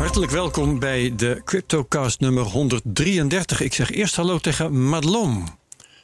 Hartelijk 0.00 0.32
welkom 0.32 0.78
bij 0.78 1.12
de 1.16 1.40
CryptoCast 1.44 2.20
nummer 2.20 2.42
133. 2.42 3.60
Ik 3.60 3.74
zeg 3.74 3.90
eerst 3.90 4.16
hallo 4.16 4.38
tegen 4.38 4.88
Madelon. 4.88 5.48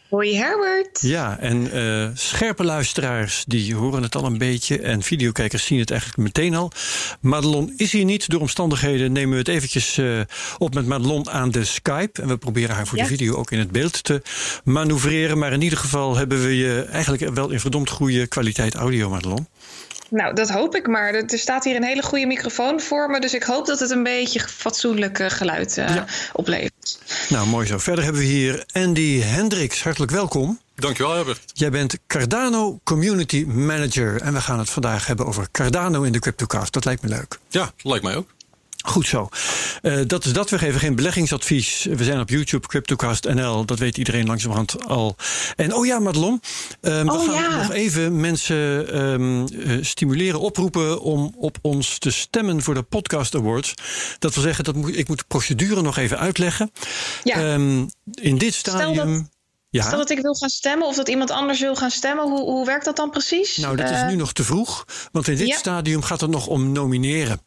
Hoi 0.08 0.36
Herbert. 0.36 1.00
Ja, 1.00 1.38
en 1.38 1.76
uh, 1.76 2.08
scherpe 2.14 2.64
luisteraars 2.64 3.44
die 3.46 3.74
horen 3.74 4.02
het 4.02 4.14
al 4.14 4.24
een 4.24 4.38
beetje. 4.38 4.80
En 4.80 5.02
videokijkers 5.02 5.64
zien 5.64 5.78
het 5.78 5.90
eigenlijk 5.90 6.20
meteen 6.20 6.54
al. 6.54 6.70
Madelon 7.20 7.72
is 7.76 7.92
hier 7.92 8.04
niet. 8.04 8.28
Door 8.28 8.40
omstandigheden 8.40 9.12
nemen 9.12 9.32
we 9.32 9.38
het 9.38 9.48
eventjes 9.48 9.98
uh, 9.98 10.20
op 10.58 10.74
met 10.74 10.86
Madelon 10.86 11.30
aan 11.30 11.50
de 11.50 11.64
Skype. 11.64 12.22
En 12.22 12.28
we 12.28 12.36
proberen 12.36 12.74
haar 12.74 12.86
voor 12.86 12.98
ja. 12.98 13.04
de 13.04 13.10
video 13.10 13.34
ook 13.34 13.50
in 13.50 13.58
het 13.58 13.70
beeld 13.70 14.04
te 14.04 14.22
manoeuvreren. 14.64 15.38
Maar 15.38 15.52
in 15.52 15.62
ieder 15.62 15.78
geval 15.78 16.16
hebben 16.16 16.42
we 16.42 16.56
je 16.56 16.82
eigenlijk 16.82 17.34
wel 17.34 17.50
in 17.50 17.60
verdomd 17.60 17.90
goede 17.90 18.26
kwaliteit 18.26 18.74
audio, 18.74 19.10
Madelon. 19.10 19.46
Nou, 20.10 20.34
dat 20.34 20.50
hoop 20.50 20.74
ik 20.74 20.86
maar. 20.86 21.14
Er 21.14 21.38
staat 21.38 21.64
hier 21.64 21.76
een 21.76 21.84
hele 21.84 22.02
goede 22.02 22.26
microfoon 22.26 22.80
voor 22.80 23.10
me. 23.10 23.20
Dus 23.20 23.34
ik 23.34 23.42
hoop 23.42 23.66
dat 23.66 23.80
het 23.80 23.90
een 23.90 24.02
beetje 24.02 24.40
fatsoenlijk 24.40 25.18
geluid 25.32 25.76
uh, 25.76 25.94
ja. 25.94 26.04
oplevert. 26.32 26.98
Nou, 27.28 27.46
mooi 27.46 27.66
zo. 27.66 27.78
Verder 27.78 28.04
hebben 28.04 28.22
we 28.22 28.28
hier 28.28 28.64
Andy 28.72 29.20
Hendricks. 29.20 29.82
Hartelijk 29.82 30.12
welkom. 30.12 30.58
Dankjewel, 30.74 31.14
Herbert. 31.14 31.40
Jij 31.52 31.70
bent 31.70 31.98
Cardano 32.06 32.80
Community 32.84 33.44
Manager. 33.44 34.20
En 34.20 34.32
we 34.32 34.40
gaan 34.40 34.58
het 34.58 34.70
vandaag 34.70 35.06
hebben 35.06 35.26
over 35.26 35.48
Cardano 35.50 36.02
in 36.02 36.12
de 36.12 36.18
CryptoCast. 36.18 36.72
Dat 36.72 36.84
lijkt 36.84 37.02
me 37.02 37.08
leuk. 37.08 37.38
Ja, 37.48 37.60
dat 37.60 37.84
lijkt 37.84 38.04
mij 38.04 38.16
ook. 38.16 38.28
Goed 38.86 39.06
zo. 39.06 39.28
Uh, 39.82 40.00
dat 40.06 40.24
is 40.24 40.32
dat. 40.32 40.50
We 40.50 40.58
geven 40.58 40.80
geen 40.80 40.94
beleggingsadvies. 40.94 41.86
We 41.90 42.04
zijn 42.04 42.20
op 42.20 42.28
YouTube, 42.28 42.66
CryptoCast 42.66 43.24
NL. 43.24 43.64
Dat 43.64 43.78
weet 43.78 43.98
iedereen 43.98 44.26
langzamerhand 44.26 44.84
al. 44.86 45.16
En 45.56 45.74
oh 45.74 45.86
ja, 45.86 45.98
Madelon. 45.98 46.40
Uh, 46.80 47.02
we 47.02 47.12
oh, 47.12 47.24
gaan 47.24 47.50
ja. 47.50 47.56
nog 47.56 47.72
even 47.72 48.20
mensen 48.20 48.56
um, 49.00 49.46
uh, 49.52 49.84
stimuleren, 49.84 50.40
oproepen 50.40 51.00
om 51.00 51.34
op 51.38 51.58
ons 51.62 51.98
te 51.98 52.10
stemmen 52.10 52.62
voor 52.62 52.74
de 52.74 52.82
Podcast 52.82 53.34
Awards. 53.34 53.74
Dat 54.18 54.34
wil 54.34 54.42
zeggen, 54.42 54.64
dat 54.64 54.74
moet, 54.74 54.96
ik 54.96 55.08
moet 55.08 55.18
de 55.18 55.24
procedure 55.28 55.82
nog 55.82 55.96
even 55.96 56.18
uitleggen. 56.18 56.70
Ja. 57.24 57.52
Um, 57.52 57.90
in 58.14 58.38
dit 58.38 58.54
stadium. 58.54 59.28
Ja. 59.70 59.82
Stel 59.82 59.98
dat 59.98 60.10
ik 60.10 60.20
wil 60.20 60.34
gaan 60.34 60.48
stemmen 60.48 60.86
of 60.86 60.96
dat 60.96 61.08
iemand 61.08 61.30
anders 61.30 61.60
wil 61.60 61.76
gaan 61.76 61.90
stemmen, 61.90 62.24
hoe, 62.24 62.40
hoe 62.40 62.66
werkt 62.66 62.84
dat 62.84 62.96
dan 62.96 63.10
precies? 63.10 63.56
Nou, 63.56 63.76
dat 63.76 63.90
is 63.90 64.02
nu 64.08 64.14
nog 64.14 64.32
te 64.32 64.44
vroeg, 64.44 64.84
want 65.12 65.28
in 65.28 65.36
dit 65.36 65.46
ja. 65.46 65.56
stadium 65.56 66.02
gaat 66.02 66.20
het 66.20 66.30
nog 66.30 66.46
om 66.46 66.72
nomineren. 66.72 67.40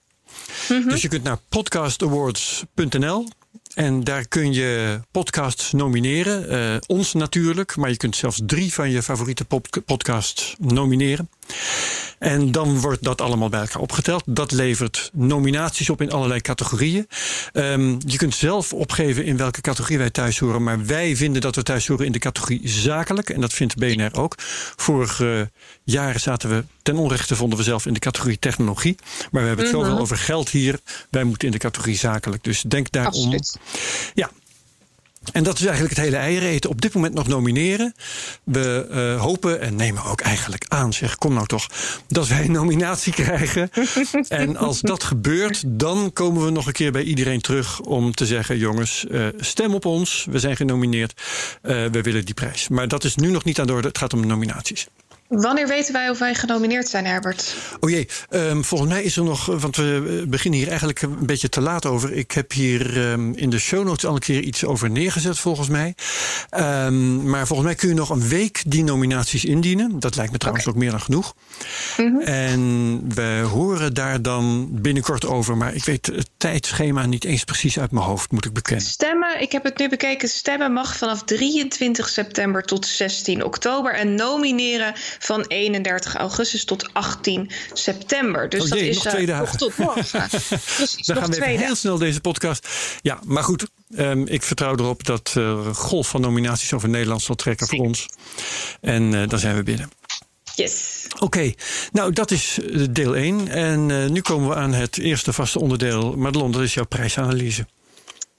Mhm. 0.69 0.89
Dus 0.89 1.01
je 1.01 1.07
kunt 1.07 1.23
naar 1.23 1.39
podcastawards.nl 1.49 3.27
en 3.73 4.03
daar 4.03 4.27
kun 4.27 4.53
je 4.53 4.99
podcasts 5.11 5.71
nomineren. 5.71 6.53
Uh, 6.53 6.77
ons 6.87 7.13
natuurlijk, 7.13 7.75
maar 7.75 7.89
je 7.89 7.97
kunt 7.97 8.15
zelfs 8.15 8.41
drie 8.45 8.73
van 8.73 8.89
je 8.89 9.03
favoriete 9.03 9.45
pod 9.45 9.85
podcasts 9.85 10.55
nomineren. 10.59 11.29
En 12.19 12.51
dan 12.51 12.79
wordt 12.79 13.03
dat 13.03 13.21
allemaal 13.21 13.49
bij 13.49 13.59
elkaar 13.59 13.81
opgeteld. 13.81 14.23
Dat 14.25 14.51
levert 14.51 15.09
nominaties 15.13 15.89
op 15.89 16.01
in 16.01 16.11
allerlei 16.11 16.41
categorieën. 16.41 17.07
Um, 17.53 17.97
je 18.05 18.17
kunt 18.17 18.35
zelf 18.35 18.73
opgeven 18.73 19.25
in 19.25 19.37
welke 19.37 19.61
categorie 19.61 19.97
wij 19.97 20.09
thuis 20.09 20.39
horen. 20.39 20.63
Maar 20.63 20.85
wij 20.85 21.15
vinden 21.15 21.41
dat 21.41 21.55
we 21.55 21.63
thuis 21.63 21.87
horen 21.87 22.05
in 22.05 22.11
de 22.11 22.19
categorie 22.19 22.61
zakelijk. 22.63 23.29
En 23.29 23.41
dat 23.41 23.53
vindt 23.53 23.75
BNR 23.75 24.11
ook. 24.13 24.35
Vorige 24.75 25.51
jaren 25.83 26.19
zaten 26.19 26.49
we, 26.49 26.63
ten 26.81 26.95
onrechte 26.95 27.35
vonden 27.35 27.57
we 27.57 27.63
zelf 27.63 27.85
in 27.85 27.93
de 27.93 27.99
categorie 27.99 28.39
technologie. 28.39 28.95
Maar 29.31 29.41
we 29.41 29.47
hebben 29.47 29.65
het 29.65 29.75
Mhm. 29.75 29.85
zoveel 29.85 29.99
over 30.01 30.17
geld 30.17 30.49
hier. 30.49 30.79
Wij 31.09 31.23
moeten 31.23 31.47
in 31.47 31.53
de 31.53 31.59
categorie 31.59 31.97
zakelijk. 31.97 32.43
Dus 32.43 32.61
denk 32.61 32.91
daarom. 32.91 33.13
Absoluut. 33.13 33.57
Ja, 34.13 34.29
en 35.31 35.43
dat 35.43 35.59
is 35.59 35.65
eigenlijk 35.65 35.95
het 35.95 36.05
hele 36.05 36.17
eiereten. 36.17 36.69
Op 36.69 36.81
dit 36.81 36.93
moment 36.93 37.13
nog 37.13 37.27
nomineren. 37.27 37.93
We 38.43 38.87
uh, 38.91 39.21
hopen 39.21 39.61
en 39.61 39.75
nemen 39.75 40.03
ook 40.03 40.21
eigenlijk 40.21 40.65
aan, 40.67 40.93
zeg, 40.93 41.15
kom 41.15 41.33
nou 41.33 41.47
toch, 41.47 41.67
dat 42.07 42.27
wij 42.27 42.43
een 42.43 42.51
nominatie 42.51 43.13
krijgen. 43.13 43.71
en 44.27 44.57
als 44.57 44.81
dat 44.81 45.03
gebeurt, 45.03 45.63
dan 45.65 46.13
komen 46.13 46.45
we 46.45 46.51
nog 46.51 46.67
een 46.67 46.73
keer 46.73 46.91
bij 46.91 47.03
iedereen 47.03 47.41
terug 47.41 47.79
om 47.79 48.13
te 48.13 48.25
zeggen: 48.25 48.57
jongens, 48.57 49.05
uh, 49.11 49.27
stem 49.37 49.73
op 49.73 49.85
ons. 49.85 50.27
We 50.29 50.39
zijn 50.39 50.55
genomineerd. 50.55 51.21
Uh, 51.63 51.85
we 51.85 52.01
willen 52.01 52.25
die 52.25 52.33
prijs. 52.33 52.67
Maar 52.67 52.87
dat 52.87 53.03
is 53.03 53.15
nu 53.15 53.31
nog 53.31 53.43
niet 53.43 53.59
aan 53.59 53.67
de 53.67 53.73
orde. 53.73 53.87
Het 53.87 53.97
gaat 53.97 54.13
om 54.13 54.27
nominaties. 54.27 54.87
Wanneer 55.29 55.67
weten 55.67 55.93
wij 55.93 56.09
of 56.09 56.19
wij 56.19 56.35
genomineerd 56.35 56.87
zijn, 56.87 57.05
Herbert? 57.05 57.55
Oh 57.79 57.89
jee, 57.89 58.07
um, 58.29 58.63
volgens 58.63 58.89
mij 58.89 59.03
is 59.03 59.17
er 59.17 59.23
nog, 59.23 59.45
want 59.45 59.75
we 59.75 60.25
beginnen 60.27 60.59
hier 60.59 60.69
eigenlijk 60.69 61.01
een 61.01 61.25
beetje 61.25 61.49
te 61.49 61.61
laat 61.61 61.85
over. 61.85 62.13
Ik 62.13 62.31
heb 62.31 62.51
hier 62.51 63.11
um, 63.11 63.35
in 63.35 63.49
de 63.49 63.59
show 63.59 63.85
notes 63.85 64.05
al 64.05 64.13
een 64.13 64.19
keer 64.19 64.41
iets 64.41 64.65
over 64.65 64.89
neergezet, 64.89 65.39
volgens 65.39 65.67
mij. 65.67 65.95
Um, 66.57 67.29
maar 67.29 67.47
volgens 67.47 67.67
mij 67.67 67.77
kun 67.77 67.89
je 67.89 67.95
nog 67.95 68.09
een 68.09 68.27
week 68.27 68.63
die 68.67 68.83
nominaties 68.83 69.45
indienen. 69.45 69.99
Dat 69.99 70.15
lijkt 70.15 70.31
me 70.31 70.37
trouwens 70.37 70.67
okay. 70.67 70.77
ook 70.77 70.83
meer 70.83 70.91
dan 70.91 71.01
genoeg. 71.05 71.35
Mhm. 71.97 72.07
Mm 72.07 72.15
-hmm. 72.15 72.21
En 72.21 73.01
we 73.15 73.47
horen 73.51 73.93
daar 73.93 74.21
dan 74.21 74.69
binnenkort 74.71 75.25
over. 75.25 75.57
Maar 75.57 75.75
ik 75.75 75.83
weet 75.83 76.05
het 76.05 76.29
tijdschema 76.37 77.05
niet 77.05 77.23
eens 77.23 77.43
precies 77.43 77.79
uit 77.79 77.91
mijn 77.91 78.05
hoofd, 78.05 78.31
moet 78.31 78.45
ik 78.45 78.53
bekennen. 78.53 78.85
Stemmen, 78.85 79.41
ik 79.41 79.51
heb 79.51 79.63
het 79.63 79.77
nu 79.77 79.89
bekeken. 79.89 80.29
Stemmen 80.29 80.73
mag 80.73 80.97
vanaf 80.97 81.23
23 81.23 82.09
september 82.09 82.63
tot 82.63 82.85
16 82.85 83.43
oktober. 83.43 83.93
En 83.93 84.15
nomineren 84.15 84.93
van 85.19 85.45
31 85.47 86.15
augustus 86.15 86.65
tot 86.65 86.93
18 86.93 87.51
september. 87.73 88.49
Dus 88.49 88.61
oh, 88.61 88.67
jee, 88.67 88.79
dat 88.79 88.89
is 88.89 89.03
nog 89.03 89.13
twee 89.13 89.25
uh, 89.25 89.37
dagen. 89.37 89.57
tot 89.57 89.77
morgen. 89.77 90.27
Precies, 90.75 91.05
Dan 91.05 91.15
nog 91.15 91.25
gaan 91.25 91.39
we 91.39 91.45
heel 91.45 91.75
snel 91.75 91.97
deze 91.97 92.21
podcast. 92.21 92.67
Ja, 93.01 93.19
maar 93.25 93.43
goed. 93.43 93.67
Um, 93.97 94.27
ik 94.27 94.43
vertrouw 94.43 94.75
erop 94.75 95.05
dat 95.05 95.31
er 95.33 95.43
uh, 95.43 95.75
golf 95.75 96.07
van 96.07 96.21
nominaties 96.21 96.73
over 96.73 96.89
Nederland 96.89 97.21
zal 97.21 97.35
trekken 97.35 97.67
voor 97.67 97.79
ons. 97.79 98.05
En 98.81 99.13
uh, 99.13 99.27
dan 99.27 99.39
zijn 99.39 99.55
we 99.55 99.63
binnen. 99.63 99.91
Yes. 100.55 101.05
Oké, 101.13 101.23
okay. 101.23 101.55
nou 101.91 102.13
dat 102.13 102.31
is 102.31 102.59
deel 102.89 103.15
1. 103.15 103.47
En 103.47 103.89
uh, 103.89 104.09
nu 104.09 104.21
komen 104.21 104.49
we 104.49 104.55
aan 104.55 104.73
het 104.73 104.97
eerste 104.97 105.33
vaste 105.33 105.59
onderdeel. 105.59 106.17
Madelon, 106.17 106.51
dat 106.51 106.61
is 106.61 106.73
jouw 106.73 106.85
prijsanalyse. 106.85 107.65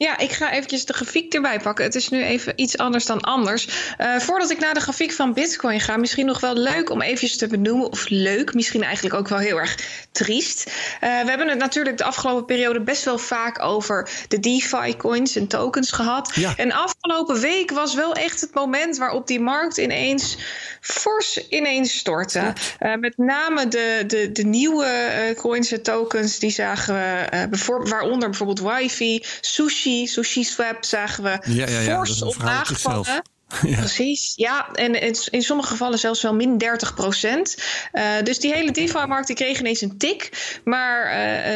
Ja, 0.02 0.18
ik 0.18 0.32
ga 0.32 0.52
eventjes 0.52 0.84
de 0.84 0.92
grafiek 0.92 1.34
erbij 1.34 1.60
pakken. 1.60 1.84
Het 1.84 1.94
is 1.94 2.08
nu 2.08 2.22
even 2.22 2.52
iets 2.56 2.78
anders 2.78 3.06
dan 3.06 3.20
anders. 3.20 3.68
Uh, 3.98 4.18
voordat 4.18 4.50
ik 4.50 4.58
naar 4.58 4.74
de 4.74 4.80
grafiek 4.80 5.12
van 5.12 5.32
Bitcoin 5.32 5.80
ga, 5.80 5.96
misschien 5.96 6.26
nog 6.26 6.40
wel 6.40 6.54
leuk 6.54 6.90
om 6.90 7.02
eventjes 7.02 7.36
te 7.36 7.46
benoemen. 7.46 7.90
Of 7.90 8.08
leuk, 8.08 8.54
misschien 8.54 8.82
eigenlijk 8.82 9.14
ook 9.14 9.28
wel 9.28 9.38
heel 9.38 9.56
erg 9.56 9.78
triest. 10.12 10.66
Uh, 10.66 11.00
we 11.00 11.28
hebben 11.28 11.48
het 11.48 11.58
natuurlijk 11.58 11.98
de 11.98 12.04
afgelopen 12.04 12.44
periode 12.44 12.80
best 12.80 13.04
wel 13.04 13.18
vaak 13.18 13.62
over 13.62 14.08
de 14.28 14.40
DeFi-coins 14.40 15.36
en 15.36 15.46
tokens 15.46 15.92
gehad. 15.92 16.32
Ja. 16.34 16.54
En 16.56 16.72
afgelopen 16.72 17.40
week 17.40 17.70
was 17.70 17.94
wel 17.94 18.14
echt 18.14 18.40
het 18.40 18.54
moment 18.54 18.96
waarop 18.96 19.26
die 19.26 19.40
markt 19.40 19.76
ineens 19.76 20.36
fors 20.80 21.48
ineens 21.48 21.98
stortte. 21.98 22.52
Uh, 22.80 22.94
met 22.94 23.16
name 23.16 23.68
de, 23.68 24.04
de, 24.06 24.32
de 24.32 24.44
nieuwe 24.44 25.34
coins 25.36 25.72
en 25.72 25.82
tokens, 25.82 26.38
die 26.38 26.50
zagen 26.50 26.94
we, 26.94 27.46
bijvoorbeeld, 27.48 27.90
waaronder 27.90 28.28
bijvoorbeeld 28.28 28.60
Wifi, 28.60 29.24
Sushi. 29.40 30.06
Sushi 30.06 30.44
Swap 30.44 30.84
zagen 30.84 31.24
we 31.24 31.38
ja, 31.44 31.68
ja, 31.68 31.80
ja, 31.80 31.94
fors 31.96 32.22
op 32.22 32.36
nagevallen. 32.36 33.22
Ja. 33.62 33.76
Precies, 33.76 34.32
ja. 34.36 34.72
En 34.72 35.14
in 35.30 35.42
sommige 35.42 35.68
gevallen 35.68 35.98
zelfs 35.98 36.22
wel 36.22 36.34
min 36.34 36.58
30 36.58 36.94
procent. 36.94 37.56
Uh, 37.92 38.22
dus 38.22 38.38
die 38.38 38.54
hele 38.54 38.70
DeFi-markt 38.70 39.26
die 39.26 39.36
kreeg 39.36 39.58
ineens 39.58 39.80
een 39.80 39.98
tik. 39.98 40.30
Maar 40.64 41.12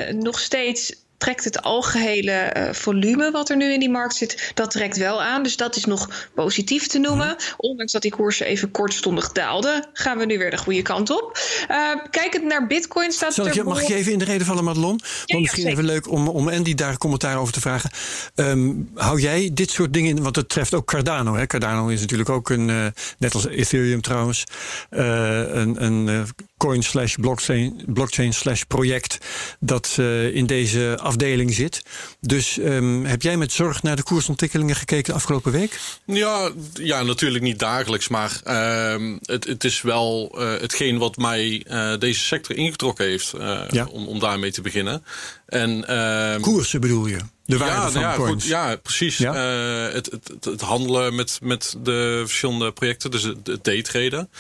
uh, 0.09 0.15
nog 0.15 0.41
steeds 0.41 1.04
trekt 1.25 1.45
het 1.45 1.63
algehele 1.63 2.55
uh, 2.57 2.73
volume 2.73 3.31
wat 3.31 3.51
er 3.51 3.57
nu 3.57 3.73
in 3.73 3.81
die 3.81 3.91
markt 3.91 4.15
zit, 4.15 4.53
dat 4.55 4.71
trekt 4.71 4.97
wel 4.97 5.23
aan. 5.23 5.43
Dus 5.43 5.57
dat 5.57 5.77
is 5.77 5.85
nog 5.85 6.29
positief 6.35 6.87
te 6.87 6.99
noemen. 6.99 7.29
Mm. 7.29 7.37
Ondanks 7.57 7.93
dat 7.93 8.03
die 8.03 8.11
koersen 8.11 8.47
even 8.47 8.71
kortstondig 8.71 9.33
daalden, 9.33 9.87
gaan 9.93 10.19
we 10.19 10.25
nu 10.25 10.39
weer 10.39 10.51
de 10.51 10.57
goede 10.57 10.83
kant 10.83 11.11
op. 11.11 11.39
Uh, 11.71 11.77
kijkend 12.11 12.45
naar 12.45 12.67
Bitcoin 12.67 13.13
staat 13.13 13.35
Zal 13.35 13.47
ik, 13.47 13.55
er. 13.55 13.65
Mag 13.65 13.83
ik 13.83 13.89
je 13.89 13.95
even 13.95 14.13
in 14.13 14.19
de 14.19 14.25
reden 14.25 14.47
vallen, 14.47 14.65
Madelon? 14.65 14.89
Want 14.89 15.03
ja, 15.25 15.39
misschien 15.39 15.65
ja, 15.65 15.71
even 15.71 15.85
leuk 15.85 16.11
om, 16.11 16.29
om 16.29 16.49
Andy 16.49 16.75
daar 16.75 16.99
commentaar 16.99 17.39
over 17.39 17.53
te 17.53 17.61
vragen. 17.61 17.91
Um, 18.35 18.91
hou 18.95 19.21
jij 19.21 19.51
dit 19.53 19.71
soort 19.71 19.93
dingen, 19.93 20.23
want 20.23 20.37
het 20.37 20.49
treft 20.49 20.75
ook 20.75 20.87
Cardano. 20.87 21.35
Hè? 21.35 21.47
Cardano 21.47 21.89
is 21.89 22.01
natuurlijk 22.01 22.31
ook 22.31 22.51
een, 22.51 22.69
uh, 22.69 22.87
net 23.19 23.35
als 23.35 23.47
Ethereum 23.47 24.01
trouwens, 24.01 24.45
een, 24.91 25.85
een 25.85 26.27
coin 26.65 26.83
slash 26.83 27.15
blockchain, 27.15 27.83
blockchain 27.87 28.33
slash 28.33 28.63
project 28.63 29.19
dat 29.61 29.99
in 30.33 30.47
deze 30.47 30.99
afdeling 31.01 31.55
zit. 31.55 31.83
Dus 32.21 32.57
um, 32.57 33.05
heb 33.05 33.23
jij 33.23 33.37
met 33.37 33.53
zorg 33.53 33.83
naar 33.83 33.97
de 33.97 34.03
koersontwikkelingen 34.03 34.77
gekeken 34.77 35.05
de 35.05 35.13
afgelopen 35.13 35.53
week? 35.53 35.81
Ja, 36.05 36.51
ja 36.75 37.03
natuurlijk 37.03 37.45
niet 37.45 37.59
dagelijks, 37.59 38.09
maar 38.09 38.41
uh, 38.47 39.17
het, 39.23 39.47
het, 39.47 39.65
is 39.65 39.83
wel 39.83 40.35
uh, 40.35 40.61
hetgeen 40.61 40.99
wat 40.99 41.17
mij 41.17 41.65
uh, 41.67 41.99
deze 41.99 42.21
sector 42.21 42.57
ingetrokken 42.57 43.05
heeft 43.05 43.33
ja. 43.69 43.87
om, 43.91 44.07
om 44.07 44.19
daarmee 44.19 44.53
te 44.53 44.61
beginnen. 44.61 45.05
En, 45.47 45.85
uh, 45.91 46.41
Koersen 46.41 46.81
bedoel 46.81 47.07
je? 47.07 47.19
De 47.45 47.59
waarde 47.59 47.75
ja, 47.75 47.91
van 47.91 48.01
ja, 48.01 48.15
coins. 48.15 48.43
Goed, 48.43 48.53
ja, 48.53 48.77
precies. 48.77 49.17
Ja? 49.17 49.35
Het, 49.35 50.11
het, 50.11 50.45
het, 50.45 50.61
handelen 50.61 51.15
met, 51.15 51.39
met 51.43 51.75
de 51.83 52.23
verschillende 52.25 52.73
projecten, 52.73 53.11
dus 53.11 53.23
het, 53.23 53.47
het 53.47 53.65
daytraden. 53.65 54.31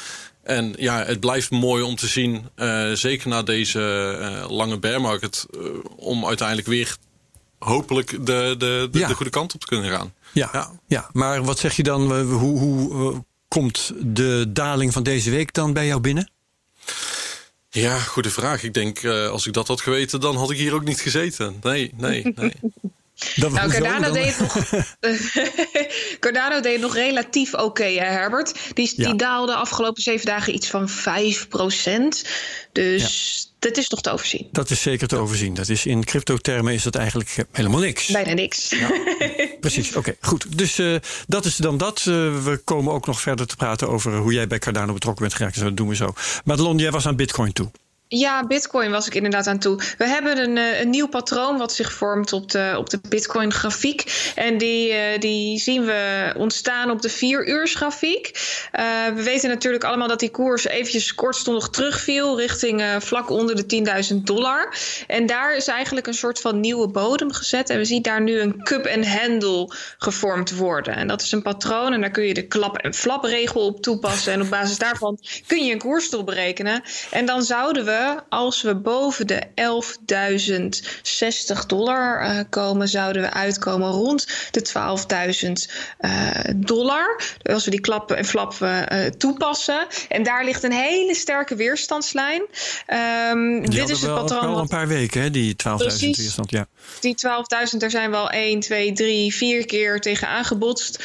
En 0.44 0.74
ja, 0.78 1.04
het 1.04 1.20
blijft 1.20 1.50
mooi 1.50 1.82
om 1.82 1.96
te 1.96 2.06
zien, 2.06 2.48
uh, 2.56 2.92
zeker 2.92 3.28
na 3.28 3.42
deze 3.42 4.16
uh, 4.20 4.50
lange 4.50 4.78
bear 4.78 5.00
market, 5.00 5.46
uh, 5.56 5.62
om 5.96 6.26
uiteindelijk 6.26 6.68
weer 6.68 6.96
hopelijk 7.58 8.10
de, 8.10 8.54
de, 8.58 8.88
de, 8.90 8.98
ja. 8.98 9.08
de, 9.08 9.14
goede 9.14 9.30
kant 9.30 9.54
op 9.54 9.60
te 9.60 9.66
kunnen 9.66 9.90
gaan. 9.90 10.12
Ja, 10.32 10.48
ja. 10.52 10.70
ja. 10.86 11.08
maar 11.12 11.44
wat 11.44 11.58
zeg 11.58 11.76
je 11.76 11.82
dan, 11.82 12.20
hoe, 12.20 12.58
hoe 12.58 13.24
komt 13.48 13.92
de 14.00 14.46
daling 14.48 14.92
van 14.92 15.02
deze 15.02 15.30
week 15.30 15.52
dan 15.52 15.72
bij 15.72 15.86
jou 15.86 16.00
binnen? 16.00 16.30
Ja, 17.70 17.98
goede 17.98 18.30
vraag. 18.30 18.62
Ik 18.62 18.74
denk, 18.74 19.04
als 19.04 19.46
ik 19.46 19.52
dat 19.52 19.68
had 19.68 19.80
geweten, 19.80 20.20
dan 20.20 20.36
had 20.36 20.50
ik 20.50 20.56
hier 20.56 20.74
ook 20.74 20.84
niet 20.84 21.00
gezeten. 21.00 21.56
Nee, 21.62 21.92
nee, 21.96 22.32
nee. 22.34 22.52
Dat 23.36 23.52
nou, 23.52 23.70
Cardano 23.70 24.12
deed, 24.12 24.38
nog, 24.38 24.56
Cardano 26.20 26.60
deed 26.60 26.80
nog 26.80 26.94
relatief 26.94 27.52
oké, 27.52 27.62
okay, 27.62 27.96
Herbert. 27.96 28.54
Die, 28.74 28.92
die 28.96 29.14
daalde 29.16 29.54
afgelopen 29.54 30.02
zeven 30.02 30.26
dagen 30.26 30.54
iets 30.54 30.68
van 30.68 30.88
5 30.88 31.48
Dus 32.72 33.48
ja. 33.52 33.68
dat 33.68 33.76
is 33.76 33.88
toch 33.88 34.00
te 34.00 34.10
overzien. 34.10 34.48
Dat 34.52 34.70
is 34.70 34.82
zeker 34.82 35.08
te 35.08 35.16
overzien. 35.16 35.54
Dat 35.54 35.68
is, 35.68 35.86
in 35.86 36.04
crypto-termen 36.04 36.72
is 36.72 36.82
dat 36.82 36.94
eigenlijk 36.94 37.44
helemaal 37.52 37.80
niks. 37.80 38.06
Bijna 38.06 38.32
niks. 38.32 38.68
Ja. 38.68 38.90
Precies, 39.60 39.96
oké, 39.96 40.16
goed. 40.20 40.58
Dus 40.58 40.78
uh, 40.78 40.96
dat 41.26 41.44
is 41.44 41.56
dan 41.56 41.78
dat. 41.78 41.98
Uh, 41.98 42.04
we 42.44 42.60
komen 42.64 42.92
ook 42.92 43.06
nog 43.06 43.20
verder 43.20 43.46
te 43.46 43.56
praten 43.56 43.88
over 43.88 44.16
hoe 44.16 44.32
jij 44.32 44.46
bij 44.46 44.58
Cardano 44.58 44.92
betrokken 44.92 45.22
bent 45.22 45.36
geraakt. 45.36 45.54
Dus 45.54 45.64
dat 45.64 45.76
doen 45.76 45.88
we 45.88 45.94
zo. 45.94 46.14
Madelon, 46.44 46.78
jij 46.78 46.90
was 46.90 47.06
aan 47.06 47.16
Bitcoin 47.16 47.52
toe. 47.52 47.70
Ja, 48.18 48.46
Bitcoin 48.46 48.90
was 48.90 49.06
ik 49.06 49.14
inderdaad 49.14 49.46
aan 49.46 49.58
toe. 49.58 49.80
We 49.98 50.08
hebben 50.08 50.38
een, 50.38 50.58
eh, 50.58 50.80
een 50.80 50.90
nieuw 50.90 51.08
patroon 51.08 51.58
wat 51.58 51.72
zich 51.72 51.92
vormt 51.92 52.32
op 52.32 52.50
de, 52.50 52.74
op 52.76 52.90
de 52.90 53.00
Bitcoin-grafiek. 53.08 54.32
En 54.34 54.58
die, 54.58 54.88
uh, 54.88 54.96
die 55.18 55.58
zien 55.58 55.84
we 55.84 56.32
ontstaan 56.36 56.90
op 56.90 57.02
de 57.02 57.10
4-uursgrafiek. 57.10 58.30
Uh, 58.72 59.14
we 59.14 59.22
weten 59.22 59.48
natuurlijk 59.48 59.84
allemaal 59.84 60.08
dat 60.08 60.20
die 60.20 60.30
koers 60.30 60.64
eventjes 60.64 61.14
kortstondig 61.14 61.68
terugviel 61.68 62.38
richting 62.38 62.82
vlak 62.98 63.30
onder 63.30 63.56
de 63.56 63.66
10.000 63.66 64.16
dollar. 64.16 64.74
En 65.06 65.26
daar 65.26 65.56
is 65.56 65.66
eigenlijk 65.66 66.06
een 66.06 66.14
soort 66.14 66.40
van 66.40 66.60
nieuwe 66.60 66.88
bodem 66.88 67.32
gezet. 67.32 67.70
En 67.70 67.78
we 67.78 67.84
zien 67.84 68.02
daar 68.02 68.20
nu 68.20 68.40
een 68.40 68.62
cup 68.62 68.84
en 68.84 69.06
handle 69.06 69.72
gevormd 69.98 70.56
worden. 70.56 70.94
En 70.94 71.06
dat 71.08 71.22
is 71.22 71.32
een 71.32 71.42
patroon 71.42 71.92
en 71.92 72.00
daar 72.00 72.10
kun 72.10 72.24
je 72.24 72.34
de 72.34 72.46
klap- 72.46 72.78
en 72.78 72.94
flapregel 72.94 73.66
op 73.66 73.82
toepassen. 73.82 74.32
En 74.32 74.40
op 74.40 74.50
basis 74.50 74.78
daarvan 74.78 75.18
kun 75.46 75.64
je 75.64 75.72
een 75.72 75.78
koersdoel 75.78 76.24
berekenen. 76.24 76.82
En 77.10 77.26
dan 77.26 77.42
zouden 77.42 77.84
we 77.84 78.03
als 78.28 78.62
we 78.62 78.74
boven 78.74 79.26
de 79.26 79.42
11.060 81.54 81.66
dollar 81.66 82.22
uh, 82.22 82.40
komen, 82.50 82.88
zouden 82.88 83.22
we 83.22 83.30
uitkomen 83.30 83.90
rond 83.90 84.26
de 84.50 84.66
12.000 85.46 85.50
uh, 86.00 86.30
dollar. 86.56 87.20
Als 87.42 87.64
we 87.64 87.70
die 87.70 87.80
klappen 87.80 88.16
en 88.16 88.24
flappen 88.24 88.92
uh, 88.92 89.06
toepassen. 89.06 89.86
En 90.08 90.22
daar 90.22 90.44
ligt 90.44 90.62
een 90.62 90.72
hele 90.72 91.14
sterke 91.14 91.56
weerstandslijn. 91.56 92.42
Um, 93.30 93.70
dit 93.70 93.88
is 93.88 94.00
het 94.00 94.14
patroon. 94.14 94.44
al 94.44 94.58
een 94.58 94.68
paar 94.68 94.88
weken, 94.88 95.22
hè, 95.22 95.30
die 95.30 95.56
12.000 95.68 95.76
weerstand. 95.98 96.50
Ja. 96.50 96.66
Die 97.00 97.16
12.000, 97.72 97.76
daar 97.78 97.90
zijn 97.90 98.10
wel 98.10 98.30
1, 98.30 98.60
2, 98.60 98.92
3, 98.92 99.34
4 99.34 99.66
keer 99.66 100.00
tegen 100.00 100.28
aangebotst. 100.28 101.04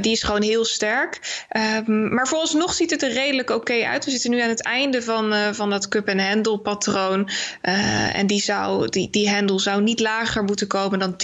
die 0.00 0.12
is 0.12 0.22
gewoon 0.22 0.42
heel 0.42 0.64
sterk. 0.64 1.44
Um, 1.86 2.14
maar 2.14 2.28
vooralsnog 2.28 2.74
ziet 2.74 2.90
het 2.90 3.02
er 3.02 3.12
redelijk 3.12 3.50
oké 3.50 3.58
okay 3.58 3.82
uit. 3.82 4.04
We 4.04 4.10
zitten 4.10 4.30
nu 4.30 4.40
aan 4.40 4.48
het 4.48 4.62
einde 4.62 5.02
van, 5.02 5.54
van 5.54 5.70
dat 5.70 5.88
cup 5.88 6.06
en 6.06 6.18
handle-patroon. 6.30 7.28
Uh, 7.62 8.16
en 8.16 8.26
die, 8.26 8.40
zou, 8.40 8.88
die, 8.88 9.10
die 9.10 9.30
handle 9.30 9.60
zou 9.60 9.82
niet 9.82 10.00
lager 10.00 10.44
moeten 10.44 10.66
komen 10.66 10.98
dan 10.98 11.16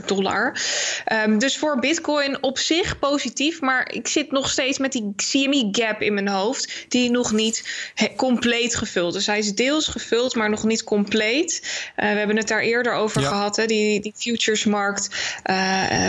10.600 0.00 0.04
dollar. 0.06 0.60
Um, 1.12 1.38
dus 1.38 1.58
voor 1.58 1.78
Bitcoin 1.78 2.42
op 2.42 2.58
zich 2.58 2.98
positief. 2.98 3.60
Maar 3.60 3.92
ik 3.92 4.08
zit 4.08 4.30
nog 4.30 4.50
steeds 4.50 4.78
met 4.78 4.92
die 4.92 5.12
CME-gap 5.16 6.02
in 6.02 6.14
mijn 6.14 6.28
hoofd. 6.28 6.84
Die 6.88 7.10
nog 7.10 7.32
niet 7.32 7.64
compleet 8.16 8.74
gevuld 8.74 9.14
is. 9.14 9.26
Hij 9.26 9.38
is 9.38 9.54
deels 9.54 9.86
gevuld, 9.86 10.34
maar 10.34 10.50
nog 10.50 10.64
niet 10.64 10.84
compleet. 10.84 11.60
Uh, 11.96 12.10
we 12.10 12.18
hebben 12.18 12.36
het 12.36 12.48
daar 12.48 12.60
eerder 12.60 12.92
over 12.92 13.20
ja. 13.20 13.28
gehad. 13.28 13.56
Hè? 13.56 13.66
Die, 13.66 14.00
die 14.00 14.12
futuresmarkt. 14.16 15.08
Uh, 15.44 15.56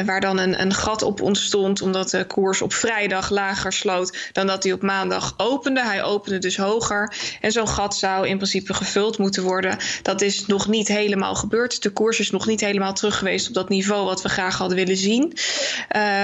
waar 0.05 0.21
dan 0.21 0.37
een, 0.37 0.61
een 0.61 0.73
gat 0.73 1.01
op 1.01 1.21
ontstond. 1.21 1.81
Omdat 1.81 2.09
de 2.09 2.25
koers 2.25 2.61
op 2.61 2.73
vrijdag 2.73 3.29
lager 3.29 3.73
sloot 3.73 4.17
dan 4.31 4.47
dat 4.47 4.63
hij 4.63 4.73
op 4.73 4.81
maandag 4.81 5.33
opende. 5.37 5.83
Hij 5.83 6.03
opende 6.03 6.37
dus 6.37 6.57
hoger. 6.57 7.13
En 7.41 7.51
zo'n 7.57 7.67
gat 7.67 7.95
zou 7.95 8.27
in 8.27 8.37
principe 8.37 8.73
gevuld 8.73 9.17
moeten 9.17 9.43
worden. 9.43 9.77
Dat 10.01 10.21
is 10.21 10.45
nog 10.45 10.67
niet 10.67 10.87
helemaal 10.87 11.35
gebeurd. 11.35 11.81
De 11.83 11.89
koers 11.89 12.19
is 12.19 12.31
nog 12.31 12.45
niet 12.47 12.61
helemaal 12.61 12.93
terug 12.93 13.17
geweest 13.17 13.47
op 13.47 13.53
dat 13.53 13.69
niveau 13.69 14.05
wat 14.05 14.21
we 14.21 14.29
graag 14.29 14.57
hadden 14.57 14.77
willen 14.77 14.97
zien. 14.97 15.33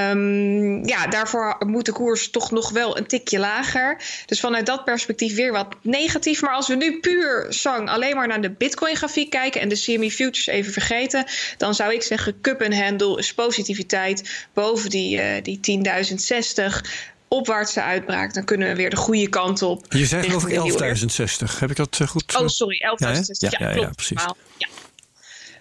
Um, 0.09 0.88
ja, 0.88 1.07
daarvoor 1.07 1.56
moet 1.65 1.85
de 1.85 1.91
koers 1.91 2.30
toch 2.30 2.51
nog 2.51 2.69
wel 2.69 2.97
een 2.97 3.07
tikje 3.07 3.39
lager. 3.39 3.97
Dus 4.25 4.39
vanuit 4.39 4.65
dat 4.65 4.83
perspectief 4.83 5.35
weer 5.35 5.51
wat 5.51 5.68
negatief. 5.81 6.41
Maar 6.41 6.53
als 6.53 6.68
we 6.68 6.75
nu 6.75 7.00
puur 7.00 7.45
sang 7.50 7.89
alleen 7.89 8.15
maar 8.15 8.27
naar 8.27 8.41
de 8.41 8.51
Bitcoin-grafiek 8.51 9.30
kijken 9.30 9.62
en 9.62 9.69
de 9.69 9.81
CME 9.81 10.12
Futures 10.12 10.47
even 10.47 10.74
vergeten, 10.74 11.25
dan 11.57 11.75
zou 11.75 11.94
ik 11.94 12.01
zeggen: 12.01 12.41
cup 12.41 12.62
en 12.62 12.74
handle 12.74 13.18
is 13.18 13.33
positiviteit 13.33 14.47
boven 14.53 14.89
die, 14.89 15.18
uh, 15.18 15.25
die 15.41 15.59
10.060 15.59 17.12
opwaartse 17.33 17.81
uitbraak, 17.81 18.33
dan 18.33 18.44
kunnen 18.44 18.68
we 18.68 18.75
weer 18.75 18.89
de 18.89 18.95
goede 18.95 19.30
kant 19.30 19.62
op. 19.62 19.85
Je 19.89 20.06
zei 20.06 20.24
geloof 20.24 20.47
ik 20.47 21.51
11.060. 21.51 21.59
Heb 21.59 21.69
ik 21.69 21.75
dat 21.75 22.00
uh, 22.01 22.07
goed? 22.07 22.38
Oh, 22.38 22.47
sorry, 22.47 22.77
11.060. 23.03 23.15
Ja, 23.30 23.51
ja, 23.59 23.69
ja, 23.69 23.89
precies. 23.95 24.25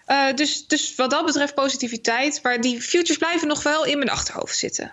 Uh, 0.06 0.34
dus, 0.34 0.66
dus 0.66 0.94
wat 0.94 1.10
dat 1.10 1.24
betreft 1.24 1.54
positiviteit. 1.54 2.40
Maar 2.42 2.60
die 2.60 2.80
futures 2.80 3.16
blijven 3.16 3.48
nog 3.48 3.62
wel 3.62 3.84
in 3.84 3.98
mijn 3.98 4.10
achterhoofd 4.10 4.56
zitten. 4.56 4.92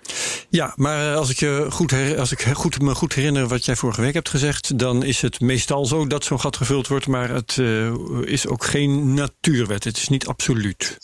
Ja, 0.50 0.74
maar 0.76 1.16
als 1.16 1.30
ik, 1.30 1.40
je 1.40 1.68
goed, 1.70 1.94
als 2.18 2.32
ik 2.32 2.42
goed, 2.42 2.82
me 2.82 2.96
goed 2.96 3.14
herinner 3.14 3.48
wat 3.48 3.66
jij 3.66 3.76
vorige 3.76 4.02
week 4.02 4.14
hebt 4.14 4.30
gezegd... 4.30 4.80
dan 4.80 5.04
is 5.04 5.22
het 5.22 5.40
meestal 5.40 5.86
zo 5.86 6.08
dat 6.08 6.24
zo'n 6.24 6.40
gat 6.40 6.58
gevuld 6.58 6.88
wordt. 6.88 7.08
Maar 7.08 7.30
het 7.30 7.56
uh, 7.56 7.94
is 8.22 8.48
ook 8.48 8.64
geen 8.64 9.14
natuurwet. 9.14 9.84
Het 9.84 9.98
is 9.98 10.08
niet 10.08 10.28
absoluut. 10.28 10.98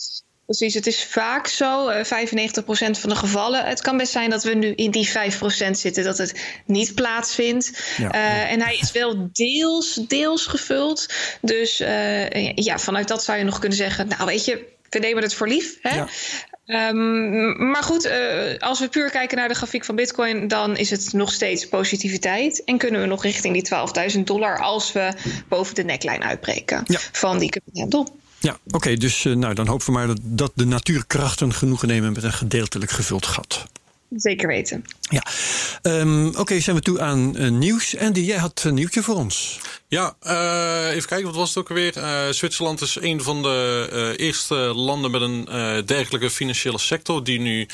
Precies, 0.46 0.74
het 0.74 0.88
is 0.88 1.04
vaak 1.04 1.48
zo, 1.48 1.90
uh, 1.90 2.04
95% 2.04 3.00
van 3.00 3.10
de 3.10 3.16
gevallen. 3.16 3.66
Het 3.66 3.82
kan 3.82 3.98
best 3.98 4.12
zijn 4.12 4.30
dat 4.30 4.44
we 4.44 4.54
nu 4.54 4.74
in 4.74 4.92
die 4.92 5.10
5% 5.10 5.78
zitten, 5.78 6.04
dat 6.04 6.18
het 6.18 6.42
niet 6.66 6.96
plaatsvindt. 6.96 7.72
Ja, 7.98 8.16
uh, 8.16 8.52
En 8.52 8.62
hij 8.62 8.78
is 8.82 8.92
wel 8.92 9.30
deels, 9.32 10.00
deels 10.08 10.46
gevuld. 10.46 11.14
Dus 11.42 11.82
uh, 11.82 12.52
ja, 12.56 12.80
vanuit 12.80 13.08
dat 13.08 13.24
zou 13.24 13.38
je 13.38 13.44
nog 13.44 13.60
kunnen 13.60 13.78
zeggen, 13.78 14.08
nou 14.08 14.26
weet 14.26 14.46
je, 14.46 14.68
we 14.90 15.00
nemen 15.00 15.24
het 15.24 15.34
voor 15.34 15.48
lief. 15.48 15.78
Hè? 15.82 15.96
Ja. 15.96 16.08
Um, 16.90 17.70
maar 17.70 17.84
goed, 17.84 18.06
uh, 18.06 18.14
als 18.60 18.80
we 18.80 18.88
puur 18.88 19.10
kijken 19.10 19.38
naar 19.38 19.48
de 19.48 19.54
grafiek 19.54 19.86
van 19.86 19.96
Bitcoin, 19.96 20.48
dan 20.48 20.78
is 20.78 20.90
het 20.90 21.14
nog 21.14 21.32
steeds 21.32 21.68
positiviteit. 21.68 22.64
En 22.64 22.78
kunnen 22.78 23.02
we 23.02 23.08
nog 23.08 23.24
richting 23.24 23.54
die 23.54 24.14
12.000 24.16 24.20
dollar 24.24 24.60
als 24.60 24.92
we 24.92 25.14
boven 25.50 25.76
de 25.76 25.84
neklijn 25.84 26.24
uitbreken 26.24 26.84
ja. 26.88 27.00
van 27.12 27.40
die 27.40 27.62
handel. 27.74 28.24
Ja, 28.40 28.58
oké. 28.72 28.96
Dus 28.96 29.24
uh, 29.24 29.36
nou, 29.36 29.54
dan 29.54 29.68
hopen 29.68 29.86
we 29.86 29.92
maar 29.92 30.08
dat, 30.08 30.20
dat 30.22 30.52
de 30.56 30.66
natuurkrachten 30.66 31.54
genoegen 31.54 31.88
nemen 31.88 32.14
met 32.14 32.24
een 32.24 32.34
gedeeltelijk 32.34 32.92
gevuld 32.92 33.26
gat. 33.26 33.66
Zeker 34.10 34.48
weten. 34.48 34.84
Ja, 35.00 35.24
um, 35.82 36.28
oké, 36.28 36.40
okay, 36.40 36.62
zijn 36.62 36.76
we 36.76 36.82
toe 36.82 37.02
aan 37.02 37.36
uh, 37.38 37.50
nieuws. 37.50 37.98
Andy, 37.98 38.20
jij 38.20 38.38
had 38.38 38.64
een 38.64 38.74
nieuwtje 38.74 39.04
voor 39.04 39.16
ons. 39.16 39.60
Ja, 39.88 40.16
uh, 40.28 40.96
even 40.96 41.08
kijken, 41.08 41.26
wat 41.26 41.36
was 41.36 41.50
het 41.50 41.58
ook 41.58 41.70
alweer? 41.70 41.98
Uh, 41.98 42.30
Zwitserland 42.30 42.82
is 42.82 42.98
een 43.02 43.22
van 43.22 43.42
de 43.42 43.90
uh, 43.94 44.26
eerste 44.26 44.56
landen 44.56 45.12
met 45.12 45.22
een 45.22 45.46
dergelijke 45.86 46.30
financiële 46.30 46.78
sector 46.78 47.24
die 47.24 47.40
nu 47.40 47.68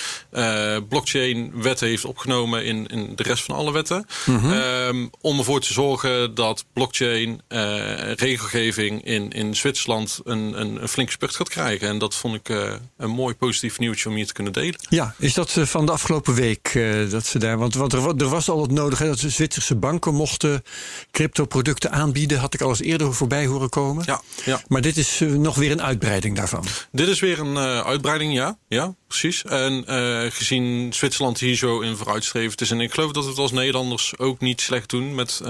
blockchain-wetten 0.90 1.88
heeft 1.88 2.06
opgenomen 2.06 2.66
in, 2.66 2.88
in 2.88 3.12
de 3.16 3.24
rest 3.24 3.44
van 3.44 3.56
alle 3.56 3.72
wetten. 3.72 4.06
Mm 4.26 4.38
-hmm. 4.38 4.52
um, 4.52 5.10
om 5.22 5.38
ervoor 5.38 5.62
te 5.62 5.74
zorgen 5.74 6.36
dat 6.36 6.66
blockchain 6.74 7.42
regelgeving 8.16 9.06
in, 9.06 9.32
in 9.32 9.56
Zwitserland 9.56 10.20
een, 10.24 10.62
een, 10.62 10.82
een 10.82 10.88
flinke 10.88 11.12
spurt 11.12 11.36
gaat 11.36 11.50
krijgen. 11.50 11.88
En 11.88 11.98
dat 11.98 12.16
vond 12.16 12.36
ik 12.36 12.50
een 12.98 13.10
mooi 13.10 13.36
positief 13.36 13.80
nieuwtje 13.80 14.10
om 14.10 14.16
hier 14.16 14.28
te 14.28 14.34
kunnen 14.34 14.54
delen. 14.54 14.80
Ja, 14.90 15.16
is 15.18 15.34
dat 15.34 15.52
van 15.52 15.86
de 15.86 15.92
afgelopen 15.92 16.21
week 16.26 16.80
dat 17.10 17.26
ze 17.26 17.40
daar. 17.40 17.58
Want, 17.58 17.74
want 17.74 17.94
er, 17.94 18.16
er 18.18 18.30
was 18.30 18.50
al 18.50 18.62
het 18.62 18.72
nodig 18.72 19.00
hè, 19.00 19.08
dat 19.08 19.20
de 19.20 19.30
Zwitserse 19.30 19.76
banken 19.76 20.14
mochten 20.14 20.64
crypto-producten 21.12 21.92
aanbieden 21.92 22.40
had 22.40 22.54
ik 22.54 22.62
al 22.62 22.70
eens 22.70 22.82
eerder 22.82 23.14
voorbij 23.14 23.46
horen 23.46 23.70
komen. 23.70 24.04
Ja, 24.06 24.22
ja. 24.46 24.62
Maar 24.68 24.82
dit 24.82 24.98
is 24.98 25.22
uh, 25.22 25.32
nog 25.32 25.56
weer 25.56 25.72
een 25.72 25.82
uitbreiding 25.82 26.36
daarvan. 26.36 26.66
Dit 26.92 27.08
is 27.08 27.20
weer 27.20 27.40
een 27.40 27.54
uh, 27.54 27.80
uitbreiding, 27.80 28.34
ja. 28.34 28.58
Ja, 28.68 28.96
precies. 29.08 29.44
En 29.44 29.84
gezien 30.32 30.94
Zwitserland 30.94 31.40
hier 31.40 31.56
zo 31.56 31.80
in 31.80 31.96
vooruitstrevend 31.96 32.62
is. 32.62 32.72
En 32.72 32.82
ik 32.82 32.94
geloof 32.94 33.12
dat 33.12 33.24
we 33.24 33.30
het 33.30 33.40
als 33.40 33.52
Nederlanders 33.52 34.18
ook 34.18 34.40
niet 34.40 34.62
slecht 34.62 34.90
doen 34.90 35.16
met 35.16 35.42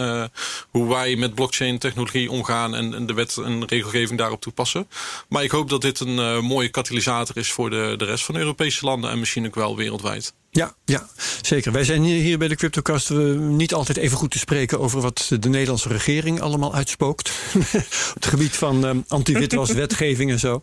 hoe 0.69 0.89
wij 0.89 1.15
met 1.15 1.35
blockchain 1.35 1.77
technologie 1.77 2.31
omgaan 2.31 2.75
en, 2.75 2.93
en, 2.93 3.05
de 3.05 3.13
wet 3.13 3.37
en 3.37 3.65
regelgeving 3.65 4.19
daarop 4.19 4.41
toepassen. 4.41 4.87
Maar 5.29 5.43
ik 5.43 5.51
hoop 5.51 5.69
dat 5.69 5.81
dit 5.81 5.99
een 5.99 6.43
mooie 6.43 6.69
katalysator 6.69 7.37
is 7.37 7.51
voor 7.51 7.69
de, 7.69 7.93
de 7.97 8.05
rest 8.05 8.23
van 8.23 8.33
de 8.33 8.39
Europese 8.41 8.85
landen 8.85 9.11
en 9.11 9.19
misschien 9.19 9.45
ook 9.45 9.55
wel 9.55 9.75
wereldwijd. 9.75 10.33
Ja, 10.51 10.75
ja, 10.85 11.07
zeker. 11.41 11.71
Wij 11.71 11.83
zijn 11.83 12.03
hier 12.03 12.37
bij 12.37 12.47
de 12.47 12.55
Cryptocast 12.55 13.09
niet 13.39 13.73
altijd 13.73 13.97
even 13.97 14.17
goed 14.17 14.31
te 14.31 14.39
spreken 14.39 14.79
over 14.79 15.01
wat 15.01 15.31
de 15.39 15.49
Nederlandse 15.49 15.89
regering 15.89 16.41
allemaal 16.41 16.73
uitspookt. 16.73 17.31
Op 17.53 18.13
het 18.13 18.25
gebied 18.25 18.55
van 18.55 18.83
um, 18.83 19.03
anti-witwaswetgeving 19.07 20.31
en 20.31 20.39
zo. 20.39 20.61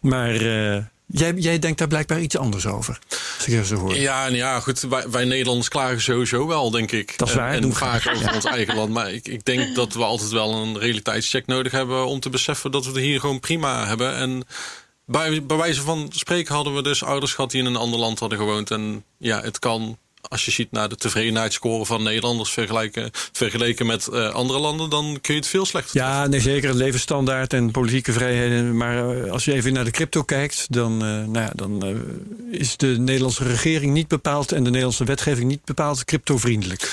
Maar 0.00 0.42
uh, 0.42 0.76
Jij, 1.14 1.32
jij 1.34 1.58
denkt 1.58 1.78
daar 1.78 1.88
blijkbaar 1.88 2.20
iets 2.20 2.36
anders 2.36 2.66
over. 2.66 2.98
Als 3.36 3.46
ik 3.46 3.64
zo 3.64 3.76
hoor. 3.76 3.96
Ja, 3.96 4.26
ja, 4.26 4.60
goed. 4.60 4.80
Wij, 4.80 5.10
wij, 5.10 5.24
Nederlanders 5.24 5.68
klagen 5.68 6.00
sowieso 6.00 6.46
wel, 6.46 6.70
denk 6.70 6.92
ik. 6.92 7.18
Dat 7.18 7.28
is 7.28 7.34
waar. 7.34 7.52
En, 7.52 7.62
en 7.62 7.72
vaak 7.72 8.08
over 8.14 8.34
ons 8.34 8.44
eigen 8.44 8.74
land. 8.74 8.90
Maar 8.90 9.12
ik, 9.12 9.28
ik 9.28 9.44
denk 9.44 9.74
dat 9.74 9.92
we 9.92 10.02
altijd 10.02 10.30
wel 10.30 10.54
een 10.54 10.78
realiteitscheck 10.78 11.46
nodig 11.46 11.72
hebben 11.72 12.06
om 12.06 12.20
te 12.20 12.30
beseffen 12.30 12.70
dat 12.70 12.84
we 12.84 12.90
het 12.90 13.00
hier 13.00 13.20
gewoon 13.20 13.40
prima 13.40 13.86
hebben. 13.86 14.16
En 14.16 14.44
bij, 15.12 15.42
bij 15.44 15.56
wijze 15.56 15.82
van 15.82 16.06
spreken 16.10 16.54
hadden 16.54 16.74
we 16.74 16.82
dus 16.82 17.04
ouders 17.04 17.34
gehad 17.34 17.50
die 17.50 17.60
in 17.60 17.66
een 17.66 17.76
ander 17.76 17.98
land 17.98 18.18
hadden 18.18 18.38
gewoond. 18.38 18.70
En 18.70 19.04
ja, 19.18 19.40
het 19.40 19.58
kan 19.58 19.98
als 20.28 20.44
je 20.44 20.50
ziet 20.50 20.70
naar 20.70 20.88
de 20.88 20.96
tevredenheidsscore 20.96 21.86
van 21.86 22.02
Nederlanders 22.02 22.50
vergelijken, 22.50 23.10
vergeleken 23.12 23.86
met 23.86 24.12
andere 24.12 24.58
landen, 24.58 24.90
dan 24.90 25.18
kun 25.20 25.34
je 25.34 25.40
het 25.40 25.48
veel 25.48 25.66
slechter. 25.66 26.00
Ja, 26.00 26.26
nee, 26.26 26.40
zeker. 26.40 26.74
Levensstandaard 26.74 27.52
en 27.52 27.70
politieke 27.70 28.12
vrijheden. 28.12 28.76
Maar 28.76 29.30
als 29.30 29.44
je 29.44 29.52
even 29.52 29.72
naar 29.72 29.84
de 29.84 29.90
crypto 29.90 30.22
kijkt, 30.22 30.66
dan, 30.70 30.96
nou 30.96 31.38
ja, 31.38 31.52
dan 31.54 31.82
is 32.50 32.76
de 32.76 32.86
Nederlandse 32.86 33.44
regering 33.44 33.92
niet 33.92 34.08
bepaald 34.08 34.52
en 34.52 34.62
de 34.64 34.68
Nederlandse 34.70 35.04
wetgeving 35.04 35.48
niet 35.48 35.64
bepaald 35.64 36.04
cryptovriendelijk. 36.04 36.92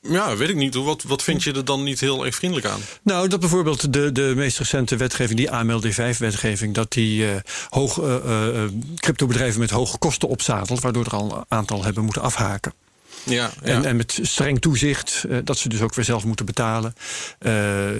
Ja, 0.00 0.36
weet 0.36 0.48
ik 0.48 0.56
niet. 0.56 0.74
Wat, 0.74 1.02
wat 1.02 1.22
vind 1.22 1.42
je 1.42 1.52
er 1.52 1.64
dan 1.64 1.82
niet 1.82 2.00
heel 2.00 2.24
erg 2.24 2.34
vriendelijk 2.34 2.66
aan? 2.66 2.80
Nou, 3.02 3.28
dat 3.28 3.40
bijvoorbeeld 3.40 3.92
de, 3.92 4.12
de 4.12 4.32
meest 4.36 4.58
recente 4.58 4.96
wetgeving, 4.96 5.38
die 5.38 5.50
AMLD5-wetgeving, 5.50 6.72
dat 6.72 6.92
die 6.92 7.22
uh, 7.22 7.30
hoog, 7.68 7.98
uh, 7.98 8.14
uh, 8.26 8.62
cryptobedrijven 8.96 9.60
met 9.60 9.70
hoge 9.70 9.98
kosten 9.98 10.28
opzadelt, 10.28 10.80
waardoor 10.80 11.04
er 11.04 11.14
al 11.14 11.36
een 11.36 11.44
aantal 11.48 11.84
hebben 11.84 12.04
moeten 12.04 12.22
afhaken. 12.22 12.72
Ja, 13.24 13.34
ja. 13.34 13.50
En, 13.62 13.84
en, 13.84 13.96
met 13.96 14.18
streng 14.22 14.60
toezicht, 14.60 15.24
dat 15.44 15.58
ze 15.58 15.68
dus 15.68 15.80
ook 15.80 15.94
weer 15.94 16.04
zelf 16.04 16.24
moeten 16.24 16.46
betalen. 16.46 16.94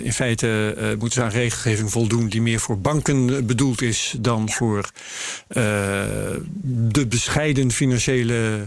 in 0.02 0.12
feite 0.12 0.74
moeten 0.98 1.10
ze 1.10 1.22
aan 1.22 1.30
regelgeving 1.30 1.90
voldoen 1.90 2.28
die 2.28 2.42
meer 2.42 2.60
voor 2.60 2.80
banken 2.80 3.46
bedoeld 3.46 3.82
is 3.82 4.14
dan 4.18 4.42
ja. 4.46 4.52
voor 4.52 4.90
de 6.62 7.06
bescheiden 7.08 7.70
financiële 7.70 8.58
uh, 8.58 8.62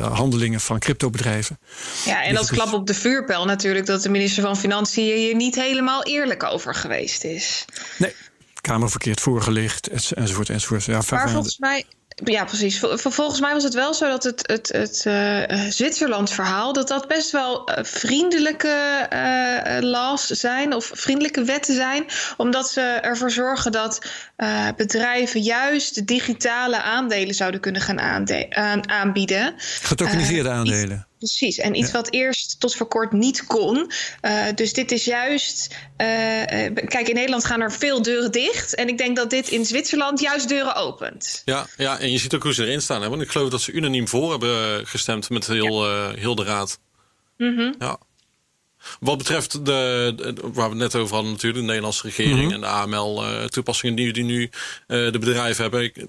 handelingen 0.00 0.60
van 0.60 0.78
cryptobedrijven. 0.78 1.58
Ja, 2.04 2.22
en 2.22 2.36
als 2.36 2.50
klap 2.50 2.72
op 2.72 2.86
de 2.86 2.94
vuurpijl 2.94 3.44
natuurlijk 3.44 3.86
dat 3.86 4.02
de 4.02 4.08
minister 4.08 4.42
van 4.42 4.56
Financiën 4.56 5.16
hier 5.16 5.34
niet 5.34 5.54
helemaal 5.54 6.04
eerlijk 6.04 6.42
over 6.42 6.74
geweest 6.74 7.24
is. 7.24 7.64
Nee, 7.98 8.14
Kamer 8.60 8.90
verkeerd 8.90 9.20
voorgelicht 9.20 9.86
enzovoort 10.12 10.48
enzovoort. 10.48 10.84
Ja, 10.84 11.02
maar 11.10 11.30
volgens 11.30 11.58
mij 11.58 11.84
ja, 12.24 12.44
precies. 12.44 12.78
Volgens 12.92 13.40
mij 13.40 13.52
was 13.52 13.62
het 13.62 13.74
wel 13.74 13.94
zo 13.94 14.08
dat 14.08 14.22
het, 14.24 14.42
het, 14.46 14.68
het 14.72 15.04
uh, 15.06 15.60
Zwitserland-verhaal... 15.70 16.72
dat 16.72 16.88
dat 16.88 17.08
best 17.08 17.30
wel 17.30 17.70
uh, 17.70 17.84
vriendelijke 17.84 19.08
uh, 19.12 19.88
laws 19.90 20.26
zijn... 20.26 20.74
of 20.74 20.90
vriendelijke 20.94 21.44
wetten 21.44 21.74
zijn... 21.74 22.06
omdat 22.36 22.70
ze 22.70 22.80
ervoor 22.80 23.30
zorgen 23.30 23.72
dat 23.72 23.98
bedrijven 24.76 25.40
juist 25.40 26.06
digitale 26.06 26.82
aandelen 26.82 27.34
zouden 27.34 27.60
kunnen 27.60 27.80
gaan 27.80 28.00
aanbieden. 28.88 29.54
Getokeniseerde 29.82 30.50
aandelen. 30.50 31.06
Precies, 31.18 31.58
en 31.58 31.74
iets 31.74 31.90
wat 31.90 32.10
eerst 32.10 32.60
tot 32.60 32.74
voor 32.74 32.86
kort 32.88 33.12
niet 33.12 33.46
kon. 33.46 33.90
Uh, 34.22 34.44
dus 34.54 34.72
dit 34.72 34.92
is 34.92 35.04
juist. 35.04 35.74
Uh, 35.74 36.06
kijk, 36.74 37.08
in 37.08 37.14
Nederland 37.14 37.44
gaan 37.44 37.60
er 37.60 37.72
veel 37.72 38.02
deuren 38.02 38.32
dicht. 38.32 38.74
En 38.74 38.88
ik 38.88 38.98
denk 38.98 39.16
dat 39.16 39.30
dit 39.30 39.48
in 39.48 39.64
Zwitserland 39.64 40.20
juist 40.20 40.48
deuren 40.48 40.74
opent. 40.74 41.42
Ja, 41.44 41.66
ja 41.76 41.98
en 41.98 42.10
je 42.10 42.18
ziet 42.18 42.34
ook 42.34 42.42
hoe 42.42 42.54
ze 42.54 42.64
erin 42.64 42.82
staan. 42.82 43.02
Hè? 43.02 43.08
Want 43.08 43.22
ik 43.22 43.30
geloof 43.30 43.50
dat 43.50 43.60
ze 43.60 43.72
unaniem 43.72 44.08
voor 44.08 44.30
hebben 44.30 44.86
gestemd 44.86 45.30
met 45.30 45.46
heel, 45.46 45.90
ja. 45.90 46.10
uh, 46.10 46.18
heel 46.18 46.34
de 46.34 46.44
raad. 46.44 46.78
Mm 47.36 47.56
-hmm. 47.56 47.74
Ja. 47.78 47.98
Wat 49.00 49.18
betreft 49.18 49.64
de, 49.64 50.12
de, 50.16 50.34
waar 50.42 50.70
we 50.70 50.82
het 50.82 50.92
net 50.92 50.94
over 50.94 51.14
hadden, 51.14 51.32
natuurlijk, 51.32 51.60
de 51.60 51.66
Nederlandse 51.66 52.02
regering 52.02 52.38
mm 52.38 52.44
-hmm. 52.44 52.52
en 52.52 52.60
de 52.60 52.66
AML-toepassingen 52.66 53.96
die, 53.96 54.12
die 54.12 54.24
nu 54.24 54.50
de 54.86 55.18
bedrijven 55.18 55.62
hebben. 55.62 55.82
Ik, 55.82 56.06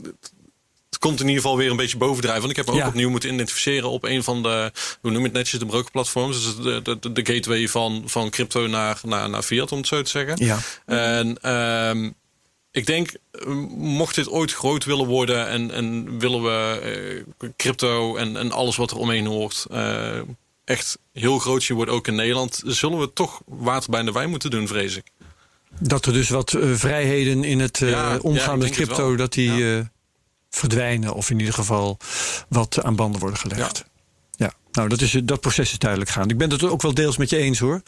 het 0.89 1.00
komt 1.00 1.19
in 1.19 1.27
ieder 1.27 1.41
geval 1.41 1.57
weer 1.57 1.69
een 1.69 1.75
beetje 1.75 1.98
bovendrijven. 1.98 2.41
Want 2.41 2.51
ik 2.51 2.57
heb 2.57 2.65
me 2.65 2.72
ook 2.72 2.79
ja. 2.79 2.88
opnieuw 2.88 3.10
moeten 3.10 3.34
identificeren 3.34 3.89
op 3.89 4.03
een 4.03 4.24
van 4.24 4.43
de, 4.43 4.72
hoe 5.01 5.12
noem 5.12 5.19
je 5.19 5.27
het 5.27 5.38
netjes, 5.38 5.60
de 5.60 5.65
brokerplatforms. 5.65 6.43
Dus 6.43 6.55
de, 6.55 6.98
de, 7.00 7.12
de 7.12 7.34
gateway 7.34 7.67
van, 7.67 8.03
van 8.05 8.29
crypto 8.29 8.67
naar, 8.67 9.00
naar, 9.03 9.29
naar 9.29 9.41
fiat, 9.41 9.72
om 9.72 9.77
het 9.77 9.88
zo 9.88 10.01
te 10.01 10.10
zeggen. 10.10 10.46
Ja. 10.46 10.60
En 10.86 11.51
um, 11.89 12.15
ik 12.72 12.86
denk, 12.86 13.12
mocht 13.77 14.15
dit 14.15 14.29
ooit 14.29 14.53
groot 14.53 14.86
willen 14.86 15.05
worden 15.05 15.48
en, 15.48 15.72
en 15.72 16.19
willen 16.19 16.43
we 16.43 17.25
uh, 17.39 17.50
crypto 17.57 18.15
en, 18.15 18.38
en 18.38 18.51
alles 18.51 18.75
wat 18.75 18.91
er 18.91 18.98
omheen 18.98 19.25
hoort, 19.25 19.65
uh, 19.72 20.22
echt 20.68 20.98
heel 21.14 21.40
groot 21.40 21.64
zien 21.64 21.78
worden, 21.78 21.96
ook 21.96 22.08
in 22.08 22.16
Nederland, 22.16 22.62
zullen 22.66 23.00
we 23.00 23.14
toch 23.14 23.42
water 23.46 23.90
bij 23.90 24.04
de 24.04 24.12
wijn 24.12 24.30
moeten 24.30 24.50
doen, 24.50 24.68
vrees 24.68 24.96
ik. 24.96 25.12
Dat 25.80 26.06
er 26.06 26.14
dus 26.14 26.30
wat 26.30 26.54
uh, 26.54 26.76
vrijheden 26.76 27.44
in 27.44 27.60
het 27.60 27.78
ja, 27.78 28.18
omgaan 28.22 28.60
ja, 28.60 28.64
met 28.64 28.72
crypto, 28.72 29.16
dat 29.16 29.34
die. 29.34 29.52
Ja 29.52 29.90
verdwijnen. 30.50 31.14
Of 31.14 31.30
in 31.30 31.40
ieder 31.40 31.54
geval 31.54 31.98
wat 32.50 32.84
aan 32.84 32.96
banden 32.96 33.20
worden 33.20 33.40
gelegd. 33.40 33.86
Nou, 34.77 34.89
dat, 34.89 35.01
is, 35.01 35.12
dat 35.24 35.39
proces 35.39 35.72
is 35.72 35.77
duidelijk 35.77 36.12
gaan. 36.12 36.29
Ik 36.29 36.38
ben 36.38 36.50
het 36.50 36.63
ook 36.63 36.81
wel 36.81 36.93
deels 36.93 37.17
met 37.17 37.29
je 37.29 37.38
eens 37.38 37.60
hoor. 37.60 37.81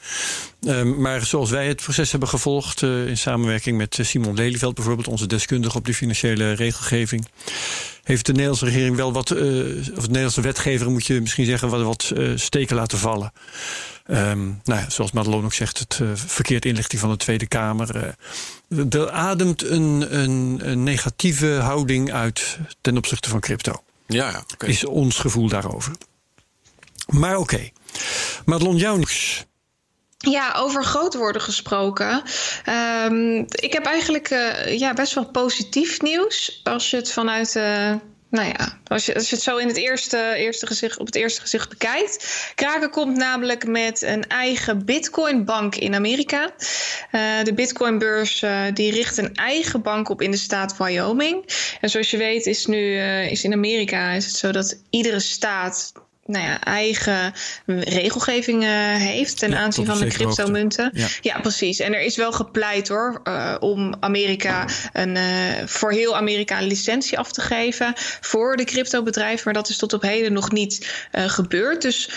Um, 0.61 1.01
maar 1.01 1.25
zoals 1.25 1.49
wij 1.49 1.67
het 1.67 1.81
proces 1.81 2.11
hebben 2.11 2.29
gevolgd... 2.29 2.81
Uh, 2.81 3.07
in 3.07 3.17
samenwerking 3.17 3.77
met 3.77 3.97
Simon 4.01 4.35
Lelyveld 4.35 4.75
bijvoorbeeld... 4.75 5.07
onze 5.07 5.27
deskundige 5.27 5.77
op 5.77 5.85
de 5.85 5.93
financiële 5.93 6.51
regelgeving... 6.51 7.27
heeft 8.03 8.25
de 8.25 8.31
Nederlandse 8.31 8.65
regering 8.65 8.95
wel 8.95 9.13
wat... 9.13 9.29
Uh, 9.29 9.39
of 9.95 10.03
de 10.03 10.07
Nederlandse 10.07 10.41
wetgever 10.41 10.91
moet 10.91 11.05
je 11.05 11.21
misschien 11.21 11.45
zeggen... 11.45 11.69
wat, 11.69 11.81
wat 11.81 12.11
uh, 12.17 12.37
steken 12.37 12.75
laten 12.75 12.97
vallen. 12.97 13.31
Um, 14.07 14.61
nou 14.63 14.79
ja, 14.79 14.89
zoals 14.89 15.11
Madelon 15.11 15.45
ook 15.45 15.53
zegt, 15.53 15.79
het 15.79 15.99
uh, 16.01 16.09
verkeerd 16.13 16.65
inlichting 16.65 17.01
van 17.01 17.09
de 17.09 17.17
Tweede 17.17 17.47
Kamer. 17.47 18.15
Er 18.89 19.09
ademt 19.09 19.63
een, 19.63 20.19
een, 20.19 20.59
een, 20.61 20.83
negatieve 20.83 21.47
houding 21.47 22.11
uit 22.11 22.57
ten 22.81 22.97
opzichte 22.97 23.29
van 23.29 23.39
crypto. 23.39 23.83
Ja, 24.07 24.29
ja 24.29 24.43
okay. 24.53 24.69
Is 24.69 24.85
ons 24.85 25.17
gevoel 25.17 25.47
daarover. 25.47 25.93
Maar 27.09 27.37
oké. 27.37 27.53
Okay. 27.53 27.73
Madelon, 28.45 28.77
jouw. 28.77 28.99
Ja, 30.17 30.53
over 30.55 30.83
groot 30.83 31.15
worden 31.15 31.41
gesproken. 31.41 32.23
Um, 33.05 33.45
ik 33.49 33.73
heb 33.73 33.85
eigenlijk 33.85 34.29
uh, 34.29 34.79
ja, 34.79 34.93
best 34.93 35.13
wel 35.13 35.25
positief 35.25 36.01
nieuws. 36.01 36.61
Als 36.63 36.89
je 36.89 36.95
het 36.95 37.11
vanuit 37.11 37.55
uh, 37.55 37.93
nou 38.29 38.47
ja, 38.47 38.79
als 38.87 39.05
je, 39.05 39.15
als 39.15 39.29
je 39.29 39.35
het 39.35 39.43
zo 39.43 39.57
in 39.57 39.67
het 39.67 39.77
eerste, 39.77 40.33
eerste 40.35 40.67
gezicht, 40.67 40.99
op 40.99 41.05
het 41.05 41.15
eerste 41.15 41.41
gezicht 41.41 41.69
bekijkt. 41.69 42.51
Kraken 42.55 42.89
komt 42.89 43.17
namelijk 43.17 43.67
met 43.67 44.01
een 44.01 44.27
eigen 44.27 44.85
Bitcoin-bank 44.85 45.75
in 45.75 45.95
Amerika. 45.95 46.49
Uh, 47.11 47.43
de 47.43 47.53
Bitcoin-beurs 47.53 48.41
uh, 48.41 48.61
die 48.73 48.91
richt 48.91 49.17
een 49.17 49.35
eigen 49.35 49.81
bank 49.81 50.09
op 50.09 50.21
in 50.21 50.31
de 50.31 50.37
staat 50.37 50.77
Wyoming. 50.77 51.45
En 51.81 51.89
zoals 51.89 52.11
je 52.11 52.17
weet 52.17 52.45
is 52.45 52.65
nu 52.65 52.99
is 53.21 53.43
in 53.43 53.53
Amerika 53.53 54.11
is 54.11 54.25
het 54.25 54.35
zo 54.35 54.51
dat 54.51 54.77
iedere 54.89 55.19
staat 55.19 55.91
nou 56.29 56.45
ja, 56.45 56.61
eigen 56.63 57.33
regelgeving 57.65 58.63
heeft 58.97 59.39
ten 59.39 59.49
ja, 59.49 59.57
aanzien 59.57 59.85
van 59.85 59.99
de 59.99 60.07
cryptomunten. 60.07 60.91
Ja. 60.93 61.07
ja, 61.21 61.39
precies. 61.39 61.79
En 61.79 61.93
er 61.93 62.01
is 62.01 62.15
wel 62.15 62.31
gepleit 62.31 62.87
hoor 62.87 63.21
uh, 63.23 63.55
om 63.59 63.93
Amerika 63.99 64.65
een 64.93 65.15
uh, 65.15 65.23
voor 65.65 65.91
heel 65.91 66.15
Amerika 66.15 66.57
een 66.57 66.67
licentie 66.67 67.17
af 67.17 67.31
te 67.31 67.41
geven 67.41 67.93
voor 68.21 68.57
de 68.57 68.63
cryptobedrijven. 68.63 69.41
Maar 69.43 69.53
dat 69.53 69.69
is 69.69 69.77
tot 69.77 69.93
op 69.93 70.01
heden 70.01 70.33
nog 70.33 70.51
niet 70.51 71.07
gebeurd. 71.11 71.81
Dus 71.81 72.09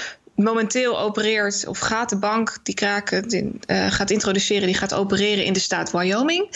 momenteel 0.43 1.01
opereert 1.01 1.67
of 1.67 1.79
gaat 1.79 2.09
de 2.09 2.17
bank 2.17 2.59
die 2.63 2.75
Kraken 2.75 3.61
uh, 3.67 3.91
gaat 3.91 4.11
introduceren, 4.11 4.67
die 4.67 4.77
gaat 4.77 4.95
opereren 4.95 5.45
in 5.45 5.53
de 5.53 5.61
staat 5.61 5.91
Wyoming. 5.91 6.49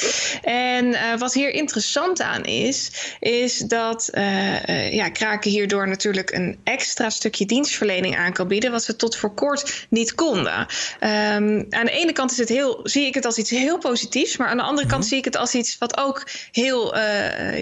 En 0.43 0.87
uh, 0.87 1.19
wat 1.19 1.35
hier 1.35 1.51
interessant 1.51 2.23
aan 2.23 2.45
is, 2.45 2.91
is 3.21 3.59
dat 3.59 4.11
uh, 4.13 4.93
ja, 4.93 5.09
Kraken 5.09 5.51
hierdoor 5.51 5.89
natuurlijk 5.89 6.31
een 6.31 6.59
extra 6.65 7.11
stukje 7.11 7.47
dienstverlening 7.47 8.17
aan 8.17 8.33
kan 8.33 8.49
bieden, 8.49 8.71
wat 8.71 8.85
ze 8.85 8.97
tot 8.97 9.17
voor 9.17 9.35
kort 9.35 9.87
niet 9.91 10.15
konden. 10.15 10.59
Um, 11.01 11.67
aan 11.71 11.87
de 11.87 11.91
ene 11.91 12.13
kant 12.13 12.31
is 12.31 12.39
het 12.39 12.49
heel, 12.49 12.81
zie 12.83 13.07
ik 13.07 13.15
het 13.15 13.25
als 13.25 13.39
iets 13.39 13.51
heel 13.51 13.79
positiefs, 13.79 14.37
maar 14.37 14.49
aan 14.49 14.57
de 14.57 14.63
andere 14.63 14.87
kant 14.87 14.91
mm 14.91 15.01
-hmm. 15.01 15.09
zie 15.09 15.19
ik 15.19 15.25
het 15.25 15.37
als 15.37 15.55
iets 15.55 15.79
wat 15.79 15.97
ook 15.97 16.29
heel 16.53 16.97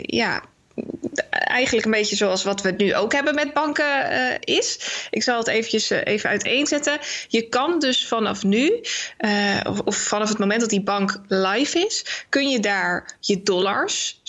ja, 0.03 0.43
eigenlijk 1.31 1.85
een 1.85 1.93
beetje 1.93 2.17
zoals 2.17 2.45
wat 2.45 2.63
we 2.63 2.71
nu 2.71 2.95
ook 2.95 3.13
hebben 3.13 3.35
met 3.35 3.53
banken 3.53 4.13
uh, 4.13 4.35
is. 4.41 4.79
Ik 5.11 5.23
zal 5.23 5.39
het 5.39 5.49
eventjes 5.49 5.91
uh, 5.91 5.99
even 6.05 6.31
uiteenzetten. 6.31 6.99
Je 7.29 7.49
kan 7.49 7.79
dus 7.79 8.07
vanaf 8.07 8.43
nu, 8.43 8.81
uh, 9.19 9.61
of, 9.69 9.81
of, 9.81 9.97
vanaf 9.97 10.29
het 10.29 10.39
moment 10.39 10.61
dat 10.61 10.71
die 10.71 10.83
bank 10.83 11.21
live 11.29 11.79
is, 11.79 12.25
kun 12.29 12.49
je 12.49 12.61
daar 12.61 13.17
je 13.21 13.43
dollars 13.43 14.21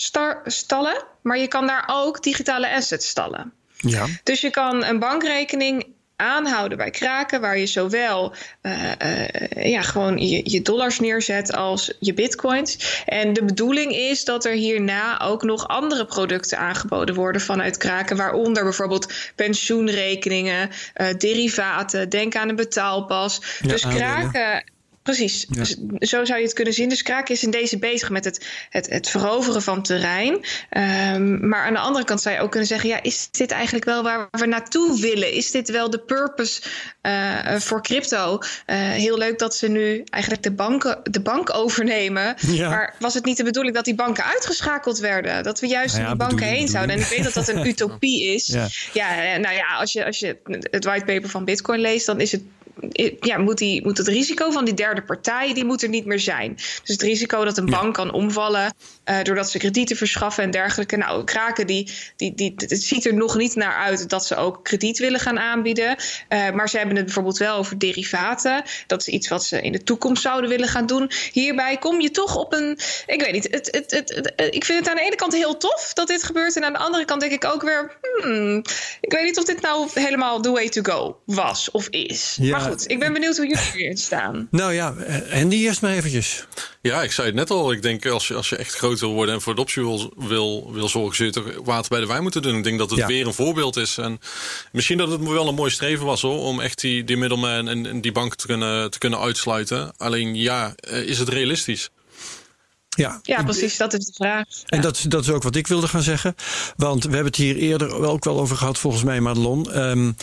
stallen, 0.44 1.04
maar 1.22 1.38
je 1.38 1.48
kan 1.48 1.66
daar 1.66 1.90
ook 1.92 2.22
digitale 2.22 2.70
assets 2.70 3.08
stallen. 3.08 3.52
Ja. 3.76 4.06
Dus 4.22 4.40
je 4.40 4.50
kan 4.50 4.84
een 4.84 4.98
bankrekening 4.98 5.86
aanhouden 6.16 6.78
bij 6.78 6.90
kraken, 6.90 7.40
waar 7.40 7.58
je 7.58 7.66
zowel 7.66 8.34
uh, 8.62 8.92
uh, 9.04 9.70
ja, 9.70 9.82
gewoon 9.82 10.18
je, 10.18 10.50
je, 10.50 10.62
dollars 10.62 11.00
neerzet 11.00 11.52
als 11.52 11.92
je 12.00 12.14
bitcoins. 12.14 13.02
En 13.06 13.32
de 13.32 13.44
bedoeling 13.44 13.92
is 13.92 14.24
dat 14.24 14.44
er 14.44 14.52
hierna 14.52 15.20
ook 15.20 15.42
nog 15.42 15.68
andere 15.68 16.04
producten 16.06 16.58
aangeboden 16.58 17.14
worden 17.14 17.40
vanuit 17.40 17.76
kraken, 17.76 18.16
waaronder 18.16 18.62
bijvoorbeeld 18.62 19.12
pensioenrekeningen, 19.34 20.70
uh, 20.96 21.06
derivaten, 21.18 22.08
denk 22.08 22.36
aan 22.36 22.48
een 22.48 22.56
betaalpas. 22.56 23.40
Ja, 23.60 23.68
dus 23.68 23.82
kraken 23.86 24.74
precies. 25.06 25.46
Dus 25.48 25.76
zo 25.98 26.24
zou 26.24 26.38
je 26.38 26.44
het 26.44 26.54
kunnen 26.54 26.74
zien. 26.74 26.88
Dus 26.88 27.02
Kraken 27.02 27.34
is 27.34 27.42
in 27.42 27.50
deze 27.50 27.78
bezig 27.78 28.10
met 28.10 28.24
het, 28.24 28.46
het, 28.70 28.90
het 28.90 29.08
veroveren 29.08 29.62
van 29.62 29.82
terrein. 29.82 30.34
Um, 30.34 31.48
maar 31.48 31.64
aan 31.64 31.72
de 31.72 31.78
andere 31.78 32.04
kant 32.04 32.20
zou 32.20 32.34
je 32.34 32.40
ook 32.40 32.50
kunnen 32.50 32.68
zeggen: 32.68 32.88
ja, 32.88 33.02
is 33.02 33.28
dit 33.30 33.50
eigenlijk 33.50 33.84
wel 33.84 34.02
waar 34.02 34.28
we 34.30 34.46
naartoe 34.46 35.00
willen? 35.00 35.32
Is 35.32 35.50
dit 35.50 35.70
wel 35.70 35.90
de 35.90 35.98
purpose 35.98 36.62
uh, 37.02 37.54
voor 37.54 37.82
crypto? 37.82 38.38
Uh, 38.38 38.76
heel 38.76 39.18
leuk 39.18 39.38
dat 39.38 39.54
ze 39.54 39.68
nu 39.68 40.02
eigenlijk 40.10 40.42
de, 40.44 40.52
banken, 40.52 41.00
de 41.02 41.20
bank 41.20 41.54
overnemen. 41.54 42.34
Ja. 42.46 42.68
Maar 42.68 42.94
was 42.98 43.14
het 43.14 43.24
niet 43.24 43.36
de 43.36 43.44
bedoeling 43.44 43.74
dat 43.74 43.84
die 43.84 43.94
banken 43.94 44.24
uitgeschakeld 44.24 44.98
werden? 44.98 45.42
Dat 45.42 45.60
we 45.60 45.66
juist 45.66 45.94
nou 45.94 46.04
ja, 46.04 46.08
die 46.08 46.26
banken 46.26 46.46
heen 46.46 46.68
zouden? 46.68 46.96
En 46.96 47.02
ik 47.02 47.08
weet 47.08 47.24
dat 47.24 47.34
dat 47.34 47.48
een 47.48 47.66
utopie 47.66 48.34
is. 48.34 48.44
Ja. 48.56 48.68
ja, 48.92 49.36
nou 49.36 49.54
ja, 49.54 49.76
als 49.76 49.92
je, 49.92 50.04
als 50.04 50.18
je 50.18 50.36
het 50.70 50.84
whitepaper 50.84 51.28
van 51.28 51.44
Bitcoin 51.44 51.80
leest, 51.80 52.06
dan 52.06 52.20
is 52.20 52.32
het 52.32 52.42
ja, 53.20 53.38
moet, 53.38 53.58
die, 53.58 53.82
moet 53.82 53.98
het 53.98 54.08
risico 54.08 54.50
van 54.50 54.64
die 54.64 54.74
derde 54.74 55.02
partij 55.02 55.54
die 55.54 55.64
moet 55.64 55.82
er 55.82 55.88
niet 55.88 56.04
meer 56.04 56.20
zijn. 56.20 56.54
Dus 56.54 56.80
het 56.82 57.02
risico 57.02 57.44
dat 57.44 57.58
een 57.58 57.70
bank 57.70 57.94
kan 57.94 58.12
omvallen 58.12 58.74
uh, 59.04 59.22
doordat 59.22 59.50
ze 59.50 59.58
kredieten 59.58 59.96
verschaffen 59.96 60.44
en 60.44 60.50
dergelijke. 60.50 60.96
Nou, 60.96 61.24
Kraken, 61.24 61.66
die, 61.66 61.92
die, 62.16 62.34
die, 62.34 62.54
het 62.56 62.82
ziet 62.82 63.06
er 63.06 63.14
nog 63.14 63.36
niet 63.36 63.54
naar 63.54 63.74
uit 63.74 64.08
dat 64.08 64.26
ze 64.26 64.36
ook 64.36 64.64
krediet 64.64 64.98
willen 64.98 65.20
gaan 65.20 65.38
aanbieden. 65.38 65.96
Uh, 66.28 66.50
maar 66.50 66.68
ze 66.68 66.76
hebben 66.76 66.96
het 66.96 67.04
bijvoorbeeld 67.04 67.38
wel 67.38 67.56
over 67.56 67.78
derivaten. 67.78 68.62
Dat 68.86 69.00
is 69.00 69.08
iets 69.08 69.28
wat 69.28 69.44
ze 69.44 69.62
in 69.62 69.72
de 69.72 69.82
toekomst 69.82 70.22
zouden 70.22 70.50
willen 70.50 70.68
gaan 70.68 70.86
doen. 70.86 71.10
Hierbij 71.32 71.76
kom 71.76 72.00
je 72.00 72.10
toch 72.10 72.36
op 72.36 72.52
een. 72.52 72.78
Ik 73.06 73.20
weet 73.20 73.32
niet. 73.32 73.48
Het, 73.50 73.68
het, 73.70 73.90
het, 73.90 74.32
ik 74.50 74.64
vind 74.64 74.78
het 74.78 74.88
aan 74.88 74.96
de 74.96 75.02
ene 75.02 75.16
kant 75.16 75.34
heel 75.34 75.56
tof 75.56 75.92
dat 75.92 76.08
dit 76.08 76.22
gebeurt. 76.22 76.56
En 76.56 76.64
aan 76.64 76.72
de 76.72 76.78
andere 76.78 77.04
kant 77.04 77.20
denk 77.20 77.32
ik 77.32 77.44
ook 77.44 77.62
weer. 77.62 77.98
Hmm, 78.22 78.62
ik 79.00 79.12
weet 79.12 79.24
niet 79.24 79.38
of 79.38 79.44
dit 79.44 79.60
nou 79.60 79.88
helemaal 79.94 80.40
the 80.40 80.50
way 80.50 80.68
to 80.68 80.82
go 80.82 81.20
was 81.24 81.70
of 81.70 81.88
is. 81.88 82.36
Ja. 82.40 82.58
Maar 82.58 82.65
goed, 82.68 82.90
ik 82.90 82.98
ben 82.98 83.12
benieuwd 83.12 83.36
hoe 83.36 83.46
jullie 83.46 83.72
erin 83.74 83.96
staan. 83.96 84.48
Nou 84.50 84.72
ja, 84.72 84.94
en 85.30 85.48
die 85.48 85.64
eerst 85.64 85.82
maar 85.82 85.92
eventjes. 85.92 86.46
Ja, 86.82 87.02
ik 87.02 87.12
zei 87.12 87.26
het 87.26 87.36
net 87.36 87.50
al. 87.50 87.72
Ik 87.72 87.82
denk 87.82 88.06
als 88.06 88.28
je, 88.28 88.34
als 88.34 88.48
je 88.48 88.56
echt 88.56 88.74
groot 88.74 89.00
wil 89.00 89.12
worden 89.12 89.34
en 89.34 89.40
voor 89.40 89.52
adoptie 89.52 89.82
wil, 89.82 90.12
wil, 90.16 90.72
wil 90.72 90.88
zorgen, 90.88 91.16
zul 91.16 91.26
je 91.26 91.32
toch 91.32 91.64
water 91.64 91.90
bij 91.90 92.00
de 92.00 92.06
wijn 92.06 92.22
moeten 92.22 92.42
doen. 92.42 92.56
Ik 92.56 92.64
denk 92.64 92.78
dat 92.78 92.90
het 92.90 93.06
weer 93.06 93.26
een 93.26 93.34
voorbeeld 93.34 93.76
is. 93.76 93.98
En 93.98 94.20
misschien 94.72 94.98
dat 94.98 95.10
het 95.10 95.22
wel 95.22 95.48
een 95.48 95.54
mooi 95.54 95.70
streven 95.70 96.06
was 96.06 96.22
hoor, 96.22 96.40
om 96.40 96.60
echt 96.60 96.80
die, 96.80 97.04
die 97.04 97.16
middleman 97.16 97.68
en, 97.68 97.86
en 97.86 98.00
die 98.00 98.12
bank 98.12 98.34
te 98.34 98.46
kunnen, 98.46 98.90
te 98.90 98.98
kunnen 98.98 99.18
uitsluiten. 99.18 99.92
Alleen 99.96 100.34
ja, 100.34 100.74
eh, 100.76 101.02
is 101.02 101.18
het 101.18 101.28
realistisch? 101.28 101.90
Ja, 102.88 103.20
ja, 103.22 103.42
precies, 103.42 103.76
dat 103.76 103.92
is 103.92 104.06
de 104.06 104.12
vraag. 104.12 104.44
En 104.66 104.80
dat, 104.80 105.04
dat 105.08 105.22
is 105.22 105.30
ook 105.30 105.42
wat 105.42 105.56
ik 105.56 105.66
wilde 105.66 105.88
gaan 105.88 106.02
zeggen. 106.02 106.34
Want 106.76 107.04
we 107.04 107.10
hebben 107.10 107.26
het 107.26 107.36
hier 107.36 107.56
eerder 107.56 107.94
ook 107.94 108.24
wel 108.24 108.40
over 108.40 108.56
gehad, 108.56 108.78
volgens 108.78 109.02
mij, 109.02 109.20
Madelon. 109.20 109.78
Um, 109.78 110.16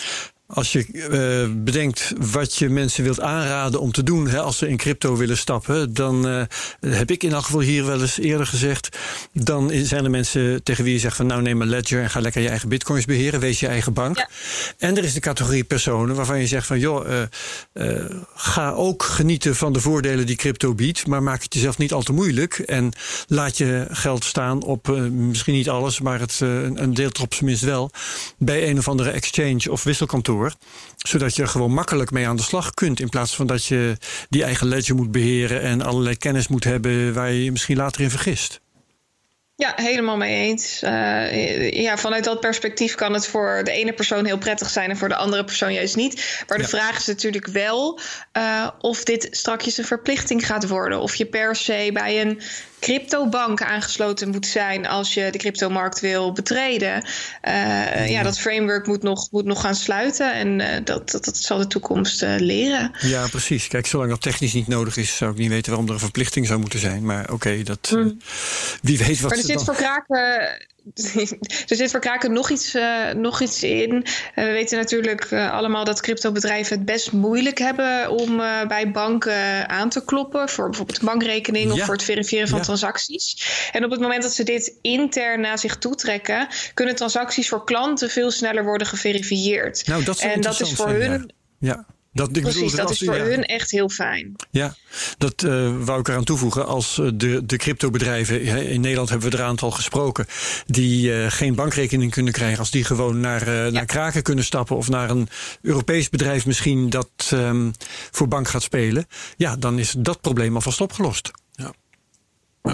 als 0.53 0.71
je 0.71 0.85
uh, 0.93 1.63
bedenkt 1.63 2.13
wat 2.31 2.55
je 2.55 2.69
mensen 2.69 3.03
wilt 3.03 3.19
aanraden 3.19 3.79
om 3.79 3.91
te 3.91 4.03
doen 4.03 4.27
hè, 4.27 4.39
als 4.39 4.57
ze 4.57 4.67
in 4.67 4.77
crypto 4.77 5.15
willen 5.15 5.37
stappen, 5.37 5.93
dan 5.93 6.27
uh, 6.27 6.43
heb 6.79 7.11
ik 7.11 7.23
in 7.23 7.33
elk 7.33 7.43
geval 7.43 7.59
hier 7.59 7.85
wel 7.85 8.01
eens 8.01 8.19
eerder 8.19 8.47
gezegd. 8.47 8.97
Dan 9.33 9.71
zijn 9.73 10.03
er 10.03 10.09
mensen 10.09 10.63
tegen 10.63 10.83
wie 10.83 10.93
je 10.93 10.99
zegt 10.99 11.15
van 11.15 11.25
nou 11.25 11.41
neem 11.41 11.61
een 11.61 11.69
ledger 11.69 12.01
en 12.01 12.09
ga 12.09 12.19
lekker 12.19 12.41
je 12.41 12.49
eigen 12.49 12.69
bitcoins 12.69 13.05
beheren, 13.05 13.39
wees 13.39 13.59
je 13.59 13.67
eigen 13.67 13.93
bank. 13.93 14.17
Ja. 14.17 14.29
En 14.77 14.97
er 14.97 15.03
is 15.03 15.13
de 15.13 15.19
categorie 15.19 15.63
personen 15.63 16.15
waarvan 16.15 16.39
je 16.39 16.47
zegt 16.47 16.67
van 16.67 16.79
joh, 16.79 17.07
uh, 17.73 18.05
ga 18.35 18.71
ook 18.71 19.03
genieten 19.03 19.55
van 19.55 19.73
de 19.73 19.79
voordelen 19.79 20.25
die 20.25 20.35
crypto 20.35 20.73
biedt, 20.73 21.07
maar 21.07 21.23
maak 21.23 21.43
het 21.43 21.53
jezelf 21.53 21.77
niet 21.77 21.93
al 21.93 22.01
te 22.01 22.13
moeilijk 22.13 22.59
en 22.59 22.91
laat 23.27 23.57
je 23.57 23.87
geld 23.89 24.23
staan 24.23 24.63
op 24.63 24.87
misschien 25.11 25.53
niet 25.53 25.69
alles, 25.69 26.01
maar 26.01 26.19
het, 26.19 26.39
een 26.39 26.93
deel 26.93 27.11
op 27.21 27.33
zijn 27.33 27.45
minst 27.45 27.63
wel 27.63 27.91
bij 28.37 28.69
een 28.69 28.77
of 28.77 28.87
andere 28.87 29.09
exchange 29.09 29.71
of 29.71 29.83
wisselkantoor 29.83 30.42
zodat 30.97 31.35
je 31.35 31.41
er 31.41 31.47
gewoon 31.47 31.73
makkelijk 31.73 32.11
mee 32.11 32.27
aan 32.27 32.35
de 32.35 32.43
slag 32.43 32.73
kunt. 32.73 32.99
In 32.99 33.09
plaats 33.09 33.35
van 33.35 33.47
dat 33.47 33.65
je 33.65 33.97
die 34.29 34.43
eigen 34.43 34.67
ledger 34.67 34.95
moet 34.95 35.11
beheren 35.11 35.61
en 35.61 35.81
allerlei 35.81 36.17
kennis 36.17 36.47
moet 36.47 36.63
hebben 36.63 37.13
waar 37.13 37.31
je 37.31 37.43
je 37.43 37.51
misschien 37.51 37.77
later 37.77 38.01
in 38.01 38.09
vergist. 38.09 38.61
Ja, 39.55 39.73
helemaal 39.75 40.17
mee 40.17 40.47
eens. 40.47 40.81
Uh, 40.83 41.71
ja, 41.71 41.97
vanuit 41.97 42.23
dat 42.23 42.39
perspectief 42.39 42.95
kan 42.95 43.13
het 43.13 43.27
voor 43.27 43.61
de 43.63 43.71
ene 43.71 43.93
persoon 43.93 44.25
heel 44.25 44.37
prettig 44.37 44.69
zijn 44.69 44.89
en 44.89 44.97
voor 44.97 45.09
de 45.09 45.15
andere 45.15 45.43
persoon 45.43 45.73
juist 45.73 45.95
niet. 45.95 46.43
Maar 46.47 46.57
de 46.57 46.67
vraag 46.67 46.97
is 46.97 47.05
natuurlijk 47.05 47.47
wel 47.47 47.99
uh, 48.37 48.67
of 48.79 49.03
dit 49.03 49.27
strakjes 49.31 49.77
een 49.77 49.85
verplichting 49.85 50.45
gaat 50.45 50.67
worden. 50.67 50.99
Of 50.99 51.15
je 51.15 51.25
per 51.25 51.55
se 51.55 51.89
bij 51.93 52.21
een 52.21 52.41
cryptobank 52.83 53.61
aangesloten 53.61 54.29
moet 54.29 54.45
zijn 54.45 54.87
als 54.87 55.13
je 55.13 55.31
de 55.31 55.37
cryptomarkt 55.37 55.99
wil 55.99 56.31
betreden. 56.31 57.05
Uh, 57.47 58.09
ja, 58.09 58.23
dat 58.23 58.39
framework 58.39 58.87
moet 58.87 59.03
nog, 59.03 59.31
moet 59.31 59.45
nog 59.45 59.61
gaan 59.61 59.75
sluiten 59.75 60.33
en 60.33 60.59
uh, 60.59 60.67
dat, 60.83 61.11
dat, 61.11 61.25
dat, 61.25 61.37
zal 61.37 61.57
de 61.57 61.67
toekomst 61.67 62.23
uh, 62.23 62.35
leren. 62.37 62.91
Ja, 62.99 63.27
precies. 63.27 63.67
Kijk, 63.67 63.85
zolang 63.85 64.09
dat 64.09 64.21
technisch 64.21 64.53
niet 64.53 64.67
nodig 64.67 64.97
is, 64.97 65.17
zou 65.17 65.31
ik 65.31 65.37
niet 65.37 65.49
weten 65.49 65.69
waarom 65.69 65.87
er 65.87 65.93
een 65.93 65.99
verplichting 65.99 66.47
zou 66.47 66.59
moeten 66.59 66.79
zijn. 66.79 67.05
Maar 67.05 67.23
oké, 67.23 67.33
okay, 67.33 67.63
dat. 67.63 67.91
Mm. 67.91 68.17
Wie 68.81 68.97
weet 68.97 69.19
wat. 69.19 69.29
Maar 69.29 69.39
er 69.39 69.45
zit 69.45 69.55
dan... 69.55 69.65
voor 69.65 69.75
kraken 69.75 70.57
er 71.69 71.75
zit 71.75 71.91
voor 71.91 71.99
Kraken 71.99 72.33
nog 72.33 72.49
iets, 72.49 72.75
uh, 72.75 73.11
nog 73.11 73.41
iets 73.41 73.63
in. 73.63 73.93
Uh, 73.93 74.03
we 74.33 74.51
weten 74.51 74.77
natuurlijk 74.77 75.31
uh, 75.31 75.51
allemaal 75.51 75.83
dat 75.83 76.01
cryptobedrijven 76.01 76.77
het 76.77 76.85
best 76.85 77.11
moeilijk 77.11 77.57
hebben 77.57 78.09
om 78.09 78.37
bij 78.67 78.91
banken 78.91 79.69
aan 79.69 79.89
te 79.89 80.05
kloppen. 80.05 80.49
Voor 80.49 80.69
bijvoorbeeld 80.69 80.99
een 80.99 81.05
bankrekening 81.05 81.65
ja. 81.67 81.73
of 81.73 81.85
voor 81.85 81.93
het 81.93 82.03
verifiëren 82.03 82.47
van 82.47 82.57
ja. 82.57 82.63
transacties. 82.63 83.47
En 83.71 83.85
op 83.85 83.91
het 83.91 83.99
moment 83.99 84.23
dat 84.23 84.33
ze 84.33 84.43
dit 84.43 84.77
intern 84.81 85.41
naar 85.41 85.59
zich 85.59 85.77
toetrekken, 85.77 86.47
kunnen 86.73 86.95
transacties 86.95 87.49
voor 87.49 87.65
klanten 87.65 88.09
veel 88.09 88.31
sneller 88.31 88.63
worden 88.63 88.87
geverifieerd. 88.87 89.87
Nou, 89.87 90.03
dat 90.03 90.19
en 90.19 90.41
dat 90.41 90.61
is 90.61 90.73
voor 90.73 90.89
zijn, 90.89 91.11
hun. 91.11 91.31
ja. 91.59 91.85
Dat, 92.13 92.35
ik 92.35 92.41
Precies, 92.41 92.61
bedoel, 92.61 92.75
dat 92.75 92.91
is 92.91 92.99
voor 92.99 93.15
ja. 93.15 93.23
hun 93.23 93.45
echt 93.45 93.71
heel 93.71 93.89
fijn. 93.89 94.35
Ja, 94.51 94.75
dat 95.17 95.43
uh, 95.43 95.71
wou 95.79 95.99
ik 95.99 96.07
eraan 96.07 96.23
toevoegen. 96.23 96.65
Als 96.65 97.01
de, 97.13 97.45
de 97.45 97.57
cryptobedrijven, 97.57 98.41
in 98.69 98.81
Nederland 98.81 99.09
hebben 99.09 99.29
we 99.29 99.35
er 99.35 99.41
een 99.41 99.49
aantal 99.49 99.71
gesproken, 99.71 100.25
die 100.65 101.09
uh, 101.09 101.25
geen 101.31 101.55
bankrekening 101.55 102.11
kunnen 102.11 102.33
krijgen, 102.33 102.59
als 102.59 102.71
die 102.71 102.83
gewoon 102.83 103.19
naar, 103.19 103.47
uh, 103.47 103.65
ja. 103.65 103.69
naar 103.69 103.85
kraken 103.85 104.23
kunnen 104.23 104.43
stappen 104.43 104.75
of 104.75 104.89
naar 104.89 105.09
een 105.09 105.27
Europees 105.61 106.09
bedrijf 106.09 106.45
misschien 106.45 106.89
dat 106.89 107.31
um, 107.33 107.71
voor 108.11 108.27
bank 108.27 108.47
gaat 108.47 108.63
spelen, 108.63 109.07
ja, 109.37 109.55
dan 109.55 109.79
is 109.79 109.95
dat 109.97 110.21
probleem 110.21 110.55
alvast 110.55 110.81
opgelost. 110.81 111.31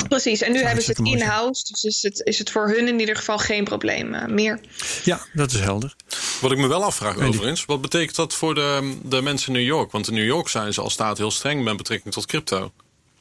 Precies, 0.08 0.41
en 0.41 0.52
nu 0.52 0.63
hebben 0.63 0.84
ze 0.84 0.89
het 0.89 0.99
in-house, 0.99 1.63
dus 1.63 1.84
is 1.84 2.02
het, 2.02 2.21
is 2.23 2.39
het 2.39 2.52
voor 2.52 2.67
hun 2.67 2.88
in 2.88 2.99
ieder 2.99 3.15
geval 3.15 3.38
geen 3.38 3.63
probleem 3.63 4.13
uh, 4.13 4.25
meer. 4.25 4.60
Ja, 5.04 5.25
dat 5.34 5.52
is 5.52 5.60
helder. 5.60 5.95
Wat 6.41 6.52
ik 6.52 6.58
me 6.58 6.67
wel 6.67 6.84
afvraag 6.84 7.17
overigens, 7.17 7.65
wat 7.65 7.82
betekent 7.82 8.15
dat 8.15 8.34
voor 8.34 8.56
de, 8.56 8.97
de 9.04 9.21
mensen 9.21 9.47
in 9.47 9.60
New 9.60 9.67
York? 9.67 9.91
Want 9.91 10.08
in 10.08 10.13
New 10.13 10.25
York 10.25 10.47
zijn 10.47 10.73
ze 10.73 10.82
al 10.82 10.89
staat 10.89 11.17
heel 11.17 11.32
streng 11.32 11.63
met 11.63 11.78
betrekking 11.78 12.13
tot 12.13 12.25
crypto. 12.25 12.71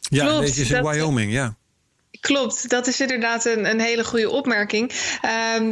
Ja, 0.01 0.27
Klopt, 0.27 0.57
is 0.57 0.71
in 0.71 0.83
Wyoming, 0.83 1.33
ja. 1.33 1.57
Klopt, 2.21 2.69
dat 2.69 2.87
is 2.87 3.01
inderdaad 3.01 3.45
een, 3.45 3.71
een 3.71 3.81
hele 3.81 4.05
goede 4.05 4.31
opmerking. 4.31 4.93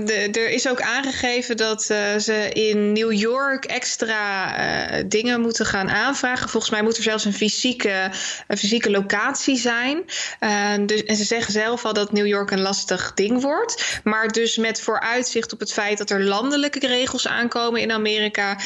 De, 0.04 0.28
er 0.32 0.50
is 0.50 0.68
ook 0.68 0.80
aangegeven 0.80 1.56
dat 1.56 1.88
uh, 1.90 2.16
ze 2.16 2.48
in 2.52 2.92
New 2.92 3.12
York 3.12 3.64
extra 3.64 4.58
uh, 4.58 5.04
dingen 5.06 5.40
moeten 5.40 5.66
gaan 5.66 5.90
aanvragen. 5.90 6.48
Volgens 6.48 6.72
mij 6.72 6.82
moet 6.82 6.96
er 6.96 7.02
zelfs 7.02 7.24
een 7.24 7.34
fysieke, 7.34 8.10
een 8.46 8.56
fysieke 8.56 8.90
locatie 8.90 9.56
zijn. 9.56 10.04
Uh, 10.40 10.86
dus, 10.86 11.04
en 11.04 11.16
ze 11.16 11.24
zeggen 11.24 11.52
zelf 11.52 11.84
al 11.84 11.92
dat 11.92 12.12
New 12.12 12.26
York 12.26 12.50
een 12.50 12.60
lastig 12.60 13.12
ding 13.14 13.40
wordt. 13.42 14.00
Maar 14.04 14.28
dus 14.28 14.56
met 14.56 14.80
vooruitzicht 14.80 15.52
op 15.52 15.60
het 15.60 15.72
feit 15.72 15.98
dat 15.98 16.10
er 16.10 16.22
landelijke 16.22 16.86
regels 16.86 17.26
aankomen 17.26 17.80
in 17.80 17.92
Amerika, 17.92 18.58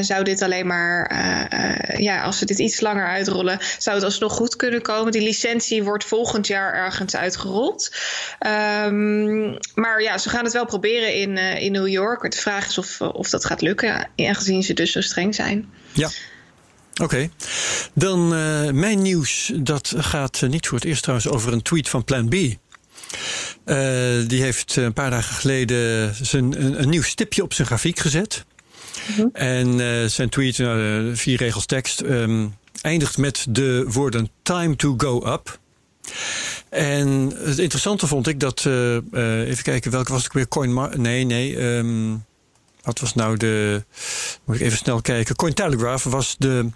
zou 0.00 0.24
dit 0.24 0.42
alleen 0.42 0.66
maar, 0.66 1.14
ja, 1.98 2.22
als 2.22 2.38
ze 2.38 2.44
dit 2.44 2.58
iets 2.58 2.80
langer 2.80 3.06
uitrollen, 3.06 3.58
zou 3.78 3.96
het 3.96 4.04
alsnog 4.04 4.32
goed 4.32 4.56
kunnen 4.56 4.82
komen. 4.82 5.12
Die 5.12 5.22
licentie 5.22 5.82
wordt 5.82 6.04
volgend 6.04 6.46
jaar 6.46 6.74
ergens 6.74 7.15
uitgerold. 7.16 7.94
Um, 8.46 9.58
maar 9.74 10.02
ja, 10.02 10.18
ze 10.18 10.28
gaan 10.28 10.44
het 10.44 10.52
wel 10.52 10.66
proberen 10.66 11.14
in, 11.14 11.36
uh, 11.36 11.62
in 11.62 11.72
New 11.72 11.88
York. 11.88 12.30
De 12.30 12.36
vraag 12.36 12.68
is 12.68 12.78
of, 12.78 13.00
of 13.00 13.30
dat 13.30 13.44
gaat 13.44 13.60
lukken, 13.60 14.08
aangezien 14.16 14.62
ze 14.62 14.72
dus 14.74 14.92
zo 14.92 15.00
streng 15.00 15.34
zijn. 15.34 15.68
Ja. 15.92 16.10
Oké, 16.92 17.02
okay. 17.04 17.30
dan 17.94 18.34
uh, 18.34 18.70
mijn 18.70 19.02
nieuws. 19.02 19.52
Dat 19.54 19.94
gaat 19.96 20.42
niet 20.48 20.66
voor 20.66 20.78
het 20.78 20.86
eerst 20.86 21.02
trouwens 21.02 21.28
over 21.28 21.52
een 21.52 21.62
tweet 21.62 21.88
van 21.88 22.04
Plan 22.04 22.28
B. 22.28 22.34
Uh, 22.34 22.56
die 24.26 24.42
heeft 24.42 24.76
een 24.76 24.92
paar 24.92 25.10
dagen 25.10 25.34
geleden 25.34 26.14
zijn, 26.14 26.64
een, 26.64 26.82
een 26.82 26.88
nieuw 26.88 27.02
stipje 27.02 27.42
op 27.42 27.52
zijn 27.52 27.66
grafiek 27.66 27.98
gezet. 27.98 28.44
-hmm. 29.16 29.30
En 29.32 30.10
zijn 30.10 30.28
tweet, 30.28 30.58
nou, 30.58 31.16
vier 31.16 31.36
regels 31.36 31.66
tekst, 31.66 32.00
um, 32.00 32.54
eindigt 32.82 33.18
met 33.18 33.46
de 33.48 33.84
woorden 33.88 34.30
time 34.42 34.76
to 34.76 34.94
go 34.96 35.32
up. 35.32 35.58
En 36.68 37.32
het 37.36 37.58
interessante 37.58 38.06
vond 38.06 38.26
ik 38.26 38.40
dat, 38.40 38.64
uh, 38.66 38.94
even 39.48 39.62
kijken, 39.62 39.90
welke 39.90 40.12
was 40.12 40.24
het 40.24 40.32
weer? 40.32 40.48
Coin, 40.48 41.00
nee, 41.00 41.24
nee. 41.24 41.62
Um, 41.62 42.24
wat 42.82 43.00
was 43.00 43.14
nou 43.14 43.36
de, 43.36 43.84
moet 44.44 44.56
ik 44.56 44.62
even 44.62 44.78
snel 44.78 45.00
kijken. 45.00 45.36
Cointelegraph 45.36 46.04
was 46.04 46.36
de 46.38 46.68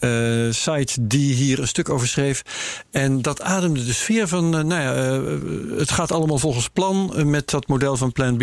uh, 0.00 0.52
site 0.52 1.06
die 1.06 1.34
hier 1.34 1.58
een 1.58 1.68
stuk 1.68 1.88
over 1.88 2.08
schreef. 2.08 2.42
En 2.90 3.22
dat 3.22 3.42
ademde 3.42 3.84
de 3.84 3.92
sfeer 3.92 4.28
van, 4.28 4.50
nou 4.50 4.68
ja, 4.68 4.92
het 5.78 5.90
gaat 5.90 6.12
allemaal 6.12 6.38
volgens 6.38 6.68
plan 6.68 7.30
met 7.30 7.50
dat 7.50 7.66
model 7.66 7.96
van 7.96 8.12
Plan 8.12 8.36
B. 8.36 8.42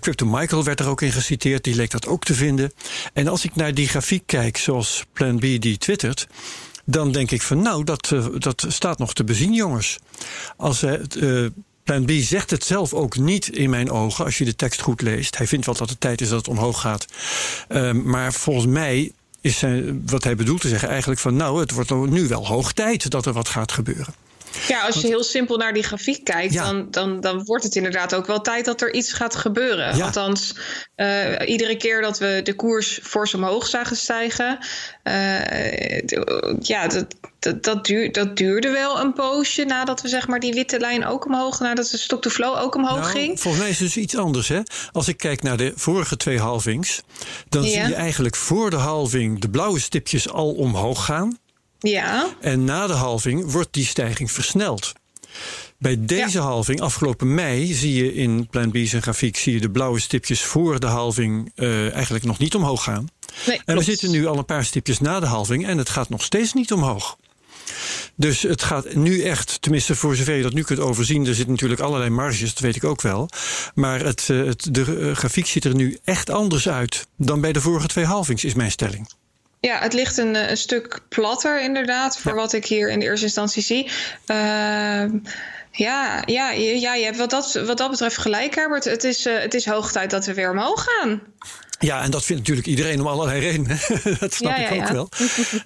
Crypto 0.00 0.26
Michael 0.26 0.64
werd 0.64 0.80
er 0.80 0.88
ook 0.88 1.02
in 1.02 1.12
geciteerd, 1.12 1.64
die 1.64 1.74
leek 1.74 1.90
dat 1.90 2.06
ook 2.06 2.24
te 2.24 2.34
vinden. 2.34 2.72
En 3.12 3.28
als 3.28 3.44
ik 3.44 3.54
naar 3.54 3.74
die 3.74 3.88
grafiek 3.88 4.22
kijk, 4.26 4.56
zoals 4.56 5.04
Plan 5.12 5.36
B 5.36 5.40
die 5.40 5.78
twittert, 5.78 6.26
dan 6.90 7.12
denk 7.12 7.30
ik 7.30 7.42
van 7.42 7.62
nou, 7.62 7.84
dat, 7.84 8.14
dat 8.38 8.64
staat 8.68 8.98
nog 8.98 9.14
te 9.14 9.24
bezien, 9.24 9.54
jongens. 9.54 9.98
Als 10.56 10.82
uh, 10.82 11.46
Plan 11.82 12.04
B 12.04 12.10
zegt 12.10 12.50
het 12.50 12.64
zelf 12.64 12.94
ook 12.94 13.16
niet 13.16 13.48
in 13.48 13.70
mijn 13.70 13.90
ogen, 13.90 14.24
als 14.24 14.38
je 14.38 14.44
de 14.44 14.56
tekst 14.56 14.80
goed 14.80 15.00
leest. 15.00 15.36
Hij 15.36 15.46
vindt 15.46 15.66
wel 15.66 15.74
dat 15.74 15.88
het 15.88 16.00
tijd 16.00 16.20
is 16.20 16.28
dat 16.28 16.38
het 16.38 16.48
omhoog 16.48 16.80
gaat. 16.80 17.06
Ehm, 17.68 18.10
maar 18.10 18.32
volgens 18.32 18.66
mij 18.66 19.12
is 19.40 19.64
wat 20.06 20.24
hij 20.24 20.36
bedoelt 20.36 20.60
te 20.60 20.68
zeggen 20.68 20.88
eigenlijk 20.88 21.20
van 21.20 21.36
nou, 21.36 21.60
het 21.60 21.70
wordt 21.70 21.90
nu 21.90 22.28
wel 22.28 22.46
hoog 22.46 22.72
tijd 22.72 23.10
dat 23.10 23.26
er 23.26 23.32
wat 23.32 23.48
gaat 23.48 23.72
gebeuren. 23.72 24.14
Ja, 24.68 24.80
als 24.80 25.00
je 25.00 25.06
heel 25.06 25.24
simpel 25.24 25.56
naar 25.56 25.72
die 25.72 25.82
grafiek 25.82 26.24
kijkt, 26.24 26.54
dan, 26.54 26.90
dan, 26.90 27.20
dan 27.20 27.44
wordt 27.44 27.64
het 27.64 27.76
inderdaad 27.76 28.14
ook 28.14 28.26
wel 28.26 28.40
tijd 28.40 28.64
dat 28.64 28.80
er 28.80 28.94
iets 28.94 29.12
gaat 29.12 29.36
gebeuren. 29.36 30.02
Althans, 30.02 30.54
uh, 30.96 31.48
iedere 31.48 31.76
keer 31.76 32.00
dat 32.00 32.18
we 32.18 32.40
de 32.44 32.54
koers 32.54 33.00
fors 33.02 33.34
omhoog 33.34 33.66
zagen 33.66 33.96
stijgen, 33.96 34.58
uh, 35.04 36.00
ja, 36.60 36.86
dat, 36.86 37.06
dat, 37.38 37.64
dat, 37.64 37.86
duur, 37.86 38.12
dat, 38.12 38.36
duurde 38.36 38.70
wel 38.70 39.00
een 39.00 39.12
poosje 39.12 39.64
nadat 39.64 40.02
we 40.02 40.08
zeg 40.08 40.28
maar 40.28 40.40
die 40.40 40.52
witte 40.52 40.78
lijn 40.78 41.06
ook 41.06 41.26
omhoog, 41.26 41.60
nadat 41.60 41.90
de 41.90 41.98
stock 41.98 42.22
to 42.22 42.30
flow 42.30 42.56
ook 42.58 42.74
omhoog 42.74 43.00
nou, 43.00 43.10
ging. 43.10 43.40
Volgens 43.40 43.62
mij 43.62 43.72
is 43.72 43.78
het 43.78 43.94
dus 43.94 44.02
iets 44.02 44.16
anders. 44.16 44.48
Hè? 44.48 44.60
Als 44.92 45.08
ik 45.08 45.16
kijk 45.16 45.42
naar 45.42 45.56
de 45.56 45.72
vorige 45.76 46.16
twee 46.16 46.38
halvings, 46.38 47.02
dan 47.48 47.62
zie 47.62 47.86
je 47.86 47.94
eigenlijk 47.94 48.36
voor 48.36 48.70
de 48.70 48.76
halving 48.76 49.40
de 49.40 49.50
blauwe 49.50 49.80
stipjes 49.80 50.30
al 50.30 50.52
omhoog 50.52 51.04
gaan. 51.04 51.38
Ja. 51.78 52.28
En 52.40 52.64
na 52.64 52.86
de 52.86 52.92
halving 52.92 53.50
wordt 53.50 53.72
die 53.72 53.84
stijging 53.84 54.32
versneld. 54.32 54.92
Bij 55.78 55.96
deze 56.04 56.38
halving, 56.38 56.80
afgelopen 56.80 57.34
mei, 57.34 57.74
zie 57.74 58.04
je 58.04 58.14
in 58.14 58.46
Plan 58.46 58.70
B 58.70 58.76
zijn 58.76 59.02
grafiek 59.02 59.36
zie 59.36 59.52
je 59.52 59.60
de 59.60 59.70
blauwe 59.70 60.00
stipjes 60.00 60.42
voor 60.42 60.80
de 60.80 60.86
halving 60.86 61.52
uh, 61.54 61.94
eigenlijk 61.94 62.24
nog 62.24 62.38
niet 62.38 62.54
omhoog 62.54 62.82
gaan. 62.82 63.08
Nee, 63.46 63.60
en 63.64 63.76
we 63.76 63.82
zitten 63.82 64.10
nu 64.10 64.26
al 64.26 64.38
een 64.38 64.44
paar 64.44 64.64
stipjes 64.64 65.00
na 65.00 65.20
de 65.20 65.26
halving 65.26 65.66
en 65.66 65.78
het 65.78 65.88
gaat 65.88 66.08
nog 66.08 66.22
steeds 66.22 66.52
niet 66.52 66.72
omhoog. 66.72 67.16
Dus 68.14 68.42
het 68.42 68.62
gaat 68.62 68.94
nu 68.94 69.22
echt, 69.22 69.62
tenminste 69.62 69.94
voor 69.94 70.16
zover 70.16 70.34
je 70.34 70.42
dat 70.42 70.52
nu 70.52 70.62
kunt 70.62 70.80
overzien, 70.80 71.26
er 71.26 71.34
zitten 71.34 71.52
natuurlijk 71.52 71.80
allerlei 71.80 72.10
marges, 72.10 72.54
dat 72.54 72.62
weet 72.62 72.76
ik 72.76 72.84
ook 72.84 73.02
wel. 73.02 73.28
Maar 73.74 74.00
het, 74.00 74.26
eh, 74.30 74.44
het, 74.44 74.74
de 74.74 74.96
eh, 74.98 75.16
grafiek 75.16 75.46
ziet 75.46 75.64
er 75.64 75.74
nu 75.74 75.98
echt 76.04 76.30
anders 76.30 76.68
uit 76.68 77.06
dan 77.16 77.40
bij 77.40 77.52
de 77.52 77.60
vorige 77.60 77.86
twee 77.86 78.04
halvings, 78.04 78.44
is 78.44 78.54
mijn 78.54 78.70
stelling. 78.70 79.08
Ja, 79.60 79.78
het 79.78 79.92
ligt 79.92 80.16
een, 80.16 80.50
een 80.50 80.56
stuk 80.56 81.00
platter 81.08 81.62
inderdaad, 81.62 82.18
voor 82.18 82.34
wat 82.34 82.52
ik 82.52 82.66
hier 82.66 82.90
in 82.90 82.98
de 82.98 83.04
eerste 83.04 83.24
instantie 83.24 83.62
zie. 83.62 83.90
Uh, 84.26 85.04
ja, 85.70 86.22
ja, 86.26 86.50
ja, 86.50 86.94
je 86.94 87.04
hebt 87.04 87.16
wat 87.16 87.30
dat, 87.30 87.60
wat 87.66 87.78
dat 87.78 87.90
betreft 87.90 88.18
gelijk, 88.18 88.54
Herbert. 88.54 88.84
Het 88.84 89.04
is, 89.04 89.26
uh, 89.26 89.38
het 89.38 89.54
is 89.54 89.66
hoog 89.66 89.92
tijd 89.92 90.10
dat 90.10 90.26
we 90.26 90.34
weer 90.34 90.50
omhoog 90.50 90.84
gaan. 90.84 91.22
Ja, 91.78 92.02
en 92.02 92.10
dat 92.10 92.24
vindt 92.24 92.42
natuurlijk 92.42 92.66
iedereen 92.66 93.00
om 93.00 93.06
allerlei 93.06 93.40
redenen. 93.40 93.78
dat 94.20 94.34
snap 94.34 94.56
ja, 94.56 94.68
ik 94.68 94.80
ook 94.80 94.88
wel. 94.88 95.08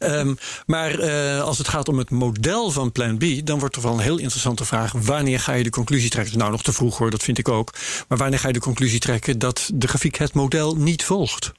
um, 0.00 0.38
maar 0.66 1.00
uh, 1.00 1.42
als 1.42 1.58
het 1.58 1.68
gaat 1.68 1.88
om 1.88 1.98
het 1.98 2.10
model 2.10 2.70
van 2.70 2.92
Plan 2.92 3.18
B, 3.18 3.24
dan 3.44 3.58
wordt 3.58 3.76
er 3.76 3.82
wel 3.82 3.92
een 3.92 3.98
heel 3.98 4.18
interessante 4.18 4.64
vraag: 4.64 4.92
wanneer 4.92 5.40
ga 5.40 5.52
je 5.52 5.62
de 5.62 5.70
conclusie 5.70 6.10
trekken? 6.10 6.38
Nou, 6.38 6.50
nog 6.50 6.62
te 6.62 6.72
vroeg 6.72 6.98
hoor, 6.98 7.10
dat 7.10 7.22
vind 7.22 7.38
ik 7.38 7.48
ook. 7.48 7.72
Maar 8.08 8.18
wanneer 8.18 8.38
ga 8.38 8.46
je 8.46 8.52
de 8.52 8.60
conclusie 8.60 9.00
trekken 9.00 9.38
dat 9.38 9.70
de 9.74 9.88
grafiek 9.88 10.16
het 10.16 10.34
model 10.34 10.76
niet 10.76 11.04
volgt? 11.04 11.52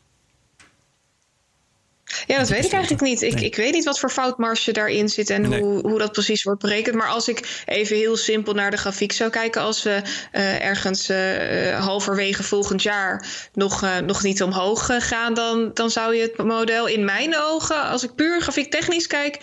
Ja, 2.28 2.38
dat 2.38 2.49
weet 2.49 2.65
ik 2.65 2.71
eigenlijk 2.71 3.04
niet. 3.04 3.21
Ik, 3.21 3.41
ik 3.41 3.56
weet 3.56 3.73
niet 3.73 3.84
wat 3.84 3.99
voor 3.99 4.10
foutmarge 4.10 4.71
daarin 4.71 5.10
zit 5.10 5.30
en 5.30 5.45
hoe, 5.45 5.88
hoe 5.88 5.99
dat 5.99 6.12
precies 6.12 6.43
wordt 6.43 6.62
berekend. 6.62 6.95
Maar 6.95 7.08
als 7.08 7.28
ik 7.28 7.63
even 7.65 7.95
heel 7.95 8.17
simpel 8.17 8.54
naar 8.54 8.71
de 8.71 8.78
grafiek 8.78 9.12
zou 9.12 9.30
kijken, 9.30 9.62
als 9.62 9.84
we 9.84 10.02
uh, 10.34 10.65
ergens 10.65 11.10
uh, 11.10 11.86
halverwege 11.86 12.43
volgend 12.43 12.82
jaar 12.82 13.28
nog, 13.54 13.84
uh, 13.84 13.97
nog 13.97 14.23
niet 14.23 14.43
omhoog 14.43 14.89
gaan, 14.97 15.34
dan, 15.34 15.71
dan 15.73 15.89
zou 15.89 16.15
je 16.15 16.21
het 16.21 16.38
model 16.38 16.88
in 16.88 17.06
mijn 17.06 17.36
ogen, 17.38 17.84
als 17.84 18.04
ik 18.04 18.15
puur 18.15 18.41
grafiek 18.41 18.71
technisch 18.71 19.08
kijk, 19.08 19.39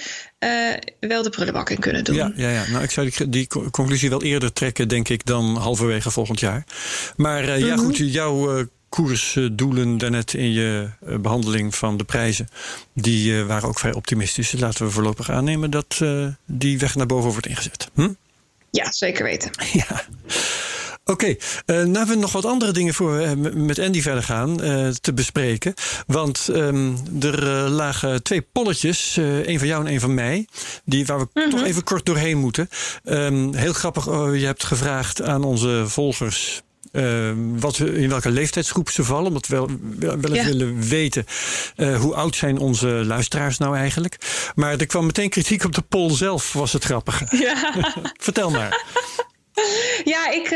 wel 1.01 1.23
de 1.23 1.31
prullenbak 1.31 1.71
in 1.71 1.79
kunnen 1.79 2.05
doen. 2.05 2.15
Ja, 2.15 2.33
ja, 2.37 2.51
ja. 2.51 2.65
Nou, 2.71 2.83
ik 2.83 2.91
zou 2.91 3.11
die, 3.11 3.29
die, 3.29 3.47
conclusie 3.71 4.11
wel 4.11 4.23
eerder 4.23 4.53
trekken, 4.53 4.89
denk 4.89 5.09
ik, 5.09 5.27
dan 5.27 5.57
halverwege 5.57 6.11
volgend 6.11 6.41
jaar. 6.41 6.65
Maar 7.17 7.43
mm 7.43 7.49
-hmm. 7.49 7.67
ja, 7.67 7.75
mhm. 7.75 7.85
goed, 7.85 7.97
jouw 7.97 8.67
koersdoelen 8.91 9.99
daarnet 9.99 10.35
in 10.35 10.53
je 10.53 10.89
eh, 11.07 11.17
behandeling 11.19 11.75
van 11.75 11.97
de 11.97 12.05
prijzen, 12.05 12.49
die 12.95 13.39
eh, 13.39 13.47
waren 13.47 13.69
ook 13.69 13.79
vrij 13.79 13.95
optimistisch. 13.95 14.51
Dus 14.51 14.61
laten 14.61 14.85
we 14.85 14.91
voorlopig 14.91 15.31
aannemen 15.31 15.71
dat 15.71 15.99
eh, 16.03 16.27
die 16.47 16.79
weg 16.79 16.95
naar 16.95 17.07
boven 17.07 17.31
wordt 17.31 17.47
ingezet. 17.47 17.89
Hm? 17.95 18.09
Ja, 18.71 18.93
zeker 18.93 19.25
weten. 19.25 19.51
Ja. 19.73 20.05
Oké, 21.05 21.25
okay, 21.25 21.39
uh, 21.67 21.77
nou 21.77 21.97
hebben 21.97 22.15
we 22.15 22.21
nog 22.21 22.33
wat 22.33 22.45
andere 22.45 22.73
dingen 22.73 22.95
voor 22.95 23.17
we 23.17 23.51
met 23.55 23.79
Andy 23.79 24.03
verder 24.03 24.23
gaan 24.23 24.65
uh, 24.65 24.89
te 24.89 25.13
bespreken. 25.13 25.75
Want 26.07 26.49
um, 26.51 26.97
er 27.21 27.43
lagen 27.69 28.23
twee 28.23 28.43
polletjes, 28.43 29.17
een 29.17 29.59
van 29.59 29.69
jou 29.69 29.87
en 29.87 29.93
een 29.93 30.01
van 30.01 30.15
mij, 30.15 30.47
die, 30.85 31.07
waar 31.07 31.19
we 31.19 31.27
-hmm. 31.33 31.51
toch 31.51 31.63
even 31.65 31.85
kort 31.85 32.07
doorheen 32.07 32.39
moeten. 32.39 32.69
Um, 33.05 33.55
heel 33.55 33.73
grappig, 33.73 34.09
oh, 34.09 34.37
je 34.37 34.47
hebt 34.47 34.65
gevraagd 34.65 35.23
aan 35.23 35.45
onze 35.45 35.85
volgers 35.87 36.63
uh, 36.93 37.33
wat, 37.37 37.79
in 37.79 38.09
welke 38.09 38.31
leeftijdsgroep 38.31 38.91
ze 38.91 39.05
vallen. 39.05 39.27
Omdat 39.27 39.47
we 39.47 39.57
wel, 39.57 40.21
wel 40.21 40.35
eens 40.35 40.47
willen 40.47 40.81
weten 40.81 41.25
uh, 41.77 42.01
hoe 42.01 42.15
oud 42.15 42.37
zijn 42.37 42.59
onze 42.59 42.89
luisteraars 42.89 43.59
nou 43.59 43.77
eigenlijk. 43.77 44.17
Maar 44.55 44.79
er 44.79 44.87
kwam 44.87 45.07
meteen 45.07 45.29
kritiek 45.29 45.65
op 45.65 45.75
de 45.75 45.83
poll 45.83 46.11
zelf, 46.11 46.53
was 46.53 46.73
het 46.73 46.85
grappige. 46.85 47.27
Ja. 47.41 47.75
Vertel 48.27 48.51
maar. 48.51 48.85
Ja, 50.05 50.31
ik, 50.31 50.51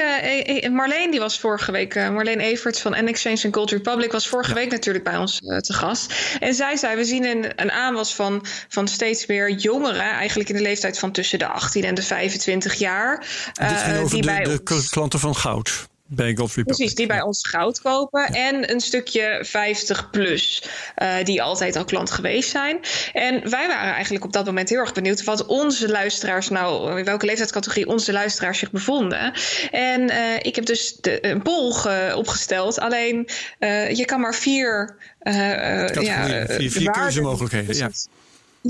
uh, 0.65 0.71
Marleen 0.71 1.11
die 1.11 1.21
was 1.21 1.39
vorige 1.39 1.73
week, 1.73 1.95
uh, 1.95 2.11
Marleen 2.11 2.41
Everts 2.41 2.81
van 2.81 3.05
N-Exchange 3.05 3.43
en 3.43 3.55
Gold 3.55 3.71
Republic 3.71 4.13
was 4.13 4.29
vorige 4.29 4.55
week 4.55 4.71
natuurlijk 4.71 5.05
bij 5.05 5.17
ons 5.17 5.41
uh, 5.41 5.59
te 5.59 5.73
gast. 5.73 6.15
En 6.41 6.55
zij 6.55 6.77
zei, 6.77 6.97
we 6.97 7.05
zien 7.05 7.25
een, 7.25 7.53
een 7.57 7.73
aanwas 7.73 8.15
van, 8.15 8.47
van 8.69 8.89
steeds 8.89 9.27
meer 9.27 9.51
jongeren, 9.51 10.01
eigenlijk 10.01 10.49
in 10.49 10.57
de 10.57 10.63
leeftijd 10.63 10.99
van 10.99 11.13
tussen 11.13 11.39
de 11.39 11.47
18 11.47 11.85
en 11.85 11.95
de 11.95 12.03
25 12.03 12.75
jaar. 12.75 13.19
Dit 13.53 13.83
ging 13.83 13.97
over 13.97 14.11
die 14.11 14.21
de, 14.21 14.27
bij 14.27 14.45
de 14.45 14.61
ons... 14.75 14.89
klanten 14.89 15.19
van 15.19 15.37
goud. 15.37 15.87
Bij 16.07 16.35
Precies, 16.65 16.95
die 16.95 17.07
bij 17.07 17.23
ons 17.23 17.49
goud 17.49 17.81
kopen. 17.81 18.25
En 18.27 18.71
een 18.71 18.81
stukje 18.81 19.39
50 19.43 20.11
plus, 20.11 20.63
uh, 21.03 21.25
die 21.25 21.43
altijd 21.43 21.77
al 21.77 21.85
klant 21.85 22.11
geweest 22.11 22.51
zijn. 22.51 22.79
En 23.13 23.51
wij 23.51 23.69
waren 23.69 23.93
eigenlijk 23.93 24.25
op 24.25 24.33
dat 24.33 24.45
moment 24.45 24.69
heel 24.69 24.79
erg 24.79 24.93
benieuwd 24.93 25.25
wat 25.25 25.47
onze 25.47 25.89
luisteraars 25.89 26.49
nou, 26.49 26.99
in 26.99 27.05
welke 27.05 27.27
leeftijdscategorie 27.27 27.87
onze 27.87 28.13
luisteraars 28.13 28.59
zich 28.59 28.71
bevonden. 28.71 29.33
En 29.71 30.11
uh, 30.11 30.37
ik 30.43 30.55
heb 30.55 30.67
dus 30.67 30.97
de, 31.01 31.27
een 31.27 31.43
poll 31.43 31.73
opgesteld. 32.15 32.79
Alleen 32.79 33.29
uh, 33.59 33.91
je 33.91 34.05
kan 34.05 34.21
maar 34.21 34.35
vier, 34.35 34.97
ja, 35.21 36.47
vier, 36.47 36.71
vier 36.71 36.91
keuzemogelijkheden. 36.91 37.77
Ja. 37.77 37.91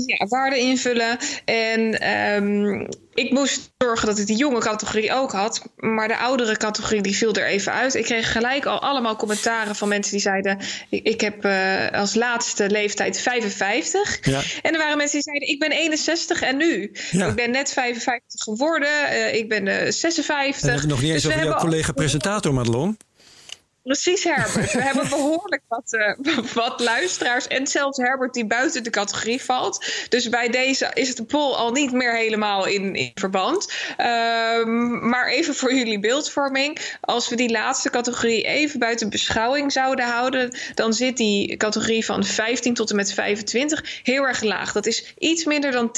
Ja, 0.05 0.25
waarde 0.25 0.59
invullen. 0.59 1.17
En 1.45 2.09
um, 2.43 2.87
ik 3.13 3.31
moest 3.31 3.71
zorgen 3.77 4.07
dat 4.07 4.17
ik 4.17 4.27
die 4.27 4.35
jonge 4.35 4.59
categorie 4.59 5.13
ook 5.13 5.31
had. 5.31 5.61
Maar 5.75 6.07
de 6.07 6.17
oudere 6.17 6.57
categorie 6.57 7.01
die 7.01 7.15
viel 7.15 7.33
er 7.33 7.45
even 7.45 7.73
uit. 7.73 7.95
Ik 7.95 8.03
kreeg 8.03 8.31
gelijk 8.31 8.65
al 8.65 8.81
allemaal 8.81 9.15
commentaren 9.15 9.75
van 9.75 9.87
mensen 9.87 10.11
die 10.11 10.21
zeiden... 10.21 10.59
ik, 10.89 11.07
ik 11.07 11.21
heb 11.21 11.45
uh, 11.45 11.91
als 11.91 12.15
laatste 12.15 12.69
leeftijd 12.69 13.19
55. 13.19 14.25
Ja. 14.25 14.41
En 14.61 14.73
er 14.73 14.79
waren 14.79 14.97
mensen 14.97 15.21
die 15.21 15.33
zeiden... 15.33 15.47
ik 15.47 15.59
ben 15.59 15.71
61 15.71 16.41
en 16.41 16.57
nu. 16.57 16.91
Ja. 17.11 17.27
Ik 17.27 17.35
ben 17.35 17.51
net 17.51 17.73
55 17.73 18.43
geworden. 18.43 18.89
Uh, 19.11 19.33
ik 19.33 19.49
ben 19.49 19.65
uh, 19.65 19.91
56. 19.91 20.69
En 20.69 20.79
heb 20.79 20.83
nog 20.83 21.01
niet 21.01 21.11
eens 21.11 21.23
dus 21.23 21.33
over 21.33 21.45
jouw 21.45 21.59
collega-presentator, 21.59 22.53
Madelon. 22.53 22.97
Precies, 23.85 24.23
Herbert. 24.23 24.73
We 24.73 24.81
hebben 24.81 25.09
behoorlijk 25.09 25.61
wat, 25.67 25.93
uh, 25.93 26.35
wat 26.63 26.79
luisteraars. 26.79 27.47
En 27.47 27.67
zelfs 27.67 27.97
Herbert 27.97 28.33
die 28.33 28.45
buiten 28.45 28.83
de 28.83 28.89
categorie 28.89 29.43
valt. 29.43 29.85
Dus 30.09 30.29
bij 30.29 30.49
deze 30.49 30.91
is 30.93 31.15
de 31.15 31.23
poll 31.23 31.53
al 31.53 31.71
niet 31.71 31.91
meer 31.91 32.15
helemaal 32.15 32.65
in, 32.65 33.11
verband. 33.15 33.73
Um, 33.97 35.09
maar 35.09 35.27
even 35.27 35.55
voor 35.55 35.73
jullie 35.73 35.99
beeldvorming. 35.99 36.97
Als 37.01 37.29
we 37.29 37.35
die 37.35 37.49
laatste 37.49 37.89
categorie 37.89 38.43
even 38.43 38.79
buiten 38.79 39.09
beschouwing 39.09 39.71
zouden 39.71 40.05
houden. 40.05 40.57
dan 40.73 40.93
zit 40.93 41.17
die 41.17 41.57
categorie 41.57 42.05
van 42.05 42.23
15 42.23 42.73
tot 42.73 42.89
en 42.89 42.95
met 42.95 43.13
25 43.13 43.99
heel 44.03 44.23
erg 44.23 44.41
laag. 44.41 44.71
Dat 44.71 44.85
is 44.85 45.13
iets 45.17 45.45
minder 45.45 45.71
dan 45.71 45.91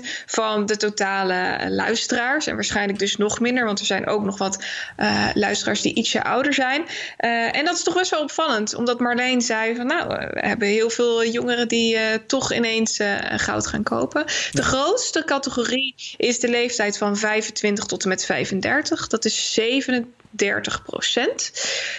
10% 0.00 0.06
van 0.26 0.66
de 0.66 0.76
totale 0.76 1.70
luisteraars. 1.70 2.46
En 2.46 2.54
waarschijnlijk 2.54 2.98
dus 2.98 3.16
nog 3.16 3.40
minder, 3.40 3.64
want 3.64 3.78
er 3.78 3.86
zijn 3.86 4.06
ook 4.06 4.24
nog 4.24 4.38
wat 4.38 4.64
uh, 4.98 5.28
luisteraars 5.34 5.80
die 5.82 5.94
ietsje 5.94 6.22
ouder 6.22 6.54
zijn. 6.54 6.84
Uh, 7.18 7.56
en 7.56 7.64
dat 7.64 7.76
is 7.76 7.82
toch 7.82 7.94
best 7.94 8.10
wel 8.10 8.22
opvallend, 8.22 8.74
omdat 8.74 9.00
Marleen 9.00 9.40
zei 9.40 9.76
van 9.76 9.86
nou, 9.86 10.08
we 10.08 10.38
hebben 10.40 10.68
heel 10.68 10.90
veel 10.90 11.24
jongeren 11.24 11.68
die 11.68 11.94
uh, 11.94 12.00
toch 12.26 12.52
ineens 12.52 12.98
uh, 12.98 13.16
goud 13.20 13.66
gaan 13.66 13.82
kopen. 13.82 14.24
De 14.52 14.62
grootste 14.62 15.24
categorie 15.24 15.94
is 16.16 16.38
de 16.38 16.48
leeftijd 16.48 16.98
van 16.98 17.16
25 17.16 17.84
tot 17.84 18.02
en 18.02 18.08
met 18.08 18.24
35. 18.24 19.06
Dat 19.06 19.24
is 19.24 19.52
37 19.52 20.82
procent. 20.82 21.52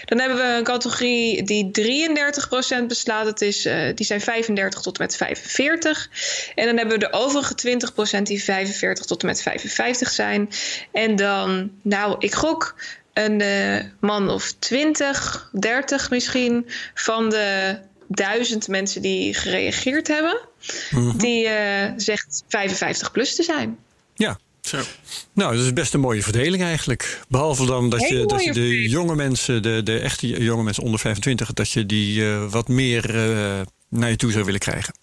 Dan 0.06 0.20
hebben 0.20 0.38
we 0.38 0.44
een 0.58 0.64
categorie 0.64 1.44
die 1.44 1.72
33 1.72 2.48
procent 2.48 2.88
beslaat. 2.88 3.26
Dat 3.26 3.42
is, 3.42 3.62
die 3.96 4.06
zijn 4.06 4.22
35 4.22 4.82
tot 4.82 4.98
en 4.98 5.04
met 5.04 5.16
45. 5.16 6.10
En 6.56 6.66
dan 6.66 6.78
hebben 6.78 7.00
we 7.00 7.06
de 7.06 7.14
overige 7.14 7.56
20 7.56 7.94
procent 7.94 8.28
die 8.28 8.44
45 8.44 9.06
tot 9.06 9.22
en 9.22 9.28
met 9.28 9.42
55 9.42 10.10
zijn. 10.10 10.50
En 10.92 11.16
dan, 11.16 11.72
nou, 11.82 12.16
ik 12.20 12.34
gok 12.34 12.76
een 13.14 13.42
uh, 13.42 13.84
man 14.00 14.30
of 14.30 14.52
20, 14.60 15.50
30 15.52 16.10
misschien 16.10 16.66
van 16.94 17.30
de 17.30 17.78
duizend 18.08 18.68
mensen 18.68 19.02
die 19.02 19.34
gereageerd 19.34 20.08
hebben, 20.08 20.40
Mhm. 20.92 21.18
die 21.18 21.48
eh, 21.48 21.92
zegt 21.98 22.44
55 22.48 23.12
plus 23.12 23.36
te 23.36 23.44
zijn. 23.44 23.78
Ja. 24.16 24.40
Zo. 24.62 24.78
Nou, 25.34 25.56
dat 25.56 25.66
is 25.66 25.74
best 25.74 25.94
een 25.94 26.00
mooie 26.00 26.24
verdeling 26.24 26.64
eigenlijk. 26.64 27.20
Behalve 27.28 27.66
dan 27.66 27.90
dat 27.90 28.00
Hele 28.00 28.20
je, 28.20 28.26
dat 28.26 28.30
je 28.30 28.36
mooie 28.38 28.54
de 28.54 28.60
verdeling. 28.62 28.92
jonge 28.92 29.16
mensen, 29.16 29.62
de, 29.62 29.84
de 29.84 30.00
echte 30.00 30.28
jonge 30.28 30.64
mensen 30.64 30.84
onder 30.84 31.00
25, 31.00 31.54
dat 31.54 31.70
je 31.72 31.86
die 31.86 32.26
eh, 32.26 32.46
wat 32.50 32.68
meer 32.68 33.10
eh, 33.16 33.62
naar 33.90 34.10
je 34.10 34.16
toe 34.16 34.32
zou 34.32 34.46
willen 34.46 34.60
krijgen. 34.60 34.94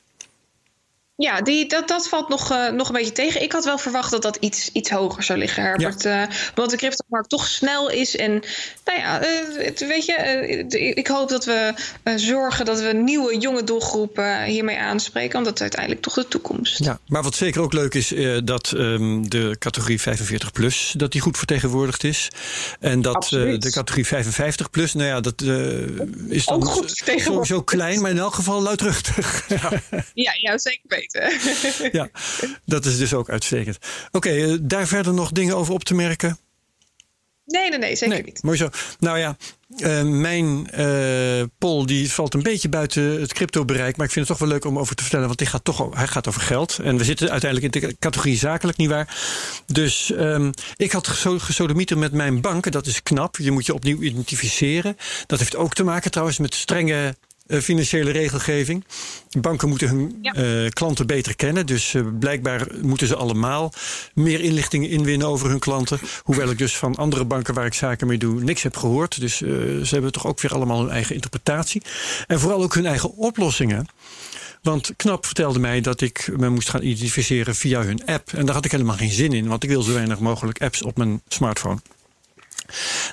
Ja, 1.20 1.40
die, 1.40 1.66
dat, 1.68 1.88
dat 1.88 2.08
valt 2.08 2.28
nog, 2.28 2.50
eh, 2.50 2.68
nog 2.68 2.88
een 2.88 2.94
beetje 2.94 3.12
tegen. 3.12 3.42
Ik 3.42 3.52
had 3.52 3.64
wel 3.64 3.78
verwacht 3.78 4.10
dat 4.10 4.22
dat 4.22 4.36
iets, 4.40 4.70
iets 4.72 4.90
hoger 4.90 5.22
zou 5.22 5.38
liggen, 5.38 5.62
Herbert. 5.62 6.04
Eh, 6.04 6.22
want 6.54 6.70
de 6.70 6.76
cryptomarkt 6.76 7.28
toch 7.28 7.46
snel 7.46 7.90
is. 7.90 8.16
En 8.16 8.30
nou 8.84 8.98
ja, 8.98 9.20
eh, 9.20 9.28
het- 9.64 9.86
weet 9.86 10.04
je, 10.04 10.12
eh, 10.12 10.90
ik 10.96 11.06
hoop 11.06 11.28
dat 11.28 11.44
we 11.44 11.72
eh, 12.02 12.12
zorgen 12.16 12.64
dat 12.64 12.80
we 12.80 12.92
nieuwe 12.92 13.38
jonge 13.38 13.64
doelgroepen 13.64 14.44
hiermee 14.44 14.78
aanspreken. 14.78 15.32
Want 15.32 15.44
dat 15.44 15.54
is 15.54 15.60
uiteindelijk 15.60 16.02
toch 16.02 16.14
de 16.14 16.28
toekomst. 16.28 16.84
Ja, 16.84 16.98
maar 17.06 17.22
wat 17.22 17.34
zeker 17.34 17.60
ook 17.60 17.72
leuk 17.72 17.94
is, 17.94 18.12
eh, 18.12 18.38
dat 18.44 18.72
ehm, 18.72 19.22
de 19.22 19.56
categorie 19.58 20.00
45 20.00 20.52
plus, 20.52 20.94
dat 20.96 21.12
die 21.12 21.20
goed 21.20 21.36
vertegenwoordigd 21.38 22.04
is. 22.04 22.28
En 22.80 23.02
dat 23.02 23.24
eh, 23.24 23.58
de 23.58 23.70
categorie 23.70 24.06
55 24.06 24.70
plus, 24.70 24.94
nou 24.94 25.08
ja, 25.08 25.20
dat 25.20 25.40
eh, 25.40 25.48
is 26.28 26.44
dan 26.44 26.54
Ook 26.54 26.64
goed 26.64 27.02
sowieso 27.16 27.62
klein, 27.62 28.00
maar 28.00 28.10
in 28.10 28.18
elk 28.18 28.34
geval 28.34 28.62
luidruchtig. 28.62 29.44
Ja, 30.14 30.32
ja 30.40 30.58
zeker 30.58 30.80
weten. 30.88 31.06
ja, 31.92 32.08
dat 32.64 32.84
is 32.84 32.98
dus 32.98 33.14
ook 33.14 33.30
uitstekend. 33.30 33.78
Oké, 34.12 34.30
eh, 34.30 34.56
daar 34.60 34.86
verder 34.86 35.14
nog 35.14 35.30
dingen 35.32 35.56
over 35.56 35.74
op 35.74 35.84
te 35.84 35.94
merken? 35.94 36.38
Nee, 37.48 37.68
nee, 37.70 37.78
nee, 37.78 37.96
zeker 37.96 38.24
niet. 38.24 38.42
Mooi 38.42 38.56
zo. 38.56 38.68
Nou 38.98 39.18
ja, 39.18 39.36
eh, 39.76 40.02
mijn 40.02 40.70
eh 40.70 41.42
poll 41.58 41.86
die 41.86 42.12
valt 42.12 42.34
een 42.34 42.42
beetje 42.42 42.68
buiten 42.68 43.20
het 43.20 43.32
crypto-bereik. 43.32 43.96
Maar 43.96 44.06
ik 44.06 44.12
vind 44.12 44.28
het 44.28 44.38
toch 44.38 44.48
wel 44.48 44.56
leuk 44.56 44.64
om 44.64 44.78
over 44.78 44.94
te 44.94 45.02
vertellen. 45.02 45.26
Want 45.26 45.38
die 45.38 45.46
gaat 45.46 45.64
toch, 45.64 45.94
hij 45.94 46.06
gaat 46.06 46.28
over 46.28 46.40
geld. 46.40 46.78
En 46.78 46.96
we 46.96 47.04
zitten 47.04 47.30
uiteindelijk 47.30 47.74
in 47.74 47.80
de 47.80 47.96
categorie 47.98 48.36
zakelijk, 48.36 48.78
nietwaar? 48.78 49.16
Dus 49.66 50.12
ehm, 50.12 50.52
ik 50.76 50.92
had 50.92 51.06
geso- 51.06 51.38
gesodemieter 51.38 51.98
met 51.98 52.12
mijn 52.12 52.40
banken. 52.40 52.72
Dat 52.72 52.86
is 52.86 53.02
knap. 53.02 53.36
Je 53.36 53.50
moet 53.50 53.66
je 53.66 53.74
opnieuw 53.74 54.00
identificeren. 54.00 54.96
Dat 55.26 55.38
heeft 55.38 55.56
ook 55.56 55.74
te 55.74 55.84
maken 55.84 56.10
trouwens 56.10 56.38
met 56.38 56.54
strenge 56.54 57.16
financiële 57.48 58.10
regelgeving. 58.10 58.84
Banken 59.40 59.68
moeten 59.68 59.88
hun 59.88 60.18
Ja. 60.22 60.32
eh, 60.34 60.68
klanten 60.68 61.06
beter 61.06 61.36
kennen. 61.36 61.66
Dus 61.66 61.94
eh, 61.94 62.02
blijkbaar 62.18 62.66
moeten 62.82 63.06
ze 63.06 63.16
allemaal 63.16 63.72
meer 64.14 64.40
inlichtingen 64.40 64.88
inwinnen 64.90 65.26
over 65.28 65.48
hun 65.48 65.58
klanten. 65.58 65.98
Hoewel 66.22 66.50
ik 66.50 66.58
dus 66.58 66.76
van 66.76 66.94
andere 66.96 67.24
banken 67.24 67.54
waar 67.54 67.66
ik 67.66 67.74
zaken 67.74 68.06
mee 68.06 68.18
doe 68.18 68.42
niks 68.42 68.62
heb 68.62 68.76
gehoord. 68.76 69.20
Dus 69.20 69.42
eh, 69.42 69.48
ze 69.82 69.88
hebben 69.90 70.12
toch 70.12 70.26
ook 70.26 70.40
weer 70.40 70.54
allemaal 70.54 70.80
hun 70.80 70.90
eigen 70.90 71.14
interpretatie. 71.14 71.82
En 72.26 72.40
vooral 72.40 72.62
ook 72.62 72.74
hun 72.74 72.86
eigen 72.86 73.16
oplossingen. 73.16 73.86
Want 74.62 74.90
Knap 74.96 75.26
vertelde 75.26 75.58
mij 75.58 75.80
dat 75.80 76.00
ik 76.00 76.30
me 76.36 76.48
moest 76.48 76.68
gaan 76.68 76.82
identificeren 76.82 77.54
via 77.54 77.82
hun 77.82 78.06
app. 78.06 78.32
En 78.32 78.46
daar 78.46 78.54
had 78.54 78.64
ik 78.64 78.70
helemaal 78.70 78.96
geen 78.96 79.10
zin 79.10 79.32
in, 79.32 79.48
want 79.48 79.62
ik 79.62 79.68
wil 79.68 79.82
zo 79.82 79.92
weinig 79.92 80.18
mogelijk 80.18 80.62
apps 80.62 80.82
op 80.82 80.96
mijn 80.96 81.22
smartphone. 81.28 81.78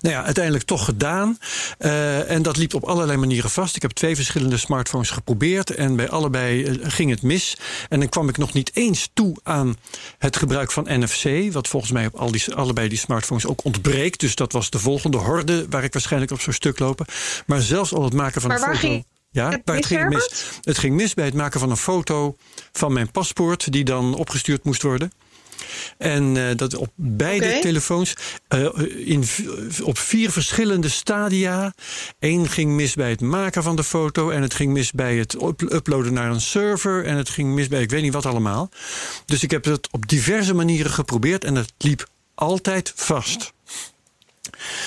Nou 0.01 0.15
ja, 0.15 0.23
uiteindelijk 0.23 0.63
toch 0.63 0.86
gedaan. 0.86 1.38
Eh, 1.77 2.31
en 2.31 2.41
dat 2.41 2.58
liep 2.58 2.73
op 2.73 2.84
allerlei 2.84 3.17
manieren 3.17 3.49
vast. 3.49 3.75
Ik 3.75 3.81
heb 3.81 3.91
twee 3.91 4.15
verschillende 4.15 4.58
smartphones 4.58 5.10
geprobeerd. 5.10 5.69
En 5.69 5.95
bij 5.95 6.10
allebei 6.10 6.63
eh, 6.63 6.75
ging 6.81 7.10
het 7.10 7.21
mis. 7.21 7.58
En 7.89 7.99
dan 7.99 8.10
kwam 8.10 8.29
ik 8.29 8.38
nog 8.38 8.53
niet 8.53 8.71
eens 8.73 9.10
toe 9.13 9.36
aan 9.43 9.75
het 10.17 10.38
gebruik 10.38 10.71
van 10.71 10.88
NFC. 10.89 11.53
Wat 11.53 11.67
volgens 11.67 11.91
mij 11.91 12.05
op 12.05 12.15
al 12.15 12.31
die, 12.31 12.53
allebei 12.53 12.88
die 12.88 12.97
smartphones 12.97 13.45
ook 13.45 13.63
ontbreekt. 13.63 14.19
Dus 14.19 14.36
dat 14.36 14.51
was 14.51 14.69
de 14.69 14.79
volgende 14.79 15.17
horde 15.17 15.65
waar 15.69 15.84
ik 15.84 15.93
waarschijnlijk 15.93 16.31
op 16.31 16.41
zou 16.41 16.55
stuk 16.55 16.79
lopen. 16.79 17.05
Maar 17.45 17.62
zelfs 17.62 17.93
al 17.93 18.03
het 18.03 18.13
maken 18.13 18.41
van 18.41 18.49
Maar 18.49 18.60
een 18.60 18.65
waar 18.65 18.77
foto. 18.77 19.03
ja, 19.31 19.49
het 19.49 19.62
waar 19.65 19.75
het 19.75 19.86
ging 19.86 20.10
mis. 20.10 20.45
Het 20.62 20.77
ging 20.77 20.95
mis 20.95 21.13
bij 21.13 21.25
het 21.25 21.34
maken 21.34 21.60
van 21.60 21.69
een 21.69 21.77
foto 21.77 22.36
van 22.71 22.93
mijn 22.93 23.12
paspoort, 23.12 23.71
die 23.71 23.84
dan 23.84 24.15
opgestuurd 24.15 24.63
moest 24.63 24.81
worden. 24.81 25.12
En 25.98 26.38
eh, 26.38 26.56
dat 26.56 26.76
op 26.76 26.91
beide 26.96 27.60
telefoons 27.60 28.13
eh, 28.48 28.68
in, 28.96 29.24
op 29.84 29.98
vier 29.98 30.32
verschillende 30.32 30.89
stadia. 30.89 31.74
Eén 32.20 32.48
ging 32.50 32.72
mis 32.72 32.94
bij 32.94 33.10
het 33.10 33.22
maken 33.22 33.63
van 33.63 33.76
de 33.76 33.84
foto. 33.84 34.30
En 34.30 34.41
het 34.41 34.54
ging 34.54 34.74
mis 34.74 34.91
bij 34.91 35.18
het 35.18 35.41
up- 35.41 35.72
uploaden 35.74 36.13
naar 36.13 36.32
een 36.32 36.41
server. 36.41 37.06
En 37.06 37.15
het 37.18 37.30
ging 37.30 37.54
mis 37.54 37.68
bij 37.68 37.82
ik 37.82 37.89
weet 37.89 38.02
niet 38.02 38.13
wat 38.13 38.26
allemaal. 38.26 38.70
Dus 39.26 39.44
ik 39.44 39.52
heb 39.52 39.65
het 39.65 39.88
op 39.91 40.08
diverse 40.08 40.54
manieren 40.54 40.91
geprobeerd. 40.91 41.44
En 41.44 41.56
het 41.56 41.74
liep 41.78 42.08
altijd 42.36 42.94
vast. 42.96 43.54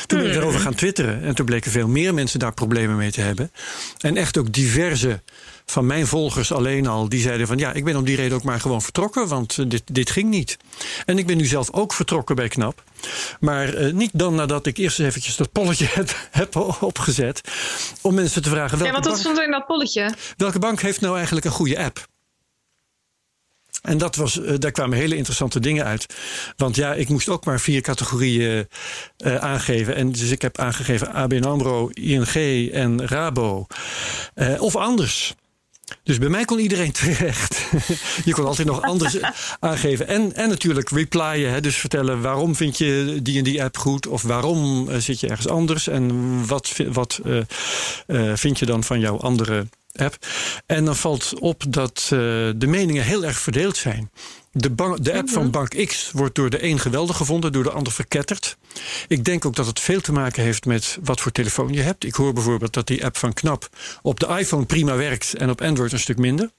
Toen 0.07 0.19
ben 0.19 0.29
ik 0.29 0.35
erover 0.37 0.61
gaan 0.61 0.75
twitteren. 0.75 1.23
En 1.23 1.35
toen 1.35 1.47
bleken 1.47 1.71
veel 1.71 1.89
meer 1.89 2.15
mensen 2.15 2.39
daar 2.39 2.55
problemen 2.55 2.97
mee 2.97 3.11
te 3.11 3.21
hebben. 3.21 3.53
En 3.99 4.17
echt 4.17 4.39
ook 4.39 4.53
diverse 4.53 5.23
van 5.71 5.87
mijn 5.87 6.07
volgers 6.07 6.53
alleen 6.53 6.87
al. 6.87 7.09
Die 7.09 7.21
zeiden 7.21 7.47
van 7.47 7.59
ja, 7.59 7.73
ik 7.73 7.85
ben 7.85 7.97
om 7.97 8.05
die 8.05 8.17
reden 8.17 8.37
ook 8.37 8.43
maar 8.43 8.61
gewoon 8.61 8.83
vertrokken. 8.83 9.29
Want 9.29 9.59
eh, 9.59 9.65
dit, 9.69 9.83
dit 9.93 10.11
ging 10.11 10.31
niet. 10.31 10.57
En 11.05 11.19
ik 11.19 11.27
ben 11.27 11.37
nu 11.37 11.45
zelf 11.45 11.73
ook 11.73 11.93
vertrokken 11.93 12.37
bij 12.37 12.49
KNAP. 12.49 12.83
Maar 13.41 13.75
eh, 13.75 13.93
niet 13.93 14.11
dan 14.13 14.35
nadat 14.35 14.67
ik 14.67 14.77
eerst 14.77 14.99
eens 14.99 15.09
eventjes 15.09 15.37
dat 15.37 15.53
polletje 15.53 15.87
heb, 15.99 16.29
heb 16.31 16.57
opgezet. 16.81 17.41
Om 18.03 18.15
mensen 18.15 18.43
te 18.43 18.49
vragen 18.49 18.79
Ja, 18.79 18.85
welke, 18.85 18.93
want 18.93 19.05
dat 19.05 19.13
bank, 19.13 19.25
stond 19.25 19.39
er 19.39 19.45
in 19.45 19.51
dat 19.51 19.67
polletje. 19.67 20.15
welke 20.37 20.59
bank 20.59 20.81
heeft 20.81 21.01
nou 21.01 21.17
eigenlijk 21.17 21.47
een 21.47 21.53
goede 21.53 21.79
app. 21.79 22.07
En 23.83 23.99
dat 23.99 24.17
was, 24.17 24.41
eh, 24.41 24.55
daar 24.59 24.71
kwamen 24.71 24.99
hele 24.99 25.17
interessante 25.17 25.61
dingen 25.61 25.85
uit. 25.85 26.15
Want 26.57 26.77
ja, 26.77 26.95
ik 26.95 27.09
moest 27.09 27.29
ook 27.29 27.45
maar 27.45 27.61
vier 27.61 27.81
categorieën 27.81 28.69
aangeven. 29.25 29.95
En 29.95 30.13
dus 30.13 30.31
ik 30.31 30.43
heb 30.43 30.59
aangegeven 30.59 31.13
ABN 31.13 31.45
AMRO, 31.45 31.89
ING 31.89 32.71
en 32.73 33.07
Rabo. 33.07 33.67
Of 34.59 34.77
anders. 34.77 35.35
Dus 36.03 36.19
bij 36.19 36.29
mij 36.29 36.45
kon 36.45 36.59
iedereen 36.59 36.93
terecht. 37.03 37.67
je 38.25 38.33
kon 38.33 38.45
altijd 38.45 38.69
nog 38.69 38.83
anders 38.83 39.17
aangeven. 39.61 40.09
En, 40.09 40.35
en 40.35 40.49
natuurlijk 40.49 40.91
replyen. 40.91 41.53
Hè, 41.53 41.61
dus 41.61 41.77
vertellen 41.77 42.21
waarom 42.21 42.57
vind 42.57 42.79
je 42.79 43.19
die 43.23 43.39
en 43.39 43.45
die 43.45 43.63
app 43.63 43.77
goed. 43.77 44.07
Of 44.07 44.23
waarom 44.23 44.89
eh, 44.89 44.99
zit 44.99 45.21
je 45.21 45.29
ergens 45.29 45.49
anders. 45.49 45.87
En 45.89 46.47
wat, 46.47 46.73
wat 46.89 47.21
eh, 47.25 47.39
eh, 48.07 48.37
vind 48.37 48.59
je 48.59 48.67
dan 48.67 48.85
van 48.85 49.01
jouw 49.01 49.19
andere 49.19 49.67
app. 49.93 50.17
En 50.67 50.85
dan 50.85 50.97
valt 50.97 51.33
op 51.39 51.65
dat 51.69 52.07
de 52.09 52.67
meningen 52.67 53.05
heel 53.05 53.25
erg 53.25 53.39
verdeeld 53.39 53.77
zijn. 53.77 54.11
De, 54.59 54.97
de 55.01 55.15
app 55.15 55.29
van 55.29 55.51
Bank 55.51 55.87
X 55.87 56.11
wordt 56.13 56.35
door 56.35 56.51
de 56.51 56.65
een 56.65 56.79
geweldig 56.79 57.17
gevonden, 57.17 57.53
door 57.53 57.63
de 57.63 57.71
ander 57.71 57.93
verketterd. 57.93 58.57
Ik 59.09 59.25
denk 59.25 59.45
ook 59.45 59.57
dat 59.57 59.67
het 59.67 59.81
veel 59.81 60.01
te 60.01 60.13
maken 60.13 60.43
heeft 60.43 60.65
met 60.65 60.99
wat 61.03 61.21
voor 61.21 61.33
telefoon 61.33 61.73
je 61.73 61.83
hebt. 61.83 62.05
Ik 62.05 62.15
hoor 62.15 62.33
bijvoorbeeld 62.33 62.73
dat 62.73 62.87
die 62.87 63.05
app 63.05 63.17
van 63.17 63.33
Knap 63.33 63.69
op 64.03 64.21
de 64.21 64.27
iPhone 64.27 64.65
prima 64.65 64.97
werkt 64.97 65.35
en 65.35 65.51
op 65.51 65.61
Android 65.63 65.93
een 65.93 65.99
stuk 65.99 66.19
minder. 66.19 66.51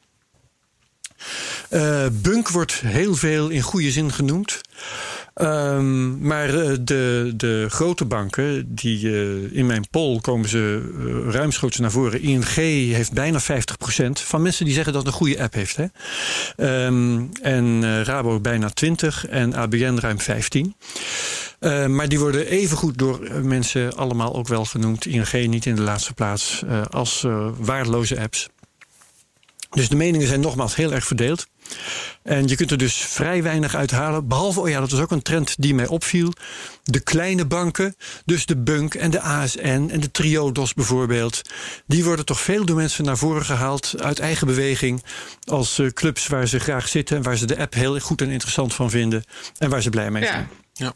Eh, 1.69 2.05
Bunk 2.11 2.49
wordt 2.49 2.73
heel 2.73 3.15
veel 3.15 3.49
in 3.49 3.61
goede 3.61 3.91
zin 3.91 4.11
genoemd. 4.11 4.61
Ehm, 5.39 6.27
maar 6.27 6.49
eh, 6.49 6.77
de, 6.81 7.33
de 7.35 7.65
grote 7.69 8.05
banken, 8.05 8.75
die, 8.75 9.07
eh, 9.07 9.57
in 9.57 9.65
mijn 9.65 9.89
poll 9.89 10.19
komen 10.19 10.49
ze 10.49 10.91
uh, 10.97 11.33
ruimschoots 11.33 11.79
naar 11.79 11.91
voren. 11.91 12.21
ING 12.21 12.55
heeft 12.93 13.13
bijna 13.13 13.39
50% 13.41 13.45
van 14.11 14.41
mensen 14.41 14.65
die 14.65 14.73
zeggen 14.73 14.93
dat 14.93 15.01
het 15.01 15.11
een 15.11 15.17
goede 15.17 15.41
app 15.41 15.53
heeft. 15.53 15.75
Hè? 15.75 15.85
Ehm, 16.55 17.21
en 17.41 18.03
Rabo 18.03 18.39
bijna 18.39 18.69
20 18.69 19.27
en 19.27 19.53
ABN 19.53 19.97
ruim 19.99 20.19
15. 20.19 20.75
Uh, 21.59 21.85
maar 21.85 22.09
die 22.09 22.19
worden 22.19 22.47
evengoed 22.47 22.97
door 22.97 23.19
mensen 23.43 23.95
allemaal 23.95 24.35
ook 24.35 24.47
wel 24.47 24.65
genoemd. 24.65 25.05
ING 25.05 25.47
niet 25.47 25.65
in 25.65 25.75
de 25.75 25.81
laatste 25.81 26.13
plaats 26.13 26.63
als 26.89 27.25
waardeloze 27.57 28.19
apps. 28.19 28.49
Dus 29.69 29.89
de 29.89 29.95
meningen 29.95 30.27
zijn 30.27 30.39
nogmaals 30.39 30.75
heel 30.75 30.93
erg 30.93 31.05
verdeeld. 31.05 31.47
En 32.23 32.47
je 32.47 32.55
kunt 32.55 32.71
er 32.71 32.77
dus 32.77 32.95
vrij 32.95 33.43
weinig 33.43 33.75
uithalen. 33.75 34.27
Behalve, 34.27 34.59
oh 34.59 34.69
ja, 34.69 34.79
dat 34.79 34.91
was 34.91 34.99
ook 34.99 35.11
een 35.11 35.21
trend 35.21 35.55
die 35.57 35.73
mij 35.73 35.87
opviel. 35.87 36.33
De 36.83 36.99
kleine 36.99 37.45
banken, 37.45 37.95
dus 38.25 38.45
de 38.45 38.57
Bunk 38.57 38.93
en 38.93 39.11
de 39.11 39.21
ASN 39.21 39.89
en 39.91 39.99
de 39.99 40.11
Triodos 40.11 40.73
bijvoorbeeld. 40.73 41.41
Die 41.85 42.03
worden 42.03 42.25
toch 42.25 42.41
veel 42.41 42.65
door 42.65 42.75
mensen 42.75 43.03
naar 43.03 43.17
voren 43.17 43.45
gehaald 43.45 43.93
uit 43.97 44.19
eigen 44.19 44.47
beweging. 44.47 45.03
Als 45.43 45.79
uh, 45.79 45.89
clubs 45.89 46.27
waar 46.27 46.47
ze 46.47 46.59
graag 46.59 46.87
zitten 46.87 47.17
en 47.17 47.23
waar 47.23 47.37
ze 47.37 47.45
de 47.45 47.57
app 47.57 47.73
heel 47.73 47.99
goed 47.99 48.21
en 48.21 48.29
interessant 48.29 48.73
van 48.73 48.89
vinden. 48.89 49.23
En 49.57 49.69
waar 49.69 49.81
ze 49.81 49.89
blij 49.89 50.11
mee 50.11 50.25
zijn. 50.25 50.47
Ja. 50.73 50.85
Ja. 50.85 50.93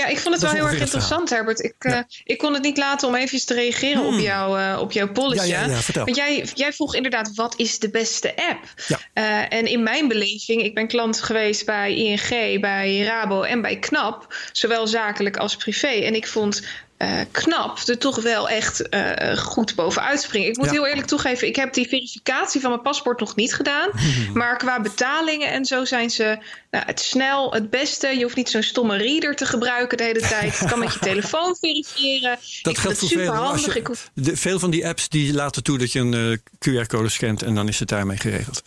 Ja, 0.00 0.06
ik 0.06 0.18
vond 0.18 0.34
het 0.34 0.42
Dat 0.42 0.52
wel 0.52 0.60
heel 0.60 0.70
erg 0.70 0.80
interessant, 0.80 1.30
Herbert. 1.30 1.62
Ik, 1.62 1.74
Ja. 1.78 1.96
uh, 1.96 2.02
ik 2.24 2.38
kon 2.38 2.54
het 2.54 2.62
niet 2.62 2.76
laten 2.76 3.08
om 3.08 3.14
even 3.14 3.46
te 3.46 3.54
reageren 3.54 4.04
op, 4.04 4.18
jou, 4.18 4.60
uh, 4.60 4.78
op 4.80 4.92
jouw 4.92 5.12
polletje. 5.12 5.46
Ja, 5.46 5.66
ja. 5.66 6.04
Want 6.04 6.16
jij, 6.16 6.46
jij 6.54 6.72
vroeg 6.72 6.94
inderdaad, 6.94 7.34
wat 7.34 7.54
is 7.56 7.78
de 7.78 7.90
beste 7.90 8.36
app? 8.36 8.64
Ja. 8.86 8.98
Uh, 9.14 9.58
en 9.58 9.66
in 9.66 9.82
mijn 9.82 10.08
beleving, 10.08 10.62
ik 10.62 10.74
ben 10.74 10.86
klant 10.86 11.20
geweest 11.22 11.66
bij 11.66 11.94
ING, 11.94 12.60
bij 12.60 13.00
Rabo 13.00 13.42
en 13.42 13.62
bij 13.62 13.78
KNAP. 13.78 14.34
Zowel 14.52 14.86
zakelijk 14.86 15.36
als 15.36 15.56
privé. 15.56 15.86
En 15.86 16.14
ik 16.14 16.26
vond 16.26 16.62
uh, 16.98 17.20
knap 17.30 17.78
er 17.78 17.98
toch 17.98 18.22
wel 18.22 18.48
echt 18.48 18.82
uh, 18.90 19.36
goed 19.36 19.74
bovenuit 19.74 20.20
springen. 20.20 20.48
Ik 20.48 20.56
moet 20.56 20.70
heel 20.70 20.86
eerlijk 20.86 21.06
toegeven, 21.06 21.48
ik 21.48 21.56
heb 21.56 21.74
die 21.74 21.88
verificatie 21.88 22.60
van 22.60 22.70
mijn 22.70 22.82
paspoort 22.82 23.20
nog 23.20 23.36
niet 23.36 23.54
gedaan. 23.54 23.90
Maar 24.34 24.56
qua 24.56 24.80
betalingen 24.80 25.50
en 25.50 25.64
zo 25.64 25.84
zijn 25.84 26.10
ze 26.10 26.38
nou, 26.70 26.84
het 26.86 27.00
snel, 27.00 27.52
het 27.52 27.70
beste. 27.70 28.08
Je 28.08 28.22
hoeft 28.22 28.36
niet 28.36 28.50
zo'n 28.50 28.62
stomme 28.62 28.96
reader 28.96 29.36
te 29.36 29.46
gebruiken 29.46 29.98
de 29.98 30.04
hele 30.04 30.20
tijd. 30.20 30.58
Je 30.58 30.66
kan 30.66 30.78
met 30.78 30.92
je 30.92 30.98
telefoon 31.12 31.56
verifiëren. 31.60 32.38
Dat 32.62 32.72
ik 32.72 32.78
geldt 32.78 32.98
voor 32.98 33.08
veel. 33.08 33.34
Handig. 33.34 33.74
Je, 33.74 33.96
de, 34.14 34.36
veel 34.36 34.58
van 34.58 34.70
die 34.70 34.86
apps 34.86 35.08
die 35.08 35.32
laten 35.34 35.62
toe 35.62 35.78
dat 35.78 35.92
je 35.92 36.00
een 36.00 36.12
uh, 36.12 36.36
QR-code 36.84 37.08
scant 37.08 37.42
en 37.42 37.54
dan 37.54 37.68
is 37.68 37.78
het 37.78 37.88
daarmee 37.88 38.16
geregeld. 38.16 38.62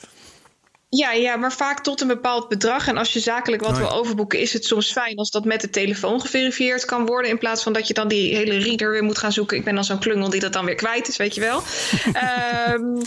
Ja, 0.89 1.11
ja, 1.11 1.35
maar 1.35 1.53
vaak 1.53 1.83
tot 1.83 2.01
een 2.01 2.07
bepaald 2.07 2.47
bedrag. 2.47 2.87
En 2.87 2.97
als 2.97 3.13
je 3.13 3.19
zakelijk 3.19 3.61
wat 3.61 3.77
wil 3.77 3.91
overboeken, 3.91 4.39
is 4.39 4.53
het 4.53 4.65
soms 4.65 4.91
fijn 4.91 5.15
als 5.15 5.31
dat 5.31 5.45
met 5.45 5.61
de 5.61 5.69
telefoon 5.69 6.21
geverifieerd 6.21 6.85
kan 6.85 7.05
worden. 7.05 7.31
In 7.31 7.37
plaats 7.37 7.63
van 7.63 7.73
dat 7.73 7.87
je 7.87 7.93
dan 7.93 8.07
die 8.07 8.35
hele 8.35 8.57
reader 8.57 8.91
weer 8.91 9.03
moet 9.03 9.17
gaan 9.17 9.31
zoeken. 9.31 9.57
Ik 9.57 9.63
ben 9.63 9.75
dan 9.75 9.83
zo'n 9.83 9.99
klungel 9.99 10.29
die 10.29 10.39
dat 10.39 10.53
dan 10.53 10.65
weer 10.65 10.75
kwijt 10.75 11.07
is, 11.07 11.17
weet 11.17 11.35
je 11.35 11.41
wel. 11.41 11.63
um, 12.73 13.01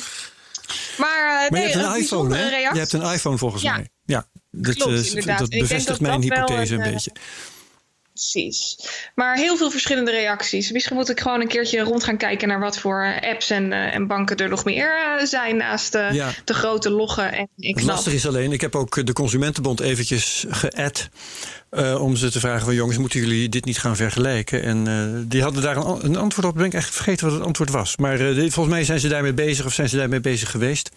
maar, 1.03 1.45
uh, 1.45 1.51
nee, 1.51 1.68
je 1.68 1.79
hebt 1.79 1.87
een, 1.87 1.97
iPhone, 1.97 2.37
hè? 2.37 2.59
Je 2.59 2.79
hebt 2.79 2.92
een 2.92 3.12
iPhone 3.12 3.38
volgens 3.38 3.62
mij. 3.62 3.90
Ja, 4.05 4.27
dat, 4.51 4.75
Klopt, 4.75 5.14
uh, 5.14 5.38
dat 5.38 5.49
bevestigt 5.49 6.01
mijn 6.01 6.23
hypothese 6.23 6.75
een, 6.75 6.81
een 6.81 6.92
beetje. 6.92 7.12
Precies. 8.12 8.77
Maar 9.14 9.37
heel 9.37 9.57
veel 9.57 9.70
verschillende 9.70 10.11
reacties. 10.11 10.70
Misschien 10.70 10.96
moet 10.96 11.09
ik 11.09 11.20
gewoon 11.20 11.40
een 11.40 11.48
keertje 11.48 11.81
rond 11.81 12.05
gaan 12.05 12.16
kijken 12.16 12.48
naar 12.48 12.61
wat 12.61 12.79
voor 12.79 13.20
apps 13.20 13.51
en, 13.51 13.70
uh, 13.70 13.94
en 13.94 14.07
banken 14.07 14.37
er 14.37 14.48
nog 14.48 14.64
meer 14.64 15.18
uh, 15.18 15.27
zijn 15.27 15.57
naast 15.57 15.94
uh, 15.94 16.12
ja. 16.12 16.31
de 16.44 16.55
grote 16.55 16.90
loggen. 16.90 17.33
En, 17.33 17.48
en 17.57 17.75
Het 17.75 17.83
lastig 17.83 18.12
is 18.12 18.27
alleen, 18.27 18.53
ik 18.53 18.61
heb 18.61 18.75
ook 18.75 19.07
de 19.07 19.12
Consumentenbond 19.12 19.81
eventjes 19.81 20.44
geadd. 20.48 21.09
om 22.01 22.16
ze 22.16 22.31
te 22.31 22.40
vragen 22.40 22.64
van 22.64 22.75
jongens, 22.75 22.98
moeten 22.98 23.20
jullie 23.20 23.48
dit 23.48 23.64
niet 23.64 23.79
gaan 23.79 23.96
vergelijken? 23.96 24.62
En 24.62 25.25
die 25.29 25.42
hadden 25.42 25.62
daar 25.62 25.77
een, 25.77 26.05
een, 26.05 26.16
antwoord 26.16 26.46
op. 26.46 26.55
Ben 26.55 26.64
ik 26.64 26.75
echt 26.75 26.94
vergeten 26.94 27.27
wat 27.27 27.35
het 27.35 27.46
antwoord 27.46 27.70
was. 27.70 27.96
Maar 27.96 28.18
volgens 28.37 28.68
mij 28.68 28.85
zijn 28.85 29.01
ze 29.01 29.09
daarmee 29.09 29.35
bezig 29.35 29.66
of 29.66 29.72
zijn 29.72 29.88
ze 29.88 29.96
daarmee 29.96 30.20
bezig 30.20 30.51
geweest. 30.51 30.90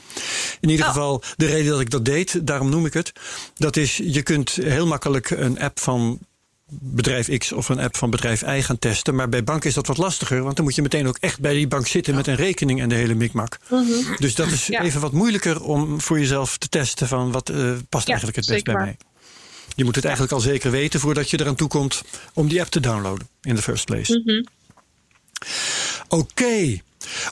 In 0.60 0.70
ieder 0.70 0.86
oh. 0.86 0.92
geval, 0.92 1.24
de 1.36 1.46
reden 1.46 1.72
dat 1.72 1.80
ik 1.80 1.90
dat 1.90 2.06
deed, 2.06 2.48
daarom 2.48 2.70
noem 2.70 2.86
ik 2.86 2.94
het. 2.94 3.12
Dat 3.56 3.78
is, 3.78 3.98
je 4.04 4.22
kunt 4.24 4.50
heel 4.52 4.88
makkelijk 4.88 5.30
een 5.30 5.60
app 5.60 5.80
van 5.80 6.20
bedrijf 6.70 7.38
X 7.38 7.52
of 7.52 7.70
een 7.70 7.80
app 7.80 7.98
van 7.98 8.10
bedrijf 8.10 8.42
Y 8.42 8.62
gaan 8.62 8.80
testen. 8.80 9.16
Maar 9.16 9.30
bij 9.30 9.44
banken 9.44 9.70
is 9.70 9.76
dat 9.76 9.88
wat 9.88 9.98
lastiger, 9.98 10.44
want 10.44 10.56
dan 10.56 10.66
moet 10.66 10.76
je 10.76 10.82
meteen 10.82 11.08
ook 11.08 11.18
echt 11.20 11.40
bij 11.40 11.54
die 11.54 11.68
bank 11.68 11.88
zitten 11.88 12.16
met 12.16 12.28
een 12.28 12.36
rekening 12.36 12.82
en 12.82 12.90
de 12.90 12.96
hele 12.96 13.14
mikmak. 13.14 13.58
Mhm. 13.70 13.86
Dus 14.18 14.36
dat 14.36 14.48
is 14.48 14.70
even 14.70 15.02
wat 15.02 15.12
moeilijker 15.12 15.64
om 15.64 16.02
voor 16.02 16.20
jezelf 16.20 16.58
te 16.58 16.70
testen 16.70 17.08
van 17.08 17.32
wat 17.32 17.50
uh, 17.50 17.72
past 17.90 18.08
eigenlijk 18.08 18.38
het 18.38 18.48
best 18.48 18.64
bij 18.64 18.76
mij. 18.76 18.98
Je 19.76 19.84
moet 19.84 19.96
het 19.96 20.06
eigenlijk 20.06 20.34
al 20.34 20.40
zeker 20.40 20.72
weten 20.72 21.00
voordat 21.00 21.30
je 21.30 21.40
eraan 21.40 21.56
toe 21.56 21.68
komt 21.68 22.04
om 22.34 22.48
die 22.48 22.62
app 22.62 22.70
te 22.70 22.80
downloaden 22.80 23.28
in 23.42 23.56
the 23.56 23.62
first 23.62 23.86
place. 23.86 24.22
Mhm. 24.24 24.44
Oké. 26.08 26.82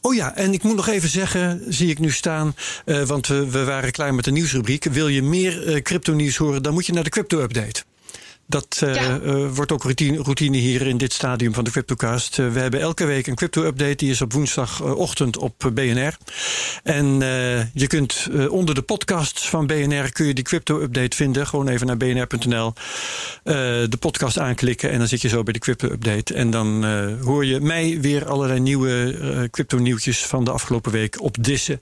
Oh 0.01 0.13
ja, 0.13 0.35
en 0.35 0.53
ik 0.53 0.63
moet 0.63 0.75
nog 0.75 0.87
even 0.87 1.09
zeggen, 1.09 1.61
zie 1.67 1.89
ik 1.89 1.99
nu 1.99 2.11
staan, 2.11 2.55
uh, 2.85 3.01
want 3.01 3.27
we, 3.27 3.49
we, 3.49 3.63
waren 3.63 3.91
klaar 3.91 4.13
met 4.13 4.25
de 4.25 4.31
nieuwsrubriek. 4.31 4.83
Wil 4.83 5.07
je 5.07 5.21
meer 5.21 5.67
uh, 5.67 5.81
crypto 5.81 6.13
nieuws 6.13 6.37
horen, 6.37 6.63
dan 6.63 6.73
moet 6.73 6.85
je 6.85 6.93
naar 6.93 7.03
de 7.03 7.09
crypto 7.09 7.41
update. 7.41 7.83
Dat 8.47 8.81
uh, 8.83 9.15
uh, 9.25 9.47
wordt 9.53 9.71
ook 9.71 9.83
routine, 9.83 10.17
routine, 10.17 10.57
hier 10.57 10.87
in 10.87 10.97
dit 10.97 11.13
stadium 11.13 11.53
van 11.53 11.63
de 11.63 11.71
CryptoCast. 11.71 12.37
Uh, 12.37 12.51
we 12.51 12.59
hebben 12.59 12.79
elke 12.79 13.05
week 13.05 13.27
een 13.27 13.35
crypto-update. 13.35 13.95
Die 13.95 14.09
is 14.09 14.21
op 14.21 14.33
woensdagochtend 14.33 15.37
op 15.37 15.71
BNR. 15.73 16.17
En 16.83 17.19
je 17.73 17.87
kunt 17.87 18.29
onder 18.49 18.75
de 18.75 18.81
podcasts 18.81 19.49
van 19.49 19.67
BNR... 19.67 20.11
kun 20.11 20.25
je 20.25 20.33
die 20.33 20.43
crypto-update 20.43 21.15
vinden. 21.15 21.47
Gewoon 21.47 21.67
even 21.67 21.87
naar 21.87 21.97
bnr.nl. 21.97 22.73
de 23.43 23.97
podcast 23.99 24.39
aanklikken 24.39 24.91
en 24.91 24.97
dan 24.97 25.07
zit 25.07 25.21
je 25.21 25.27
zo 25.27 25.43
bij 25.43 25.53
de 25.53 25.59
crypto-update. 25.59 26.33
En 26.33 26.51
dan 26.51 26.85
hoor 27.21 27.45
je 27.45 27.59
mij 27.59 27.97
weer 28.01 28.27
allerlei 28.27 28.59
nieuwe 28.59 29.47
crypto-nieuwtjes... 29.51 30.25
van 30.25 30.43
de 30.43 30.51
afgelopen 30.51 30.91
week 30.91 31.21
op 31.21 31.43
Dissen. 31.43 31.81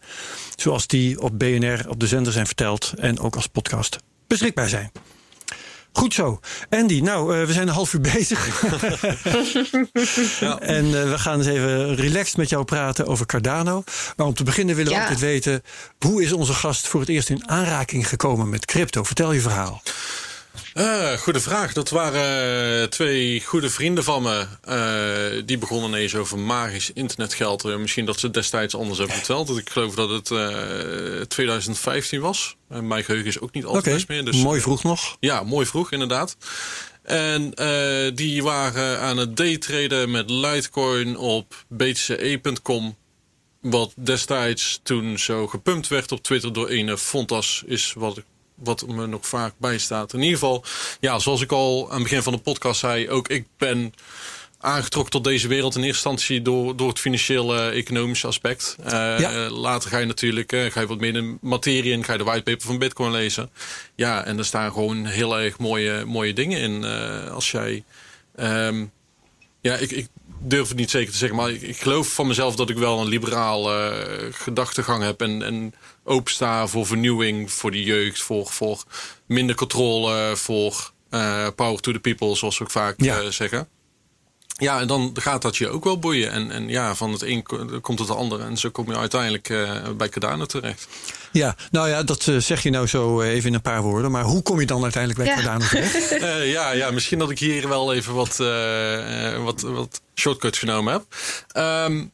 Zoals 0.55 0.87
die 0.87 1.21
op 1.21 1.39
BNR 1.39 1.85
op 1.89 1.99
de 1.99 2.07
zender 2.07 2.33
zijn 2.33 2.45
verteld. 2.45 2.93
En 2.97 3.19
ook 3.19 3.35
als 3.35 3.47
podcast 3.47 3.97
beschikbaar 4.27 4.69
zijn. 4.69 4.91
Goed 5.93 6.13
zo. 6.13 6.39
Andy, 6.69 6.99
nou, 6.99 7.37
uh, 7.37 7.45
we 7.45 7.53
zijn 7.53 7.67
een 7.67 7.73
half 7.73 7.93
uur 7.93 8.01
bezig. 8.01 8.61
ja. 10.39 10.59
En 10.59 10.85
uh, 10.85 10.91
we 10.91 11.15
gaan 11.17 11.37
eens 11.37 11.47
even 11.47 11.95
relaxed 11.95 12.37
met 12.37 12.49
jou 12.49 12.63
praten 12.63 13.07
over 13.07 13.25
Cardano. 13.25 13.83
Maar 14.15 14.27
om 14.27 14.33
te 14.33 14.43
beginnen 14.43 14.75
willen 14.75 14.91
we 14.91 14.97
ja. 14.97 15.03
altijd 15.03 15.19
weten... 15.19 15.63
hoe 15.99 16.23
is 16.23 16.31
onze 16.31 16.53
gast 16.53 16.87
voor 16.87 16.99
het 16.99 17.09
eerst 17.09 17.29
in 17.29 17.49
aanraking 17.49 18.07
gekomen 18.07 18.49
met 18.49 18.65
crypto? 18.65 19.03
Vertel 19.03 19.31
je 19.31 19.41
verhaal. 19.41 19.81
Uh, 20.73 21.13
goede 21.13 21.39
vraag. 21.39 21.73
Dat 21.73 21.89
waren 21.89 22.89
twee 22.89 23.41
goede 23.45 23.69
vrienden 23.69 24.03
van 24.03 24.23
me. 24.23 24.45
Uh, 24.69 25.43
die 25.45 25.57
begonnen 25.57 25.89
ineens 25.89 26.15
over 26.15 26.39
magisch 26.39 26.91
internetgeld. 26.93 27.65
Uh, 27.65 27.75
misschien 27.77 28.05
dat 28.05 28.19
ze 28.19 28.31
destijds 28.31 28.75
anders 28.75 28.97
hebben 28.97 29.15
verteld. 29.15 29.57
Ik 29.57 29.69
geloof 29.69 29.95
dat 29.95 30.29
het 30.29 31.29
2015 31.29 32.21
was. 32.21 32.55
mijn 32.67 33.03
geheugen 33.03 33.29
is 33.29 33.39
ook 33.39 33.53
niet 33.53 33.65
altijd 33.65 33.83
okay. 33.83 33.93
best 33.93 34.07
meer. 34.07 34.25
Dus, 34.25 34.43
mooi 34.43 34.61
vroeg 34.61 34.83
nog. 34.83 35.17
Ja, 35.19 35.43
mooi 35.43 35.65
vroeg 35.65 35.91
inderdaad. 35.91 36.37
En 37.03 37.53
die 38.15 38.43
waren 38.43 38.99
aan 38.99 39.17
het 39.17 39.37
daytraden 39.37 40.11
met 40.11 40.29
Litecoin 40.29 41.17
op 41.17 41.65
btce.com. 41.67 42.97
Wat 43.61 43.93
destijds 43.95 44.79
toen 44.83 45.19
zo 45.19 45.47
gepumpt 45.47 45.87
werd 45.87 46.11
op 46.11 46.23
Twitter 46.23 46.53
door 46.53 46.69
een 46.69 46.97
Fontas 46.97 47.63
is 47.65 47.93
wat 47.97 48.17
ik 48.17 48.25
wat 48.63 48.87
me 48.87 49.07
nog 49.07 49.27
vaak 49.27 49.53
bijstaat. 49.57 50.13
In 50.13 50.19
ieder 50.19 50.39
geval, 50.39 50.63
ja, 50.99 51.19
zoals 51.19 51.41
ik 51.41 51.51
al 51.51 51.87
aan 51.87 51.93
het 51.93 52.03
begin 52.03 52.23
van 52.23 52.33
de 52.33 52.39
podcast 52.39 52.79
zei, 52.79 53.09
ook 53.09 53.27
ik 53.27 53.45
ben 53.57 53.93
aangetrokken 54.57 55.11
tot 55.11 55.23
deze 55.23 55.47
wereld 55.47 55.75
in 55.75 55.83
eerste 55.83 56.09
instantie 56.09 56.41
door, 56.41 56.75
door 56.75 56.89
het 56.89 56.99
financiële 56.99 57.69
economische 57.69 58.27
aspect. 58.27 58.75
Uh, 58.79 59.19
ja. 59.19 59.49
Later 59.49 59.89
ga 59.89 59.97
je 59.97 60.05
natuurlijk 60.05 60.51
uh, 60.51 60.71
ga 60.71 60.79
je 60.79 60.87
wat 60.87 60.99
meer 60.99 61.15
in 61.15 61.31
de 61.31 61.47
materie 61.47 61.93
en 61.93 62.03
ga 62.03 62.11
je 62.11 62.17
de 62.17 62.23
whitepaper 62.23 62.65
van 62.65 62.77
Bitcoin 62.77 63.11
lezen. 63.11 63.49
Ja, 63.95 64.25
en 64.25 64.37
er 64.37 64.45
staan 64.45 64.71
gewoon 64.71 65.05
heel 65.05 65.39
erg 65.39 65.57
mooie, 65.57 66.05
mooie 66.05 66.33
dingen 66.33 66.59
in. 66.59 66.83
Als 67.31 67.51
jij. 67.51 67.83
Um, 68.39 68.91
ja, 69.61 69.75
ik, 69.75 69.91
ik 69.91 70.07
durf 70.41 70.67
het 70.67 70.77
niet 70.77 70.89
zeker 70.89 71.11
te 71.11 71.17
zeggen, 71.17 71.37
maar 71.37 71.51
ik, 71.51 71.61
ik 71.61 71.77
geloof 71.77 72.13
van 72.13 72.27
mezelf 72.27 72.55
dat 72.55 72.69
ik 72.69 72.77
wel 72.77 72.99
een 72.99 73.07
liberaal 73.07 73.69
gedachtegang 74.31 75.03
heb. 75.03 75.21
En, 75.21 75.43
en 75.43 75.73
openstaan 76.03 76.69
voor 76.69 76.85
vernieuwing, 76.85 77.51
voor 77.51 77.71
de 77.71 77.83
jeugd, 77.83 78.21
voor, 78.21 78.47
voor 78.47 78.83
minder 79.25 79.55
controle, 79.55 80.35
voor 80.35 80.91
uh, 81.11 81.47
power 81.55 81.79
to 81.79 81.91
the 81.91 81.99
people, 81.99 82.35
zoals 82.35 82.57
we 82.57 82.63
ook 82.63 82.71
vaak 82.71 83.01
ja. 83.01 83.21
uh, 83.21 83.27
zeggen. 83.27 83.67
Ja, 84.61 84.79
en 84.79 84.87
dan 84.87 85.11
gaat 85.13 85.41
dat 85.41 85.57
je 85.57 85.69
ook 85.69 85.83
wel 85.83 85.99
boeien. 85.99 86.31
En, 86.31 86.51
en 86.51 86.67
ja, 86.67 86.95
van 86.95 87.11
het 87.11 87.21
een 87.21 87.43
komt 87.81 87.99
het 87.99 88.09
ander. 88.09 88.39
En 88.39 88.57
zo 88.57 88.69
kom 88.69 88.87
je 88.87 88.97
uiteindelijk 88.97 89.49
uh, 89.49 89.71
bij 89.97 90.09
Cardano 90.09 90.45
terecht. 90.45 90.87
Ja, 91.31 91.55
nou 91.71 91.89
ja, 91.89 92.03
dat 92.03 92.27
uh, 92.27 92.37
zeg 92.37 92.63
je 92.63 92.69
nou 92.69 92.87
zo 92.87 93.21
even 93.21 93.49
in 93.49 93.53
een 93.53 93.61
paar 93.61 93.81
woorden. 93.81 94.11
Maar 94.11 94.23
hoe 94.23 94.41
kom 94.41 94.59
je 94.59 94.65
dan 94.65 94.83
uiteindelijk 94.83 95.23
bij 95.23 95.29
ja. 95.29 95.35
Cardano 95.35 95.65
terecht? 95.65 96.11
uh, 96.11 96.51
ja, 96.57 96.71
ja, 96.71 96.91
misschien 96.91 97.19
dat 97.19 97.29
ik 97.29 97.39
hier 97.39 97.67
wel 97.67 97.93
even 97.93 98.13
wat, 98.13 98.37
wat, 99.43 99.61
wat 99.61 100.01
shortcuts 100.15 100.59
genomen 100.59 100.93
heb. 100.93 101.05
Um, 101.87 102.11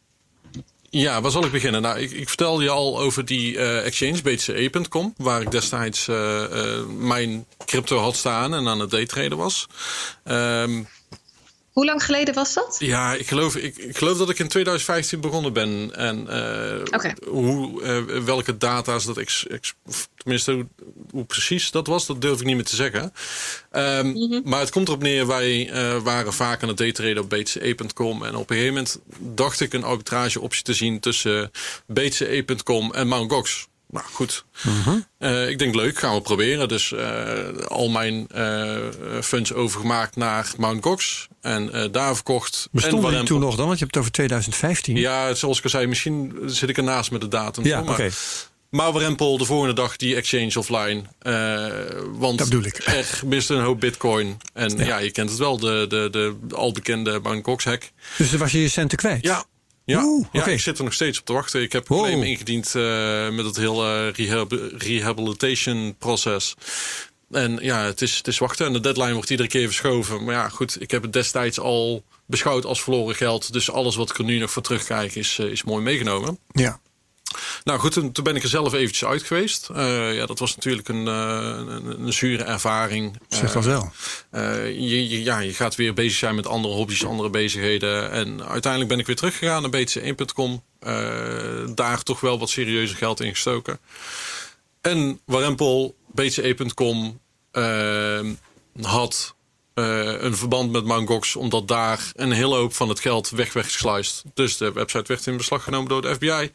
ja, 0.90 1.22
waar 1.22 1.32
zal 1.32 1.46
ik 1.46 1.52
beginnen? 1.52 1.82
Nou, 1.82 2.00
ik, 2.00 2.12
ik 2.12 2.28
vertelde 2.28 2.64
je 2.64 2.70
al 2.70 3.00
over 3.00 3.26
die 3.26 3.54
uh, 3.54 3.86
exchange, 3.86 4.22
btce.com, 4.22 5.14
waar 5.18 5.42
ik 5.42 5.52
destijds 5.52 6.08
uh, 6.08 6.44
uh, 6.54 6.86
mijn 6.86 7.46
crypto 7.66 7.98
had 7.98 8.16
staan 8.16 8.54
en 8.54 8.68
aan 8.68 8.80
het 8.80 8.90
daytraden 8.90 9.38
was. 9.38 9.68
Um, 10.26 10.88
hoe 11.78 11.86
lang 11.86 12.04
geleden 12.04 12.34
was 12.34 12.54
dat? 12.54 12.76
Ja, 12.80 13.14
ik 13.14 13.28
geloof, 13.28 13.56
ik, 13.56 13.78
ik 13.78 13.98
geloof 13.98 14.18
dat 14.18 14.30
ik 14.30 14.40
in 14.40 14.48
2015 14.48 15.22
begonnen 15.22 15.54
ben. 15.54 15.96
En 15.96 16.28
uh, 16.30 16.82
okay. 16.94 17.16
hoe, 17.28 17.82
uh, 17.82 18.24
welke 18.24 18.58
data's 18.58 19.06
dat 19.06 19.18
ik. 19.18 19.46
Tenminste, 20.16 20.52
hoe, 20.52 20.66
hoe, 21.12 21.26
precies 21.26 21.72
dat 21.72 21.88
was, 21.88 22.06
dat 22.06 22.22
durf 22.22 22.40
ik 22.40 22.46
niet 22.46 22.56
meer 22.56 22.66
te 22.66 22.76
zeggen. 22.76 23.14
Um, 23.72 24.08
mm 24.08 24.32
-hmm. 24.32 24.42
Maar 24.46 24.60
het 24.60 24.70
komt 24.70 24.88
erop 24.88 25.02
neer, 25.02 25.28
wij 25.28 25.70
uh, 25.70 26.02
waren 26.02 26.34
vaak 26.34 26.62
aan 26.62 26.68
het 26.68 26.78
daytraden 26.78 27.24
op 27.24 27.30
btce.com. 27.30 28.24
En 28.24 28.36
op 28.36 28.50
een 28.50 28.56
gegeven 28.56 28.74
moment 28.74 29.00
dacht 29.20 29.60
ik 29.60 29.74
een 29.74 29.84
arbitrage 29.84 30.42
optie 30.42 30.64
te 30.64 30.74
zien 30.74 31.00
tussen 31.00 31.52
btce.com 31.86 32.94
en 32.94 33.08
Mt. 33.08 33.32
Gox. 33.32 33.68
Nou 33.98 34.10
goed, 34.14 34.46
uh, 35.20 35.50
ik 35.50 35.60
denk 35.60 35.76
leuk, 35.76 36.00
gaan 36.00 36.16
we 36.16 36.22
proberen. 36.22 36.68
Dus 36.68 36.92
uh, 36.92 37.00
al 37.68 37.90
mijn 37.90 38.28
uh, 38.36 38.76
funds 39.22 39.54
overgemaakt 39.54 40.16
naar 40.16 40.54
Mt. 40.58 40.84
Gox 40.84 41.28
en 41.42 41.90
daar 41.92 42.16
verkocht. 42.16 42.68
Bestond 42.72 43.14
en 43.14 43.26
toen 43.26 43.40
nog 43.40 43.56
dan? 43.56 43.66
Want 43.66 43.80
je 43.80 43.84
hebt 43.84 43.96
het 43.96 43.98
over 43.98 44.12
2015. 44.12 44.96
Ja, 44.96 45.34
zoals 45.34 45.58
ik 45.58 45.64
al 45.64 45.70
zei, 45.70 45.88
misschien 45.88 46.40
zit 46.46 46.70
ik 46.70 46.78
ernaast 46.78 47.12
met 47.12 47.22
de 47.22 47.28
datum. 47.28 47.66
Ja, 47.66 47.82
oké. 47.82 47.92
Okay. 47.92 48.12
Maar 48.70 48.92
Warempel 48.92 49.38
de 49.38 49.46
volgende 49.46 49.74
dag 49.74 49.96
die 49.96 50.16
exchange 50.16 50.60
offline. 50.60 51.04
want 52.12 52.38
dat 52.38 52.50
bedoel 52.50 52.66
ik. 52.66 52.78
er 52.86 53.22
miste 53.26 53.54
een 53.54 53.64
hoop 53.64 53.80
bitcoin. 53.80 54.38
En 54.54 54.78
ja. 54.78 54.86
ja, 54.86 54.98
je 54.98 55.12
kent 55.12 55.30
het 55.30 55.40
wel, 55.40 55.58
de, 55.58 55.86
de, 55.90 56.08
de 56.12 56.36
al 56.56 56.72
bekende. 56.72 57.22
Gox 57.44 57.64
hack. 57.64 57.92
Dus 58.18 58.32
was 58.32 58.52
je 58.52 58.62
je 58.62 58.70
centen 58.70 58.98
kwijt? 58.98 59.24
Ja, 59.24 59.46
ja, 59.92 60.04
Oeh, 60.04 60.28
ja 60.32 60.46
ik 60.46 60.60
zit 60.60 60.78
er 60.78 60.84
nog 60.84 60.94
steeds 60.94 61.20
op 61.20 61.26
te 61.26 61.34
wachten. 61.34 61.62
Ik 61.62 61.72
heb 61.72 61.90
een 61.90 61.98
claim 61.98 62.24
ingediend 62.24 62.74
uh, 62.76 63.30
met 63.30 63.46
het 63.46 63.58
hele 63.58 64.10
rehab 64.10 64.52
rehabilitation 64.78 65.96
proces. 65.98 66.56
En 67.32 67.58
ja, 67.62 67.84
het 67.84 68.02
is, 68.02 68.18
het 68.18 68.28
is 68.28 68.38
wachten. 68.38 68.66
En 68.66 68.74
de 68.74 68.80
deadline 68.80 69.14
wordt 69.14 69.30
iedere 69.30 69.50
keer 69.50 69.66
verschoven. 69.68 70.24
Maar 70.24 70.34
ja, 70.34 70.50
goed, 70.50 70.82
ik 70.82 70.92
heb 70.92 71.02
het 71.02 71.14
destijds 71.14 71.60
al 71.60 72.04
beschouwd 72.26 72.66
als 72.66 72.84
verloren 72.84 73.16
geld. 73.16 73.54
Dus 73.54 73.72
alles 73.72 73.96
wat 73.96 74.10
ik 74.10 74.18
er 74.18 74.24
nu 74.24 74.40
nog 74.40 74.52
voor 74.52 74.62
terugkijk 74.62 75.16
is, 75.16 75.40
is 75.40 75.64
mooi 75.64 75.84
meegenomen. 75.84 76.40
Ja. 76.52 76.80
Nou 77.64 77.80
goed, 77.80 77.92
toen, 77.92 78.24
ben 78.24 78.36
ik 78.36 78.44
er 78.44 78.50
zelf 78.50 78.74
eventjes 78.74 79.10
uit 79.10 79.24
geweest. 79.24 79.70
Uh, 79.72 80.16
ja, 80.16 80.26
dat 80.26 80.40
was 80.40 80.56
natuurlijk 80.56 80.88
een, 80.88 81.06
uh, 81.06 81.64
een, 81.68 82.02
een, 82.06 82.14
zure 82.14 82.44
ervaring. 82.44 83.18
Zeg 83.28 83.54
dat 83.54 83.66
wel. 83.66 83.92
Uh, 84.32 84.66
je, 84.66 85.10
je, 85.10 85.24
ja, 85.24 85.40
je 85.40 85.54
gaat 85.54 85.76
weer 85.76 85.94
bezig 85.94 86.18
zijn 86.18 86.36
met 86.36 86.48
andere 86.48 86.74
hobby's, 86.74 87.06
andere 87.06 87.30
bezigheden. 87.30 88.12
En 88.12 88.48
uiteindelijk 88.48 88.92
ben 88.92 89.00
ik 89.00 89.06
weer 89.06 89.16
teruggegaan 89.16 89.62
naar 89.62 89.82
btc1.com. 89.82 90.64
daar 91.76 92.04
toch 92.04 92.20
wel 92.20 92.40
wat 92.40 92.50
serieuzer 92.50 92.98
geld 92.98 93.20
in 93.20 93.32
gestoken. 93.32 93.80
En 94.82 95.20
Warempel, 95.26 95.96
btc1.com 96.22 97.20
had 98.82 99.36
een 99.74 100.36
verband 100.38 100.72
met 100.72 100.86
Mangox, 100.86 101.36
omdat 101.36 101.68
daar 101.68 102.12
een 102.16 102.32
hele 102.32 102.56
hoop 102.56 102.74
van 102.74 102.90
het 102.90 103.00
geld 103.00 103.30
weg 103.30 103.54
werd 103.54 103.66
gesluist. 103.66 104.24
Dus 104.34 104.58
de 104.58 104.72
website 104.72 105.08
werd 105.08 105.28
in 105.28 105.38
beslag 105.38 105.64
genomen 105.64 105.90
door 105.90 106.02
de 106.02 106.16
FBI. 106.16 106.52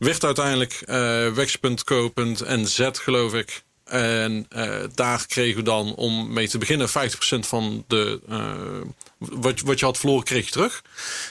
Werd 0.00 0.24
uiteindelijk 0.24 0.82
uh, 0.86 2.50
en 2.50 2.66
Z 2.66 2.88
geloof 2.92 3.34
ik. 3.34 3.62
En 3.84 4.46
uh, 4.56 4.76
daar 4.94 5.26
kregen 5.26 5.56
we 5.56 5.62
dan, 5.62 5.94
om 5.94 6.32
mee 6.32 6.48
te 6.48 6.58
beginnen, 6.58 6.88
50% 6.88 6.92
van 7.40 7.84
de, 7.86 8.20
uh, 8.28 8.52
wat, 9.18 9.60
wat 9.60 9.78
je 9.78 9.84
had 9.84 9.98
verloren, 9.98 10.24
kreeg 10.24 10.44
je 10.44 10.50
terug. 10.50 10.82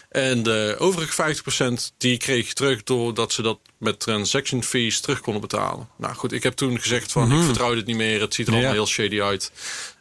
En 0.10 0.44
de 0.44 0.76
overige 0.80 1.36
50% 1.92 1.96
die 1.98 2.18
kreeg 2.18 2.48
je 2.48 2.54
terug 2.54 2.84
doordat 2.84 3.34
ze 3.34 3.42
dat 3.42 3.60
met 3.78 4.00
transaction 4.00 4.64
fees 4.64 5.00
terug 5.00 5.20
konden 5.20 5.42
betalen. 5.42 5.88
Nou 5.98 6.16
goed, 6.16 6.32
ik 6.32 6.44
heb 6.44 6.54
toen 6.54 6.80
gezegd 6.80 7.12
van, 7.12 7.24
ik 7.24 7.38
mhm. 7.38 7.46
vertrouw 7.46 7.76
dit 7.76 7.86
niet 7.86 7.96
meer. 7.96 8.22
Het 8.22 8.34
ziet 8.34 8.48
er 8.48 8.54
allemaal 8.54 8.72
heel 8.72 8.88
shady 8.88 9.22
uit. 9.22 9.52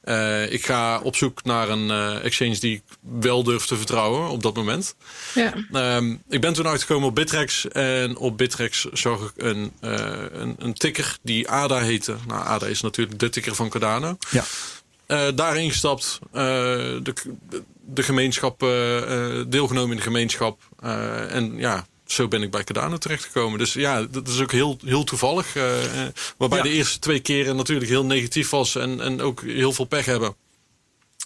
Uh, 0.08 0.52
ik 0.52 0.66
ga 0.66 1.00
op 1.00 1.16
zoek 1.16 1.44
naar 1.44 1.68
een 1.68 1.88
uh, 1.88 2.24
exchange 2.24 2.58
die 2.58 2.74
ik 2.74 2.82
wel 3.20 3.42
durf 3.42 3.66
te 3.66 3.76
vertrouwen 3.76 4.28
op 4.28 4.42
dat 4.42 4.54
moment. 4.54 4.94
Ja. 5.34 5.54
Uh, 5.72 6.12
ik 6.28 6.40
ben 6.40 6.52
toen 6.52 6.66
uitgekomen 6.66 7.08
op 7.08 7.14
Bittrex. 7.14 7.68
En 7.68 8.16
op 8.16 8.38
Bittrex 8.38 8.84
zag 8.92 9.20
ik 9.20 9.32
een, 9.36 9.72
uh, 9.80 9.90
een, 10.32 10.54
een, 10.58 10.74
ticker 10.74 11.18
die 11.22 11.48
ADA 11.48 11.78
heette. 11.78 12.16
Nou, 12.26 12.46
ADA 12.46 12.66
is 12.66 12.80
natuurlijk 12.80 13.18
de 13.18 13.28
ticker 13.28 13.54
van 13.54 13.68
Cardano. 13.68 14.16
Ja. 14.30 14.44
daarin 15.32 15.70
gestapt. 15.70 16.18
de, 16.32 17.12
de 17.84 18.02
gemeenschap, 18.02 18.60
deelgenomen 19.48 19.90
in 19.90 19.96
de 19.96 20.02
gemeenschap. 20.02 20.60
en 21.30 21.56
ja, 21.56 21.86
zo 22.12 22.28
ben 22.28 22.42
ik 22.42 22.50
bij 22.50 22.64
Cardano 22.64 22.96
terechtgekomen. 22.96 23.58
Dus 23.58 23.72
ja, 23.72 24.02
dat 24.02 24.28
is 24.28 24.40
ook 24.40 24.52
heel, 24.52 24.78
heel 24.84 25.04
toevallig. 25.04 25.56
Uh, 25.56 25.64
waarbij 26.36 26.62
de 26.62 26.70
eerste 26.70 26.98
twee 26.98 27.20
keren 27.20 27.56
natuurlijk 27.56 27.88
heel 27.88 28.04
negatief 28.04 28.50
was 28.50 28.74
en, 28.74 29.00
en 29.00 29.20
ook 29.20 29.42
heel 29.42 29.72
veel 29.72 29.84
pech 29.84 30.04
hebben. 30.04 30.34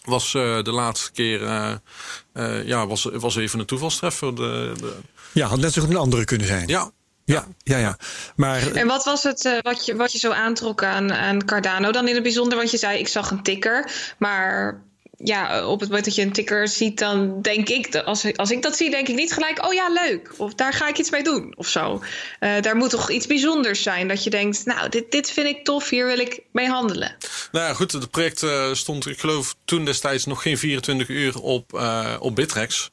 Was 0.05 0.35
uh, 0.35 0.62
de 0.62 0.72
laatste 0.72 1.12
keer, 1.12 1.41
uh, 1.41 2.64
ja, 2.64 2.87
was, 2.87 3.09
was 3.12 3.37
even 3.37 3.59
een 3.59 3.66
toevalstreffer. 3.66 4.35
De, 4.35 4.72
de... 4.80 4.97
Ja, 5.33 5.47
had 5.47 5.59
net 5.59 5.72
zo 5.72 5.80
goed 5.80 5.91
een 5.91 5.97
andere 5.97 6.24
kunnen 6.24 6.47
zijn. 6.47 6.68
Ja, 6.68 6.91
ja, 7.24 7.47
ja, 7.62 7.78
ja. 7.78 7.99
Maar, 8.37 8.72
en 8.72 8.87
wat 8.87 9.05
was 9.05 9.22
het 9.22 9.61
wat, 9.62 9.87
je, 9.87 9.97
wat 9.97 10.12
je 10.12 10.18
zo 10.18 10.30
aantrok 10.30 10.85
aan, 10.85 11.12
aan 11.12 11.45
Cardano 11.45 11.93
dan 11.93 12.09
in 12.09 12.14
het 12.14 12.22
bijzonder? 12.22 12.59
Want 12.59 12.70
je 12.70 12.78
zei, 12.78 12.99
ik 12.99 13.09
zag 13.09 13.30
een 13.30 13.43
ticker. 13.43 13.91
Maar 14.18 14.83
ja, 15.24 15.66
op 15.66 15.80
het 15.80 15.88
moment 15.88 16.04
dat 16.04 16.14
je 16.14 16.22
een 16.22 16.32
ticker 16.32 16.68
ziet, 16.68 16.98
dan 16.98 17.42
denk 17.42 17.68
ik, 17.68 17.96
als, 17.96 18.36
als 18.36 18.50
ik 18.50 18.62
dat 18.62 18.76
zie, 18.76 18.90
denk 18.90 19.08
ik 19.08 19.14
niet 19.14 19.32
gelijk, 19.32 19.64
oh 19.64 19.72
ja, 19.72 19.88
leuk. 19.88 20.34
Of 20.36 20.54
daar 20.54 20.72
ga 20.72 20.88
ik 20.88 20.98
iets 20.98 21.10
mee 21.10 21.22
doen 21.22 21.52
of 21.56 21.68
zo. 21.68 22.02
Uh, 22.40 22.60
daar 22.60 22.76
moet 22.76 22.90
toch 22.90 23.10
iets 23.10 23.26
bijzonders 23.26 23.82
zijn 23.82 24.08
dat 24.08 24.24
je 24.24 24.30
denkt, 24.30 24.64
nou, 24.64 24.88
dit, 24.88 25.10
dit 25.10 25.30
vind 25.30 25.46
ik 25.46 25.64
tof, 25.64 25.88
hier 25.88 26.06
wil 26.06 26.18
ik 26.18 26.40
mee 26.52 26.68
handelen. 26.68 27.16
Nou 27.52 27.66
ja, 27.66 27.74
goed, 27.74 27.92
het 27.92 28.10
project 28.10 28.42
uh, 28.42 28.74
stond, 28.74 29.06
ik 29.06 29.20
geloof, 29.20 29.54
toen 29.64 29.84
destijds 29.84 30.24
nog 30.24 30.42
geen 30.42 30.58
24 30.58 31.08
uur 31.08 31.40
op, 31.40 31.72
uh, 31.74 32.16
op 32.18 32.34
Bitrex. 32.34 32.90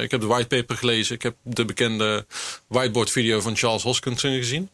ik 0.00 0.10
heb 0.10 0.20
de 0.20 0.26
whitepaper 0.26 0.76
gelezen, 0.76 1.14
ik 1.14 1.22
heb 1.22 1.34
de 1.42 1.64
bekende 1.64 2.26
whiteboard 2.68 3.10
video 3.10 3.40
van 3.40 3.56
Charles 3.56 3.82
Hoskinson 3.82 4.32
gezien. 4.32 4.68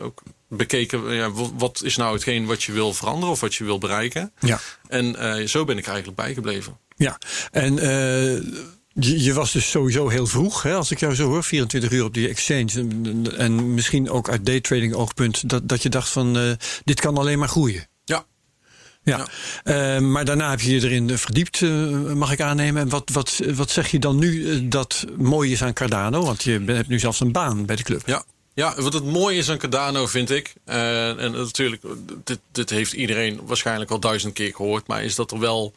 ook 0.00 0.22
bekeken, 0.56 1.14
ja, 1.14 1.30
wat 1.56 1.80
is 1.84 1.96
nou 1.96 2.12
hetgeen 2.14 2.46
wat 2.46 2.62
je 2.62 2.72
wil 2.72 2.94
veranderen 2.94 3.30
of 3.30 3.40
wat 3.40 3.54
je 3.54 3.64
wil 3.64 3.78
bereiken. 3.78 4.32
Ja. 4.40 4.60
En 4.88 5.16
uh, 5.18 5.46
zo 5.46 5.64
ben 5.64 5.78
ik 5.78 5.86
eigenlijk 5.86 6.16
bijgebleven. 6.16 6.78
Ja, 6.96 7.18
en 7.50 7.72
uh, 7.72 7.82
je, 8.88 9.22
je, 9.22 9.32
was 9.32 9.52
dus 9.52 9.70
sowieso 9.70 10.08
heel 10.08 10.26
vroeg, 10.26 10.62
hè, 10.62 10.74
als 10.74 10.90
ik 10.90 11.00
jou 11.00 11.14
zo 11.14 11.28
hoor, 11.28 11.44
24 11.44 11.90
uur 11.90 12.04
op 12.04 12.14
die 12.14 12.28
exchange. 12.28 12.86
En, 13.36 13.74
misschien 13.74 14.10
ook 14.10 14.28
uit 14.28 14.46
daytrading 14.46 14.94
oogpunt, 14.94 15.48
dat, 15.48 15.68
dat 15.68 15.82
je 15.82 15.88
dacht 15.88 16.08
van 16.08 16.36
uh, 16.36 16.52
dit 16.84 17.00
kan 17.00 17.18
alleen 17.18 17.38
maar 17.38 17.48
groeien. 17.48 17.86
Ja. 18.04 18.24
Ja, 19.04 19.26
ja. 19.64 20.00
maar 20.00 20.24
daarna 20.24 20.50
heb 20.50 20.60
je 20.60 20.74
je 20.74 20.80
erin 20.80 21.18
verdiept, 21.18 21.60
mag 22.14 22.32
ik 22.32 22.40
aannemen. 22.40 22.82
En 22.82 22.88
wat, 22.88 23.10
wat, 23.12 23.40
wat 23.54 23.70
zeg 23.70 23.90
je 23.90 23.98
dan 23.98 24.18
nu 24.18 24.68
dat 24.68 25.04
mooi 25.16 25.52
is 25.52 25.62
aan 25.62 25.72
Cardano? 25.72 26.24
Want 26.24 26.42
je 26.42 26.62
hebt 26.66 26.88
nu 26.88 26.98
zelfs 26.98 27.20
een 27.20 27.32
baan 27.32 27.66
bij 27.66 27.76
de 27.76 27.82
club. 27.82 28.02
Ja, 28.06 28.24
ja, 28.54 28.74
wat 28.82 28.92
het 28.92 29.04
mooie 29.04 29.38
is 29.38 29.50
aan 29.50 29.58
Cardano 29.58 30.06
vind 30.06 30.30
ik, 30.30 30.54
uh, 30.66 31.22
en 31.22 31.32
natuurlijk, 31.32 31.82
dit, 32.24 32.40
dit 32.52 32.70
heeft 32.70 32.92
iedereen 32.92 33.46
waarschijnlijk 33.46 33.90
al 33.90 34.00
duizend 34.00 34.32
keer 34.32 34.54
gehoord, 34.54 34.86
maar 34.86 35.04
is 35.04 35.14
dat 35.14 35.30
er 35.30 35.38
wel 35.38 35.74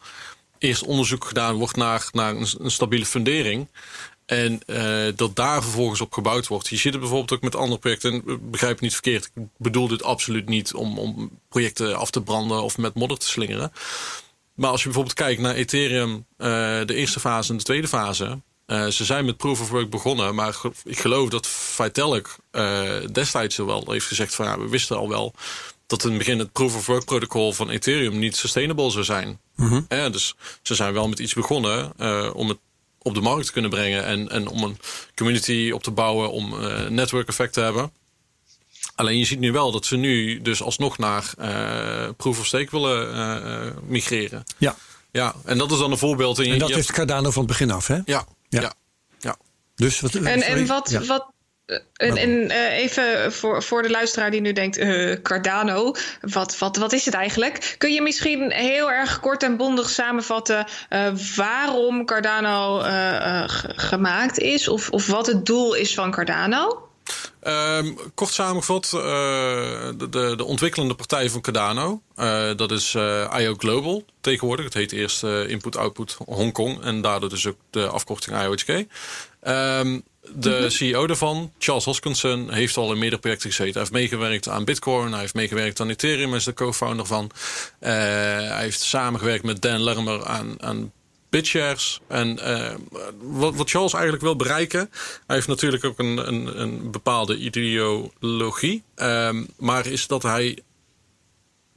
eerst 0.58 0.82
onderzoek 0.82 1.24
gedaan 1.24 1.54
wordt 1.54 1.76
naar, 1.76 2.08
naar 2.12 2.36
een, 2.36 2.70
stabiele 2.70 3.06
fundering. 3.06 3.66
En 4.26 4.60
uh, 4.66 5.06
dat 5.16 5.36
daar 5.36 5.62
vervolgens 5.62 6.00
op 6.00 6.12
gebouwd 6.12 6.46
wordt. 6.46 6.68
Je 6.68 6.76
ziet 6.76 6.92
het 6.92 7.00
bijvoorbeeld 7.00 7.32
ook 7.32 7.42
met 7.42 7.56
andere 7.56 7.80
projecten. 7.80 8.12
En 8.12 8.50
begrijp 8.50 8.72
het 8.72 8.80
niet 8.80 8.92
verkeerd. 8.92 9.30
Ik 9.34 9.42
bedoel 9.56 9.88
dit 9.88 10.02
absoluut 10.02 10.48
niet 10.48 10.74
om, 10.74 10.98
om 10.98 11.30
projecten 11.48 11.96
af 11.96 12.10
te 12.10 12.22
branden 12.22 12.62
of 12.62 12.78
met 12.78 12.94
modder 12.94 13.18
te 13.18 13.28
slingeren. 13.28 13.72
Maar 14.54 14.70
als 14.70 14.80
je 14.80 14.86
bijvoorbeeld 14.86 15.16
kijkt 15.16 15.40
naar 15.40 15.54
Ethereum, 15.54 16.26
de 16.36 16.94
eerste 16.94 17.20
fase 17.20 17.50
en 17.50 17.56
de 17.56 17.62
tweede 17.62 17.88
fase. 17.88 18.38
Uh, 18.66 18.86
ze 18.86 19.04
zijn 19.04 19.24
met 19.24 19.36
Proof 19.36 19.60
of 19.60 19.70
Work 19.70 19.90
begonnen, 19.90 20.34
maar 20.34 20.56
ik 20.84 20.98
geloof 20.98 21.28
dat 21.28 21.46
Vitalik 21.46 22.36
uh, 22.52 22.90
destijds 23.12 23.56
wel 23.56 23.84
heeft 23.90 24.06
gezegd 24.06 24.34
van 24.34 24.46
ja, 24.46 24.58
we 24.58 24.68
wisten 24.68 24.96
al 24.96 25.08
wel 25.08 25.34
dat 25.86 26.02
in 26.04 26.08
het 26.08 26.18
begin 26.18 26.38
het 26.38 26.52
Proof 26.52 26.76
of 26.76 26.86
Work 26.86 27.04
protocol 27.04 27.52
van 27.52 27.70
Ethereum 27.70 28.18
niet 28.18 28.36
sustainable 28.36 28.90
zou 28.90 29.04
zijn. 29.04 29.40
Mm 29.56 29.68
-hmm. 29.68 29.86
uh, 29.88 30.10
dus 30.10 30.34
ze 30.62 30.74
zijn 30.74 30.92
wel 30.92 31.08
met 31.08 31.18
iets 31.18 31.34
begonnen 31.34 31.92
om 32.34 32.48
het 32.48 32.58
op 33.02 33.14
de 33.14 33.20
markt 33.20 33.46
te 33.46 33.52
kunnen 33.52 33.70
brengen 33.70 34.04
en, 34.04 34.28
en 34.28 34.48
om 34.48 34.62
een 34.62 34.78
community 35.14 35.70
op 35.74 35.82
te 35.82 35.90
bouwen, 35.90 36.30
om 36.30 36.54
network 36.88 37.28
effect 37.28 37.52
te 37.52 37.60
hebben. 37.60 37.92
Alleen 38.94 39.18
je 39.18 39.24
ziet 39.24 39.38
nu 39.38 39.52
wel 39.52 39.72
dat 39.72 39.86
ze 39.86 39.96
nu 39.96 40.42
dus 40.42 40.62
alsnog 40.62 40.98
naar 40.98 41.34
Proof 42.16 42.38
of 42.38 42.46
Stake 42.46 42.68
willen 42.70 43.74
migreren. 43.86 44.44
Ja. 44.58 44.76
Ja, 45.10 45.34
en 45.44 45.58
dat 45.58 45.70
is 45.70 45.78
dan 45.78 45.90
een 45.90 45.98
voorbeeld. 45.98 46.38
En, 46.38 46.52
en 46.52 46.58
dat 46.58 46.70
heeft 46.70 46.92
Cardano 46.92 47.30
van 47.30 47.42
het 47.42 47.50
begin 47.50 47.70
af, 47.70 47.86
hè? 47.86 47.98
Ja, 48.04 48.26
ja. 48.48 48.72
ja. 49.18 49.36
Dus 49.74 50.00
wat, 50.00 50.14
en, 50.14 50.42
en 50.42 50.66
wat, 50.66 50.90
wat, 50.90 51.30
en, 51.96 52.16
en 52.16 52.30
uh, 52.30 52.78
even 52.78 53.32
voor, 53.32 53.62
voor 53.62 53.82
de 53.82 53.90
luisteraar 53.90 54.30
die 54.30 54.40
nu 54.40 54.52
denkt, 54.52 54.78
uh, 54.78 55.16
Cardano, 55.22 55.94
wat, 56.20 56.58
wat, 56.58 56.76
wat 56.76 56.92
is 56.92 57.04
het 57.04 57.14
eigenlijk? 57.14 57.74
Kun 57.78 57.92
je 57.92 58.02
misschien 58.02 58.52
heel 58.52 58.90
erg 58.90 59.20
kort 59.20 59.42
en 59.42 59.56
bondig 59.56 59.90
samenvatten 59.90 60.66
uh, 60.90 61.08
waarom 61.36 62.04
Cardano 62.04 62.78
gemaakt 63.76 64.38
is? 64.38 64.68
Of, 64.68 64.90
of 64.90 65.06
wat 65.06 65.26
het 65.26 65.46
doel 65.46 65.74
is 65.74 65.94
van 65.94 66.10
Cardano? 66.10 66.85
Um, 67.46 67.96
kort 68.14 68.32
samengevat, 68.32 68.92
uh, 68.94 69.00
de, 69.00 70.08
de, 70.10 70.34
de, 70.36 70.44
ontwikkelende 70.44 70.94
partij 70.94 71.30
van 71.30 71.40
Cardano, 71.40 72.02
uh, 72.16 72.50
dat 72.56 72.70
is 72.70 72.94
uh, 72.94 73.34
IO 73.38 73.54
Global 73.58 74.04
tegenwoordig. 74.20 74.64
Het 74.64 74.74
heet 74.74 74.92
eerst 74.92 75.22
Input-Output 75.22 76.16
Hongkong 76.24 76.82
en 76.82 77.00
daardoor 77.00 77.28
dus 77.28 77.46
ook 77.46 77.56
de 77.70 77.88
afkorting 77.88 78.42
IOHK. 78.42 78.68
Um, 78.68 78.86
ehm, 79.40 80.00
de 80.34 80.50
mm 80.50 80.56
-hmm. 80.56 80.70
CEO 80.70 81.06
daarvan, 81.06 81.52
Charles 81.58 81.84
Hoskinson, 81.84 82.52
heeft 82.52 82.76
al 82.76 82.92
in 82.92 82.98
meerdere 82.98 83.20
projecten 83.20 83.50
gezeten. 83.50 83.72
Hij 83.72 83.82
heeft 83.82 83.94
meegewerkt 83.94 84.48
aan 84.48 84.64
Bitcoin, 84.64 85.10
hij 85.10 85.20
heeft 85.20 85.34
meegewerkt 85.34 85.80
aan 85.80 85.88
Ethereum, 85.88 86.28
hij 86.28 86.38
is 86.38 86.44
de 86.44 86.54
co-founder 86.54 87.06
van. 87.06 87.30
hij 87.78 88.62
heeft 88.62 88.80
samengewerkt 88.80 89.44
met 89.44 89.62
Dan 89.62 89.82
Lermer 89.82 90.24
aan, 90.24 90.62
aan 90.62 90.92
BitShares. 91.36 92.00
En 92.08 92.38
uh, 92.42 92.74
wat, 93.20 93.54
wat 93.54 93.70
Charles 93.70 93.92
eigenlijk 93.92 94.22
wil 94.22 94.36
bereiken, 94.36 94.90
hij 95.26 95.36
heeft 95.36 95.48
natuurlijk 95.48 95.84
ook 95.84 95.98
een, 95.98 96.28
een, 96.28 96.60
een 96.60 96.90
bepaalde 96.90 97.36
ideologie. 97.36 98.82
Um, 98.96 99.48
maar 99.58 99.86
is 99.86 100.06
dat 100.06 100.22
hij 100.22 100.58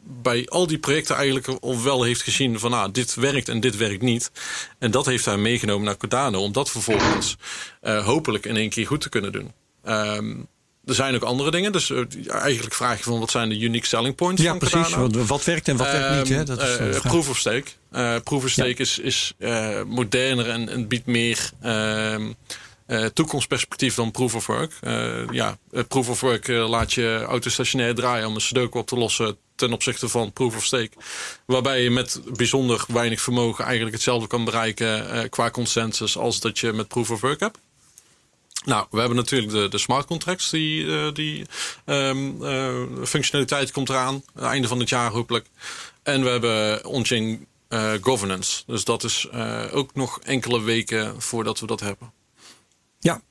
bij 0.03 0.47
al 0.47 0.67
die 0.67 0.77
projecten 0.77 1.15
eigenlijk 1.15 1.47
wel 1.83 2.03
heeft 2.03 2.21
gezien 2.21 2.59
van 2.59 2.71
nou, 2.71 2.91
dit 2.91 3.13
werkt 3.15 3.49
en 3.49 3.59
dit 3.59 3.77
werkt 3.77 4.01
niet. 4.01 4.31
En 4.77 4.91
dat 4.91 5.05
heeft 5.05 5.25
hij 5.25 5.37
meegenomen 5.37 5.85
naar 5.85 5.97
Cardano 5.97 6.41
om 6.41 6.51
dat 6.51 6.69
vervolgens 6.69 7.37
uh, 7.83 8.05
hopelijk 8.05 8.45
in 8.45 8.55
één 8.55 8.69
keer 8.69 8.87
goed 8.87 9.01
te 9.01 9.09
kunnen 9.09 9.31
doen. 9.31 9.51
Um, 9.87 10.47
er 10.89 10.95
zijn 10.95 11.15
ook 11.15 11.23
andere 11.23 11.51
dingen. 11.51 11.71
Dus 11.71 11.89
uh, 11.89 12.05
eigenlijk 12.27 12.75
vraag 12.75 12.97
je 12.97 13.03
van 13.03 13.19
wat 13.19 13.31
zijn 13.31 13.49
de 13.49 13.59
unique 13.59 13.87
selling 13.87 14.15
points 14.15 14.41
ja, 14.41 14.49
van 14.49 14.57
precies. 14.57 14.89
Cardano? 14.89 15.25
Wat 15.25 15.43
werkt 15.43 15.67
en 15.67 15.77
wat 15.77 15.91
werkt 15.91 16.29
niet. 16.29 16.37
Hè? 16.37 16.43
Dat 16.43 16.61
is 16.61 16.79
uh, 16.79 17.01
proof 17.01 17.29
of 17.29 17.37
stake. 17.37 17.65
Uh, 17.91 18.15
proof 18.23 18.43
of 18.43 18.49
stake 18.49 18.69
ja. 18.69 18.75
is, 18.77 18.99
is 18.99 19.33
moderner 19.87 20.49
en, 20.49 20.69
en, 20.69 20.87
biedt 20.87 21.05
meer... 21.05 21.49
Ehm, 21.61 22.31
toekomstperspectief 23.13 23.95
dan 23.95 24.11
proof 24.11 24.35
of 24.35 24.45
work. 24.45 24.73
ja, 25.31 25.57
proof 25.87 26.09
of 26.09 26.19
work 26.19 26.47
laat 26.47 26.93
je 26.93 27.23
autostationair 27.27 27.95
draaien 27.95 28.27
om 28.27 28.35
een 28.35 28.41
sudoku 28.41 28.79
op 28.79 28.87
te 28.87 28.95
lossen 28.95 29.37
ten 29.55 29.73
opzichte 29.73 30.09
van 30.09 30.33
proof 30.33 30.55
of 30.55 30.65
stake. 30.65 30.91
Waarbij 31.45 31.83
je 31.83 31.89
met 31.89 32.21
bijzonder 32.35 32.85
weinig 32.87 33.21
vermogen 33.21 33.63
eigenlijk 33.63 33.95
hetzelfde 33.95 34.27
kan 34.27 34.45
bereiken 34.45 35.29
qua 35.29 35.51
consensus 35.51 36.17
als 36.17 36.39
dat 36.39 36.59
je 36.59 36.73
met 36.73 36.87
proof 36.87 37.11
of 37.11 37.21
work 37.21 37.39
hebt. 37.39 37.57
Nou, 38.65 38.87
we 38.91 38.99
hebben 38.99 39.17
natuurlijk 39.17 39.51
de, 39.51 39.67
de 39.69 39.77
smart 39.77 40.05
contracts. 40.05 40.49
Die, 40.49 40.83
uh, 40.83 41.13
die 41.13 41.45
um, 41.85 42.43
uh, 42.43 43.05
functionaliteit 43.05 43.71
komt 43.71 43.89
eraan. 43.89 44.23
Einde 44.35 44.67
van 44.67 44.79
het 44.79 44.89
jaar 44.89 45.11
hopelijk. 45.11 45.45
En 46.03 46.23
we 46.23 46.29
hebben 46.29 46.85
on-chain 46.85 47.45
uh, 47.69 47.91
governance. 48.01 48.63
Dus 48.65 48.83
dat 48.83 49.03
is 49.03 49.27
ook 49.71 49.95
nog 49.95 50.19
enkele 50.19 50.61
weken 50.61 51.21
voordat 51.21 51.59
we 51.59 51.65
dat 51.65 51.79
hebben. 51.79 52.11
Ja, 52.99 53.21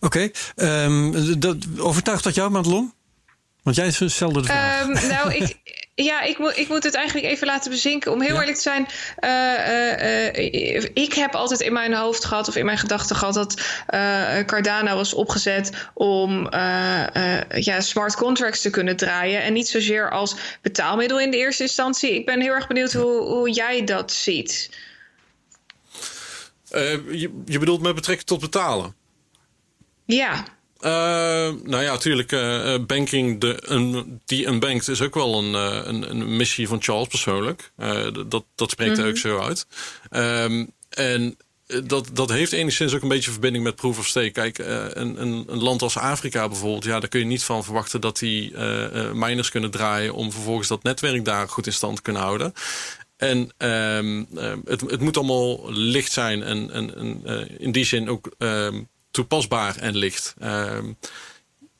oké. 0.00 0.30
Okay. 0.56 0.84
Um, 0.84 1.40
dat, 1.40 1.56
overtuigt 1.78 2.24
dat 2.24 2.34
jou, 2.34 2.50
Madelon? 2.50 2.92
Want 3.62 3.76
jij 3.76 3.90
stelde 3.90 4.40
de 4.40 4.46
vraag. 4.46 4.82
Um, 4.82 5.08
nou, 5.08 5.34
ik, 5.34 5.56
ja, 6.04 6.22
ik, 6.22 6.38
moet 6.38 6.56
ik 6.56 6.68
moet 6.68 6.84
het 6.84 6.94
eigenlijk 6.94 7.26
even 7.26 7.46
laten 7.46 7.70
bezinken. 7.70 8.12
Om 8.12 8.22
heel 8.22 8.38
eerlijk 8.38 8.56
te 8.56 8.62
zijn, 8.62 8.88
uh, 9.20 10.74
uh, 10.74 10.84
ik 10.94 11.12
heb 11.12 11.34
altijd 11.34 11.60
in 11.60 11.72
mijn 11.72 11.94
hoofd 11.94 12.24
gehad, 12.24 12.48
of 12.48 12.56
in 12.56 12.64
mijn 12.64 12.78
gedachten 12.78 13.16
gehad, 13.16 13.34
dat 13.34 13.62
Cardano 14.46 14.94
was 14.94 15.14
opgezet 15.14 15.88
om 15.94 16.48
ja, 17.50 17.80
smart 17.80 18.16
contracts 18.16 18.60
te 18.60 18.70
kunnen 18.70 18.96
draaien. 18.96 19.42
En 19.42 19.52
niet 19.52 19.68
zozeer 19.68 20.10
als 20.10 20.34
betaalmiddel 20.62 21.20
in 21.20 21.30
de 21.30 21.36
eerste 21.36 21.62
instantie. 21.62 22.14
Ik 22.14 22.26
ben 22.26 22.40
heel 22.40 22.52
erg 22.52 22.66
benieuwd 22.66 22.92
hoe, 22.92 23.20
hoe 23.20 23.50
jij 23.50 23.84
dat 23.84 24.12
ziet. 24.12 24.70
je, 26.70 27.42
je 27.46 27.58
bedoelt 27.58 27.80
met 27.82 27.94
betrekking 27.94 28.28
tot 28.28 28.40
betalen? 28.40 28.94
Ja. 30.04 30.44
Uh, 30.80 30.90
nou 31.62 31.82
ja, 31.82 31.92
natuurlijk. 31.92 32.32
Uh, 32.32 32.74
banking, 32.86 33.40
de, 33.40 33.58
een, 33.60 34.20
die 34.24 34.46
unbanked 34.46 34.88
is 34.88 35.02
ook 35.02 35.14
wel 35.14 35.38
een, 35.38 35.54
een, 35.88 36.10
een, 36.10 36.36
missie 36.36 36.68
van 36.68 36.82
Charles 36.82 37.08
persoonlijk. 37.08 37.72
dat, 38.26 38.44
dat 38.54 38.70
spreekt 38.70 38.98
er 38.98 39.02
mhm. 39.02 39.08
ook 39.08 39.16
zo 39.16 39.38
uit. 39.38 39.66
Um, 40.10 40.70
en 40.88 41.36
dat, 41.84 42.10
dat 42.12 42.30
heeft 42.30 42.52
enigszins 42.52 42.94
ook 42.94 43.02
een 43.02 43.08
beetje 43.08 43.30
verbinding 43.30 43.64
met 43.64 43.76
proof 43.76 43.98
of 43.98 44.06
stake. 44.06 44.30
Kijk, 44.30 44.58
een, 44.58 45.20
een, 45.20 45.44
een, 45.46 45.62
land 45.62 45.82
als 45.82 45.96
Afrika 45.96 46.48
bijvoorbeeld, 46.48 46.84
ja, 46.84 47.00
daar 47.00 47.08
kun 47.08 47.20
je 47.20 47.26
niet 47.26 47.44
van 47.44 47.64
verwachten 47.64 48.00
dat 48.00 48.18
die 48.18 48.58
miners 49.12 49.50
kunnen 49.50 49.70
draaien 49.70 50.14
om 50.14 50.32
vervolgens 50.32 50.68
dat 50.68 50.82
netwerk 50.82 51.24
daar 51.24 51.48
goed 51.48 51.66
in 51.66 51.72
stand 51.72 51.96
te 51.96 52.02
kunnen 52.02 52.22
houden. 52.22 52.52
En 53.16 53.50
um, 53.58 54.26
het, 54.64 54.80
het 54.80 55.00
moet 55.00 55.16
allemaal 55.16 55.72
licht 55.72 56.12
zijn 56.12 56.42
en, 56.42 56.70
en, 56.70 56.96
en 56.96 57.48
in 57.58 57.72
die 57.72 57.84
zin 57.84 58.08
ook 58.08 58.30
um, 58.38 58.88
toepasbaar 59.10 59.76
en 59.76 59.96
licht. 59.96 60.34
Ehm, 60.38 60.92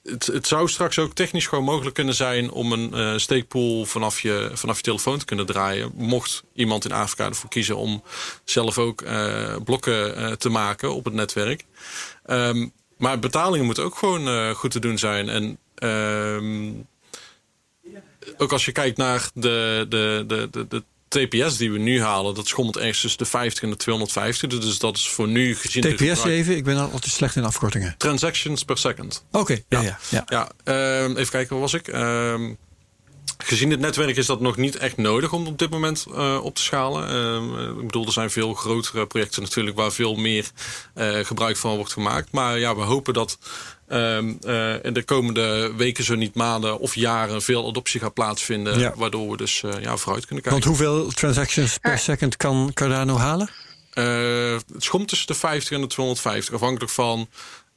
het, 0.03 0.27
het, 0.27 0.47
zou 0.47 0.69
straks 0.69 0.99
ook 0.99 1.15
technisch 1.15 1.47
gewoon 1.47 1.65
mogelijk 1.65 1.95
kunnen 1.95 2.15
zijn 2.15 2.51
om 2.51 2.73
een 2.73 2.91
uh, 2.95 3.19
steekpool 3.19 3.85
vanaf 3.85 4.21
je, 4.21 4.51
vanaf 4.55 4.77
je 4.77 4.83
telefoon 4.83 5.19
te 5.19 5.25
kunnen 5.25 5.47
draaien. 5.47 5.93
Mocht 5.95 6.43
iemand 6.55 6.85
in 6.85 6.93
Afrika 6.93 7.27
ervoor 7.27 7.51
kiezen 7.51 7.77
om 7.77 8.03
zelf 8.45 8.79
ook 8.79 9.03
uh, 9.03 9.57
blokken 9.65 10.19
uh, 10.19 10.33
te 10.33 10.49
maken 10.49 10.95
op 10.95 11.05
het 11.05 11.15
netwerk. 11.15 11.65
Um, 12.27 12.73
maar 12.97 13.19
betalingen 13.19 13.67
moeten 13.67 13.85
ook 13.85 13.97
gewoon 13.97 14.55
goed 14.55 14.71
te 14.71 14.81
doen 14.81 14.99
zijn. 14.99 15.29
En 15.29 15.59
um, 15.89 16.87
ook 18.37 18.53
als 18.53 18.65
je 18.65 18.73
kijkt 18.73 18.97
naar 18.97 19.31
de, 19.35 19.87
de, 19.89 20.25
de, 20.27 20.49
de, 20.51 20.67
de 20.69 20.85
TPS 21.09 21.57
die 21.57 21.73
we 21.73 21.79
nu 21.79 22.03
halen, 22.03 22.35
dat 22.35 22.47
schommelt 22.47 22.77
ergens 22.77 23.01
tussen 23.01 23.19
de 23.19 23.25
50 23.25 23.63
en 23.63 23.71
de 23.71 23.77
250. 23.77 24.49
Dus 24.49 24.79
dat 24.79 24.97
is 24.97 25.09
voor 25.09 25.29
nu 25.29 25.57
gezien. 25.57 25.83
TPS 25.83 26.25
even, 26.25 26.57
ik 26.57 26.65
ben 26.65 26.91
altijd 26.91 27.13
slecht 27.13 27.37
in 27.37 27.45
afkortingen. 27.45 27.95
Transactions 27.99 28.65
per 28.65 28.79
second. 28.79 29.25
Oké, 29.33 29.59
ja, 29.69 29.81
ja. 29.81 29.99
ja, 30.09 30.25
ja. 30.27 30.51
Uh, 30.65 31.03
even 31.03 31.29
kijken, 31.29 31.51
waar 31.51 31.61
was 31.61 31.75
ik? 31.75 31.89
Uh, 31.89 32.35
gezien 33.39 33.71
het 33.71 33.81
netwerk 33.81 34.17
is 34.17 34.27
dat 34.27 34.41
nog 34.41 34.57
niet 34.57 34.77
echt 34.77 34.97
nodig 34.97 35.33
om 35.33 35.47
op 35.47 35.59
dit 35.59 35.71
moment 35.71 36.07
uh, 36.11 36.39
op 36.43 36.55
te 36.55 36.63
schalen. 36.63 37.15
Uh, 37.15 37.81
ik 37.81 37.87
bedoel, 37.87 38.07
er 38.07 38.13
zijn 38.13 38.31
veel 38.31 38.55
grotere 38.55 39.07
projecten 39.07 39.43
natuurlijk 39.43 39.77
waar 39.77 39.93
veel 39.93 40.15
meer 40.15 40.51
uh, 40.95 41.19
gebruik 41.25 41.57
van 41.57 41.77
wordt 41.77 41.93
gemaakt. 41.93 42.33
Maar 42.33 42.59
ja, 42.59 42.77
we 42.77 42.83
hopen 42.83 43.15
dat 43.15 43.39
um, 43.89 44.39
in 44.83 44.93
de 44.93 45.03
komende 45.05 45.73
weken, 45.77 46.05
zo 46.05 46.15
niet 46.15 46.35
maanden 46.35 46.79
of 46.79 46.95
jaren, 46.95 47.43
veel 47.43 47.69
adoptie 47.69 48.01
gaat 48.01 48.15
plaatsvinden. 48.15 48.79
Ja. 48.79 48.93
Waardoor 48.97 49.31
we 49.31 49.37
dus 49.37 49.61
ja, 49.81 49.97
vooruit 49.97 50.27
kunnen 50.27 50.45
kijken. 50.45 50.51
Want 50.51 50.65
hoeveel 50.65 51.11
transactions 51.11 51.79
per 51.79 51.99
second 51.99 52.37
kan 52.37 52.71
Cardano 52.75 53.17
halen? 53.17 53.51
het 53.93 54.65
schomt 54.85 55.09
tussen 55.09 55.27
de 55.27 55.35
50 55.35 55.71
en 55.71 55.81
de 55.81 55.87
250, 55.87 56.55
afhankelijk 56.55 56.93
van 56.93 57.29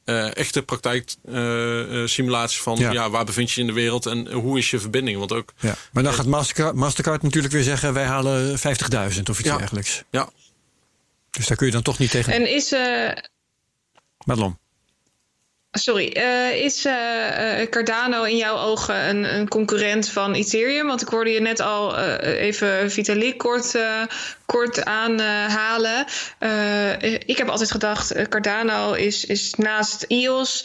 uh, 0.04 0.36
echte 0.36 0.62
praktijksimulatie 0.62 2.58
uh, 2.58 2.62
van 2.62 2.76
ja. 2.76 3.10
waar 3.10 3.24
bevind 3.24 3.50
je 3.50 3.54
je 3.54 3.60
in 3.60 3.74
de 3.74 3.80
wereld 3.80 4.06
en 4.06 4.32
hoe 4.32 4.58
is 4.58 4.70
je 4.70 4.78
verbinding. 4.78 5.18
Want 5.18 5.32
ook, 5.32 5.52
ja. 5.60 5.74
Maar 5.92 6.02
dan 6.02 6.14
gaat 6.14 6.26
Mastercard, 6.26 6.74
Mastercard 6.74 7.22
natuurlijk 7.22 7.52
weer 7.52 7.62
zeggen: 7.62 7.92
wij 7.92 8.04
halen 8.04 8.58
50.000 8.58 8.62
of 9.30 9.38
iets 9.38 9.42
dergelijks. 9.42 10.02
Ja. 10.10 10.30
Dus 11.30 11.46
daar 11.46 11.56
kun 11.56 11.66
je 11.66 11.72
dan 11.72 11.82
toch 11.82 11.98
niet 11.98 12.10
tegen. 12.10 12.32
En 12.32 12.54
is. 12.54 12.72
Uh... 12.72 13.10
Madelon. 14.24 14.58
Sorry, 15.78 16.16
uh, 16.16 16.64
is 16.64 16.86
uh, 16.86 17.66
Cardano 17.70 18.22
in 18.22 18.36
jouw 18.36 18.56
ogen 18.56 19.08
een, 19.08 19.34
een, 19.34 19.48
concurrent 19.48 20.08
van 20.08 20.34
Ethereum? 20.34 20.86
Want 20.86 21.02
ik 21.02 21.08
hoorde 21.08 21.30
je 21.30 21.40
net 21.40 21.60
al 21.60 21.98
even 21.98 22.90
Vitalik 22.90 23.38
kort, 23.38 23.78
kort 24.46 24.84
aanhalen. 24.84 26.06
ik 27.26 27.36
heb 27.36 27.48
altijd 27.48 27.70
gedacht, 27.70 28.28
Cardano 28.28 28.92
is, 28.92 29.24
is 29.24 29.54
naast 29.54 30.04
EOS 30.08 30.64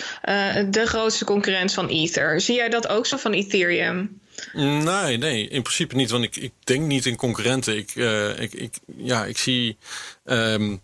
de 0.69 0.83
grootste 0.85 1.25
concurrent 1.25 1.73
van 1.73 1.87
Ether. 1.87 2.41
Zie 2.41 2.55
jij 2.55 2.69
dat 2.69 2.87
ook 2.87 3.05
zo 3.05 3.17
van 3.17 3.33
Ethereum? 3.33 4.21
Nee, 4.53 5.17
nee, 5.17 5.47
in 5.47 5.61
principe 5.61 5.95
niet. 5.95 6.09
Want 6.09 6.23
ik, 6.23 6.35
ik 6.35 6.53
denk 6.63 6.85
niet 6.85 7.05
in 7.05 7.15
concurrenten. 7.15 7.77
Ik, 7.77 7.95
ik, 8.37 8.53
ik, 8.53 8.73
ja, 8.97 9.25
ik 9.25 9.37
zie... 9.37 9.77
Um, 10.25 10.81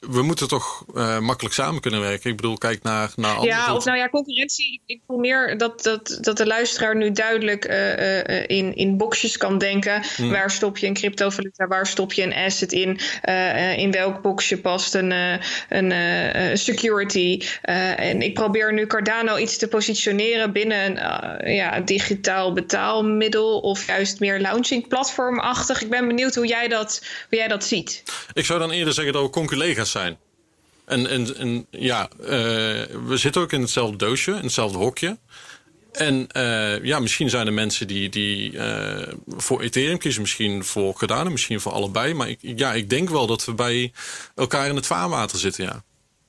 we 0.00 0.22
moeten 0.22 0.48
toch 0.48 0.84
uh, 0.94 1.18
makkelijk 1.18 1.54
samen 1.54 1.80
kunnen 1.80 2.00
werken. 2.00 2.30
Ik 2.30 2.36
bedoel, 2.36 2.58
kijk 2.58 2.82
naar, 2.82 3.12
naar 3.16 3.34
andere. 3.34 3.52
Ja, 3.52 3.74
of 3.74 3.84
nou 3.84 3.98
ja, 3.98 4.08
concurrentie. 4.08 4.80
Ik 4.86 5.00
voel 5.06 5.18
meer 5.18 5.58
dat, 5.58 5.82
dat, 5.82 6.18
dat 6.20 6.36
de 6.36 6.46
luisteraar 6.46 6.96
nu 6.96 7.12
duidelijk 7.12 7.68
uh, 7.68 7.98
uh, 7.98 8.42
in, 8.46 8.76
in 8.76 8.96
boxjes 8.96 9.36
kan 9.36 9.58
denken. 9.58 10.02
Hmm. 10.16 10.30
Waar 10.30 10.50
stop 10.50 10.78
je 10.78 10.86
een 10.86 10.94
cryptovaluta? 10.94 11.66
Waar 11.66 11.86
stop 11.86 12.12
je 12.12 12.22
een 12.22 12.34
asset 12.34 12.72
in? 12.72 12.98
in 13.76 13.90
welk 13.90 14.22
boxje 14.22 14.60
past 14.60 14.94
een, 14.94 15.12
een 15.68 16.58
security? 16.58 17.42
en 17.62 18.22
ik 18.22 18.34
probeer 18.34 18.72
nu 18.72 18.86
Cardano 18.86 19.36
iets 19.36 19.56
te 19.56 19.68
positioneren 19.68 20.52
binnen 20.52 20.84
een 20.84 21.54
ja, 21.54 21.80
digitaal 21.80 22.52
betaalmiddel. 22.52 23.58
Of 23.58 23.86
juist 23.86 24.20
meer 24.20 24.40
launching 24.40 24.88
platformachtig. 24.88 25.82
Ik 25.82 25.90
ben 25.90 26.06
benieuwd 26.06 26.34
hoe 26.34 26.46
jij 26.46 26.68
dat, 26.68 27.02
hoe 27.28 27.38
jij 27.38 27.48
dat 27.48 27.64
ziet. 27.64 28.02
Ik 28.32 28.44
zou 28.44 28.58
dan 28.58 28.70
eerder 28.70 28.94
zeggen 28.94 29.12
dat 29.12 29.22
we 29.22 29.30
conculega's 29.30 29.89
zijn. 29.90 30.18
En, 30.84 31.06
en, 31.06 31.36
en 31.36 31.66
ja, 31.70 32.08
uh, 32.20 32.28
we 33.06 33.12
zitten 33.14 33.42
ook 33.42 33.52
in 33.52 33.60
hetzelfde 33.60 33.96
doosje, 33.96 34.30
in 34.30 34.42
hetzelfde 34.42 34.78
hokje. 34.78 35.18
En 35.92 36.28
uh, 36.36 36.84
ja, 36.84 36.98
misschien 36.98 37.30
zijn 37.30 37.46
er 37.46 37.52
mensen 37.52 37.86
die, 37.86 38.08
die 38.08 38.52
uh, 38.52 39.02
voor 39.26 39.60
Ethereum 39.60 39.98
kiezen, 39.98 40.20
misschien 40.20 40.64
voor 40.64 40.94
Cardano, 40.94 41.30
misschien 41.30 41.60
voor 41.60 41.72
allebei. 41.72 42.14
Maar 42.14 42.28
ik, 42.28 42.38
ja, 42.40 42.72
ik 42.72 42.90
denk 42.90 43.08
wel 43.08 43.26
dat 43.26 43.44
we 43.44 43.54
bij 43.54 43.92
elkaar 44.34 44.68
in 44.68 44.76
het 44.76 44.86
vaarwater 44.86 45.38
zitten, 45.38 45.64
ja. 45.64 45.82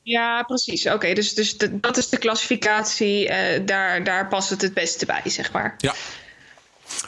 Ja, 0.03 0.43
precies. 0.43 0.87
Oké, 0.87 1.13
dus, 1.13 1.33
dus 1.33 1.57
de, 1.57 1.79
dat 1.79 1.97
is 1.97 2.09
de 2.09 2.17
klassificatie. 2.17 3.29
Uh, 3.29 3.35
daar, 3.65 4.03
daar 4.03 4.27
past 4.27 4.49
het 4.49 4.61
het 4.61 4.73
beste 4.73 5.05
bij, 5.05 5.21
zeg 5.25 5.51
maar. 5.51 5.75
Ja. 5.77 5.93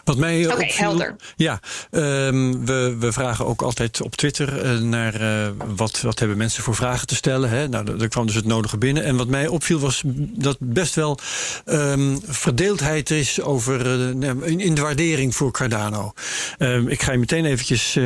Wat 0.04 0.18
mij 0.18 0.52
Oké, 0.52 0.66
helder. 0.66 1.16
Ja, 1.36 1.60
um, 1.92 2.66
we, 2.66 2.96
we 3.00 3.12
vragen 3.12 3.46
ook 3.46 3.62
altijd 3.62 4.02
op 4.02 4.16
Twitter 4.16 4.66
uh, 4.66 4.80
naar 4.80 5.22
uh, 5.22 5.48
wat, 5.76 6.02
wat 6.02 6.20
hebben 6.20 6.38
mensen 6.38 6.64
voor 6.64 6.76
vragen 6.76 7.08
te 7.08 7.16
stellen. 7.16 7.50
Hè? 7.50 7.68
Nou, 7.68 8.00
er 8.00 8.08
kwam 8.08 8.26
dus 8.26 8.36
het 8.36 8.46
nodige 8.46 8.78
binnen. 8.78 9.04
En 9.04 9.16
wat 9.16 9.28
mij 9.28 9.48
opviel 9.48 9.80
was 9.80 10.02
dat 10.06 10.58
best 10.60 10.96
wel 10.96 11.18
um, 11.66 12.20
verdeeldheid 12.28 13.10
is 13.10 13.42
over 13.42 13.86
uh, 13.86 14.30
in, 14.50 14.60
in, 14.60 14.74
de 14.74 14.82
waardering 14.82 15.36
voor 15.36 15.52
Cardano. 15.52 16.14
Um, 16.60 16.88
ik 16.88 17.02
ga 17.02 17.12
je 17.12 17.18
meteen 17.18 17.46
eventjes 17.46 17.98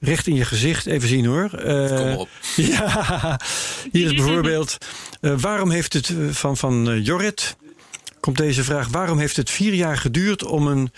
recht 0.00 0.26
in 0.26 0.34
je 0.34 0.44
gezicht 0.44 0.86
even 0.86 1.08
zien 1.08 1.24
hoor. 1.24 1.50
Kom 1.96 2.14
op. 2.14 2.28
Ja, 2.56 3.40
hier 3.92 4.06
is 4.06 4.14
bijvoorbeeld 4.14 4.78
waarom 5.20 5.70
heeft 5.70 5.92
het 5.92 6.12
van, 6.30 6.56
van 6.56 7.02
Jorrit 7.02 7.56
komt 8.24 8.36
deze 8.36 8.64
vraag. 8.64 8.88
Waarom 8.88 9.18
heeft 9.18 9.36
het 9.36 9.50
vier 9.50 9.74
jaar 9.74 9.96
geduurd 9.96 10.44
om 10.44 10.66
een 10.66 10.92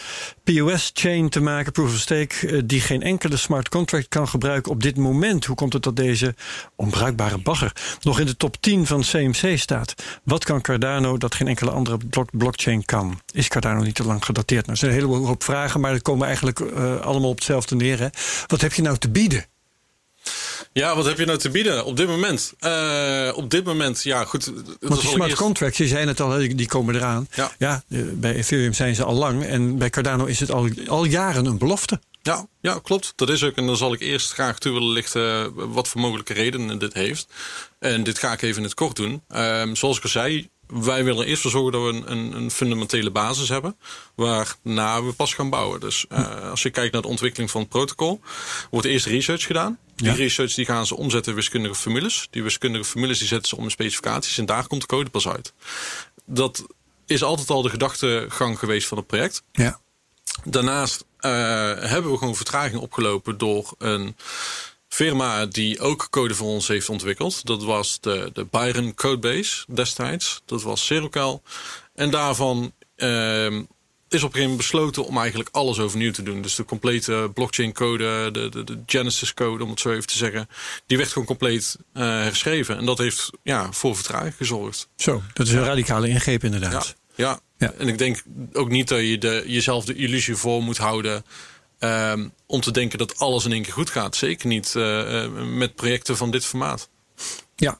POS-chain 0.45 1.29
te 1.29 1.41
maken, 1.41 1.73
proof 1.73 1.93
of 1.93 1.99
stake, 1.99 2.47
eh, 2.47 2.63
die 2.65 2.81
geen 2.81 3.03
enkele 3.03 3.37
smart 3.37 3.69
contract 3.69 4.09
kan 4.09 4.29
gebruiken 4.29 4.73
op 4.73 4.83
dit 4.83 4.97
moment? 4.97 5.45
Hoe 5.45 5.57
komt 5.57 5.73
het 5.73 5.83
dat 5.83 5.97
deze 5.97 6.35
onbruikbare 6.77 7.39
bagger 7.39 7.73
nog 8.01 8.21
in 8.21 8.27
de 8.27 8.37
top 8.37 8.57
10 8.61 8.87
van 8.87 9.01
CMC 9.01 9.59
staat? 9.59 9.95
Wat 10.23 10.45
kan 10.45 10.61
Cardano 10.61 11.19
dat 11.19 11.35
geen 11.35 11.49
enkele 11.49 11.71
andere 11.71 11.99
blockchain 12.31 12.85
kan? 12.85 13.21
Is 13.33 13.49
Cardano 13.49 13.83
niet 13.83 13.95
te 13.95 14.05
lang 14.05 14.25
gedateerd? 14.25 14.61
Nou, 14.61 14.73
er 14.73 14.79
zijn 14.79 14.91
een 14.91 14.97
heleboel 14.97 15.29
op 15.29 15.43
vragen, 15.43 15.81
maar 15.81 15.93
dat 15.93 16.03
komen 16.03 16.27
eigenlijk 16.27 16.61
uh, 16.61 17.01
allemaal 17.01 17.31
op 17.31 17.37
hetzelfde 17.37 17.75
neer. 17.75 17.99
Hè? 17.99 18.09
Wat 18.47 18.61
heb 18.61 18.73
je 18.73 18.83
nou 18.83 18.97
te 18.99 19.11
bieden? 19.11 19.45
Ja, 20.79 20.97
wat 20.97 21.05
heb 21.05 21.19
je 21.19 21.25
nou 21.25 21.39
te 21.39 21.51
bieden 21.51 21.85
op 21.85 21.97
dit 21.97 22.09
moment? 22.09 22.53
Uh, 22.61 23.33
op 23.35 23.51
dit 23.51 23.65
moment, 23.65 24.03
ja, 24.03 24.25
goed. 24.25 24.45
Want 24.81 25.01
die 25.01 25.11
smart 25.11 25.31
eerst... 25.31 25.43
contracts, 25.43 25.79
je 25.79 25.87
zei 25.87 26.07
het 26.07 26.21
al, 26.21 26.39
die 26.39 26.67
komen 26.67 26.95
eraan. 26.95 27.29
Ja. 27.35 27.53
ja, 27.59 27.83
bij 28.13 28.35
Ethereum 28.35 28.73
zijn 28.73 28.95
ze 28.95 29.05
al 29.05 29.15
lang 29.15 29.45
en 29.45 29.79
bij 29.79 29.91
Cardano 29.91 30.25
is 30.25 30.41
het 30.41 30.51
al, 30.51 30.69
al 30.87 31.05
jaren 31.05 31.47
een 31.47 31.59
belofte. 31.59 32.01
Ja, 32.23 32.47
ja, 32.61 32.79
klopt. 32.83 33.13
Dat 33.17 33.29
is 33.29 33.45
ook. 33.45 33.57
En 33.57 33.67
dan 33.67 33.77
zal 33.77 33.93
ik 33.93 34.01
eerst 34.01 34.33
graag 34.33 34.59
toe 34.59 34.73
willen 34.73 34.93
lichten 34.93 35.55
wat 35.73 35.89
voor 35.89 36.01
mogelijke 36.01 36.33
redenen 36.33 36.79
dit 36.79 36.95
heeft. 36.95 37.27
En 37.79 38.03
dit 38.03 38.19
ga 38.19 38.33
ik 38.33 38.43
even 38.43 38.57
in 38.57 38.65
het 38.65 38.75
kort 38.75 38.97
doen. 38.97 39.23
Um, 39.37 39.77
zoals 39.77 39.97
ik 39.97 40.03
al 40.03 40.09
zei, 40.09 40.49
wij 40.67 41.05
willen 41.05 41.27
eerst 41.27 41.43
zorgen 41.43 41.73
dat 41.73 41.83
we 41.83 41.89
een, 41.89 42.11
een, 42.11 42.33
een, 42.33 42.51
fundamentele 42.51 43.11
basis 43.11 43.49
hebben. 43.49 43.77
Waarna 44.15 45.03
we 45.03 45.13
pas 45.13 45.35
gaan 45.35 45.51
bouwen. 45.51 45.81
Dus 45.81 46.07
uh, 46.09 46.51
als 46.51 46.63
je 46.63 46.71
kijkt 46.71 46.93
naar 46.93 47.03
de 47.03 47.09
ontwikkeling 47.09 47.51
van 47.51 47.61
het 47.61 47.71
protocol, 47.71 48.21
wordt 48.71 48.87
eerst 48.87 49.07
research 49.07 49.43
gedaan. 49.43 49.79
Die 49.97 50.13
research 50.13 50.55
die 50.55 50.65
gaan 50.65 50.87
ze 50.87 50.97
omzetten 50.97 51.33
in 51.33 51.39
wiskundige 51.39 51.75
formules. 51.75 52.29
Die 52.31 52.43
wiskundige 52.43 52.85
formules 52.85 53.19
die 53.19 53.29
zetten 53.29 53.49
ze 53.49 53.57
om 53.57 53.65
in 53.65 53.71
specificaties. 53.71 54.39
En 54.39 54.47
daar 54.47 54.67
komt 54.67 54.81
de 54.81 54.87
code 54.87 55.11
pas 55.11 55.29
uit. 55.29 55.53
Dat 56.25 56.67
is 57.07 57.23
altijd 57.23 57.51
al 57.51 57.63
de 57.63 57.69
gedachtegang 57.69 58.59
geweest 58.59 58.89
van 58.89 58.99
het 58.99 59.07
project. 59.07 59.43
Ja. 59.53 59.81
Daarnaast 60.45 61.05
uh, 61.21 61.31
hebben 61.81 62.11
we 62.11 62.19
gewoon 62.19 62.37
vertraging 62.37 62.81
opgelopen 62.81 63.39
door 63.39 63.75
een 63.79 64.17
firma 64.97 65.47
die 65.47 65.81
ook 65.81 66.07
code 66.11 66.35
voor 66.35 66.49
ons 66.49 66.69
heeft 66.69 66.89
ontwikkeld. 66.89 67.47
Dat 67.47 67.65
was 67.65 68.01
de, 68.01 68.31
de 68.33 68.47
Byron 68.51 68.95
Codebase 68.95 69.65
destijds. 69.69 70.43
Dat 70.45 70.63
was 70.63 70.87
Serocal. 70.87 71.43
En 71.95 72.11
daarvan 72.11 72.73
uh, 72.97 73.47
is 73.47 73.53
op 73.53 73.65
een 74.09 74.19
gegeven 74.19 74.41
moment 74.41 74.57
besloten 74.57 75.05
om 75.05 75.19
eigenlijk 75.19 75.49
alles 75.53 75.79
overnieuw 75.79 76.13
te 76.13 76.23
doen. 76.23 76.43
Dus 76.43 76.55
de 76.55 76.65
complete 76.65 77.31
blockchain 77.35 77.73
code, 77.73 78.31
de, 78.33 78.49
de, 78.49 78.65
de 78.65 78.83
Genesis 78.87 79.35
code, 79.35 79.65
om 79.65 79.71
het 79.71 79.81
zo 79.81 79.91
even 79.91 80.07
te 80.07 80.17
zeggen, 80.17 80.49
die 80.87 80.97
werd 80.97 81.13
gewoon 81.13 81.27
compleet 81.27 81.77
uh, 81.95 82.03
herschreven. 82.03 82.77
En 82.77 82.85
dat 82.85 82.99
heeft 82.99 83.31
ja, 83.43 83.73
voor 83.73 83.95
vertraging 83.95 84.35
gezorgd. 84.37 84.89
Zo, 84.97 85.23
dat 85.33 85.47
is 85.47 85.53
een 85.53 85.65
radicale 85.65 86.09
ingreep 86.09 86.45
inderdaad. 86.45 86.97
Ja, 87.15 87.29
ja. 87.29 87.67
ja. 87.67 87.73
en 87.79 87.89
ik 87.89 87.99
denk 87.99 88.23
ook 88.53 88.69
niet 88.69 88.89
dat 88.89 89.01
je 89.01 89.19
de, 89.19 89.45
jezelf 89.47 89.85
de 89.85 89.95
illusie 89.95 90.37
voor 90.37 90.63
moet 90.63 90.79
houden 90.79 91.25
Um, 91.79 92.33
om 92.47 92.61
te 92.61 92.71
denken 92.71 92.99
dat 92.99 93.19
alles 93.19 93.45
in 93.45 93.53
één 93.53 93.63
keer 93.63 93.73
goed 93.73 93.91
gaat. 93.91 94.17
Zeker 94.17 94.47
niet 94.47 94.75
uh, 94.77 95.27
met 95.55 95.75
projecten 95.75 96.17
van 96.17 96.31
dit 96.31 96.45
formaat. 96.45 96.89
Ja, 97.57 97.79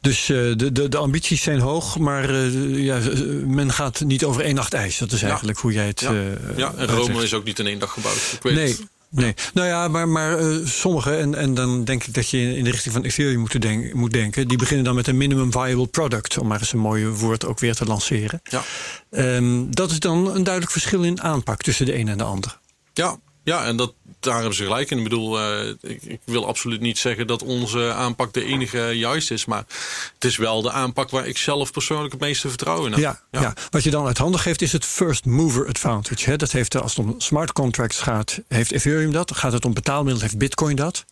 dus 0.00 0.28
uh, 0.28 0.56
de, 0.56 0.72
de, 0.72 0.88
de 0.88 0.96
ambities 0.96 1.42
zijn 1.42 1.60
hoog, 1.60 1.98
maar 1.98 2.30
uh, 2.30 2.84
ja, 2.84 3.00
men 3.46 3.72
gaat 3.72 4.00
niet 4.00 4.24
over 4.24 4.42
één 4.42 4.54
nacht 4.54 4.74
ijs. 4.74 4.98
Dat 4.98 5.12
is 5.12 5.22
eigenlijk 5.22 5.58
hoe 5.58 5.72
jij 5.72 5.86
het. 5.86 6.00
Ja, 6.00 6.12
ja 6.56 6.74
en 6.76 6.86
Rome 6.86 7.22
is 7.22 7.34
ook 7.34 7.44
niet 7.44 7.58
in 7.58 7.66
één 7.66 7.78
dag 7.78 7.92
gebouwd. 7.92 8.16
Ik 8.32 8.42
weet 8.42 8.54
nee. 8.54 8.68
Het. 8.68 8.86
Nee, 9.10 9.34
nou 9.54 9.68
ja, 9.68 9.88
maar, 9.88 10.08
maar 10.08 10.40
uh, 10.40 10.66
sommige, 10.66 11.16
en, 11.16 11.34
en 11.34 11.54
dan 11.54 11.84
denk 11.84 12.04
ik 12.04 12.14
dat 12.14 12.30
je 12.30 12.56
in 12.56 12.64
de 12.64 12.70
richting 12.70 12.94
van 12.94 13.04
Ethereum 13.04 13.38
moet, 13.38 13.62
denk, 13.62 13.94
moet 13.94 14.12
denken, 14.12 14.48
die 14.48 14.58
beginnen 14.58 14.84
dan 14.84 14.94
met 14.94 15.06
een 15.06 15.16
minimum 15.16 15.52
viable 15.52 15.86
product, 15.86 16.38
om 16.38 16.46
maar 16.46 16.58
eens 16.60 16.72
een 16.72 16.78
mooi 16.78 17.06
woord 17.06 17.44
ook 17.44 17.58
weer 17.58 17.74
te 17.74 17.84
lanceren. 17.84 18.40
Ja. 18.44 18.62
Um, 19.10 19.74
dat 19.74 19.90
is 19.90 20.00
dan 20.00 20.34
een 20.34 20.42
duidelijk 20.42 20.72
verschil 20.72 21.02
in 21.02 21.22
aanpak 21.22 21.62
tussen 21.62 21.86
de 21.86 21.98
een 21.98 22.08
en 22.08 22.18
de 22.18 22.24
ander. 22.24 22.58
Ja, 22.92 23.18
ja, 23.46 23.64
en 23.64 23.76
dat, 23.76 23.94
daar 24.20 24.34
hebben 24.34 24.54
ze 24.54 24.62
gelijk 24.62 24.90
in. 24.90 24.98
Ik 24.98 25.02
bedoel, 25.02 25.40
uh, 25.40 25.68
ik, 25.80 26.02
ik, 26.02 26.20
wil 26.24 26.46
absoluut 26.46 26.80
niet 26.80 26.98
zeggen 26.98 27.26
dat 27.26 27.42
onze 27.42 27.92
aanpak 27.92 28.32
de 28.32 28.44
enige 28.44 28.78
juist 28.78 29.30
is. 29.30 29.44
Maar 29.44 29.64
het 30.14 30.24
is 30.24 30.36
wel 30.36 30.62
de 30.62 30.70
aanpak 30.70 31.10
waar 31.10 31.26
ik 31.26 31.38
zelf 31.38 31.72
persoonlijk 31.72 32.12
het 32.12 32.20
meeste 32.20 32.48
vertrouwen 32.48 32.86
in 32.86 32.92
heb. 32.92 33.00
Ja, 33.00 33.20
ja. 33.30 33.40
ja. 33.40 33.54
wat 33.70 33.82
je 33.82 33.90
dan 33.90 34.06
uit 34.06 34.18
handen 34.18 34.40
geeft 34.40 34.62
is 34.62 34.72
het 34.72 34.84
first 34.84 35.24
mover 35.24 35.68
advantage. 35.68 36.30
Hè? 36.30 36.36
Dat 36.36 36.52
heeft, 36.52 36.76
als 36.76 36.96
het 36.96 37.06
om 37.06 37.14
smart 37.20 37.52
contracts 37.52 37.98
gaat, 37.98 38.40
heeft 38.48 38.72
Ethereum 38.72 39.12
dat. 39.12 39.36
Gaat 39.36 39.52
het 39.52 39.64
om 39.64 39.74
betaalmiddelen, 39.74 40.22
heeft 40.22 40.38
Bitcoin 40.38 40.76
dat. 40.76 41.04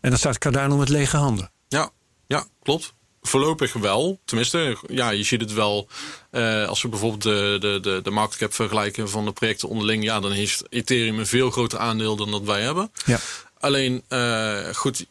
En 0.00 0.10
dan 0.10 0.18
staat 0.18 0.38
Cardano 0.38 0.76
met 0.76 0.88
lege 0.88 1.16
handen. 1.16 1.50
Ja, 1.68 1.90
ja 2.26 2.46
klopt. 2.62 2.94
Voorlopig 3.26 3.72
wel. 3.72 4.20
Tenminste, 4.24 4.76
ja, 4.86 5.10
je 5.10 5.22
ziet 5.22 5.40
het 5.40 5.52
wel. 5.52 5.88
Uh, 6.30 6.66
als 6.68 6.82
we 6.82 6.88
bijvoorbeeld 6.88 7.22
de, 7.22 7.56
de, 7.60 7.78
de, 7.80 8.00
de 8.02 8.10
market 8.10 8.38
cap 8.38 8.54
vergelijken 8.54 9.08
van 9.08 9.24
de 9.24 9.32
projecten 9.32 9.68
onderling. 9.68 10.04
Ja, 10.04 10.20
dan 10.20 10.32
heeft 10.32 10.62
Ethereum 10.68 11.18
een 11.18 11.26
veel 11.26 11.50
groter 11.50 11.78
aandeel 11.78 12.16
dan 12.16 12.30
dat 12.30 12.42
wij 12.42 12.60
hebben. 12.60 12.90
Ja. 13.04 13.18
Alleen, 13.58 14.02
uh, 14.08 14.68
goed, 14.72 15.06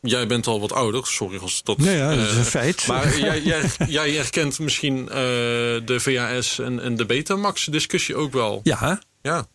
jij 0.00 0.26
bent 0.26 0.46
al 0.46 0.60
wat 0.60 0.72
ouder. 0.72 1.06
Sorry 1.06 1.38
als 1.38 1.62
dat... 1.62 1.78
Nee, 1.78 1.96
ja, 1.96 2.14
dat 2.14 2.26
is 2.26 2.32
een 2.32 2.38
uh, 2.38 2.44
feit. 2.44 2.86
Maar 2.86 3.18
jij, 3.20 3.42
jij, 3.42 3.70
jij, 3.88 4.10
herkent 4.10 4.58
misschien 4.58 5.04
de 5.04 5.96
VHS 5.96 6.58
en, 6.58 6.80
en 6.80 6.96
de 6.96 7.06
Betamax 7.06 7.64
discussie 7.64 8.16
ook 8.16 8.32
wel. 8.32 8.60
Ja. 8.62 9.00
Ja, 9.22 9.46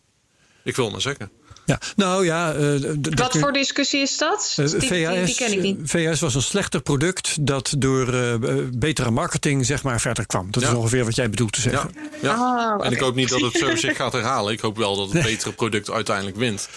ik 0.63 0.75
wil 0.75 0.89
maar 0.89 1.01
zeggen. 1.01 1.31
Ja, 1.65 1.79
nou 1.95 2.25
ja. 2.25 2.55
Uh, 2.55 2.95
Wat 3.15 3.37
voor 3.37 3.53
discussie 3.53 4.01
is 4.01 4.17
dat? 4.17 4.57
Uh, 4.59 4.69
die, 4.69 4.79
VHS, 4.79 5.25
die, 5.25 5.35
ken 5.35 5.51
ik 5.51 5.61
niet. 5.61 5.79
VHS 5.83 6.19
was 6.19 6.35
een 6.35 6.41
slechter 6.41 6.81
product 6.81 7.47
dat 7.47 7.73
door 7.77 8.13
uh, 8.13 8.33
betere 8.73 9.11
marketing 9.11 9.65
zeg 9.65 9.83
maar 9.83 10.01
verder 10.01 10.25
kwam. 10.25 10.47
Dat 10.51 10.63
ja. 10.63 10.69
is 10.69 10.75
ongeveer 10.75 11.05
wat 11.05 11.15
jij 11.15 11.29
bedoelt 11.29 11.51
te 11.51 11.61
zeggen. 11.61 11.91
Ja, 11.95 12.01
ja. 12.21 12.33
Oh, 12.33 12.73
okay. 12.73 12.87
En 12.87 12.91
ik 12.91 12.99
hoop 12.99 13.15
niet 13.15 13.29
dat 13.29 13.41
het 13.41 13.53
zo 13.53 13.75
zich 13.87 13.95
gaat 13.95 14.13
herhalen. 14.13 14.53
Ik 14.53 14.59
hoop 14.59 14.77
wel 14.77 14.95
dat 14.95 15.05
het 15.05 15.13
nee. 15.13 15.23
betere 15.23 15.53
product 15.53 15.91
uiteindelijk 15.91 16.37
wint. 16.37 16.69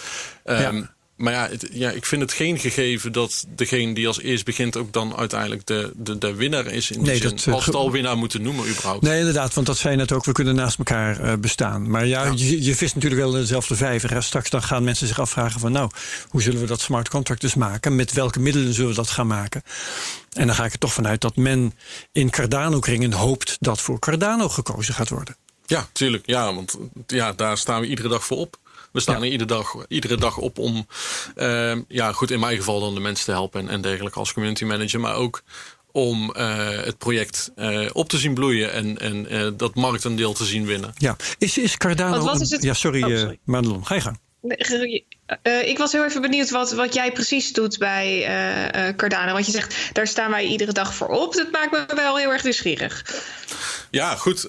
Um, 0.45 0.57
ja. 0.57 0.95
Maar 1.17 1.33
ja, 1.33 1.49
het, 1.49 1.69
ja, 1.73 1.91
ik 1.91 2.07
vind 2.07 2.23
het 2.23 2.33
geen 2.33 2.59
gegeven 2.59 3.13
dat 3.13 3.47
degene 3.49 3.95
die 3.95 4.07
als 4.07 4.21
eerst 4.21 4.45
begint 4.45 4.77
ook 4.77 4.93
dan 4.93 5.17
uiteindelijk 5.17 5.67
de, 5.67 5.93
de, 5.97 6.19
de 6.19 6.35
winnaar 6.35 6.67
is. 6.67 6.91
In 6.91 7.03
nee, 7.03 7.21
dat, 7.21 7.41
zin, 7.41 7.53
als 7.53 7.67
het 7.67 7.75
al 7.75 7.91
winnaar 7.91 8.17
moeten 8.17 8.43
noemen 8.43 8.69
überhaupt. 8.69 9.03
Nee, 9.03 9.19
inderdaad, 9.19 9.55
want 9.55 9.67
dat 9.67 9.77
zei 9.77 9.93
je 9.93 9.99
net 9.99 10.13
ook, 10.13 10.25
we 10.25 10.33
kunnen 10.33 10.55
naast 10.55 10.79
elkaar 10.79 11.25
uh, 11.25 11.33
bestaan. 11.35 11.91
Maar 11.91 12.07
ja, 12.07 12.25
ja. 12.25 12.33
Je, 12.35 12.63
je, 12.63 12.77
vist 12.77 12.95
natuurlijk 12.95 13.23
wel 13.23 13.31
dezelfde 13.31 13.77
vijver. 13.77 14.11
Hè. 14.11 14.21
Straks 14.21 14.51
dan 14.51 14.63
gaan 14.63 14.85
mensen 14.85 15.07
zich 15.07 15.21
afvragen 15.21 15.61
van 15.61 15.73
nou, 15.73 15.91
hoe 16.29 16.43
zullen 16.43 16.61
we 16.61 16.67
dat 16.67 16.81
smart 16.81 17.09
contract 17.09 17.41
dus 17.41 17.55
maken? 17.55 17.97
Met 17.97 18.13
welke 18.13 18.41
middelen 18.41 18.75
zullen 18.75 18.91
we 18.91 18.97
dat 18.97 19.11
gaan 19.11 19.27
maken? 19.27 19.63
En 20.33 20.47
dan 20.47 20.57
ga 20.57 20.65
ik 20.65 20.73
er 20.73 20.79
toch 20.79 20.93
vanuit 20.93 21.21
dat 21.21 21.37
men 21.37 21.75
in 22.13 22.31
Cardano-kringen 22.31 23.13
hoopt 23.13 23.57
dat 23.61 23.81
voor 23.81 23.99
Cardano 23.99 24.49
gekozen 24.49 24.95
gaat 24.95 25.09
worden. 25.09 25.37
Ja, 25.67 25.89
tuurlijk. 25.93 26.27
Ja, 26.27 26.55
want 26.55 26.79
ja, 27.07 27.33
daar 27.33 27.59
staan 27.59 27.81
we 27.81 27.87
iedere 27.87 28.09
dag 28.09 28.25
voor 28.25 28.39
op. 28.39 28.59
We 28.97 29.03
staan 29.03 29.17
ja. 29.17 29.25
er 29.25 29.31
iedere 29.31 29.49
dag, 29.49 29.75
iedere 29.89 30.17
dag 30.17 30.39
op 30.39 30.59
om, 30.59 30.87
uh, 31.37 31.77
ja, 31.89 32.13
goed, 32.13 32.31
in 32.31 32.41
mijn 32.41 32.57
geval 32.57 32.81
dan 32.81 32.95
de 32.95 33.01
mensen 33.01 33.25
te 33.25 33.31
helpen 33.31 33.61
en, 33.61 33.69
en 33.69 33.81
dergelijke 33.81 34.19
als 34.19 34.33
community 34.33 34.65
manager, 34.65 35.01
maar 35.01 35.15
ook 35.15 35.43
om 35.93 36.33
uh, 36.37 36.69
het 36.69 36.99
project 36.99 37.53
uh, 37.57 37.91
op 37.93 38.09
te 38.09 38.19
zien 38.19 38.35
bloeien 38.35 38.73
en, 38.73 38.99
en 38.99 39.35
uh, 39.35 39.49
dat 39.57 39.75
marktaandeel 39.75 40.33
te 40.33 40.45
zien 40.45 40.67
winnen. 40.67 40.93
Ja, 40.99 41.17
is, 41.39 41.59
is 41.59 41.77
Cardano. 41.77 42.17
Wat, 42.17 42.25
wat 42.25 42.41
is 42.41 42.51
het? 42.51 42.63
Ja, 42.63 42.75
sorry, 42.75 43.03
oh, 43.03 43.19
sorry. 43.19 43.39
Madelon, 43.45 43.87
ga 43.87 43.95
je 43.95 44.01
gang. 44.01 44.19
Uh, 45.43 45.69
ik 45.69 45.79
was 45.79 45.93
heel 45.93 46.05
even 46.05 46.21
benieuwd 46.21 46.51
wat, 46.51 46.73
wat 46.73 46.95
jij 46.95 47.13
precies 47.13 47.53
doet 47.53 47.79
bij 47.79 48.19
uh, 48.19 48.89
uh, 48.89 48.97
Cardano. 48.97 49.33
Want 49.33 49.47
je 49.47 49.53
zegt, 49.53 49.91
daar 49.93 50.07
staan 50.07 50.31
wij 50.31 50.45
iedere 50.45 50.73
dag 50.73 50.95
voor 50.95 51.09
op. 51.09 51.35
Dat 51.35 51.51
maakt 51.51 51.71
me 51.71 51.95
wel 51.95 52.17
heel 52.17 52.33
erg 52.33 52.43
nieuwsgierig. 52.43 53.05
Ja, 53.91 54.15
goed. 54.15 54.45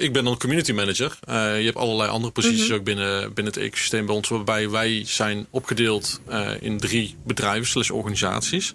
ik 0.00 0.12
ben 0.12 0.24
dan 0.24 0.38
community 0.38 0.72
manager. 0.72 1.18
je 1.26 1.64
hebt 1.64 1.76
allerlei 1.76 2.10
andere 2.10 2.32
posities 2.32 2.60
mm 2.60 2.66
-hmm. 2.66 2.74
ook 2.74 2.84
binnen, 2.84 3.34
binnen 3.34 3.52
het 3.52 3.62
ecosysteem 3.62 4.06
bij 4.06 4.14
ons. 4.14 4.28
Waarbij 4.28 4.70
wij 4.70 5.02
zijn 5.06 5.46
opgedeeld 5.50 6.20
in 6.60 6.78
drie 6.78 7.16
bedrijven 7.24 7.66
slash 7.66 7.90
organisaties. 7.90 8.74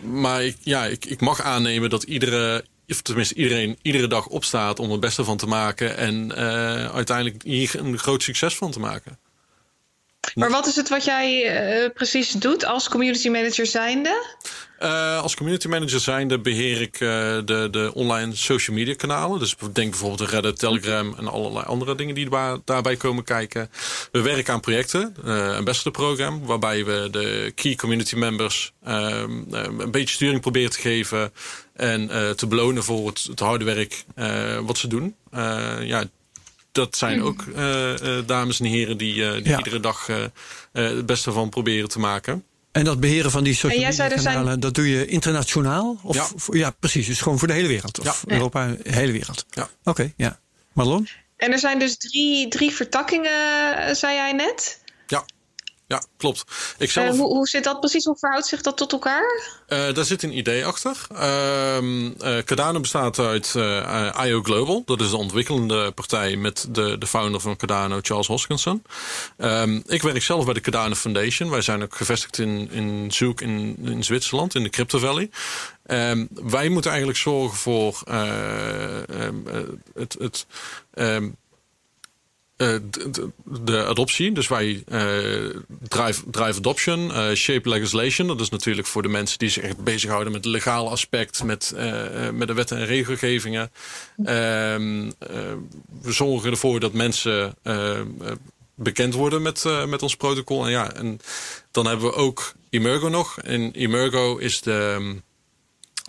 Maar 0.00 0.44
ik, 0.44 0.56
ja, 0.60 0.86
ik, 0.86 1.04
ik 1.04 1.20
mag 1.20 1.42
aannemen 1.42 1.90
dat 1.90 2.02
iedere, 2.02 2.64
of 2.88 3.02
tenminste 3.02 3.34
iedereen 3.34 3.78
iedere 3.82 4.06
dag 4.06 4.26
opstaat 4.26 4.78
om 4.78 4.90
het 4.90 5.00
beste 5.00 5.24
van 5.24 5.36
te 5.36 5.46
maken. 5.46 5.96
En 5.96 6.32
uh, 6.36 6.94
uiteindelijk 6.94 7.42
hier 7.42 7.70
een 7.74 7.98
groot 7.98 8.22
succes 8.22 8.56
van 8.56 8.70
te 8.70 8.80
maken. 8.80 9.18
Maar 10.34 10.50
wat 10.50 10.66
is 10.66 10.76
het 10.76 10.88
wat 10.88 11.04
jij 11.04 11.82
uh, 11.84 11.90
precies 11.94 12.30
doet 12.30 12.64
als 12.64 12.88
community 12.88 13.28
manager 13.28 13.66
zijnde? 13.66 14.36
Uh, 14.80 15.22
als 15.22 15.36
community 15.36 15.68
manager 15.68 16.00
zijnde 16.00 16.38
beheer 16.38 16.80
ik 16.80 17.00
uh, 17.00 17.08
de, 17.44 17.68
de 17.70 17.90
online 17.94 18.36
social 18.36 18.76
media 18.76 18.94
kanalen. 18.94 19.38
Dus 19.38 19.54
denk 19.72 19.90
bijvoorbeeld 19.90 20.20
aan 20.20 20.28
Reddit, 20.28 20.58
Telegram 20.58 21.14
en 21.18 21.28
allerlei 21.28 21.64
andere 21.64 21.94
dingen 21.94 22.14
die 22.14 22.28
daarbij 22.64 22.96
komen 22.96 23.24
kijken. 23.24 23.70
We 24.12 24.20
werken 24.20 24.52
aan 24.52 24.60
projecten, 24.60 25.14
uh, 25.24 25.56
ambassador 25.56 25.92
program, 25.92 26.46
waarbij 26.46 26.84
we 26.84 27.08
de 27.10 27.52
key 27.54 27.74
community 27.74 28.16
members 28.16 28.72
een 28.82 29.90
beetje 29.90 30.14
sturing 30.14 30.40
proberen 30.40 30.70
te 30.70 30.80
geven 30.80 31.32
en 31.74 32.08
te 32.36 32.46
belonen 32.46 32.84
voor 32.84 33.06
het, 33.06 33.24
het 33.28 33.40
harde 33.40 33.64
werk 33.64 34.04
wat 34.64 34.78
ze 34.78 34.88
doen. 34.88 35.16
ja, 35.80 36.04
dat 36.72 36.96
zijn 36.96 37.22
ook 37.22 37.44
uh, 37.56 37.92
uh, 37.92 38.26
dames 38.26 38.60
en 38.60 38.66
heren 38.66 38.96
die, 38.96 39.14
uh, 39.14 39.32
die 39.32 39.48
ja. 39.48 39.58
iedere 39.58 39.80
dag 39.80 40.08
het 40.72 41.06
beste 41.06 41.32
van 41.32 41.48
proberen 41.48 41.88
te 41.88 41.98
maken. 41.98 42.44
En 42.72 42.84
dat 42.84 43.00
beheren 43.00 43.30
van 43.30 43.44
die 43.44 43.54
social 43.54 43.80
media 43.80 44.08
kanalen, 44.08 44.44
zijn... 44.44 44.60
dat 44.60 44.74
doe 44.74 44.88
je 44.88 45.06
internationaal? 45.06 45.98
Of, 46.02 46.14
ja. 46.14 46.28
Voor, 46.36 46.56
ja, 46.56 46.70
precies. 46.70 47.06
Dus 47.06 47.20
gewoon 47.20 47.38
voor 47.38 47.48
de 47.48 47.54
hele 47.54 47.68
wereld. 47.68 47.98
Of 47.98 48.24
ja. 48.26 48.32
Europa, 48.34 48.66
de 48.66 48.92
hele 48.92 49.12
wereld. 49.12 49.46
Ja. 49.50 49.62
Oké, 49.62 49.90
okay, 49.90 50.14
ja. 50.16 50.40
Marlon? 50.72 51.08
En 51.36 51.52
er 51.52 51.58
zijn 51.58 51.78
dus 51.78 51.96
drie, 51.96 52.48
drie 52.48 52.70
vertakkingen, 52.70 53.96
zei 53.96 54.14
jij 54.14 54.32
net? 54.32 54.80
Ja. 55.88 56.02
klopt. 56.16 56.44
Ik 56.78 56.86
Uh, 56.86 56.92
zelf, 56.92 57.16
hoe, 57.16 57.26
hoe 57.26 57.48
zit 57.48 57.64
dat 57.64 57.80
precies? 57.80 58.04
Hoe 58.04 58.16
verhoudt 58.18 58.46
zich 58.46 58.60
dat 58.60 58.76
tot 58.76 58.92
elkaar? 58.92 59.42
eh, 59.66 59.94
daar 59.94 60.04
zit 60.04 60.22
een 60.22 60.36
idee 60.36 60.66
achter. 60.66 60.96
Eh, 61.14 61.78
Cardano 62.44 62.80
bestaat 62.80 63.18
uit 63.18 63.54
eh, 63.56 64.14
IO 64.24 64.42
Global. 64.42 64.82
Dat 64.86 65.00
is 65.00 65.10
de 65.10 65.16
ontwikkelende 65.16 65.90
partij 65.90 66.36
met 66.36 66.66
de, 66.70 66.98
de 66.98 67.06
founder 67.06 67.40
van 67.40 67.56
Cardano, 67.56 67.98
Charles 68.02 68.26
Hoskinson. 68.26 68.82
Ehm, 69.36 69.80
ik 69.86 70.02
werk 70.02 70.22
zelf 70.22 70.44
bij 70.44 70.54
de 70.54 70.60
Cardano 70.60 70.94
Foundation. 70.94 71.50
Wij 71.50 71.62
zijn 71.62 71.82
ook 71.82 71.94
gevestigd 71.94 72.38
in, 72.38 72.70
in 72.70 73.12
Zoek 73.12 73.40
in, 73.40 73.76
in 73.84 74.04
Zwitserland, 74.04 74.54
in 74.54 74.62
de 74.62 74.70
Crypto 74.70 74.98
Valley. 74.98 75.30
Ehm, 75.86 76.26
wij 76.30 76.68
moeten 76.68 76.90
eigenlijk 76.90 77.20
zorgen 77.20 77.58
voor 77.58 78.02
eh, 78.06 79.26
eh, 79.26 79.32
het... 79.94 80.16
het 80.18 80.46
eh, 82.58 82.76
de, 83.44 83.84
adoptie. 83.84 84.32
Dus 84.32 84.48
wij 84.48 84.82
eh, 84.86 85.00
drive, 85.88 86.22
drive 86.30 86.58
adoption, 86.58 87.12
eh, 87.12 87.32
shape 87.32 87.68
legislation. 87.68 88.26
Dat 88.26 88.40
is 88.40 88.48
natuurlijk 88.48 88.86
voor 88.86 89.02
de 89.02 89.08
mensen 89.08 89.38
die 89.38 89.48
zich 89.48 89.62
echt 89.62 89.84
bezighouden 89.84 90.32
met 90.32 90.44
het 90.44 90.52
legale 90.52 90.90
aspect, 90.90 91.44
met, 91.44 91.74
met 92.32 92.48
de 92.48 92.54
wetten 92.54 92.78
en 92.78 92.86
regelgevingen. 92.86 93.70
Ehm, 94.24 95.10
eh, 95.18 95.30
we 96.02 96.12
zorgen 96.12 96.50
ervoor 96.50 96.80
dat 96.80 96.92
mensen 96.92 97.54
bekend 98.74 99.14
worden 99.14 99.42
met, 99.42 99.64
met 99.86 100.02
ons 100.02 100.16
protocol. 100.16 100.64
En 100.64 100.70
ja, 100.70 100.92
en 100.92 101.20
dan 101.70 101.86
hebben 101.86 102.06
we 102.06 102.14
ook 102.14 102.52
Emergo 102.70 103.08
nog. 103.08 103.38
En 103.40 103.72
Emergo 103.72 104.36
is 104.36 104.60
de. 104.60 105.16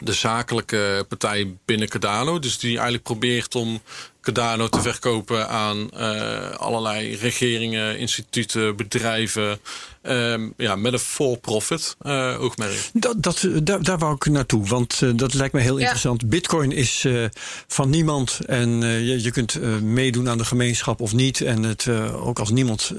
de 0.04 0.14
zakelijke 0.14 1.06
partij 1.08 1.58
binnen 1.66 1.90
Cardano. 1.90 2.40
Dus 2.40 2.58
die 2.58 2.74
eigenlijk 2.74 3.04
probeert 3.04 3.56
om 3.56 3.82
Cardano 4.22 4.68
te 4.68 4.82
verkopen 4.82 5.50
aan 5.50 5.90
eh, 5.92 6.50
allerlei 6.52 7.16
regeringen, 7.16 7.98
instituten, 8.00 8.76
bedrijven. 8.76 9.60
ehm, 10.02 10.50
ja, 10.58 10.76
met 10.76 10.94
een 10.94 11.00
for-profit 11.00 11.96
eh, 12.02 12.36
oogmerk. 12.42 12.90
Dat, 12.94 13.16
dat, 13.24 13.48
daar, 13.64 13.84
daar 13.84 13.98
wou 13.98 14.14
ik 14.16 14.26
naartoe, 14.26 14.68
want 14.68 15.02
eh, 15.02 15.10
dat 15.16 15.34
lijkt 15.34 15.54
me 15.54 15.60
heel 15.62 15.76
Ja. 15.76 15.80
interessant. 15.82 16.30
Bitcoin 16.30 16.72
is 16.72 17.06
eh, 17.06 17.26
van 17.68 17.90
niemand 17.90 18.40
en 18.46 18.84
eh, 18.84 19.08
je, 19.08 19.24
je 19.24 19.32
kunt 19.32 19.56
eh, 19.56 19.78
meedoen 19.78 20.30
aan 20.30 20.38
de 20.38 20.46
gemeenschap 20.46 21.02
of 21.02 21.14
niet. 21.14 21.42
En 21.42 21.64
het, 21.64 21.88
eh, 21.88 22.28
ook 22.28 22.40
als 22.40 22.50
niemand 22.50 22.92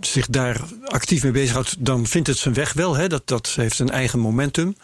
zich 0.00 0.26
daar 0.26 0.60
actief 0.84 1.22
mee 1.22 1.32
bezighoudt, 1.32 1.74
dan 1.78 2.06
vindt 2.06 2.28
het 2.28 2.38
zijn 2.38 2.54
weg 2.54 2.72
wel. 2.72 2.96
Hè? 2.96 3.06
Dat, 3.08 3.22
dat 3.28 3.52
heeft 3.56 3.78
een 3.78 3.90
eigen 3.90 4.18
momentum. 4.18 4.76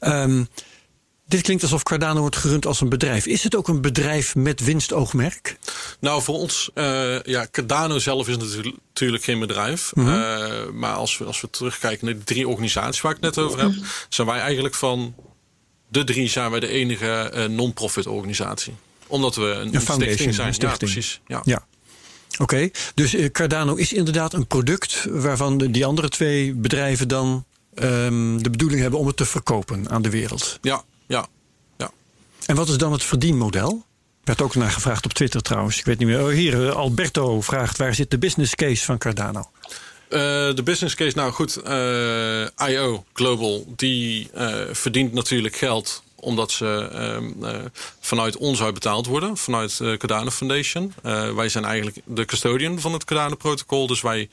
Ehm, 0.00 0.44
dit 1.26 1.42
klinkt 1.42 1.62
alsof 1.62 1.82
Cardano 1.82 2.20
wordt 2.20 2.36
gerund 2.36 2.66
als 2.66 2.80
een 2.80 2.88
bedrijf. 2.88 3.26
Is 3.26 3.42
het 3.42 3.54
ook 3.56 3.68
een 3.68 3.80
bedrijf 3.80 4.34
met 4.34 4.60
winstoogmerk? 4.60 5.56
Nou, 6.00 6.22
voor 6.22 6.34
ons, 6.34 6.70
eh, 6.74 7.22
ja, 7.22 7.46
Cardano 7.50 7.98
zelf 7.98 8.28
is 8.28 8.36
natuurlijk- 8.36 9.24
geen 9.24 9.38
bedrijf. 9.38 9.92
Eh, 9.96 10.04
maar 10.72 10.94
als 10.94 11.18
we, 11.18 11.24
als 11.24 11.40
we 11.40 11.50
terugkijken 11.50 12.06
naar 12.06 12.14
de 12.14 12.24
drie 12.24 12.48
organisaties 12.48 13.00
waar 13.00 13.12
ik 13.12 13.18
het 13.22 13.36
net 13.36 13.44
over 13.44 13.60
heb, 13.60 13.72
zijn 14.08 14.26
wij 14.26 14.38
eigenlijk 14.40 14.74
van 14.74 15.14
de 15.88 16.04
drie 16.04 16.28
zijn 16.28 16.50
wij 16.50 16.60
de 16.60 16.68
enige 16.68 17.06
eh, 17.06 17.44
non-profit 17.44 18.06
organisatie. 18.06 18.74
Omdat 19.06 19.34
we 19.34 19.42
een, 19.42 19.74
een 19.74 19.80
foundation, 19.80 19.98
stichting 20.00 20.34
zijn. 20.34 20.48
een 20.48 20.54
stichting. 20.54 20.90
Ja, 20.90 20.94
precies. 20.94 21.20
Ja. 21.26 21.40
Ja. 21.44 21.66
Oké, 22.38 22.70
dus 22.94 23.16
Cardano 23.32 23.74
is 23.74 23.92
inderdaad 23.92 24.32
een 24.32 24.46
product 24.46 25.06
waarvan 25.10 25.58
de, 25.58 25.70
die 25.70 25.86
andere 25.86 26.08
twee 26.08 26.54
bedrijven 26.54 27.08
dan 27.08 27.44
ehm, 27.74 28.38
de 28.38 28.50
bedoeling 28.50 28.80
hebben 28.80 28.98
om 29.00 29.06
het 29.06 29.16
te 29.16 29.24
verkopen 29.24 29.90
aan 29.90 30.02
de 30.02 30.10
wereld. 30.10 30.58
ja, 30.62 30.84
ja. 31.06 31.26
ja. 31.76 31.90
En 32.46 32.56
wat 32.56 32.68
is 32.68 32.76
dan 32.76 32.92
het 32.92 33.04
verdienmodel? 33.04 33.84
Werd 34.24 34.42
ook 34.42 34.54
naar 34.54 34.70
gevraagd 34.70 35.04
op 35.04 35.12
Twitter 35.12 35.42
trouwens. 35.42 35.78
Ik 35.78 35.84
weet 35.84 35.98
niet 35.98 36.08
meer. 36.08 36.22
Oh, 36.22 36.30
hier, 36.30 36.68
eh, 36.68 36.74
Alberto 36.74 37.40
vraagt 37.40 37.78
waar 37.78 37.94
zit 37.94 38.10
de 38.10 38.18
business 38.18 38.54
case 38.54 38.84
van 38.84 38.98
Cardano? 38.98 39.50
Eh, 40.08 40.20
de 40.54 40.62
business 40.64 40.94
case, 40.94 41.16
nou 41.16 41.32
goed, 41.32 41.56
eh, 41.56 42.68
IO 42.68 43.04
Global, 43.12 43.64
die 43.76 44.30
verdient 44.72 45.12
natuurlijk 45.12 45.56
geld 45.56 46.02
omdat 46.14 46.50
ze 46.50 46.88
ehm, 46.92 47.44
eh, 47.44 47.60
vanuit 48.00 48.36
ons 48.36 48.62
uit 48.62 48.74
betaald 48.74 49.06
worden, 49.06 49.36
vanuit 49.36 49.78
de 49.78 49.96
Cardano 49.98 50.30
Foundation. 50.30 50.94
Wij 51.34 51.48
zijn 51.48 51.64
eigenlijk 51.64 52.00
de 52.04 52.24
custodian 52.24 52.80
van 52.80 52.92
het 52.92 53.04
Cardano 53.04 53.34
protocol, 53.34 53.86
dus 53.86 54.00
wij 54.00 54.28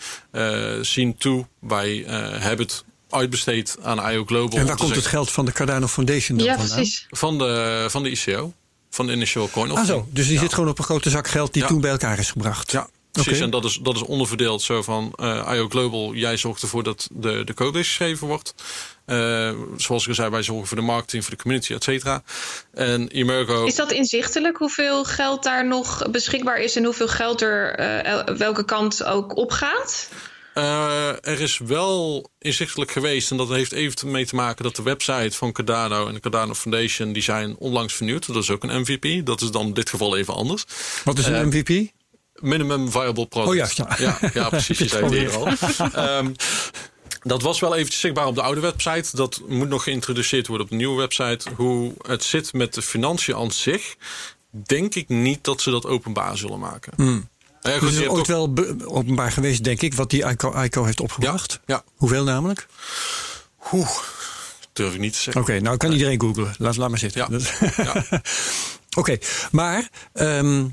zien 0.81 1.17
toe, 1.17 1.45
wij 1.59 2.03
hebben 2.39 2.65
het 2.65 2.83
uitbesteed 3.11 3.77
aan 3.81 4.09
IO 4.11 4.25
Global. 4.25 4.59
En 4.59 4.65
waar 4.65 4.77
komt 4.77 4.95
het 4.95 5.05
geld 5.05 5.31
van 5.31 5.45
de 5.45 5.51
Cardano 5.51 5.87
Foundation 5.87 6.37
dan 6.37 6.47
Ja, 6.47 6.55
vandaan? 6.57 6.75
precies. 6.75 7.07
Van 7.09 7.37
de, 7.37 7.85
van 7.89 8.03
de 8.03 8.09
ICO, 8.09 8.53
van 8.89 9.07
de 9.07 9.13
Initial 9.13 9.49
Coin 9.49 9.71
Ah 9.71 9.73
Offering. 9.77 10.03
zo, 10.03 10.09
dus 10.11 10.25
die 10.25 10.33
Ja. 10.35 10.41
zit 10.41 10.53
gewoon 10.53 10.69
op 10.69 10.77
een 10.77 10.83
grote 10.83 11.09
zak 11.09 11.27
geld 11.27 11.53
die 11.53 11.61
Ja. 11.61 11.67
toen 11.67 11.81
bij 11.81 11.91
elkaar 11.91 12.19
is 12.19 12.31
gebracht. 12.31 12.71
Ja, 12.71 12.87
precies. 13.11 13.31
Oké. 13.33 13.43
En 13.43 13.49
dat 13.49 13.65
is, 13.65 13.79
dat 13.83 13.95
is 13.95 14.01
onderverdeeld 14.01 14.61
zo 14.61 14.81
van 14.81 15.13
eh 15.15 15.51
IO 15.53 15.67
Global. 15.69 16.13
Jij 16.13 16.37
zorgt 16.37 16.61
ervoor 16.61 16.83
dat 16.83 17.07
de, 17.11 17.41
de 17.45 17.53
code 17.53 17.77
geschreven 17.77 18.27
wordt. 18.27 18.53
Eh, 19.05 19.51
zoals 19.77 20.01
ik 20.03 20.09
al 20.09 20.15
zei, 20.15 20.29
wij 20.29 20.43
zorgen 20.43 20.67
voor 20.67 20.77
de 20.77 20.83
marketing, 20.83 21.23
voor 21.23 21.35
de 21.35 21.41
community, 21.41 21.73
et 21.73 21.83
cetera. 21.83 22.23
En 22.73 23.07
Emergo... 23.07 23.65
Is 23.65 23.75
dat 23.75 23.91
inzichtelijk 23.91 24.57
hoeveel 24.57 25.03
geld 25.03 25.43
daar 25.43 25.67
nog 25.67 26.11
beschikbaar 26.11 26.59
is 26.59 26.75
en 26.75 26.83
hoeveel 26.83 27.07
geld 27.07 27.41
er 27.41 27.75
eh, 27.75 28.03
el- 28.11 28.37
welke 28.37 28.65
kant 28.65 29.03
ook 29.03 29.35
opgaat? 29.37 30.09
Eh, 30.53 31.07
er 31.27 31.41
is 31.41 31.57
wel 31.57 32.29
inzichtelijk 32.39 32.91
geweest, 32.91 33.31
en 33.31 33.37
dat 33.37 33.49
heeft 33.49 33.71
even 33.71 34.11
mee 34.11 34.25
te 34.25 34.35
maken 34.35 34.63
dat 34.63 34.75
de 34.75 34.83
website 34.83 35.37
van 35.37 35.51
Cardano 35.51 36.07
en 36.07 36.13
de 36.13 36.19
Cardano 36.19 36.53
Foundation, 36.53 37.13
die 37.13 37.23
zijn 37.23 37.55
onlangs 37.57 37.93
vernieuwd. 37.93 38.27
Dat 38.27 38.35
is 38.43 38.49
ook 38.49 38.63
een 38.63 38.79
MVP. 38.81 39.25
Dat 39.25 39.41
is 39.41 39.51
dan 39.51 39.65
in 39.65 39.73
dit 39.73 39.89
geval 39.89 40.17
even 40.17 40.33
anders. 40.33 40.65
Wat 41.03 41.17
is 41.17 41.25
een 41.25 41.35
Eh, 41.35 41.45
MVP? 41.45 41.91
Minimum 42.33 42.91
viable 42.91 43.27
product. 43.27 43.79
Oh, 43.79 43.87
ja. 43.87 43.95
Ja, 43.97 44.29
ja 44.33 44.49
precies. 44.59 44.77
Je 44.77 44.87
zei 44.87 45.03
het 45.03 45.13
eerder 45.13 45.35
al. 45.37 45.47
Ehm, 45.93 46.31
dat 47.21 47.41
was 47.41 47.59
wel 47.59 47.75
eventjes 47.75 47.99
zichtbaar 48.01 48.25
op 48.27 48.35
de 48.35 48.41
oude 48.41 48.61
website. 48.61 49.15
Dat 49.15 49.41
moet 49.47 49.69
nog 49.69 49.83
geïntroduceerd 49.83 50.47
worden 50.47 50.65
op 50.65 50.71
de 50.71 50.77
nieuwe 50.77 50.97
website. 50.97 51.49
Hoe 51.55 51.93
het 52.07 52.23
zit 52.23 52.53
met 52.53 52.73
de 52.73 52.81
financiën 52.81 53.35
aan 53.35 53.51
zich, 53.51 53.95
denk 54.51 54.95
ik 54.95 55.09
niet 55.09 55.43
dat 55.43 55.61
ze 55.61 55.71
dat 55.71 55.85
openbaar 55.85 56.37
zullen 56.37 56.59
maken. 56.59 57.29
Ja, 57.61 57.71
goed, 57.71 57.81
Dus 57.89 57.91
is 57.99 58.07
ooit 58.07 58.19
ook- 58.19 58.25
wel 58.25 58.53
openbaar 58.85 59.31
geweest, 59.31 59.63
denk 59.63 59.81
ik, 59.81 59.93
wat 59.93 60.09
die 60.09 60.23
ICO, 60.25 60.61
ICO 60.61 60.83
heeft 60.85 60.99
opgebracht. 60.99 61.59
ja. 61.65 61.83
Hoeveel 61.95 62.23
namelijk? 62.23 62.67
Oeh, 63.71 63.89
durf 64.73 64.93
ik 64.93 64.99
niet 64.99 65.13
te 65.13 65.19
zeggen. 65.19 65.41
Oké, 65.41 65.59
nou 65.59 65.77
kan 65.77 65.91
iedereen 65.91 66.21
googlen. 66.21 66.53
Laat, 66.57 66.77
laat 66.77 66.89
maar 66.89 66.99
zitten. 66.99 67.41
Ja. 67.77 68.03
Oké, 68.97 69.17
maar 69.51 69.89
ehm, 70.13 70.65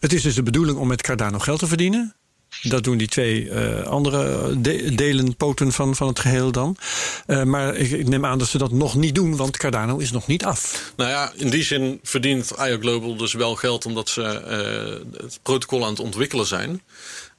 het 0.00 0.12
is 0.12 0.22
dus 0.22 0.34
de 0.34 0.42
bedoeling 0.42 0.78
om 0.78 0.88
met 0.88 1.02
Cardano 1.02 1.38
geld 1.38 1.58
te 1.58 1.66
verdienen. 1.66 2.14
Dat 2.62 2.84
doen 2.84 2.96
die 2.96 3.08
twee 3.08 3.50
eh, 3.50 3.82
andere 3.86 4.52
de- 4.60 4.94
delen, 4.94 5.36
poten 5.36 5.72
van, 5.72 5.96
van 5.96 6.06
het 6.08 6.18
geheel 6.18 6.52
dan. 6.52 6.76
Eh, 7.26 7.42
maar 7.42 7.74
ik, 7.76 7.90
ik 7.90 8.08
neem 8.08 8.26
aan 8.26 8.38
dat 8.38 8.48
ze 8.48 8.58
dat 8.58 8.70
nog 8.72 8.94
niet 8.94 9.14
doen, 9.14 9.36
want 9.36 9.56
Cardano 9.56 9.96
is 9.98 10.10
nog 10.12 10.26
niet 10.26 10.44
af. 10.44 10.92
Nou 10.96 11.10
ja, 11.10 11.32
in 11.36 11.50
die 11.50 11.62
zin 11.62 12.00
verdient 12.02 12.50
IO 12.58 12.78
Global 12.80 13.16
dus 13.16 13.32
wel 13.32 13.54
geld 13.56 13.86
omdat 13.86 14.08
ze 14.08 14.22
eh, 14.22 15.22
het 15.22 15.38
protocol 15.42 15.84
aan 15.84 15.90
het 15.90 16.00
ontwikkelen 16.00 16.46
zijn. 16.46 16.82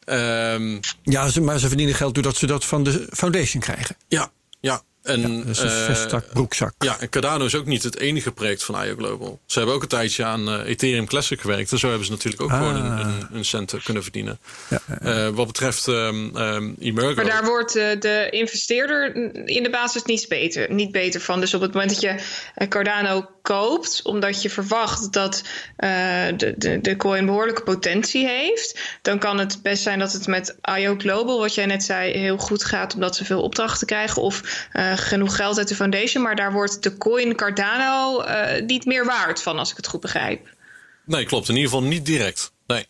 Ehm, 0.06 0.80
Ja, 1.04 1.28
ze, 1.30 1.42
maar 1.42 1.60
ze 1.60 1.68
verdienen 1.68 1.96
geld 1.96 2.14
doordat 2.14 2.36
ze 2.36 2.46
dat 2.46 2.66
van 2.66 2.84
de 2.84 3.08
foundation 3.12 3.62
krijgen. 3.62 3.96
ja, 4.08 4.32
ja. 4.60 4.82
En, 5.04 5.38
Dat 5.38 5.48
is 5.48 5.60
een 5.60 5.68
eh, 5.70 5.86
vestzak, 5.86 6.26
broekzak. 6.34 6.74
Ja, 6.78 7.00
en 7.00 7.10
Cardano 7.10 7.46
is 7.46 7.56
ook 7.56 7.66
niet 7.66 7.84
het 7.84 7.98
enige 8.00 8.32
project 8.32 8.64
van 8.64 8.84
IO 8.84 8.96
Global. 8.96 9.40
Ze 9.46 9.58
hebben 9.58 9.76
ook 9.76 9.82
een 9.82 9.88
tijdje 9.88 10.24
aan 10.24 10.50
eh, 10.50 10.70
Ethereum 10.70 11.08
Classic 11.08 11.42
gewerkt. 11.42 11.72
En 11.72 11.78
zo 11.78 11.88
hebben 11.88 12.06
ze 12.06 12.12
natuurlijk 12.12 12.42
ook 12.42 12.52
Ah. 12.52 12.58
gewoon 12.58 12.76
een, 12.76 13.00
een, 13.00 13.28
een 13.32 13.46
cent 13.46 13.74
kunnen 13.84 14.04
verdienen. 14.04 14.40
Ja, 14.70 14.80
Eh, 15.02 15.28
wat 15.30 15.48
betreft 15.48 15.88
ehm 15.88 16.36
ehm, 16.38 16.74
Emergo. 16.80 17.16
Maar 17.16 17.26
daar 17.26 17.46
wordt 17.46 17.76
eh, 17.76 18.00
de 18.00 18.28
investeerder 18.30 19.16
in 19.48 19.64
de 19.64 19.70
basis 19.70 20.04
niet 20.04 20.26
beter, 20.28 20.74
niet 20.74 20.92
beter 20.92 21.22
van. 21.22 21.40
Dus 21.40 21.54
op 21.54 21.62
het 21.62 21.74
moment 21.74 21.92
dat 21.92 22.02
je 22.02 22.16
Cardano 22.68 23.30
koopt, 23.42 24.00
omdat 24.04 24.42
je 24.42 24.50
verwacht 24.50 25.14
dat 25.14 25.44
eh, 25.76 25.90
de, 26.38 26.54
de, 26.58 26.82
de 26.82 26.96
coin 26.96 27.26
behoorlijke 27.26 27.64
potentie 27.64 28.28
heeft, 28.28 28.80
dan 29.02 29.20
kan 29.20 29.40
het 29.40 29.60
best 29.62 29.84
zijn 29.84 30.00
dat 30.00 30.14
het 30.14 30.28
met 30.28 30.56
IO 30.78 30.96
Global, 30.98 31.40
wat 31.40 31.56
jij 31.56 31.66
net 31.66 31.84
zei, 31.84 32.12
heel 32.18 32.38
goed 32.38 32.64
gaat 32.64 32.94
omdat 32.94 33.16
ze 33.16 33.26
veel 33.26 33.42
opdrachten 33.42 33.88
krijgen 33.88 34.22
of 34.22 34.68
eh, 34.72 34.93
genoeg 34.98 35.36
geld 35.36 35.58
uit 35.58 35.68
de 35.68 35.76
foundation. 35.76 36.24
Maar 36.24 36.36
daar 36.36 36.52
wordt 36.52 36.84
de 36.84 36.98
coin 36.98 37.36
Cardano 37.36 38.22
eh, 38.22 38.66
niet 38.66 38.86
meer 38.86 39.06
waard 39.06 39.42
van, 39.42 39.60
als 39.60 39.72
ik 39.72 39.78
het 39.78 39.88
goed 39.88 40.02
begrijp. 40.02 40.48
Nee, 41.06 41.26
klopt. 41.26 41.50
In 41.50 41.56
ieder 41.56 41.70
geval 41.72 41.86
niet 41.88 42.06
direct. 42.06 42.52
Nee. 42.68 42.86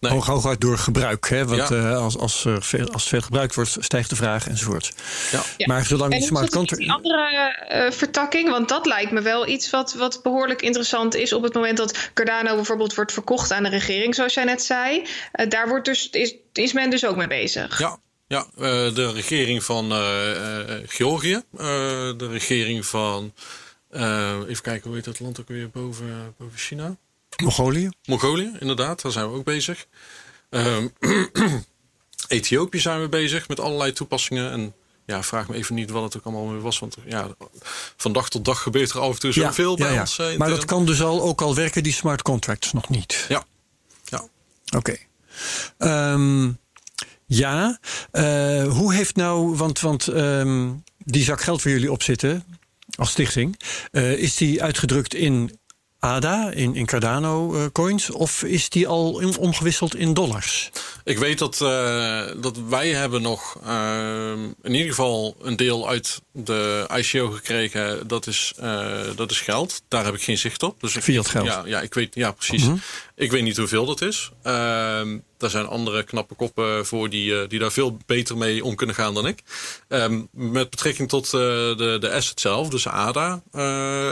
Nee. 0.00 0.12
Hoog, 0.12 0.26
hooguit 0.26 0.60
door 0.60 0.78
gebruik. 0.78 1.28
Hè? 1.28 1.46
Want 1.46 1.68
Ja. 1.68 1.76
eh, 1.76 1.96
als, 1.96 2.18
als, 2.18 2.44
er 2.44 2.62
veel, 2.62 2.92
als 2.92 3.08
veel 3.08 3.20
gebruikt 3.20 3.54
wordt, 3.54 3.76
stijgt 3.80 4.10
de 4.10 4.16
vraag 4.16 4.48
enzovoort. 4.48 4.92
Ja. 5.30 5.42
Ja. 5.56 5.66
Maar 5.66 5.84
zolang 5.84 6.12
hoe 6.14 6.22
smart 6.22 6.50
contract... 6.50 6.88
andere 6.88 7.56
eh, 7.68 7.90
vertakking? 7.90 8.50
Want 8.50 8.68
dat 8.68 8.86
lijkt 8.86 9.10
me 9.10 9.20
wel 9.20 9.46
iets 9.46 9.70
wat, 9.70 9.94
wat 9.94 10.22
behoorlijk 10.22 10.62
interessant 10.62 11.14
is 11.14 11.32
op 11.32 11.42
het 11.42 11.54
moment 11.54 11.76
dat 11.76 12.10
Cardano 12.14 12.54
bijvoorbeeld 12.54 12.94
wordt 12.94 13.12
verkocht 13.12 13.52
aan 13.52 13.62
de 13.62 13.68
regering, 13.68 14.14
zoals 14.14 14.34
jij 14.34 14.44
net 14.44 14.62
zei. 14.62 15.06
Eh, 15.32 15.48
daar 15.48 15.68
wordt 15.68 15.84
dus, 15.84 16.10
is, 16.10 16.34
is 16.52 16.72
men 16.72 16.90
dus 16.90 17.06
ook 17.06 17.16
mee 17.16 17.26
bezig. 17.26 17.78
Ja, 17.78 17.98
ja 18.30 18.46
eh, 18.56 18.94
de 18.94 19.10
regering 19.12 19.64
van 19.64 19.92
eh, 19.92 20.76
eh, 20.76 20.82
Georgië, 20.86 21.42
de 22.16 22.28
regering 22.30 22.86
van, 22.86 23.32
even 23.90 24.62
kijken, 24.62 24.82
hoe 24.86 24.94
heet 24.94 25.04
dat 25.04 25.20
land 25.20 25.40
ook 25.40 25.48
weer 25.48 25.70
boven, 25.70 26.34
boven 26.38 26.58
China? 26.58 26.96
Mongolië? 27.42 27.88
Mongolië, 28.04 28.56
inderdaad, 28.58 29.02
daar 29.02 29.12
zijn 29.12 29.30
we 29.30 29.36
ook 29.36 29.44
bezig. 29.44 29.86
Ehm, 30.50 30.86
Ethiopië 32.28 32.78
zijn 32.78 33.00
we 33.00 33.08
bezig 33.08 33.48
met 33.48 33.60
allerlei 33.60 33.92
toepassingen. 33.92 34.50
En 34.52 34.74
ja, 35.06 35.22
vraag 35.22 35.48
me 35.48 35.54
even 35.54 35.74
niet 35.74 35.90
wat 35.90 36.02
het 36.02 36.16
ook 36.16 36.24
allemaal 36.24 36.52
weer 36.52 36.60
was. 36.60 36.78
Want 36.78 36.96
ja, 37.04 37.28
van 37.96 38.12
dag 38.12 38.28
tot 38.28 38.44
dag 38.44 38.62
gebeurt 38.62 38.90
er 38.90 39.00
af 39.00 39.12
en 39.14 39.20
toe 39.20 39.32
zoveel 39.32 39.78
ja, 39.78 39.84
bij 39.84 39.94
ja. 39.94 40.00
ons. 40.00 40.18
eh, 40.18 40.36
maar 40.36 40.48
dat 40.48 40.64
kan 40.64 40.86
dus 40.86 41.02
al, 41.02 41.22
ook 41.22 41.40
al 41.40 41.54
werken 41.54 41.82
die 41.82 41.92
smart 41.92 42.22
contracts 42.22 42.72
nog 42.72 42.88
niet. 42.88 43.24
Ja. 43.28 43.44
ja. 44.04 44.28
Oké. 44.76 44.96
Ehm, 45.78 46.50
ja, 47.32 47.78
eh, 48.10 48.66
hoe 48.72 48.94
heeft 48.94 49.16
nou, 49.16 49.56
want, 49.56 49.80
want 49.80 50.08
ehm, 50.08 50.70
die 50.98 51.24
zak 51.24 51.40
geld 51.40 51.62
waar 51.62 51.72
jullie 51.72 51.92
op 51.92 52.02
zitten 52.02 52.44
als 52.98 53.10
stichting, 53.10 53.60
eh, 53.90 54.12
is 54.12 54.36
die 54.36 54.62
uitgedrukt 54.62 55.14
in 55.14 55.58
ADA, 55.98 56.50
in, 56.50 56.74
in 56.74 56.86
Cardano 56.86 57.54
eh, 57.54 57.64
coins, 57.72 58.10
of 58.10 58.42
is 58.42 58.68
die 58.68 58.88
al 58.88 59.12
omgewisseld 59.38 59.94
in 59.94 60.14
dollars? 60.14 60.70
Ik 61.10 61.18
weet 61.18 61.38
dat, 61.38 61.60
eh, 61.60 62.22
dat 62.36 62.58
wij 62.68 62.88
hebben 62.88 63.22
nog 63.22 63.58
eh, 63.64 64.32
in 64.62 64.74
ieder 64.74 64.88
geval 64.88 65.36
een 65.42 65.56
deel 65.56 65.88
uit 65.88 66.20
de 66.32 66.88
ICO 66.96 67.30
gekregen. 67.30 68.08
Dat 68.08 68.26
is, 68.26 68.52
eh, 68.56 69.00
dat 69.16 69.30
is 69.30 69.40
geld. 69.40 69.82
Daar 69.88 70.04
heb 70.04 70.14
ik 70.14 70.22
geen 70.22 70.38
zicht 70.38 70.62
op. 70.62 70.80
Dus 70.80 70.96
Fiat 70.96 71.28
geld. 71.28 71.46
Ja, 71.46 71.62
ja, 71.66 71.80
ik 71.80 71.94
weet, 71.94 72.14
ja 72.14 72.32
precies. 72.32 72.64
Mhm. 72.64 72.76
Ik 73.14 73.30
weet 73.30 73.42
niet 73.42 73.56
hoeveel 73.56 73.86
dat 73.86 74.00
is. 74.00 74.30
Ehm 74.42 75.18
daar 75.36 75.50
zijn 75.50 75.66
andere 75.66 76.02
knappe 76.02 76.34
koppen 76.34 76.86
voor 76.86 77.10
die, 77.10 77.46
die 77.46 77.58
daar 77.58 77.72
veel 77.72 77.96
beter 78.06 78.36
mee 78.36 78.64
om 78.64 78.74
kunnen 78.74 78.94
gaan 78.94 79.14
dan 79.14 79.26
ik. 79.26 79.42
Ehm, 79.88 80.22
met 80.30 80.70
betrekking 80.70 81.08
tot 81.08 81.30
de, 81.30 81.96
de 82.00 82.12
asset 82.12 82.40
zelf, 82.40 82.68
dus 82.68 82.86
ADA, 82.86 83.42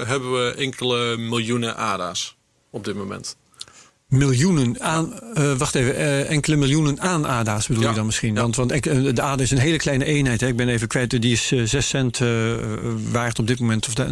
hebben 0.06 0.32
we 0.32 0.54
enkele 0.56 1.16
miljoenen 1.16 1.76
ADA's 1.76 2.36
op 2.70 2.84
dit 2.84 2.94
moment. 2.94 3.36
Miljoenen 4.08 4.80
aan, 4.80 5.20
eh, 5.34 5.52
wacht 5.56 5.74
even, 5.74 5.96
eh, 5.96 6.30
enkele 6.30 6.56
miljoenen 6.56 7.00
aan 7.00 7.26
ADA's 7.26 7.66
bedoel 7.66 7.82
Ja. 7.82 7.88
je 7.88 7.94
dan 7.94 8.06
misschien? 8.06 8.34
Ja. 8.34 8.40
Want, 8.40 8.56
want 8.56 8.72
ik- 8.72 8.86
eh, 8.86 9.14
de 9.14 9.22
ADA 9.22 9.42
is 9.42 9.50
een 9.50 9.58
hele 9.58 9.76
kleine 9.76 10.04
eenheid. 10.04 10.40
Hè? 10.40 10.46
Ik 10.46 10.56
ben 10.56 10.68
even 10.68 10.88
kwijt, 10.88 11.10
die 11.22 11.32
is 11.32 11.52
eh, 11.52 11.62
6 11.64 11.88
cent 11.88 12.20
eh, 12.20 12.54
waard 13.12 13.38
op 13.38 13.46
dit 13.46 13.60
moment. 13.60 13.86
Of 13.86 13.94
de, 13.94 14.02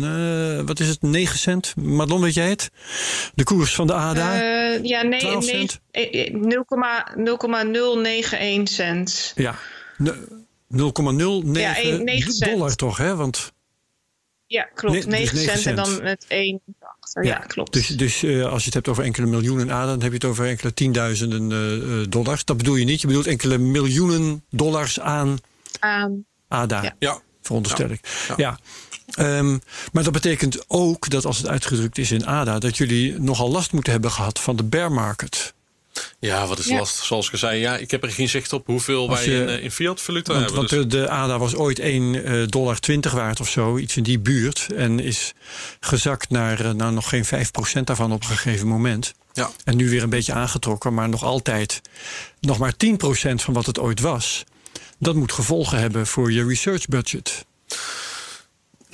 eh, 0.60 0.66
wat 0.66 0.80
is 0.80 0.88
het, 0.88 1.02
9 1.02 1.38
cent? 1.38 1.74
Madlon, 1.76 2.20
weet 2.20 2.34
jij 2.34 2.48
het? 2.48 2.70
De 3.34 3.44
koers 3.44 3.74
van 3.74 3.86
de 3.86 3.92
ADA? 3.92 4.40
Eh, 4.40 4.82
ja, 4.84 5.02
nee, 5.02 5.20
12 5.20 5.46
nee 5.46 5.54
cent? 5.58 5.80
eh, 5.90 6.26
eh, 6.26 6.34
0,091 6.34 8.68
cent. 8.68 9.32
ja, 9.36 9.54
Ne- 9.98 10.14
0,09 10.68 12.38
Ja, 12.38 12.46
dollar 12.46 12.74
toch, 12.74 12.96
hè? 12.96 13.16
Want, 13.16 13.52
Ja, 14.46 14.62
klopt. 14.74 14.94
Nee, 14.94 15.04
dus 15.04 15.12
9 15.32 15.36
negen 15.36 15.58
cent, 15.58 15.78
en 15.78 15.84
cent. 15.84 15.96
dan 15.96 16.02
met 16.04 16.24
1 16.28 16.60
achter. 17.06 17.24
Ja, 17.24 17.38
klopt. 17.38 17.72
Dus, 17.72 17.86
dus 17.86 18.22
eh, 18.22 18.44
als 18.44 18.60
je 18.60 18.64
het 18.64 18.74
hebt 18.74 18.88
over 18.88 19.04
enkele 19.04 19.26
miljoenen 19.26 19.70
ADA, 19.70 19.86
dan 19.86 20.00
heb 20.00 20.08
je 20.08 20.16
het 20.16 20.24
over 20.24 20.46
enkele 20.46 20.74
tienduizenden 20.74 21.52
eh, 21.52 22.00
eh, 22.00 22.06
dollars. 22.08 22.44
Dat 22.44 22.56
bedoel 22.56 22.76
je 22.76 22.84
niet. 22.84 23.00
Je 23.00 23.06
bedoelt 23.06 23.26
enkele 23.26 23.58
miljoenen 23.58 24.44
dollars 24.50 25.00
aan 25.00 25.38
ADA. 26.48 26.82
Ja. 26.82 26.94
Ja, 26.98 27.20
veronderstel 27.42 27.90
ik. 27.90 28.00
Ja. 28.28 28.34
Ja. 28.36 28.58
Ehm, 29.06 29.58
maar 29.92 30.02
dat 30.02 30.12
betekent 30.12 30.64
ook 30.68 31.10
dat 31.10 31.24
als 31.24 31.36
het 31.36 31.48
uitgedrukt 31.48 31.98
is 31.98 32.10
in 32.10 32.26
ADA, 32.26 32.58
dat 32.58 32.76
jullie 32.76 33.20
nogal 33.20 33.50
last 33.50 33.72
moeten 33.72 33.92
hebben 33.92 34.10
gehad 34.10 34.40
van 34.40 34.56
de 34.56 34.64
bear 34.64 34.92
market. 34.92 35.54
Ja, 36.18 36.46
wat 36.46 36.58
is 36.58 36.66
Ja. 36.66 36.76
last? 36.76 36.96
Zoals 37.04 37.26
ik 37.26 37.32
al 37.32 37.38
zei, 37.38 37.60
ja, 37.60 37.76
ik 37.76 37.90
heb 37.90 38.02
er 38.02 38.10
geen 38.12 38.28
zicht 38.28 38.52
op 38.52 38.66
hoeveel 38.66 39.08
Als 39.08 39.18
wij 39.24 39.28
je- 39.34 39.40
in, 39.40 39.48
eh, 39.48 39.62
in 39.62 39.70
fiat 39.70 40.00
valuta 40.00 40.32
Want, 40.32 40.44
hebben. 40.44 40.56
want 40.68 40.68
Dus- 40.70 40.80
de, 40.92 41.00
de 41.00 41.08
ADA 41.10 41.38
was 41.38 41.54
ooit 41.54 41.78
1 41.78 42.50
dollar 42.50 42.78
20 42.80 43.12
waard 43.12 43.40
of 43.40 43.48
zo, 43.48 43.76
iets 43.78 43.96
in 43.96 44.02
die 44.02 44.18
buurt. 44.18 44.66
En 44.74 45.00
is 45.00 45.32
gezakt 45.80 46.30
naar 46.30 46.60
eh, 46.64 46.70
nou, 46.70 46.92
nog 46.92 47.08
geen 47.08 47.24
5% 47.24 47.86
daarvan 47.86 48.12
op 48.12 48.20
een 48.22 48.28
gegeven 48.28 48.66
moment. 48.66 49.14
ja. 49.32 49.50
En 49.64 49.76
nu 49.76 49.90
weer 49.90 50.02
een 50.02 50.10
beetje 50.10 50.32
aangetrokken, 50.32 50.94
maar 50.94 51.08
nog 51.08 51.22
altijd 51.22 51.80
nog 52.40 52.58
maar 52.58 52.76
10% 52.76 53.42
van 53.42 53.54
wat 53.54 53.66
het 53.66 53.78
ooit 53.78 54.00
was. 54.00 54.44
Dat 54.98 55.14
moet 55.14 55.32
gevolgen 55.32 55.78
hebben 55.78 56.06
voor 56.06 56.32
je 56.32 56.46
research 56.46 56.86
budget. 56.86 57.44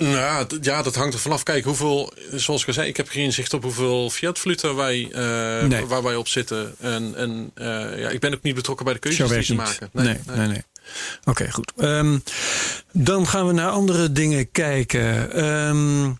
Nou 0.03 0.47
ja, 0.63 0.83
dat 0.83 0.95
hangt 0.95 1.15
er 1.15 1.21
vanaf. 1.21 1.43
Kijk, 1.43 1.65
hoeveel, 1.65 2.13
zoals 2.35 2.61
ik 2.63 2.69
al 2.69 2.75
zei, 2.75 2.89
ik 2.89 2.97
heb 2.97 3.09
geen 3.09 3.33
zicht 3.33 3.55
op 3.55 3.63
hoeveel 3.63 4.11
fiat 4.11 4.39
valuta 4.39 4.75
wij, 4.75 5.09
eh, 5.13 5.67
Nee. 5.69 5.87
waar 5.87 6.03
wij 6.03 6.17
op 6.17 6.29
zitten. 6.29 6.75
En, 6.79 7.15
en 7.17 7.51
eh, 7.55 7.67
ja, 7.99 8.09
ik 8.09 8.21
ben 8.21 8.35
ook 8.35 8.43
niet 8.43 8.55
betrokken 8.55 8.85
bij 8.85 8.95
de 8.95 9.01
keuzes 9.01 9.31
die 9.31 9.43
ze 9.43 9.55
maken. 9.55 9.91
Nee, 9.93 10.19
nee, 10.35 10.47
nee. 10.47 10.63
Oké, 11.25 11.51
goed. 11.51 11.73
Ehm, 11.77 12.19
dan 12.93 13.27
gaan 13.27 13.47
we 13.47 13.53
naar 13.53 13.71
andere 13.71 14.13
dingen 14.13 14.51
kijken. 14.51 15.33
Ehm, 15.33 16.11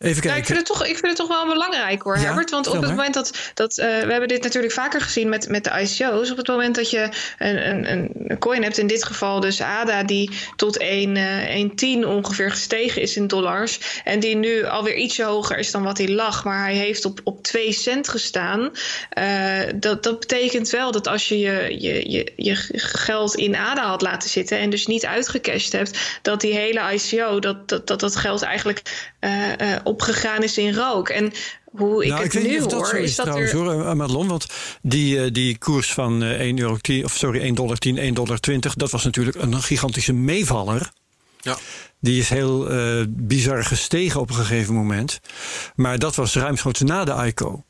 even 0.00 0.16
ik, 0.16 0.28
kijken. 0.28 0.44
vind 0.46 0.58
het 0.58 0.66
toch, 0.66 0.86
ik 0.86 0.98
vind 0.98 1.06
het 1.06 1.16
toch 1.16 1.28
wel 1.28 1.46
belangrijk 1.46 2.02
hoor, 2.02 2.16
Ja, 2.16 2.22
Herbert. 2.22 2.50
Want 2.50 2.66
op 2.66 2.72
het 2.72 2.82
maar. 2.82 2.90
moment 2.90 3.14
dat. 3.14 3.38
dat 3.54 3.78
eh, 3.78 3.86
we 3.86 4.10
hebben 4.10 4.28
dit 4.28 4.42
natuurlijk 4.42 4.72
vaker 4.72 5.00
gezien 5.00 5.28
met, 5.28 5.48
met 5.48 5.64
de 5.64 5.70
ICO's. 5.70 6.30
Op 6.30 6.36
het 6.36 6.46
moment 6.46 6.74
dat 6.74 6.90
je 6.90 7.08
een, 7.38 7.68
een, 7.70 8.10
een 8.26 8.38
coin 8.38 8.62
hebt, 8.62 8.78
in 8.78 8.86
dit 8.86 9.04
geval 9.04 9.40
dus 9.40 9.60
ADA, 9.60 10.02
die 10.02 10.30
tot 10.56 10.76
1, 10.76 11.16
eh 11.16 11.98
1,10 12.02 12.06
ongeveer 12.06 12.50
gestegen 12.50 13.02
is 13.02 13.16
in 13.16 13.26
dollars. 13.26 14.00
En 14.04 14.20
die 14.20 14.36
nu 14.36 14.64
alweer 14.64 14.96
ietsje 14.96 15.24
hoger 15.24 15.58
is 15.58 15.70
dan 15.70 15.82
wat 15.82 15.98
hij 15.98 16.08
lag. 16.08 16.44
Maar 16.44 16.64
hij 16.64 16.74
heeft 16.74 17.04
op, 17.04 17.20
op 17.24 17.42
2 17.42 17.72
cent 17.72 18.08
gestaan. 18.08 18.70
Eh, 19.10 19.58
dat, 19.74 20.02
dat 20.02 20.20
betekent 20.20 20.70
wel 20.70 20.92
dat 20.92 21.08
als 21.08 21.28
je 21.28 21.38
je, 21.38 21.76
je, 21.80 22.10
je 22.10 22.32
je 22.36 22.54
geld 22.78 23.34
in 23.34 23.56
ADA 23.56 23.86
had 23.86 24.02
laten 24.02 24.30
zitten. 24.30 24.58
en 24.58 24.70
dus 24.70 24.86
niet 24.86 25.06
uitgecashed 25.06 25.72
hebt. 25.72 26.18
dat 26.22 26.40
die 26.40 26.54
hele 26.54 26.92
ICO, 26.92 27.38
dat 27.38 27.68
dat, 27.68 27.86
dat, 27.86 28.00
dat 28.00 28.16
geld 28.16 28.42
eigenlijk 28.42 28.82
eh, 29.20 29.74
eh, 29.74 29.80
opgegaan 29.84 30.42
is 30.42 30.58
in 30.58 30.74
rook. 30.74 31.08
En 31.08 31.32
hoe 31.64 32.02
ik 32.04 32.08
nou, 32.10 32.22
het 32.22 32.34
ik 32.34 32.40
weet 32.40 32.50
nu 32.50 32.56
niet 32.56 32.64
of 32.64 32.70
dat 32.72 32.80
hoor, 32.80 32.88
zo 32.88 32.96
is, 32.96 33.10
is 33.10 33.16
dat 33.16 33.24
trouwens 33.26 33.52
er. 33.52 33.58
hoor, 33.58 33.84
eh, 33.86 33.92
Madelon. 33.92 34.28
Want 34.28 34.46
die, 34.82 35.22
eh, 35.24 35.30
die 35.32 35.58
koers 35.58 35.92
van 35.92 36.22
eh 36.22 36.40
1 36.40 36.58
euro 36.58 36.76
10, 36.76 37.04
of 37.04 37.16
sorry, 37.16 37.40
1 37.40 37.54
dollar 37.54 37.76
10, 37.78 37.98
1 37.98 38.14
dollar 38.14 38.38
20, 38.40 38.74
dat 38.74 38.90
was 38.90 39.04
natuurlijk 39.04 39.36
een 39.42 39.62
gigantische 39.62 40.12
meevaller. 40.12 40.90
Ja. 41.40 41.56
Die 42.00 42.20
is 42.20 42.28
heel 42.28 42.70
eh, 42.70 43.04
bizar 43.08 43.64
gestegen 43.64 44.20
op 44.20 44.28
een 44.28 44.34
gegeven 44.34 44.74
moment. 44.74 45.20
Maar 45.74 45.98
dat 45.98 46.14
was 46.14 46.34
ruimschoots 46.34 46.80
na 46.80 47.04
de 47.04 47.26
ICO. 47.26 47.64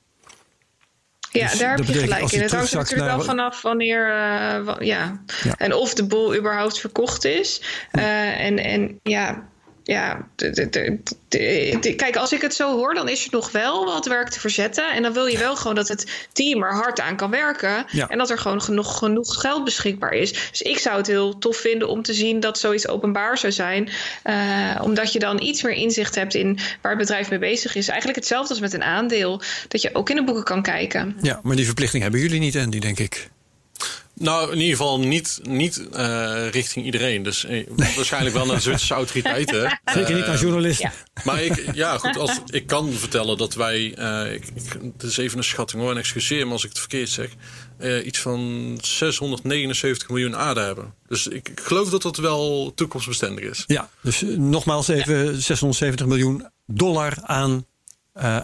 Ja, 1.33 1.49
Dus 1.49 1.59
daar 1.59 1.77
dat 1.77 1.87
heb 1.87 1.95
je 1.95 2.01
gelijk 2.03 2.33
in. 2.33 2.41
Het 2.41 2.51
hangt 2.53 2.73
natuurlijk 2.73 3.11
wel 3.11 3.23
vanaf 3.25 3.63
wanneer. 3.63 4.05
eh, 4.09 4.65
wa- 4.65 4.77
ja. 4.81 5.23
Ja. 5.43 5.55
En 5.57 5.75
of 5.75 5.95
de 5.95 6.05
boel 6.07 6.37
überhaupt 6.37 6.79
verkocht 6.81 7.25
is. 7.25 7.63
Eh, 7.91 8.41
en, 8.45 8.59
en 8.59 8.99
ja. 9.03 9.49
Ja, 9.85 10.27
kijk, 11.97 12.17
als 12.17 12.33
ik 12.33 12.43
het 12.43 12.55
zo 12.55 12.77
hoor, 12.77 12.95
dan 12.95 13.09
is 13.09 13.25
er 13.25 13.31
nog 13.33 13.53
wel 13.53 13.85
wat 13.85 14.07
werk 14.07 14.29
te 14.29 14.41
verzetten. 14.41 14.93
En 14.93 15.03
dan 15.03 15.13
wil 15.13 15.27
je 15.27 15.39
wel 15.39 15.57
gewoon 15.57 15.75
dat 15.75 15.89
het 15.89 16.29
team 16.33 16.63
er 16.63 16.73
hard 16.73 17.01
aan 17.01 17.17
kan 17.17 17.31
werken. 17.31 17.87
Ja. 17.91 18.09
En 18.09 18.19
dat 18.19 18.31
er 18.31 18.39
gewoon 18.39 18.63
genoeg, 18.63 18.99
genoeg 18.99 19.41
geld 19.41 19.65
beschikbaar 19.65 20.13
is. 20.13 20.33
Dus 20.51 20.63
ik 20.63 20.79
zou 20.79 20.97
het 20.97 21.07
heel 21.07 21.39
tof 21.39 21.57
vinden 21.57 21.89
om 21.89 22.03
te 22.03 22.13
zien 22.13 22.41
dat 22.41 22.59
zoiets 22.59 22.89
openbaar 22.89 23.39
zou 23.39 23.53
zijn. 23.53 23.89
Eh, 24.23 24.81
omdat 24.83 25.13
je 25.13 25.19
dan 25.19 25.43
iets 25.43 25.63
meer 25.63 25.75
inzicht 25.75 26.15
hebt 26.15 26.35
in 26.35 26.59
waar 26.81 26.93
het 26.93 27.01
bedrijf 27.01 27.31
mee 27.31 27.39
bezig 27.39 27.75
is. 27.75 27.89
Eigenlijk 27.89 28.19
hetzelfde 28.19 28.51
als 28.51 28.61
met 28.61 28.73
een 28.73 28.83
aandeel. 28.83 29.43
Dat 29.69 29.83
je 29.83 29.95
ook 29.95 30.11
in 30.11 30.17
de 30.17 30.25
boeken 30.25 30.45
kan 30.45 30.63
kijken. 30.63 31.17
Ja, 31.23 31.41
maar 31.43 31.57
die 31.57 31.65
verplichting 31.65 32.03
hebben 32.03 32.21
jullie 32.21 32.41
niet, 32.41 32.57
Andy, 32.57 32.79
denk 32.79 32.99
ik. 32.99 33.29
Nou, 34.21 34.53
in 34.53 34.59
ieder 34.59 34.77
geval 34.77 35.01
niet, 35.01 35.41
niet 35.43 35.89
eh, 35.93 36.49
richting 36.51 36.85
iedereen. 36.85 37.23
Dus 37.23 37.45
eh, 37.45 37.67
waarschijnlijk 37.97 38.35
wel 38.35 38.47
naar 38.47 38.57
de 38.57 38.63
Zwitserse 38.63 38.95
autoriteiten. 38.95 39.81
Zeker 39.95 40.15
niet 40.15 40.25
aan 40.25 40.35
Eh, 40.35 40.41
journalisten. 40.41 40.93
ja. 41.15 41.23
Maar 41.25 41.43
ik, 41.43 41.75
ja, 41.75 41.99
goed, 41.99 42.17
als, 42.17 42.41
ik 42.47 42.67
kan 42.67 42.93
vertellen 42.93 43.37
dat 43.39 43.55
wij, 43.55 43.85
ik, 44.33 44.47
ik, 44.55 44.79
het 44.93 45.03
is 45.03 45.17
even 45.17 45.39
een 45.39 45.45
schatting 45.45 45.83
hoor, 45.83 45.91
en 45.91 45.97
excuseer 45.97 46.47
me 46.47 46.53
als 46.53 46.63
ik 46.63 46.69
het 46.69 46.79
verkeerd 46.79 47.09
zeg, 47.09 47.31
iets 48.05 48.19
van 48.19 48.79
679 48.83 50.09
miljoen 50.09 50.35
ADA 50.35 50.65
hebben. 50.65 50.95
Dus 51.09 51.27
ik, 51.27 51.49
ik 51.49 51.61
geloof 51.61 51.91
dat 51.91 52.03
dat 52.03 52.17
wel 52.17 52.73
toekomstbestendig 52.75 53.45
is. 53.45 53.65
Ja, 53.67 53.91
dus 54.03 54.23
nogmaals 54.37 54.89
even 54.89 55.43
670 55.43 56.07
miljoen 56.07 56.47
dollar 56.67 57.15
aan 57.23 57.67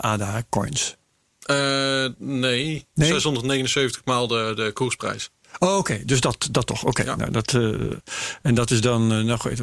ADA-coins. 0.01 0.97
Nee, 2.19 2.87
Nee? 2.95 3.09
679 3.09 4.01
maal 4.05 4.27
de, 4.27 4.53
de 4.57 4.71
koersprijs. 4.73 5.31
Oh, 5.59 5.77
oké, 5.77 6.05
dus 6.05 6.21
dat, 6.21 6.49
dat 6.51 6.67
toch. 6.67 6.85
Oké, 6.85 7.03
Ja. 7.03 7.17
nou, 7.17 7.31
dat, 7.31 7.55
eh, 7.55 7.63
en 8.43 8.55
dat 8.55 8.71
is 8.71 8.81
dan, 8.81 9.13
eh, 9.13 9.19
nou 9.21 9.39
goed, 9.39 9.61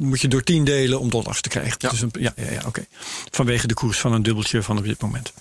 moet 0.00 0.20
je 0.20 0.28
door 0.28 0.42
10 0.42 0.64
delen 0.64 1.00
om 1.00 1.10
dollars 1.10 1.40
te 1.40 1.48
krijgen. 1.48 1.76
Ja. 1.78 1.88
Dus 1.88 2.00
een, 2.00 2.10
ja, 2.18 2.32
ja, 2.36 2.50
ja 2.50 2.62
oké. 2.66 2.86
Vanwege 3.30 3.66
de 3.66 3.74
koers 3.74 3.98
van 3.98 4.12
een 4.12 4.22
dubbeltje 4.22 4.62
van 4.62 4.78
op 4.78 4.84
dit 4.84 5.00
moment. 5.00 5.32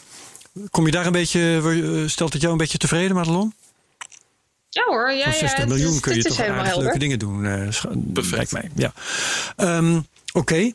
Kom 0.72 0.86
je 0.86 0.92
daar 0.92 1.06
een 1.06 1.12
beetje, 1.12 1.62
eh, 2.04 2.10
stelt 2.10 2.32
het 2.34 2.42
jou 2.42 2.54
een 2.54 2.60
beetje 2.60 2.78
tevreden, 2.78 3.16
Madelon? 3.16 3.54
Ja 4.70 4.84
hoor, 4.86 5.12
ja, 5.12 5.24
Van 5.24 5.32
ja, 5.34 5.38
60 5.40 5.60
het 5.60 5.68
miljoen 5.68 5.94
is, 5.94 6.00
kun 6.00 6.16
je 6.16 6.24
toch 6.24 6.40
aardig 6.40 6.64
helder. 6.66 6.84
leuke 6.84 7.00
dingen 7.00 7.20
doen, 7.20 7.46
eh, 7.46 7.72
scha- 7.72 7.90
Perfect. 8.14 8.52
mij. 8.52 8.70
Ja. 8.76 8.94
Ehm, 9.56 10.00
Oké. 10.34 10.72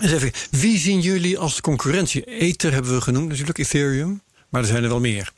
Even, 0.00 0.32
wie 0.50 0.78
zien 0.78 1.00
jullie 1.00 1.38
als 1.38 1.60
concurrentie? 1.60 2.24
Ether 2.24 2.72
hebben 2.72 2.94
we 2.94 3.00
genoemd 3.00 3.28
natuurlijk, 3.28 3.58
Ethereum. 3.58 4.22
Maar 4.48 4.60
er 4.60 4.66
zijn 4.66 4.82
er 4.82 4.88
wel 4.88 5.00
meer. 5.00 5.32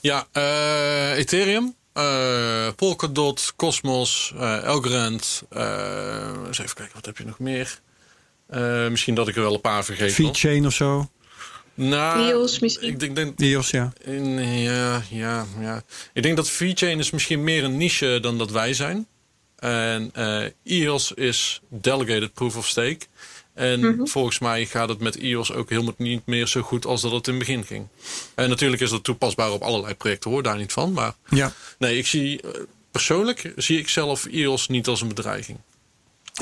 Ja, 0.00 0.26
eh, 0.32 1.18
Ethereum, 1.18 1.74
eh, 1.92 2.68
Polkadot, 2.76 3.52
Cosmos, 3.56 4.32
eh 4.38 4.62
Elgrand. 4.62 5.42
eh, 5.50 6.32
eens 6.46 6.58
even 6.58 6.74
kijken, 6.74 6.94
wat 6.94 7.06
heb 7.06 7.18
je 7.18 7.24
nog 7.24 7.38
meer? 7.38 7.80
Eh, 8.46 8.88
misschien 8.88 9.14
dat 9.14 9.28
ik 9.28 9.36
er 9.36 9.42
wel 9.42 9.54
een 9.54 9.60
paar 9.60 9.84
vergeet. 9.84 10.12
VeChain 10.14 10.66
of 10.66 10.74
zo. 10.74 11.08
Nou, 11.74 12.28
EOS 12.30 12.58
misschien? 12.58 12.88
Ik 12.88 13.00
denk, 13.00 13.16
denk, 13.16 13.40
EOS, 13.40 13.70
ja. 13.70 13.92
in- 14.00 14.58
ja, 14.58 15.02
ja, 15.10 15.46
ja. 15.60 15.82
Ik 16.12 16.22
denk 16.22 16.36
dat 16.36 16.50
VeChain 16.50 16.98
is 16.98 17.10
misschien 17.10 17.44
meer 17.44 17.64
een 17.64 17.76
niche 17.76 18.18
dan 18.22 18.38
dat 18.38 18.50
wij 18.50 18.74
zijn. 18.74 19.06
En 19.58 20.10
eh 20.12 20.44
EOS 20.64 21.12
is 21.12 21.60
Delegated 21.68 22.34
Proof 22.34 22.56
of 22.56 22.66
Stake. 22.68 22.98
En 23.54 24.00
volgens 24.04 24.38
mij 24.38 24.66
gaat 24.66 24.88
het 24.88 24.98
met 25.00 25.16
EOS 25.16 25.52
ook 25.52 25.70
helemaal 25.70 25.94
niet 25.96 26.26
meer 26.26 26.46
zo 26.46 26.60
goed 26.60 26.86
als 26.86 27.00
dat 27.00 27.12
het 27.12 27.26
in 27.26 27.34
het 27.34 27.42
begin 27.46 27.64
ging. 27.64 27.86
En 28.34 28.48
natuurlijk 28.48 28.82
is 28.82 28.90
dat 28.90 29.04
toepasbaar 29.04 29.50
op 29.50 29.62
allerlei 29.62 29.94
projecten, 29.94 30.30
hoor 30.30 30.42
daar 30.42 30.56
niet 30.56 30.72
van. 30.72 30.92
Maar 30.92 31.14
Ja. 31.28 31.52
nee, 31.78 31.98
ik 31.98 32.06
zie 32.06 32.40
eh, 32.42 32.50
persoonlijk 32.90 33.52
zie 33.56 33.78
ik 33.78 33.88
zelf 33.88 34.24
EOS 34.26 34.68
niet 34.68 34.86
als 34.86 35.00
een 35.00 35.08
bedreiging. 35.08 35.58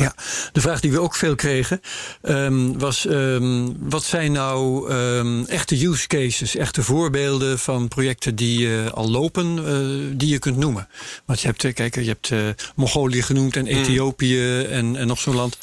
Ja, 0.00 0.14
de 0.52 0.60
vraag 0.60 0.80
die 0.80 0.92
we 0.92 1.00
ook 1.00 1.14
veel 1.14 1.34
kregen 1.34 1.80
ehm, 2.22 2.78
was: 2.78 3.06
ehm, 3.06 3.68
wat 3.78 4.04
zijn 4.04 4.32
nou 4.32 4.90
ehm, 4.90 5.44
echte 5.44 5.86
use 5.86 6.06
cases, 6.06 6.56
echte 6.56 6.82
voorbeelden 6.82 7.58
van 7.58 7.88
projecten 7.88 8.34
die 8.34 8.76
eh, 8.76 8.92
al 8.92 9.10
lopen, 9.10 9.58
eh, 9.58 10.16
die 10.18 10.28
je 10.28 10.38
kunt 10.38 10.56
noemen? 10.56 10.88
Want 11.24 11.40
je 11.40 11.46
hebt, 11.46 11.64
eh, 11.64 11.74
kijk, 11.74 11.94
je 11.94 12.16
hebt 12.18 12.56
Mongolië 12.74 13.22
genoemd 13.22 13.56
en 13.56 13.66
Ethiopië 13.66 14.62
en, 14.62 14.96
en 14.96 15.06
nog 15.06 15.20
zo'n 15.20 15.34
land. 15.34 15.58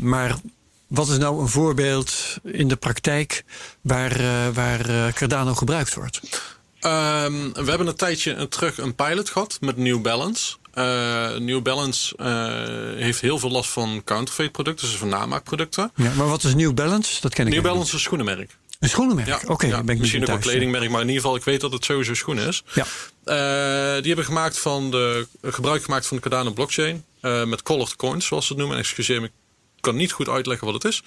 Maar 0.00 0.34
wat 0.86 1.08
is 1.08 1.18
nou 1.18 1.40
een 1.40 1.48
voorbeeld 1.48 2.36
in 2.42 2.68
de 2.68 2.76
praktijk 2.76 3.44
waar, 3.80 4.20
waar 4.52 5.12
Cardano 5.12 5.54
gebruikt 5.54 5.94
wordt? 5.94 6.20
We 6.80 7.64
hebben 7.66 7.86
een 7.86 7.96
tijdje 7.96 8.48
terug 8.48 8.78
een 8.78 8.94
pilot 8.94 9.30
gehad 9.30 9.58
met 9.60 9.76
New 9.76 10.00
Balance. 10.00 10.56
Eh, 10.74 11.36
New 11.36 11.62
Balance 11.62 12.16
eh, 12.16 13.02
heeft 13.02 13.20
heel 13.20 13.38
veel 13.38 13.50
last 13.50 13.70
van 13.70 14.02
counterfeit 14.04 14.52
producten, 14.52 14.86
dus 14.86 14.96
van 14.96 15.08
namaakproducten. 15.08 15.92
Ja, 15.94 16.12
maar 16.14 16.28
wat 16.28 16.44
is 16.44 16.54
New 16.54 16.74
Balance? 16.74 17.20
Dat 17.20 17.34
ken 17.34 17.46
ik 17.46 17.52
New 17.52 17.62
Balance 17.62 17.86
is 17.86 17.92
een 17.92 17.98
schoenenmerk. 17.98 18.56
Een 18.80 18.88
schoenenmerk? 18.88 19.28
Ja, 19.28 19.40
Oké, 19.46 19.66
ja, 19.66 19.82
ben 19.82 19.94
ik 19.94 20.00
misschien 20.00 20.22
ook 20.22 20.28
ja. 20.28 20.36
kledingmerk, 20.36 20.90
maar 20.90 21.00
in 21.00 21.06
ieder 21.06 21.22
geval, 21.22 21.36
ik 21.36 21.44
weet 21.44 21.60
dat 21.60 21.72
het 21.72 21.84
sowieso 21.84 22.14
schoenen 22.14 22.48
is. 22.48 22.62
Ja. 22.74 22.84
Eh, 23.24 23.96
die 23.96 24.06
hebben 24.06 24.24
gemaakt 24.24 24.58
van 24.58 24.90
de, 24.90 25.26
gebruik 25.42 25.82
gemaakt 25.84 26.06
van 26.06 26.16
de 26.16 26.22
Cardano 26.22 26.50
blockchain. 26.50 27.04
met 27.20 27.62
colored 27.62 27.96
coins, 27.96 28.26
zoals 28.26 28.46
ze 28.46 28.52
het 28.52 28.58
noemen. 28.60 28.78
En 28.78 28.82
excuseer 28.84 29.20
me, 29.20 29.26
ik 29.26 29.32
kan 29.80 29.96
niet 29.96 30.12
goed 30.12 30.28
uitleggen 30.28 30.66
wat 30.66 30.82
het 30.82 30.92
is. 30.92 31.02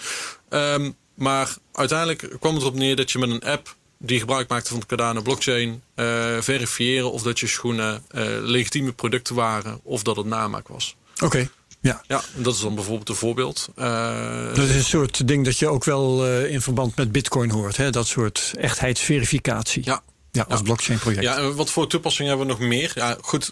Ehm, 0.49 0.91
maar 1.13 1.55
uiteindelijk 1.73 2.35
kwam 2.39 2.53
het 2.53 2.61
erop 2.61 2.75
neer 2.75 2.95
dat 2.95 3.11
je 3.11 3.19
met 3.19 3.29
een 3.29 3.43
app 3.43 3.75
die 3.99 4.19
gebruik 4.19 4.49
maakte 4.49 4.69
van 4.69 4.79
de 4.79 4.85
Cardano 4.85 5.21
blockchain, 5.21 5.81
eh, 5.95 6.05
verifiëren 6.39 7.11
of 7.11 7.21
dat 7.21 7.39
je 7.39 7.47
schoenen 7.47 8.03
eh, 8.11 8.23
legitieme 8.41 8.91
producten 8.91 9.35
waren 9.35 9.79
of 9.83 10.03
dat 10.03 10.15
het 10.15 10.25
namaak 10.25 10.67
was. 10.67 10.95
Oké, 11.23 11.49
ja. 11.81 12.03
Ja, 12.07 12.21
dat 12.35 12.53
is 12.55 12.61
dan 12.61 12.75
bijvoorbeeld 12.75 13.09
een 13.09 13.15
voorbeeld. 13.15 13.69
Eh, 13.75 14.47
Dat 14.47 14.57
is 14.67 14.75
een 14.75 14.83
soort 14.83 15.27
ding 15.27 15.45
dat 15.45 15.57
je 15.59 15.67
ook 15.67 15.83
wel 15.83 16.27
in 16.45 16.61
verband 16.61 16.95
met 16.95 17.11
Bitcoin 17.11 17.49
hoort. 17.49 17.77
Hè? 17.77 17.89
Dat 17.89 18.07
soort 18.07 18.53
echtheidsverificatie. 18.57 19.81
ja, 19.85 20.03
Ja, 20.31 20.45
als 20.49 20.59
Ja. 20.59 20.65
blockchain 20.65 20.99
project. 20.99 21.23
Ja, 21.23 21.37
en 21.37 21.55
wat 21.55 21.69
voor 21.69 21.87
toepassingen 21.87 22.29
hebben 22.29 22.47
we 22.47 22.53
nog 22.53 22.69
meer? 22.69 22.91
Ja, 22.95 23.17
goed. 23.21 23.51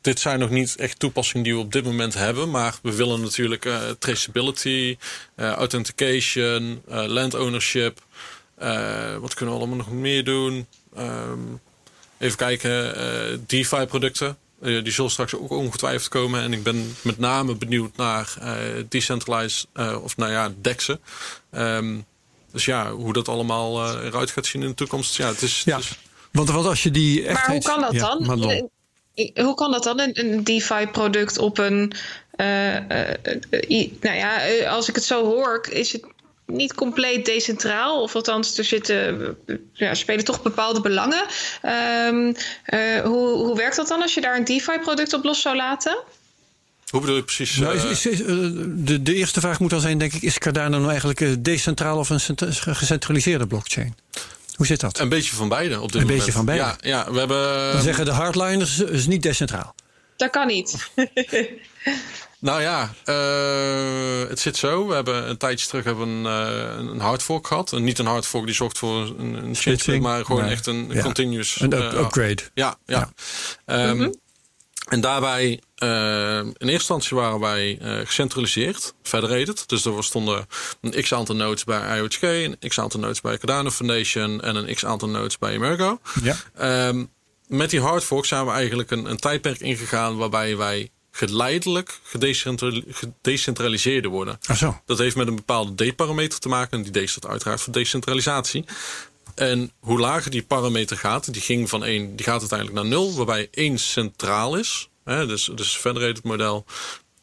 dit 0.00 0.20
zijn 0.20 0.38
nog 0.38 0.50
niet 0.50 0.76
echt 0.76 0.98
toepassingen 0.98 1.44
die 1.44 1.54
we 1.54 1.60
op 1.60 1.72
dit 1.72 1.84
moment 1.84 2.14
hebben. 2.14 2.50
Maar 2.50 2.74
we 2.82 2.94
willen 2.94 3.20
natuurlijk 3.20 3.68
traceability, 3.98 4.96
authentication, 5.36 6.82
land 6.86 7.34
ownership. 7.34 8.00
Eh, 8.62 9.16
wat 9.16 9.34
kunnen 9.34 9.54
we 9.54 9.60
allemaal 9.60 9.78
nog 9.78 9.90
meer 9.92 10.24
doen? 10.24 10.66
Ehm, 10.96 11.38
even 12.18 12.36
kijken. 12.36 12.96
eh, 12.96 13.38
DeFi 13.46 13.86
producten. 13.86 14.36
Eh, 14.62 14.82
die 14.84 14.92
zullen 14.92 15.10
straks 15.10 15.34
ook 15.34 15.50
ongetwijfeld 15.50 16.08
komen. 16.08 16.42
En 16.42 16.52
ik 16.52 16.62
ben 16.62 16.96
met 17.02 17.18
name 17.18 17.54
benieuwd 17.54 17.96
naar 17.96 18.34
eh, 18.40 18.52
decentralized, 18.88 19.66
eh, 19.72 20.02
of 20.02 20.16
nou 20.16 20.32
ja, 20.32 20.52
DEXen. 20.60 21.00
Ehm, 21.50 21.96
dus 22.52 22.64
ja, 22.64 22.90
hoe 22.92 23.12
dat 23.12 23.28
allemaal 23.28 23.84
eh, 23.84 24.04
eruit 24.06 24.30
gaat 24.30 24.46
zien 24.46 24.62
in 24.62 24.68
de 24.68 24.74
toekomst. 24.74 25.16
Ja, 25.16 25.28
het 25.28 25.42
is, 25.42 25.62
Ja. 25.64 25.76
het 25.76 25.84
is- 25.84 25.98
Want, 26.32 26.50
want 26.50 26.66
als 26.66 26.82
je 26.82 26.90
die 26.90 27.30
Maar 27.32 27.46
hoe 27.50 27.62
kan 27.62 27.80
dat 27.80 27.92
Ja, 27.92 28.00
dan? 28.00 28.70
Hoe 29.44 29.54
kan 29.54 29.70
dat 29.70 29.82
dan, 29.84 30.00
een, 30.00 30.20
een 30.20 30.44
DeFi-product 30.44 31.38
op 31.38 31.58
een. 31.58 31.92
eh, 32.32 32.76
eh, 32.76 33.16
eh, 33.50 33.70
i- 33.70 33.98
nou 34.00 34.16
ja, 34.16 34.64
als 34.68 34.88
ik 34.88 34.94
het 34.94 35.04
zo 35.04 35.24
hoor, 35.24 35.66
is 35.70 35.92
het 35.92 36.04
niet 36.46 36.74
compleet 36.74 37.24
decentraal. 37.24 38.02
Of 38.02 38.14
althans, 38.14 38.58
er 38.58 38.64
zitten, 38.64 39.36
ja, 39.72 39.94
spelen 39.94 40.24
toch 40.24 40.42
bepaalde 40.42 40.80
belangen. 40.80 41.24
Ehm, 41.62 42.32
eh, 42.64 43.00
hoe, 43.00 43.28
hoe 43.28 43.56
werkt 43.56 43.76
dat 43.76 43.88
dan 43.88 44.02
als 44.02 44.14
je 44.14 44.20
daar 44.20 44.36
een 44.36 44.44
DeFi-product 44.44 45.12
op 45.12 45.24
los 45.24 45.40
zou 45.40 45.56
laten? 45.56 45.98
Hoe 46.90 47.00
bedoel 47.00 47.16
je 47.16 47.22
precies? 47.22 47.56
Nou, 47.56 47.76
is, 47.76 47.84
eh, 47.84 47.90
is, 47.90 48.06
is, 48.06 48.20
eh, 48.20 48.26
de, 48.66 49.02
de 49.02 49.14
eerste 49.14 49.40
vraag 49.40 49.60
moet 49.60 49.70
dan 49.70 49.80
zijn, 49.80 49.98
denk 49.98 50.12
ik, 50.12 50.22
is 50.22 50.38
Cardano 50.38 50.76
nou 50.78 50.90
eigenlijk 50.90 51.44
decentraal 51.44 51.98
of 51.98 52.10
een 52.10 52.20
cent- 52.20 52.44
gecentraliseerde 52.50 53.46
blockchain? 53.46 53.96
Hoe 54.54 54.66
zit 54.66 54.80
dat? 54.80 54.98
een 54.98 55.08
beetje 55.08 55.34
van 55.34 55.48
beide 55.48 55.80
op 55.80 55.92
dit 55.92 55.94
Een 55.94 56.00
moment. 56.00 56.18
beetje 56.18 56.32
van 56.32 56.44
beide. 56.44 56.64
Ja, 56.64 56.76
ja 56.80 57.12
we 57.12 57.18
hebben. 57.18 57.72
Dan 57.72 57.82
zeggen 57.82 58.04
de 58.04 58.10
hardliners 58.10 58.78
is 58.78 59.06
niet 59.06 59.22
decentraal. 59.22 59.74
Dat 60.16 60.30
kan 60.30 60.46
niet. 60.46 60.90
Nou 62.42 62.62
ja, 62.62 62.94
eh, 63.04 64.28
het 64.28 64.40
zit 64.40 64.56
zo. 64.56 64.86
We 64.86 64.94
hebben 64.94 65.28
een 65.28 65.36
tijdje 65.36 65.66
terug 65.66 65.84
hebben 65.84 66.22
we 66.22 66.28
een, 66.28 66.46
eh, 66.46 66.90
een 66.92 67.00
hardfork 67.00 67.46
gehad. 67.46 67.72
En 67.72 67.84
niet 67.84 67.98
een 67.98 68.06
hardfork 68.06 68.46
die 68.46 68.54
zorgt 68.54 68.78
voor 68.78 68.96
een, 69.18 69.56
een 69.64 70.02
maar 70.02 70.24
gewoon 70.24 70.44
echt 70.44 70.66
een 70.66 70.88
ja. 70.90 71.02
continuous. 71.02 71.60
Een 71.60 71.72
up- 71.72 71.92
eh, 71.92 72.00
upgrade. 72.00 72.42
Ja, 72.54 72.76
ja. 72.86 73.12
Ehm, 73.64 74.10
En 74.88 75.00
daarbij, 75.00 75.60
eh, 75.74 76.38
in 76.38 76.54
eerste 76.58 76.72
instantie 76.72 77.16
waren 77.16 77.40
wij 77.40 77.78
eh, 77.80 78.06
gecentraliseerd, 78.06 78.94
federated. 79.02 79.68
Dus 79.68 79.84
er 79.84 80.04
stonden 80.04 80.46
een 80.80 81.02
x 81.02 81.14
aantal 81.14 81.34
nodes 81.34 81.64
bij 81.64 81.98
IOHK, 81.98 82.22
een 82.22 82.56
x 82.68 82.80
aantal 82.80 83.00
nodes 83.00 83.20
bij 83.20 83.38
Cardano 83.38 83.70
Foundation 83.70 84.40
en 84.40 84.56
een 84.56 84.74
x 84.74 84.84
aantal 84.84 85.08
nodes 85.08 85.38
bij 85.38 85.52
Emergo. 85.52 86.00
Ja. 86.22 86.36
Ehm, 86.54 87.04
met 87.46 87.70
die 87.70 87.80
hardfork 87.80 88.24
zijn 88.24 88.44
we 88.44 88.50
eigenlijk 88.50 88.90
een, 88.90 89.10
een 89.10 89.16
tijdperk 89.16 89.60
ingegaan 89.60 90.16
waarbij 90.16 90.56
wij 90.56 90.90
geleidelijk 91.12 92.00
gedecentrali- 92.02 92.84
gedecentraliseerder 92.88 94.10
worden. 94.10 94.38
Ach 94.46 94.56
zo. 94.56 94.80
Dat 94.86 94.98
heeft 94.98 95.16
met 95.16 95.26
een 95.26 95.36
bepaalde 95.36 95.90
D-parameter 95.90 96.38
te 96.38 96.48
maken. 96.48 96.78
En 96.84 96.92
die 96.92 97.04
D 97.04 97.10
staat 97.10 97.26
uiteraard 97.26 97.60
voor 97.60 97.72
decentralisatie. 97.72 98.64
En 99.34 99.72
hoe 99.80 99.98
lager 99.98 100.30
die 100.30 100.42
parameter 100.42 100.96
gaat, 100.96 101.32
die, 101.32 101.42
ging 101.42 101.68
van 101.68 101.84
1, 101.84 102.16
die 102.16 102.24
gaat 102.26 102.40
uiteindelijk 102.40 102.78
naar 102.78 102.88
0, 102.88 103.14
waarbij 103.14 103.48
1 103.50 103.78
centraal 103.78 104.56
is. 104.56 104.88
Hè, 105.04 105.26
dus, 105.26 105.50
dus 105.54 105.76
federated 105.76 106.24
model. 106.24 106.64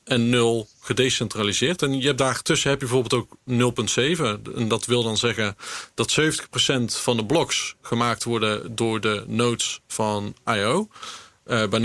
En 0.03 0.29
0 0.29 0.67
gedecentraliseerd. 0.79 1.81
En 1.81 1.99
je 1.99 2.05
hebt 2.05 2.17
daartussen 2.17 2.69
heb 2.69 2.81
je 2.81 2.87
bijvoorbeeld 2.87 3.21
ook 3.21 3.37
0.7. 3.45 4.55
En 4.55 4.67
dat 4.67 4.85
wil 4.85 5.03
dan 5.03 5.17
zeggen 5.17 5.57
dat 5.93 6.11
70% 6.11 6.95
van 7.01 7.17
de 7.17 7.25
blocks 7.25 7.75
gemaakt 7.81 8.23
worden 8.23 8.75
door 8.75 9.01
de 9.01 9.23
nodes 9.27 9.81
van 9.87 10.35
IO. 10.45 10.87
Eh, 11.49 11.67
bij 11.67 11.79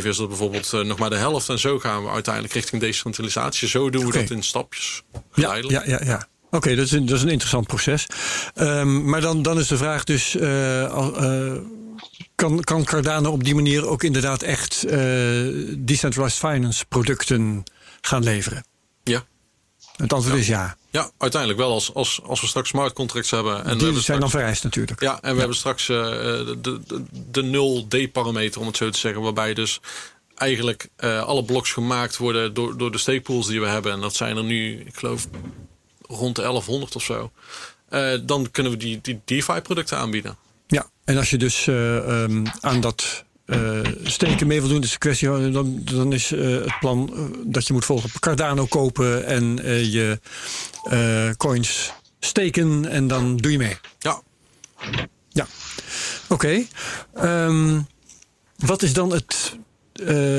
0.5 0.00 0.04
is 0.06 0.16
dat 0.16 0.28
bijvoorbeeld 0.28 0.72
eh, 0.72 0.80
nog 0.80 0.98
maar 0.98 1.10
de 1.10 1.16
helft. 1.16 1.48
En 1.48 1.58
zo 1.58 1.78
gaan 1.78 2.02
we 2.02 2.10
uiteindelijk 2.10 2.54
richting 2.54 2.80
decentralisatie. 2.80 3.68
Zo 3.68 3.90
doen 3.90 4.06
we 4.06 4.12
dat 4.12 4.30
in 4.30 4.42
stapjes. 4.42 5.02
Ja, 5.12 5.20
Geleidelijk. 5.30 5.86
ja, 5.86 5.98
ja. 5.98 6.04
ja. 6.04 6.28
Oké, 6.50 6.74
dat, 6.74 6.84
is 6.84 6.92
een- 6.92 7.06
dat 7.06 7.16
is 7.16 7.22
een 7.22 7.28
interessant 7.28 7.66
proces. 7.66 8.06
Ehm, 8.54 9.04
maar 9.10 9.20
dan, 9.20 9.42
dan 9.42 9.58
is 9.58 9.66
de 9.68 9.76
vraag 9.76 10.04
dus... 10.04 10.36
eh, 10.36 11.54
kan, 12.34 12.60
kan 12.64 12.84
Cardano 12.84 13.30
op 13.30 13.44
die 13.44 13.54
manier 13.54 13.86
ook 13.86 14.02
inderdaad 14.02 14.42
echt 14.42 14.82
decentralized 15.78 16.38
finance 16.38 16.84
producten 16.88 17.62
gaan 18.00 18.22
leveren? 18.22 18.64
Ja. 19.04 19.24
Het 19.96 20.12
antwoord 20.12 20.38
is 20.38 20.46
ja. 20.46 20.76
Ja, 20.90 21.10
uiteindelijk 21.18 21.60
wel. 21.60 21.72
Als, 21.72 21.94
als, 21.94 22.20
als 22.22 22.40
we 22.40 22.46
straks 22.46 22.68
smart 22.68 22.92
contracts 22.92 23.30
hebben. 23.30 23.64
En 23.64 23.78
Die 23.78 24.00
zijn 24.00 24.20
dan 24.20 24.30
vereist 24.30 24.64
natuurlijk. 24.64 25.00
ja, 25.00 25.20
en 25.20 25.32
we 25.32 25.38
hebben 25.38 25.56
straks 25.56 25.88
eh, 25.88 25.96
de, 25.96 26.58
de, 26.60 26.80
de, 26.86 27.04
de 27.30 28.06
0D-parameter, 28.06 28.60
om 28.60 28.66
het 28.66 28.76
zo 28.76 28.90
te 28.90 28.98
zeggen. 28.98 29.22
Waarbij 29.22 29.54
dus 29.54 29.80
eigenlijk 30.34 30.88
eh, 30.96 31.22
alle 31.22 31.44
bloks 31.44 31.72
gemaakt 31.72 32.16
worden 32.16 32.54
door, 32.54 32.76
door 32.76 32.92
de 32.92 32.98
stakepools 32.98 33.46
die 33.46 33.60
we 33.60 33.66
hebben. 33.66 33.92
En 33.92 34.00
dat 34.00 34.14
zijn 34.14 34.36
er 34.36 34.44
nu, 34.44 34.80
ik 34.80 34.96
geloof, 34.96 35.26
rond 36.06 36.36
de 36.36 36.42
1100 36.42 36.96
of 36.96 37.02
zo. 37.02 37.30
Eh, 37.88 38.12
dan 38.22 38.50
kunnen 38.50 38.72
we 38.72 38.78
die, 38.78 38.98
die 39.02 39.20
DeFi-producten 39.24 39.98
aanbieden. 39.98 40.36
Ja, 40.66 40.90
en 41.04 41.16
als 41.16 41.30
je 41.30 41.36
dus 41.36 41.66
eh, 41.66 42.22
ehm, 42.22 42.46
aan 42.60 42.80
dat 42.80 43.24
eh, 43.48 43.80
steken 44.02 44.46
mee 44.46 44.60
wil 44.60 44.68
doen, 44.68 44.80
dus 44.80 44.92
de 44.92 44.98
kwestie, 44.98 45.50
dan, 45.50 45.80
dan 45.84 46.12
is 46.12 46.32
eh, 46.32 46.50
het 46.50 46.78
plan 46.80 47.10
eh, 47.14 47.20
dat 47.44 47.66
je 47.66 47.72
moet 47.72 47.84
volgen 47.84 48.10
Cardano 48.20 48.66
kopen 48.66 49.26
en 49.26 49.56
je 49.90 50.20
coins 51.36 51.92
steken 52.20 52.86
en 52.86 53.06
dan 53.06 53.36
doe 53.36 53.52
je 53.52 53.58
mee. 53.58 53.76
Ja, 53.98 54.22
Ja, 55.28 55.46
oké. 56.28 56.64
Ehm, 57.14 57.80
wat 58.56 58.82
is 58.82 58.92
dan 58.92 59.12
het, 59.12 59.56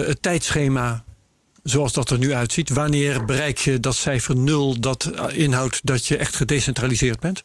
het 0.06 0.22
tijdschema 0.22 1.04
zoals 1.64 1.94
dat 1.94 2.10
er 2.10 2.18
nu 2.18 2.34
uitziet? 2.34 2.70
Wanneer 2.70 3.26
bereik 3.26 3.58
je 3.58 3.80
dat 3.80 3.96
cijfer 3.96 4.36
nul 4.36 4.80
dat 4.80 5.12
inhoudt 5.32 5.80
dat 5.84 6.06
je 6.06 6.18
echt 6.18 6.36
gedecentraliseerd 6.36 7.20
bent? 7.20 7.44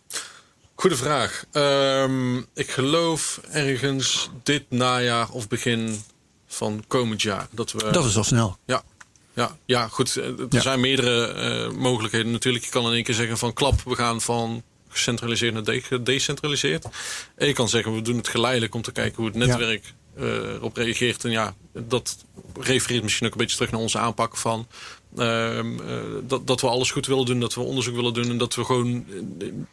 Goede 0.75 0.97
vraag. 0.97 1.45
Ehm, 1.53 2.37
ik 2.39 2.71
geloof 2.71 3.41
ergens 3.51 4.31
dit 4.43 4.65
najaar 4.69 5.29
of 5.31 5.49
begin 5.49 6.03
van 6.47 6.85
komend 6.87 7.23
jaar. 7.23 7.49
Dat 7.51 7.73
we 7.73 7.91
Dat 7.91 8.05
is 8.05 8.17
al 8.17 8.25
snel. 8.25 8.59
Ja, 8.67 8.83
ja, 9.35 9.57
ja 9.65 9.89
goed. 9.89 10.17
eh, 10.17 10.25
Er 10.27 10.47
Ja. 10.51 10.61
zijn 10.61 10.81
meerdere 10.81 11.27
eh, 11.27 11.71
mogelijkheden 11.71 12.33
natuurlijk. 12.33 12.65
Je 12.65 12.71
kan 12.71 12.87
in 12.87 12.93
één 12.93 13.03
keer 13.05 13.15
zeggen 13.15 13.39
van 13.39 13.53
klap, 13.53 13.81
we 13.85 13.95
gaan 13.95 14.21
van 14.21 14.63
gecentraliseerd 14.89 15.55
naar 15.67 15.81
gedecentraliseerd. 15.83 16.87
En 17.37 17.47
je 17.47 17.53
kan 17.53 17.69
zeggen, 17.69 17.95
we 17.95 18.03
doen 18.03 18.17
het 18.17 18.29
geleidelijk 18.29 18.75
om 18.75 18.83
te 18.83 18.93
kijken 18.93 19.17
hoe 19.17 19.27
het 19.27 19.35
netwerk 19.35 19.93
uh, 20.19 20.25
erop 20.25 20.77
reageert. 20.77 21.25
En 21.25 21.31
ja, 21.31 21.55
dat 21.73 22.17
refereert 22.61 23.03
misschien 23.03 23.27
ook 23.27 23.33
een 23.33 23.39
beetje 23.39 23.57
terug 23.57 23.71
naar 23.73 23.81
onze 23.81 23.99
aanpak 23.99 24.37
van 24.37 24.67
dat, 26.27 26.47
dat 26.47 26.61
we 26.61 26.69
alles 26.69 26.91
goed 26.91 27.07
willen 27.07 27.27
doen, 27.27 27.41
dat 27.41 27.55
we 27.55 27.61
onderzoek 27.61 27.95
willen 27.95 28.15
doen 28.15 28.31
en 28.31 28.39
dat 28.39 28.55
we 28.55 28.65
gewoon 28.65 29.07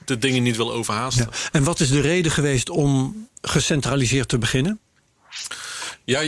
de 0.06 0.18
dingen 0.18 0.44
niet 0.44 0.58
willen 0.58 0.74
overhaasten. 0.74 1.28
Ja. 1.32 1.38
En 1.52 1.64
wat 1.64 1.80
is 1.80 1.90
de 1.90 2.02
reden 2.02 2.32
geweest 2.32 2.70
om 2.70 3.28
gecentraliseerd 3.42 4.28
te 4.28 4.38
beginnen? 4.38 4.80
Ja, 6.04 6.20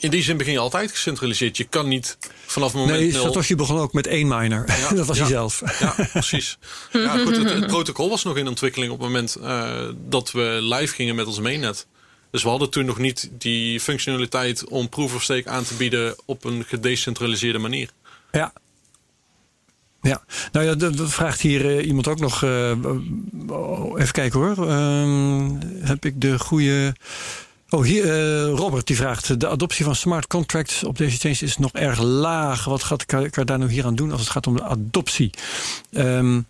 in 0.00 0.10
die 0.10 0.22
zin 0.22 0.36
begin 0.36 0.52
je 0.52 0.58
altijd 0.58 0.90
gecentraliseerd. 0.90 1.56
Je 1.56 1.64
kan 1.64 1.88
niet 1.88 2.18
vanaf 2.46 2.72
het 2.72 2.80
moment 2.80 3.00
Nee, 3.00 3.12
Satoshi 3.12 3.56
begon 3.56 3.78
ook 3.78 3.92
met 3.92 4.06
één 4.06 4.28
miner. 4.28 4.64
Ja, 4.66 4.88
dat 4.94 5.06
was 5.06 5.18
hij 5.18 5.26
zelf. 5.26 5.62
Ja, 5.80 6.08
precies. 6.12 6.58
Ja, 6.92 7.18
goed, 7.18 7.36
het, 7.36 7.66
protocol 7.66 8.08
was 8.08 8.24
nog 8.24 8.36
in 8.36 8.48
ontwikkeling 8.48 8.92
op 8.92 8.98
het 8.98 9.06
moment 9.06 9.36
uh, 9.40 9.88
dat 10.08 10.30
we 10.30 10.58
live 10.62 10.94
gingen 10.94 11.14
met 11.14 11.26
ons 11.26 11.40
mainnet. 11.40 11.86
Dus 12.30 12.42
we 12.42 12.48
hadden 12.48 12.70
toen 12.70 12.84
nog 12.84 12.98
niet 12.98 13.30
die 13.32 13.80
functionaliteit 13.80 14.64
om 14.64 14.88
proof 14.88 15.14
of 15.14 15.22
stake 15.22 15.48
aan 15.48 15.64
te 15.64 15.74
bieden 15.74 16.14
op 16.24 16.44
een 16.44 16.64
gedecentraliseerde 16.68 17.58
manier. 17.58 17.90
Ja. 18.32 18.52
Ja, 20.02 20.22
nou 20.52 20.66
ja, 20.66 20.74
dat 20.74 20.94
vraagt 20.96 21.40
hier 21.40 21.64
uh, 21.64 21.86
iemand 21.86 22.08
ook 22.08 22.18
nog. 22.18 22.42
Uh, 22.42 22.70
even 23.96 24.12
kijken 24.12 24.40
hoor. 24.40 24.68
Uh, 24.68 25.50
heb 25.80 26.04
ik 26.04 26.20
de 26.20 26.38
goede. 26.38 26.94
Oh, 27.68 27.84
hier, 27.84 28.04
Robert 28.42 28.86
die 28.86 28.96
vraagt: 28.96 29.40
De 29.40 29.48
adoptie 29.48 29.84
van 29.84 29.94
smart 29.94 30.26
contracts 30.26 30.84
op 30.84 30.98
deze 30.98 31.18
chains 31.18 31.42
is 31.42 31.56
nog 31.56 31.72
erg 31.72 32.02
laag. 32.02 32.64
Wat 32.64 32.82
gaat 32.82 33.06
Cardano 33.06 33.66
hier 33.66 33.84
aan 33.84 33.94
doen 33.94 34.10
als 34.10 34.20
het 34.20 34.30
gaat 34.30 34.46
om 34.46 34.56
de 34.56 34.62
adoptie? 34.62 35.30
Um, 35.90 36.46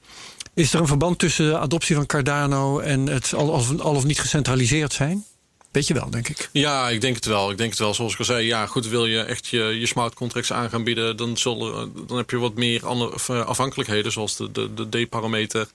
is 0.55 0.73
er 0.73 0.81
een 0.81 0.87
verband 0.87 1.19
tussen 1.19 1.49
de 1.49 1.59
adoptie 1.59 1.97
van 1.97 2.07
Cardano 2.07 2.79
en 2.79 3.07
het 3.07 3.35
of, 3.35 3.81
al 3.81 3.95
of 3.95 4.05
niet 4.05 4.21
gecentraliseerd 4.21 4.93
zijn? 4.93 5.25
Weet 5.71 5.87
je 5.87 5.95
wel, 5.95 6.11
denk 6.11 6.29
ik. 6.29 6.49
Ja, 6.53 6.89
ik 6.89 7.01
denk 7.01 7.15
het 7.15 7.25
wel. 7.25 7.51
Ik 7.51 7.59
denk 7.59 7.71
het 7.71 7.79
wel. 7.79 7.95
Zoals 7.95 8.13
ik 8.13 8.19
al 8.19 8.25
zei, 8.25 8.47
ja, 8.47 8.67
goed, 8.67 8.87
wil 8.87 9.07
je 9.07 9.23
echt 9.23 9.47
je, 9.47 9.63
je 9.63 9.87
smart 9.87 10.15
contracts 10.15 10.53
aan 10.53 10.71
gaan 10.71 10.85
bieden, 10.85 11.17
dan, 11.17 11.37
zullen, 11.37 11.93
dan 12.07 12.17
heb 12.17 12.31
je 12.31 12.39
wat 12.39 12.55
meer 12.55 12.87
andere 12.87 13.45
afhankelijkheden, 13.45 14.13
zoals 14.13 14.37
de, 14.37 14.51
de, 14.53 14.89
de 14.89 15.05
D-parameter. 15.05 15.69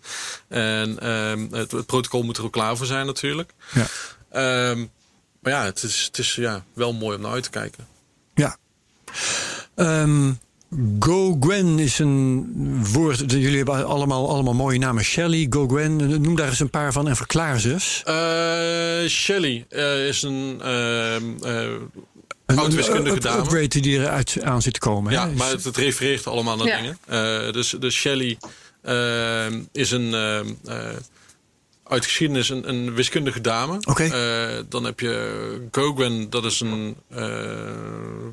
En 0.47 1.09
um, 1.09 1.47
het, 1.51 1.71
het, 1.71 1.85
protocol 1.85 2.23
moet 2.23 2.37
er 2.37 2.43
ook 2.43 2.51
klaar 2.51 2.77
voor 2.77 2.85
zijn, 2.85 3.05
natuurlijk. 3.05 3.51
Ja. 3.73 4.69
Um, 4.69 4.91
maar 5.39 5.53
ja, 5.53 5.63
het 5.63 5.83
is, 5.83 6.03
het 6.05 6.17
is 6.17 6.35
ja, 6.35 6.65
wel 6.73 6.93
mooi 6.93 7.15
om 7.15 7.21
naar 7.21 7.31
uit 7.31 7.43
te 7.43 7.49
kijken. 7.49 7.87
Ja. 8.33 8.57
Um, 9.75 10.39
Go 10.99 11.37
Gwen 11.39 11.79
is 11.79 11.99
een 11.99 12.85
woord. 12.91 13.31
Jullie 13.31 13.57
hebben 13.57 13.85
allemaal, 13.85 14.29
allemaal 14.29 14.53
mooie 14.53 14.79
namen. 14.79 15.03
Shelly, 15.03 15.47
Go 15.49 15.67
Gwen. 15.67 16.21
Noem 16.21 16.35
daar 16.35 16.47
eens 16.47 16.59
een 16.59 16.69
paar 16.69 16.93
van 16.93 17.07
en 17.07 17.15
verklaar 17.15 17.59
ze 17.59 17.71
eens. 17.73 18.03
Uh, 18.07 19.09
Shelly 19.09 19.65
uh, 19.69 20.07
is 20.07 20.21
een. 20.21 20.61
Uh, 20.63 21.15
een 22.45 22.57
oud-wiskundige 22.57 23.19
dame. 23.19 23.37
Een 23.37 23.43
upgrade 23.43 23.67
die 23.67 23.99
eruit 23.99 24.37
aan 24.43 24.61
zit 24.61 24.73
te 24.73 24.79
komen. 24.79 25.11
Ja, 25.11 25.29
hè? 25.29 25.35
maar 25.35 25.49
het, 25.49 25.63
het, 25.63 25.77
refereert 25.77 26.27
allemaal 26.27 26.57
naar 26.57 26.67
ja. 26.67 26.95
dingen. 27.07 27.53
dus, 27.53 27.75
dus 27.79 27.95
Shelly 27.95 28.37
is 29.71 29.91
een 29.91 30.13
uit 31.87 32.03
geschiedenis 32.03 32.49
een, 32.49 32.69
een 32.69 32.93
wiskundige 32.93 33.41
dame. 33.41 33.77
Okay. 33.87 34.07
Uh, 34.07 34.63
dan 34.69 34.83
heb 34.83 34.99
je 34.99 35.67
Goguen, 35.71 36.29
dat 36.29 36.45
is 36.45 36.59
een 36.59 36.95
uh, 37.15 37.19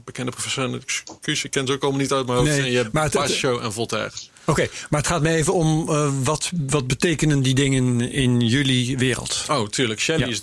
bekende 0.05 0.31
professor. 0.31 0.75
Excuus, 0.75 1.45
ik 1.45 1.51
ken 1.51 1.67
ze 1.67 1.73
ook 1.73 1.83
allemaal 1.83 2.01
niet 2.01 2.13
uit 2.13 2.27
mijn 2.27 2.39
hoofd. 2.39 2.51
Nee, 2.51 2.61
en 2.61 2.71
je 2.71 2.77
hebt 2.77 3.13
Basho 3.13 3.59
en 3.59 3.73
Voltaire. 3.73 4.13
Oké, 4.41 4.51
okay, 4.51 4.71
maar 4.91 5.01
het 5.01 5.09
gaat 5.09 5.23
me 5.23 5.29
even 5.29 5.55
om 5.55 5.89
uh, 5.91 6.13
wat, 6.23 6.51
wat 6.67 6.87
betekenen 6.87 7.43
die 7.43 7.55
dingen 7.55 8.01
in 8.01 8.41
jullie 8.41 8.99
wereld? 8.99 9.45
Oh, 9.49 9.69
tuurlijk. 9.69 10.01
Shelly 10.01 10.21
ja. 10.21 10.27
is 10.27 10.41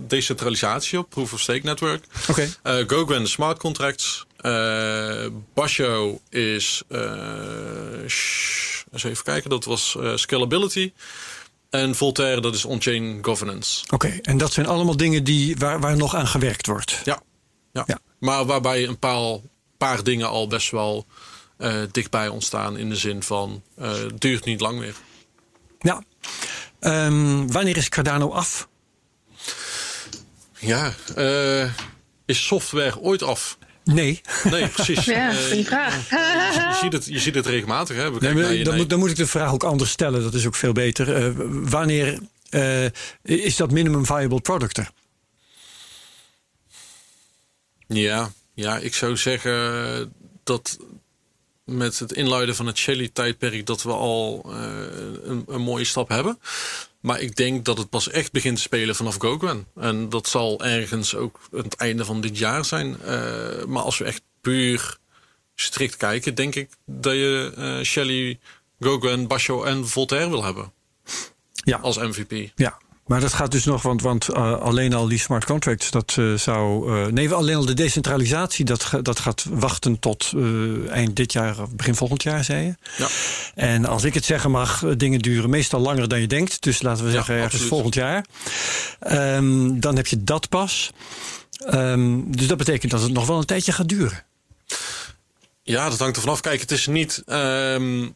decentralisatie 0.00 0.98
op 0.98 1.10
Proof 1.10 1.32
of 1.32 1.40
Stake 1.40 1.60
Network. 1.62 2.04
Oké. 2.28 2.48
Okay. 2.62 2.84
Goguen 2.86 3.28
smart 3.28 3.58
contracts. 3.58 4.26
Uh, 4.46 5.26
Basho 5.54 6.20
is, 6.30 6.82
eens 8.92 9.04
even 9.04 9.24
kijken, 9.24 9.50
dat 9.50 9.64
was 9.64 9.96
scalability. 10.14 10.92
En 11.72 11.94
Voltaire, 11.94 12.40
dat 12.40 12.54
is 12.54 12.64
on-chain 12.64 13.18
governance. 13.22 13.82
Oké, 13.84 13.94
okay, 13.94 14.18
en 14.22 14.38
dat 14.38 14.52
zijn 14.52 14.66
allemaal 14.66 14.96
dingen 14.96 15.24
die, 15.24 15.56
waar, 15.56 15.80
waar 15.80 15.96
nog 15.96 16.14
aan 16.14 16.26
gewerkt 16.26 16.66
wordt. 16.66 17.00
Ja, 17.04 17.22
ja. 17.72 17.82
ja. 17.86 17.98
maar 18.18 18.44
waarbij 18.44 18.86
een 18.86 18.98
paar, 18.98 19.38
paar 19.78 20.02
dingen 20.02 20.28
al 20.28 20.46
best 20.46 20.70
wel 20.70 21.06
uh, 21.58 21.74
dichtbij 21.90 22.28
ontstaan. 22.28 22.76
In 22.76 22.88
de 22.88 22.96
zin 22.96 23.22
van, 23.22 23.62
uh, 23.78 23.92
het 23.92 24.20
duurt 24.20 24.44
niet 24.44 24.60
lang 24.60 24.78
meer. 24.78 24.94
Ja. 25.78 26.02
Um, 26.80 27.52
wanneer 27.52 27.76
is 27.76 27.88
Cardano 27.88 28.32
af? 28.32 28.68
Ja, 30.58 30.94
uh, 31.16 31.70
is 32.24 32.46
software 32.46 33.00
ooit 33.00 33.22
af? 33.22 33.58
Nee. 33.84 34.20
Nee, 34.44 34.68
precies. 34.68 35.04
Ja, 35.04 35.32
uh, 35.32 35.64
vraag. 35.64 36.10
Je, 36.10 36.60
je, 36.68 36.78
ziet 36.80 36.92
het, 36.92 37.04
je 37.04 37.18
ziet 37.18 37.34
het 37.34 37.46
regelmatig. 37.46 37.96
Hè? 37.96 38.10
Nee, 38.10 38.34
maar, 38.34 38.64
dan, 38.64 38.76
moet, 38.76 38.90
dan, 38.90 38.98
moet, 38.98 39.10
ik 39.10 39.16
de 39.16 39.26
vraag 39.26 39.52
ook 39.52 39.64
anders 39.64 39.90
stellen. 39.90 40.22
Dat 40.22 40.34
is 40.34 40.46
ook 40.46 40.54
veel 40.54 40.72
beter. 40.72 41.22
Uh, 41.22 41.46
wanneer 41.70 42.18
uh, 42.50 42.84
is 43.22 43.56
dat 43.56 43.70
minimum 43.70 44.06
viable 44.06 44.40
product 44.40 44.78
er? 44.78 44.90
Ja, 47.86 48.32
ja, 48.54 48.78
ik 48.78 48.94
zou 48.94 49.16
zeggen 49.16 50.12
dat 50.44 50.78
met 51.64 51.98
het 51.98 52.12
inluiden 52.12 52.56
van 52.56 52.66
het 52.66 52.78
Shelly-tijdperk... 52.78 53.66
dat 53.66 53.82
we 53.82 53.92
al 53.92 54.44
een, 55.24 55.44
een 55.46 55.60
mooie 55.60 55.84
stap 55.84 56.08
hebben. 56.08 56.38
Maar 57.02 57.20
ik 57.20 57.36
denk 57.36 57.64
dat 57.64 57.78
het 57.78 57.88
pas 57.88 58.10
echt 58.10 58.32
begint 58.32 58.56
te 58.56 58.62
spelen 58.62 58.94
vanaf 58.94 59.16
Goguen. 59.18 59.66
En 59.76 60.08
dat 60.08 60.28
zal 60.28 60.64
ergens 60.64 61.14
ook 61.14 61.40
het 61.50 61.74
einde 61.74 62.04
van 62.04 62.20
dit 62.20 62.38
jaar 62.38 62.64
zijn. 62.64 62.96
Uh, 63.04 63.64
maar 63.64 63.82
als 63.82 63.98
we 63.98 64.04
echt 64.04 64.22
puur 64.40 64.98
strikt 65.54 65.96
kijken, 65.96 66.34
denk 66.34 66.54
ik 66.54 66.70
dat 66.86 67.12
je 67.12 67.52
uh, 67.58 67.84
Shelley, 67.84 68.38
Goguen, 68.80 69.26
Basho 69.26 69.64
en 69.64 69.88
Voltaire 69.88 70.30
wil 70.30 70.44
hebben. 70.44 70.72
Ja. 71.52 71.78
Als 71.78 71.96
MVP. 71.96 72.50
Ja, 72.54 72.78
maar 73.06 73.20
dat 73.20 73.32
gaat 73.32 73.50
dus 73.50 73.64
nog, 73.64 73.82
want, 73.82 74.02
want 74.02 74.28
uh, 74.28 74.60
alleen 74.60 74.94
al 74.94 75.08
die 75.08 75.18
smart 75.18 75.44
contracts, 75.44 75.90
dat 75.90 76.16
uh, 76.18 76.38
zou. 76.38 76.90
Uh, 76.92 77.06
nee, 77.06 77.32
alleen 77.32 77.56
al 77.56 77.64
de 77.64 77.74
decentralisatie, 77.74 78.64
dat, 78.64 78.90
dat 79.02 79.20
gaat 79.20 79.46
wachten 79.50 79.98
tot 79.98 80.32
eind 80.88 81.16
dit 81.16 81.32
jaar 81.32 81.60
of 81.60 81.70
begin 81.70 81.94
volgend 81.94 82.22
jaar, 82.22 82.44
zei 82.44 82.64
je. 82.64 82.74
Ja. 82.96 83.08
En 83.54 83.84
als 83.84 84.04
ik 84.04 84.14
het 84.14 84.24
zeggen 84.24 84.50
mag, 84.50 84.84
dingen 84.96 85.18
duren 85.18 85.50
meestal 85.50 85.80
langer 85.80 86.08
dan 86.08 86.20
je 86.20 86.26
denkt. 86.26 86.62
Dus 86.62 86.82
laten 86.82 87.04
we 87.04 87.10
zeggen, 87.10 87.34
ergens 87.34 87.62
volgend 87.62 87.94
jaar. 87.94 88.24
Um, 89.10 89.80
dan 89.80 89.96
heb 89.96 90.06
je 90.06 90.24
dat 90.24 90.48
pas. 90.48 90.90
Um, 91.74 92.36
dus 92.36 92.46
dat 92.46 92.58
betekent 92.58 92.92
dat 92.92 93.02
het 93.02 93.12
nog 93.12 93.26
wel 93.26 93.38
een 93.38 93.44
tijdje 93.44 93.72
gaat 93.72 93.88
duren. 93.88 94.24
Ja, 95.62 95.88
dat 95.88 95.98
hangt 95.98 96.16
er 96.16 96.22
vanaf. 96.22 96.40
Kijk, 96.40 96.60
het 96.60 96.70
is 96.70 96.86
niet. 96.86 97.22
Um, 97.26 98.14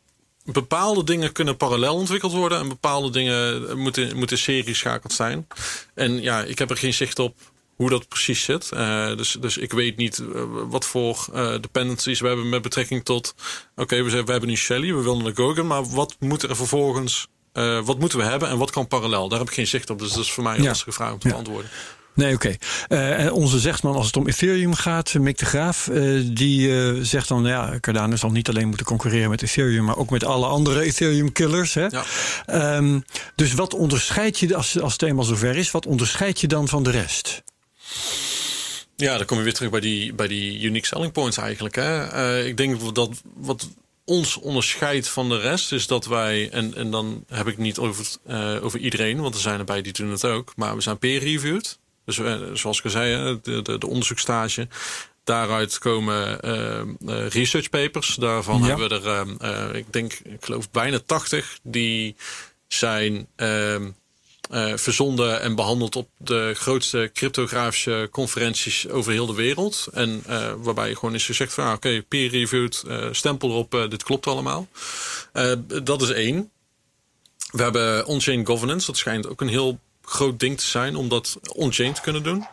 bepaalde 0.52 1.04
dingen 1.04 1.32
kunnen 1.32 1.56
parallel 1.56 1.94
ontwikkeld 1.94 2.32
worden 2.32 2.58
en 2.58 2.68
bepaalde 2.68 3.10
dingen 3.10 3.78
moeten, 3.78 4.16
moeten 4.16 4.38
geschakeld 4.38 5.12
zijn. 5.12 5.46
En 5.94 6.22
ja, 6.22 6.42
ik 6.42 6.58
heb 6.58 6.70
er 6.70 6.76
geen 6.76 6.94
zicht 6.94 7.18
op 7.18 7.34
hoe 7.76 7.90
dat 7.90 8.08
precies 8.08 8.44
zit. 8.44 8.70
Uh, 8.74 9.16
dus, 9.16 9.36
dus 9.40 9.56
ik 9.56 9.72
weet 9.72 9.96
niet 9.96 10.18
uh, 10.18 10.42
wat 10.68 10.84
voor 10.84 11.26
uh, 11.34 11.50
dependencies 11.60 12.20
we 12.20 12.26
hebben 12.26 12.48
met 12.48 12.62
betrekking 12.62 13.04
tot. 13.04 13.34
Oké, 13.70 13.82
okay, 13.82 14.04
we, 14.04 14.10
we 14.10 14.30
hebben 14.30 14.48
nu 14.48 14.56
Shelly, 14.56 14.94
we 14.94 15.02
willen 15.02 15.26
een 15.26 15.36
Gogan, 15.36 15.66
maar 15.66 15.84
wat 15.84 16.16
moet 16.18 16.42
er 16.42 16.56
vervolgens. 16.56 17.28
wat 17.84 17.98
moeten 17.98 18.18
we 18.18 18.24
hebben 18.24 18.48
en 18.48 18.58
wat 18.58 18.70
kan 18.70 18.86
parallel? 18.86 19.28
Daar 19.28 19.38
heb 19.38 19.48
ik 19.48 19.54
geen 19.54 19.66
zicht 19.66 19.90
op. 19.90 19.98
Dus 19.98 20.12
dat 20.12 20.24
is 20.24 20.32
voor 20.32 20.42
mij 20.42 20.56
een 20.56 20.62
ja. 20.62 20.68
lastige 20.68 20.92
vraag 20.92 21.12
om 21.12 21.18
te 21.18 21.28
ja. 21.28 21.32
beantwoorden. 21.32 21.70
Nee, 22.16 22.34
oké. 22.34 22.56
Okay. 22.88 23.24
Uh, 23.26 23.32
onze 23.32 23.58
zegtman 23.58 23.94
als 23.94 24.06
het 24.06 24.16
om 24.16 24.26
Ethereum 24.26 24.74
gaat, 24.74 25.14
Mick 25.14 25.38
de 25.38 25.44
Graaf, 25.44 25.88
uh, 25.92 26.22
die 26.32 26.68
uh, 26.68 27.02
zegt 27.02 27.28
dan, 27.28 27.44
ja, 27.44 27.78
Cardano 27.80 28.16
zal 28.16 28.30
niet 28.30 28.48
alleen 28.48 28.68
moeten 28.68 28.86
concurreren 28.86 29.30
met 29.30 29.42
Ethereum, 29.42 29.84
maar 29.84 29.96
ook 29.96 30.10
met 30.10 30.24
alle 30.24 30.46
andere 30.46 30.80
Ethereum 30.80 31.32
killers. 31.32 31.74
Hè? 31.74 31.86
Ja. 31.86 32.76
Um, 32.76 33.04
dus 33.34 33.54
wat 33.54 33.74
onderscheid 33.74 34.38
je, 34.38 34.56
als, 34.56 34.80
als 34.80 34.92
het 34.92 35.02
eenmaal 35.02 35.24
zover 35.24 35.56
is, 35.56 35.70
wat 35.70 35.86
onderscheid 35.86 36.40
je 36.40 36.46
dan 36.46 36.68
van 36.68 36.82
de 36.82 36.90
rest? 36.90 37.42
Ja, 38.96 39.16
dan 39.16 39.26
kom 39.26 39.38
je 39.38 39.44
weer 39.44 39.54
terug 39.54 39.70
bij 39.70 39.80
die, 39.80 40.14
bij 40.14 40.28
die 40.28 40.60
unique 40.60 40.86
selling 40.86 41.12
points 41.12 41.36
eigenlijk. 41.36 41.74
Hè? 41.74 42.44
ik 42.44 42.56
denk 42.56 42.94
dat 42.94 43.10
wat 43.34 43.68
ons 44.04 44.36
onderscheidt 44.36 45.08
van 45.08 45.28
de 45.28 45.38
rest 45.38 45.72
is 45.72 45.86
dat 45.86 46.06
wij, 46.06 46.50
en, 46.50 46.74
en 46.74 46.90
dan 46.90 47.24
heb 47.28 47.46
ik 47.46 47.58
niet 47.58 47.78
over, 47.78 48.06
over 48.62 48.78
iedereen, 48.78 49.20
want 49.20 49.34
er 49.34 49.40
zijn 49.40 49.58
erbij 49.58 49.82
die 49.82 49.92
doen 49.92 50.10
het 50.10 50.24
ook, 50.24 50.52
maar 50.56 50.74
we 50.74 50.80
zijn 50.80 50.98
peer-reviewed. 50.98 51.78
Dus 52.06 52.18
uh, 52.18 52.36
zoals 52.52 52.78
ik 52.78 52.84
al 52.84 52.90
zei, 52.90 53.38
de, 53.42 53.62
de, 53.62 53.78
de 53.78 53.86
onderzoekstage. 53.86 54.68
Daaruit 55.24 55.78
komen 55.78 56.38
uh, 56.44 57.28
research 57.28 57.70
papers. 57.70 58.14
Daarvan 58.14 58.60
ja. 58.60 58.66
hebben 58.66 58.88
we 58.88 59.36
er, 59.38 59.74
ik 59.74 59.92
denk, 59.92 60.12
ik 60.12 60.44
geloof 60.44 60.70
bijna 60.70 60.98
80. 61.06 61.58
Die 61.62 62.16
zijn 62.68 63.26
ehm, 63.36 63.90
verzonden 64.74 65.40
en 65.40 65.54
behandeld 65.54 65.96
op 65.96 66.08
de 66.16 66.52
grootste 66.54 67.10
cryptografische 67.14 68.08
conferenties 68.10 68.88
over 68.88 69.12
heel 69.12 69.26
de 69.26 69.34
wereld. 69.34 69.86
En 69.92 70.22
waarbij 70.62 70.94
gewoon 70.94 71.14
is 71.14 71.26
gezegd 71.26 71.54
van, 71.54 71.64
ah, 71.64 71.72
oké, 71.72 71.86
okay, 71.86 72.02
peer-reviewed, 72.02 72.84
stempel 73.10 73.50
erop, 73.50 73.86
dit 73.90 74.02
klopt 74.02 74.26
allemaal. 74.26 74.68
dat 75.82 76.02
is 76.02 76.10
één. 76.10 76.50
We 77.50 77.62
hebben 77.62 78.06
on-chain 78.06 78.46
governance. 78.46 78.86
Dat 78.86 78.96
schijnt 78.96 79.28
ook 79.28 79.40
een 79.40 79.48
heel 79.48 79.80
groot 80.06 80.40
ding 80.40 80.58
te 80.58 80.66
zijn 80.66 80.96
om 80.96 81.08
dat 81.08 81.38
on-chain 81.42 81.92
te 81.92 82.00
kunnen 82.00 82.22
doen. 82.22 82.46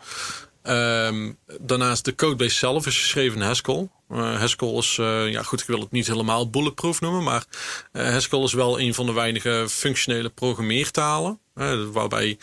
Ehm, 0.62 1.32
daarnaast 1.60 2.04
de 2.04 2.14
codebase 2.14 2.56
zelf 2.56 2.86
is 2.86 2.98
geschreven 2.98 3.40
in 3.40 3.46
Haskell. 3.46 3.88
Uh, 4.10 4.38
Haskell 4.38 4.76
is, 4.76 4.96
uh, 5.00 5.30
ja 5.30 5.42
goed, 5.42 5.60
ik 5.60 5.66
wil 5.66 5.80
het 5.80 5.90
niet 5.90 6.06
helemaal 6.06 6.50
bulletproof 6.50 7.00
noemen, 7.00 7.22
maar 7.22 7.44
uh, 7.92 8.02
Haskell 8.02 8.42
is 8.42 8.52
wel 8.52 8.80
een 8.80 8.94
van 8.94 9.06
de 9.06 9.12
weinige 9.12 9.66
functionele 9.68 10.28
programmeertalen. 10.28 11.38
waarbij 11.92 12.38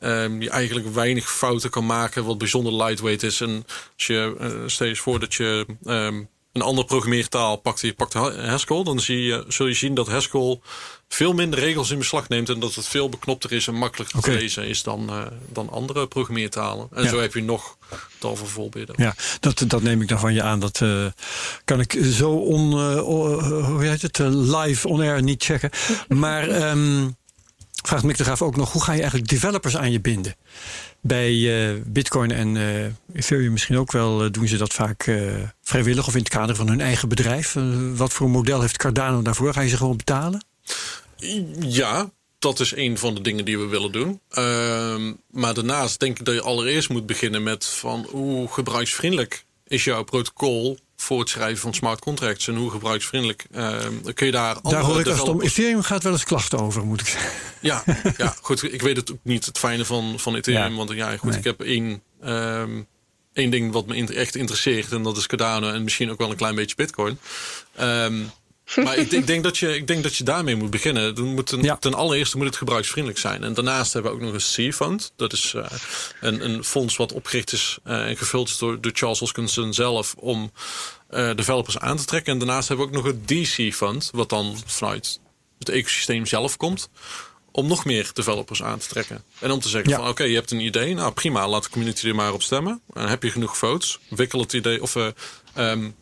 um, 0.00 0.42
je 0.42 0.50
eigenlijk 0.50 0.94
weinig 0.94 1.30
fouten 1.30 1.70
kan 1.70 1.86
maken, 1.86 2.24
wat 2.24 2.38
bijzonder 2.38 2.74
lightweight 2.74 3.22
is. 3.22 3.40
En 3.40 3.64
als 3.96 4.06
je 4.06 4.62
steeds 4.66 5.00
voor 5.00 5.20
dat 5.20 5.34
je 5.34 5.66
um, 5.84 6.28
een 6.52 6.62
andere 6.62 6.86
programmeertaal 6.86 7.56
pakt, 7.56 7.80
je 7.80 7.94
pakt 7.94 8.12
Haskell, 8.12 8.82
dan 8.82 9.00
zie 9.00 9.22
je, 9.22 9.44
zul 9.48 9.66
je 9.66 9.74
zien 9.74 9.94
dat 9.94 10.08
Haskell 10.08 10.60
veel 11.14 11.32
minder 11.32 11.58
regels 11.58 11.90
in 11.90 11.98
beslag 11.98 12.28
neemt 12.28 12.48
en 12.48 12.60
dat 12.60 12.74
het 12.74 12.86
veel 12.86 13.08
beknopter 13.08 13.52
is 13.52 13.66
en 13.66 13.74
makkelijker 13.74 14.20
te 14.20 14.30
lezen 14.30 14.68
is 14.68 14.82
dan, 14.82 15.10
uh, 15.10 15.22
dan 15.48 15.70
andere 15.70 16.06
programmeertalen. 16.06 16.88
En 16.92 17.08
zo 17.08 17.20
heb 17.20 17.34
je 17.34 17.42
nog 17.42 17.76
tal 18.18 18.36
van 18.36 18.46
voorbeelden. 18.46 18.94
Ja, 18.98 19.14
dat, 19.40 19.64
dat 19.66 19.82
neem 19.82 20.02
ik 20.02 20.08
dan 20.08 20.18
van 20.18 20.34
je 20.34 20.42
aan. 20.42 20.60
Dat 20.60 20.80
uh, 20.80 21.06
kan 21.64 21.80
ik 21.80 21.98
zo 22.02 22.30
on, 22.30 22.70
uh, 22.70 23.00
hoe 23.00 23.84
heet 23.84 24.02
het, 24.02 24.18
live 24.28 24.88
on 24.88 25.00
air 25.00 25.22
niet 25.22 25.44
checken. 25.44 25.70
Maar 26.08 26.68
um, 26.70 27.16
vraagt 27.82 28.02
Mick 28.02 28.16
de 28.16 28.24
Graaf 28.24 28.42
ook 28.42 28.56
nog, 28.56 28.72
hoe 28.72 28.82
ga 28.82 28.92
je 28.92 29.00
eigenlijk 29.00 29.30
developers 29.30 29.76
aan 29.76 29.92
je 29.92 30.00
binden? 30.00 30.36
Bij 31.00 31.32
uh, 31.32 31.80
Bitcoin 31.86 32.30
en 32.30 32.54
uh, 32.54 32.84
Ethereum 33.14 33.52
misschien 33.52 33.78
ook 33.78 33.92
wel 33.92 34.24
uh, 34.24 34.30
doen 34.30 34.48
ze 34.48 34.56
dat 34.56 34.72
vaak 34.72 35.10
vrijwillig 35.62 36.06
of 36.06 36.14
in 36.14 36.20
het 36.20 36.28
kader 36.28 36.56
van 36.56 36.68
hun 36.68 36.80
eigen 36.80 37.08
bedrijf. 37.08 37.56
wat 37.94 38.12
voor 38.12 38.26
een 38.26 38.32
model 38.32 38.60
heeft 38.60 38.76
Cardano 38.76 39.22
daarvoor? 39.22 39.52
Ga 39.52 39.60
je 39.60 39.68
ze 39.68 39.76
gewoon 39.76 39.96
betalen? 39.96 40.44
Ja, 41.60 42.10
dat 42.38 42.60
is 42.60 42.76
een 42.76 42.98
van 42.98 43.14
de 43.14 43.20
dingen 43.20 43.44
die 43.44 43.58
we 43.58 43.66
willen 43.66 43.92
doen. 43.92 44.20
Uh, 44.30 45.12
maar 45.30 45.54
daarnaast 45.54 46.00
denk 46.00 46.18
ik 46.18 46.24
dat 46.24 46.34
je 46.34 46.42
allereerst 46.42 46.88
moet 46.88 47.06
beginnen 47.06 47.42
met 47.42 47.66
van 47.66 48.06
hoe 48.10 48.52
gebruiksvriendelijk 48.52 49.44
is 49.66 49.84
jouw 49.84 50.02
protocol 50.02 50.78
voor 50.96 51.20
het 51.20 51.28
schrijven 51.28 51.58
van 51.58 51.74
smart 51.74 52.00
contracts 52.00 52.48
en 52.48 52.54
hoe 52.54 52.70
gebruiksvriendelijk 52.70 53.46
uh, 53.52 53.78
kun 54.14 54.26
je 54.26 54.32
daar. 54.32 54.56
Daar 54.62 54.82
hoor 54.82 55.00
ik 55.00 55.06
als 55.06 55.18
het 55.18 55.28
om 55.28 55.40
Ethereum 55.40 55.82
gaat 55.82 56.02
wel 56.02 56.12
eens 56.12 56.24
klachten 56.24 56.58
over, 56.58 56.84
moet 56.84 57.00
ik 57.00 57.06
zeggen. 57.06 57.30
Ja, 57.60 57.84
ja 58.16 58.36
goed. 58.40 58.72
Ik 58.72 58.82
weet 58.82 58.96
het 58.96 59.12
ook 59.12 59.18
niet 59.22 59.44
het 59.44 59.58
fijne 59.58 59.84
van, 59.84 60.18
van 60.18 60.34
Ethereum, 60.34 60.70
ja. 60.70 60.76
want 60.76 60.90
ja, 60.90 61.16
goed, 61.16 61.30
nee. 61.30 61.38
ik 61.38 61.44
heb 61.44 61.60
één. 61.60 62.02
Um, 62.24 62.86
één 63.32 63.50
ding 63.50 63.72
wat 63.72 63.86
me 63.86 64.14
echt 64.14 64.36
interesseert 64.36 64.92
en 64.92 65.02
dat 65.02 65.16
is 65.16 65.26
Cardano 65.26 65.70
en 65.70 65.84
misschien 65.84 66.10
ook 66.10 66.18
wel 66.18 66.30
een 66.30 66.36
klein 66.36 66.54
beetje 66.54 66.76
Bitcoin. 66.76 67.18
Um, 67.80 68.30
maar 68.76 68.96
ik, 68.96 69.12
ik, 69.12 69.26
denk 69.26 69.42
dat 69.42 69.58
je, 69.58 69.76
ik 69.76 69.86
denk 69.86 70.02
dat 70.02 70.16
je 70.16 70.24
daarmee 70.24 70.56
moet 70.56 70.70
beginnen. 70.70 71.14
Dan 71.14 71.34
moet 71.34 71.50
een, 71.50 71.62
ja. 71.62 71.76
Ten 71.76 71.94
allereerste 71.94 72.36
moet 72.36 72.46
het 72.46 72.56
gebruiksvriendelijk 72.56 73.20
zijn. 73.20 73.44
En 73.44 73.54
daarnaast 73.54 73.92
hebben 73.92 74.10
we 74.10 74.16
ook 74.16 74.22
nog 74.22 74.32
een 74.32 74.70
C-fund. 74.70 75.12
Dat 75.16 75.32
is 75.32 75.52
uh, 75.56 75.66
een, 76.20 76.44
een 76.44 76.64
fonds 76.64 76.96
wat 76.96 77.12
opgericht 77.12 77.52
is 77.52 77.78
uh, 77.86 78.06
en 78.06 78.16
gevuld 78.16 78.48
is 78.48 78.58
door, 78.58 78.80
door 78.80 78.92
Charles 78.94 79.18
Hoskinson 79.18 79.72
zelf 79.72 80.14
om 80.18 80.52
uh, 81.10 81.34
developers 81.34 81.78
aan 81.78 81.96
te 81.96 82.04
trekken. 82.04 82.32
En 82.32 82.38
daarnaast 82.38 82.68
hebben 82.68 82.86
we 82.86 82.92
ook 82.92 83.04
nog 83.04 83.12
een 83.12 83.22
DC-fund, 83.26 84.10
wat 84.12 84.28
dan 84.28 84.56
vanuit 84.66 85.20
het 85.58 85.68
ecosysteem 85.68 86.26
zelf 86.26 86.56
komt. 86.56 86.88
Om 87.50 87.66
nog 87.66 87.84
meer 87.84 88.10
developers 88.12 88.62
aan 88.62 88.78
te 88.78 88.88
trekken. 88.88 89.24
En 89.38 89.50
om 89.50 89.60
te 89.60 89.68
zeggen 89.68 89.90
ja. 89.90 89.96
van 89.96 90.04
oké, 90.04 90.12
okay, 90.12 90.28
je 90.28 90.34
hebt 90.34 90.50
een 90.50 90.60
idee. 90.60 90.94
Nou 90.94 91.12
prima, 91.12 91.48
laat 91.48 91.62
de 91.62 91.70
community 91.70 92.08
er 92.08 92.14
maar 92.14 92.32
op 92.32 92.42
stemmen. 92.42 92.80
En 92.92 93.08
heb 93.08 93.22
je 93.22 93.30
genoeg 93.30 93.58
votes, 93.58 93.98
wikkel 94.08 94.40
het 94.40 94.52
idee 94.52 94.82
of 94.82 94.96
um, 95.56 95.94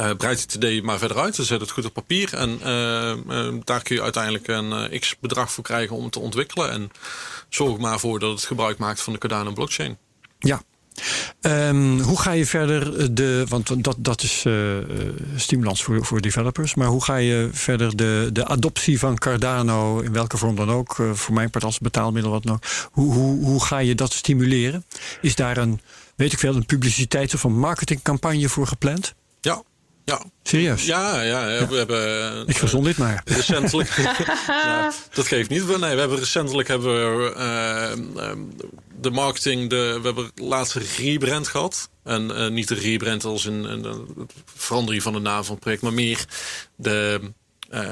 uh, 0.00 0.10
breid 0.16 0.40
het 0.40 0.54
idee 0.54 0.82
maar 0.82 0.98
verder 0.98 1.18
uit. 1.18 1.34
Zet 1.34 1.60
het 1.60 1.70
goed 1.70 1.84
op 1.84 1.94
papier. 1.94 2.34
En 2.34 2.60
uh, 2.64 3.12
uh, 3.28 3.54
daar 3.64 3.82
kun 3.82 3.96
je 3.96 4.02
uiteindelijk 4.02 4.48
een 4.48 5.00
x 5.00 5.16
bedrag 5.20 5.52
voor 5.52 5.64
krijgen 5.64 5.96
om 5.96 6.02
het 6.02 6.12
te 6.12 6.20
ontwikkelen. 6.20 6.70
En 6.70 6.90
zorg 7.48 7.78
maar 7.78 8.00
voor 8.00 8.18
dat 8.18 8.30
het 8.30 8.44
gebruik 8.44 8.78
maakt 8.78 9.00
van 9.00 9.12
de 9.12 9.18
Cardano 9.18 9.52
blockchain. 9.52 9.98
Ja. 10.38 10.62
Um, 11.40 12.00
hoe 12.00 12.20
ga 12.20 12.30
je 12.30 12.46
verder 12.46 13.14
de, 13.14 13.44
want 13.48 13.84
dat, 13.84 13.96
dat 13.98 14.22
is 14.22 14.44
stimulans 15.36 15.82
voor, 15.82 16.04
voor 16.04 16.20
developers, 16.20 16.74
maar 16.74 16.86
hoe 16.86 17.04
ga 17.04 17.16
je 17.16 17.48
verder 17.52 17.96
de, 17.96 18.30
de 18.32 18.46
adoptie 18.46 18.98
van 18.98 19.18
Cardano, 19.18 20.00
in 20.00 20.12
welke 20.12 20.36
vorm 20.36 20.56
dan 20.56 20.70
ook, 20.70 20.96
voor 21.12 21.34
mijn 21.34 21.50
part 21.50 21.64
als 21.64 21.78
betaalmiddel, 21.78 22.30
wat 22.30 22.50
ook, 22.50 22.62
hoe, 22.90 23.12
hoe, 23.12 23.44
hoe 23.44 23.64
ga 23.64 23.78
je 23.78 23.94
dat 23.94 24.12
stimuleren? 24.12 24.84
Is 25.20 25.34
daar 25.34 25.56
een, 25.56 25.80
weet 26.16 26.32
ik 26.32 26.38
veel, 26.38 26.54
een 26.54 26.66
publiciteits- 26.66 27.34
of 27.34 27.44
een 27.44 27.58
marketingcampagne 27.58 28.48
voor 28.48 28.66
gepland? 28.66 29.14
Ja, 30.08 30.14
ja. 30.14 30.30
Serieus? 30.42 30.84
Ja, 30.84 31.20
ja, 31.20 31.48
ja. 31.48 31.68
we 31.68 31.76
hebben... 31.76 32.46
Ik 32.46 32.56
verzon 32.56 32.84
dit 32.84 32.98
maar. 32.98 33.22
Recentelijk... 33.24 33.90
ja, 34.46 34.92
dat 35.12 35.26
geeft 35.26 35.50
niet. 35.50 35.66
Nee, 35.66 35.94
we 35.94 36.00
hebben 36.00 36.18
recentelijk 36.18 36.68
hebben 36.68 37.18
we, 37.18 37.34
uh, 37.36 38.32
de 39.00 39.10
marketing... 39.10 39.70
De, 39.70 39.98
we 40.00 40.06
hebben 40.06 40.30
laatst 40.34 40.74
een 40.74 40.82
rebrand 40.96 41.48
gehad. 41.48 41.88
En 42.04 42.30
uh, 42.30 42.48
niet 42.48 42.68
de 42.68 42.74
rebrand 42.74 43.24
als 43.24 43.44
in 43.46 43.64
een 43.64 44.06
verandering 44.54 45.02
van 45.02 45.12
de 45.12 45.18
naam 45.18 45.44
van 45.44 45.54
het 45.54 45.60
project... 45.60 45.82
maar 45.82 45.92
meer 45.92 46.24
de 46.76 47.20
uh, 47.70 47.82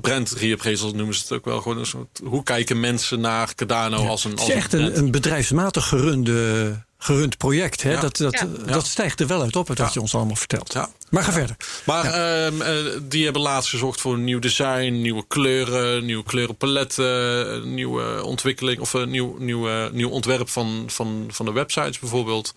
brand 0.00 0.30
reappraisal 0.30 0.90
noemen 0.90 1.14
ze 1.14 1.22
het 1.22 1.32
ook 1.32 1.44
wel. 1.44 1.60
Gewoon 1.60 1.78
een 1.78 1.86
soort, 1.86 2.20
hoe 2.24 2.42
kijken 2.42 2.80
mensen 2.80 3.20
naar 3.20 3.54
Cardano 3.54 4.02
ja. 4.02 4.08
als 4.08 4.24
een... 4.24 4.32
Als 4.32 4.40
het 4.40 4.48
is 4.48 4.54
echt 4.54 4.72
een, 4.72 4.98
een 4.98 5.10
bedrijfsmatig 5.10 5.88
gerunde 5.88 6.86
gerund 6.98 7.36
project. 7.36 7.82
Hè? 7.82 7.92
Ja. 7.92 8.00
Dat, 8.00 8.16
dat, 8.16 8.32
ja. 8.32 8.72
dat 8.72 8.86
stijgt 8.86 9.20
er 9.20 9.26
wel 9.26 9.42
uit 9.42 9.56
op, 9.56 9.68
wat 9.68 9.92
je 9.92 10.00
ons 10.00 10.14
allemaal 10.14 10.36
vertelt. 10.36 10.76
Maar 11.10 11.22
ga 11.22 11.32
verder. 11.32 11.56
Maar 11.84 12.04
uh, 12.04 13.00
die 13.02 13.24
hebben 13.24 13.42
laatst 13.42 13.70
gezorgd 13.70 14.00
voor 14.00 14.14
een 14.14 14.24
nieuw 14.24 14.38
design, 14.38 15.00
nieuwe 15.00 15.24
kleuren, 15.28 16.04
nieuwe 16.04 16.24
kleurenpaletten, 16.24 17.74
nieuwe 17.74 18.24
ontwikkeling 18.24 18.80
of 18.80 18.92
een 18.92 19.10
nieuw, 19.10 19.36
nieuw, 19.38 19.88
nieuw 19.92 20.10
ontwerp 20.10 20.48
van, 20.48 20.84
van, 20.86 21.26
van 21.28 21.46
de 21.46 21.52
websites 21.52 21.98
bijvoorbeeld. 21.98 22.54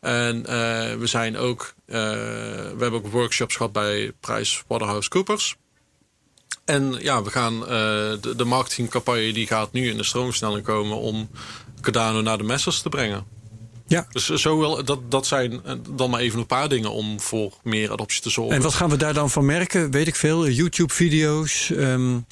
En 0.00 0.42
we 0.98 1.06
zijn 1.06 1.36
ook, 1.36 1.74
we 1.86 2.76
hebben 2.78 2.92
ook 2.92 3.06
workshops 3.06 3.56
gehad 3.56 3.72
bij 3.72 4.12
PricewaterhouseCoopers. 4.20 5.56
En 6.64 6.96
ja, 6.98 7.22
we 7.22 7.30
gaan 7.30 7.60
de, 7.60 8.32
de 8.36 8.44
marketingcampagne 8.44 9.32
die 9.32 9.46
gaat 9.46 9.72
nu 9.72 9.88
in 9.88 9.96
de 9.96 10.04
stroomversnelling 10.04 10.64
komen 10.64 10.96
om 10.96 11.30
Cardano 11.80 12.20
naar 12.20 12.38
de 12.38 12.44
messers 12.44 12.82
te 12.82 12.88
brengen. 12.88 13.39
Ja. 13.90 14.06
Dus 14.10 14.26
zo 14.26 14.58
wil, 14.58 14.84
dat, 14.84 15.10
dat 15.10 15.26
zijn 15.26 15.60
dan 15.90 16.10
maar 16.10 16.20
even 16.20 16.38
een 16.38 16.46
paar 16.46 16.68
dingen 16.68 16.92
om 16.92 17.20
voor 17.20 17.52
meer 17.62 17.92
adoptie 17.92 18.22
te 18.22 18.30
zorgen. 18.30 18.56
En 18.56 18.62
wat 18.62 18.74
gaan 18.74 18.90
we 18.90 18.96
daar 18.96 19.14
dan 19.14 19.30
van 19.30 19.44
merken? 19.44 19.90
Weet 19.90 20.06
ik 20.06 20.16
veel. 20.16 20.48
YouTube-video's, 20.48 21.70
um, 21.70 22.26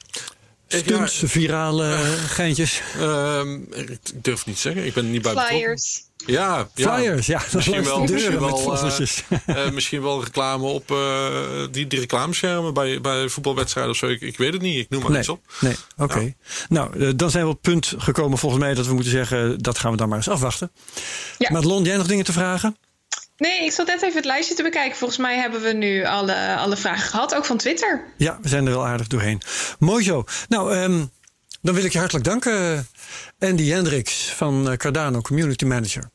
stunts, 0.69 1.21
ja, 1.21 1.27
virale 1.27 1.85
uh, 1.85 2.09
geintjes? 2.39 2.83
Um, 3.01 3.67
ik 3.71 3.99
durf 4.15 4.47
niet 4.47 4.55
te 4.55 4.61
zeggen. 4.61 4.87
Ik 4.87 4.95
ben 4.95 5.11
niet 5.11 5.23
bij 5.23 5.33
Flyers. 5.33 6.07
Ja, 6.27 6.69
Flyers, 6.75 7.27
ja. 7.27 7.43
Misschien 7.53 7.85
wel, 7.85 8.01
misschien, 8.01 8.39
wel, 8.39 8.75
uh, 8.75 9.09
uh, 9.47 9.71
misschien 9.71 10.03
wel 10.03 10.25
reclame 10.25 10.67
op 10.67 10.91
uh, 10.91 10.97
die, 11.71 11.87
die 11.87 11.99
reclameschermen 11.99 12.75
bij, 12.75 13.01
bij 13.01 13.29
voetbalwedstrijden 13.29 13.93
of 13.93 13.99
zo. 13.99 14.07
Ik, 14.07 14.21
ik 14.21 14.37
weet 14.37 14.53
het 14.53 14.63
niet. 14.63 14.79
Ik 14.79 14.91
noem 14.91 15.01
maar 15.03 15.11
nee, 15.11 15.21
iets 15.21 15.29
op. 15.29 15.41
Nee, 15.61 15.77
oké. 15.97 16.13
Okay. 16.13 16.37
Ja. 16.47 16.65
Nou, 16.69 17.15
dan 17.15 17.31
zijn 17.31 17.45
we 17.45 17.51
op 17.51 17.59
het 17.63 17.73
punt 17.73 17.95
gekomen 17.99 18.39
volgens 18.39 18.63
mij 18.63 18.75
dat 18.75 18.87
we 18.87 18.95
moeten 18.95 19.13
zeggen... 19.13 19.59
dat 19.59 19.79
gaan 19.79 19.91
we 19.91 19.97
dan 19.97 20.09
maar 20.09 20.17
eens 20.17 20.29
afwachten. 20.29 20.71
Ja. 21.39 21.53
Madelon, 21.53 21.85
jij 21.85 21.97
nog 21.97 22.07
dingen 22.07 22.25
te 22.25 22.33
vragen? 22.33 22.77
Nee, 23.39 23.65
ik 23.65 23.73
zat 23.73 23.87
net 23.87 24.03
even 24.03 24.17
het 24.17 24.25
lijstje 24.25 24.55
te 24.55 24.63
bekijken. 24.63 24.97
Volgens 24.97 25.19
mij 25.19 25.39
hebben 25.39 25.61
we 25.61 25.73
nu 25.73 26.05
alle, 26.05 26.57
alle 26.57 26.77
vragen 26.77 27.09
gehad, 27.09 27.35
ook 27.35 27.45
van 27.45 27.57
Twitter. 27.57 28.05
Ja, 28.17 28.39
we 28.43 28.49
zijn 28.49 28.67
er 28.67 28.73
wel 28.73 28.87
aardig 28.87 29.07
doorheen. 29.07 29.43
Mooi 29.79 30.05
zo. 30.05 30.25
Nou, 30.49 30.77
um, 30.77 31.11
dan 31.63 31.75
wil 31.75 31.85
ik 31.85 31.93
je 31.93 31.99
hartelijk 31.99 32.25
danken, 32.25 32.89
Andy 33.39 33.69
Hendricks 33.69 34.33
van 34.33 34.75
Cardano 34.77 35.21
Community 35.21 35.65
Manager. 35.65 36.11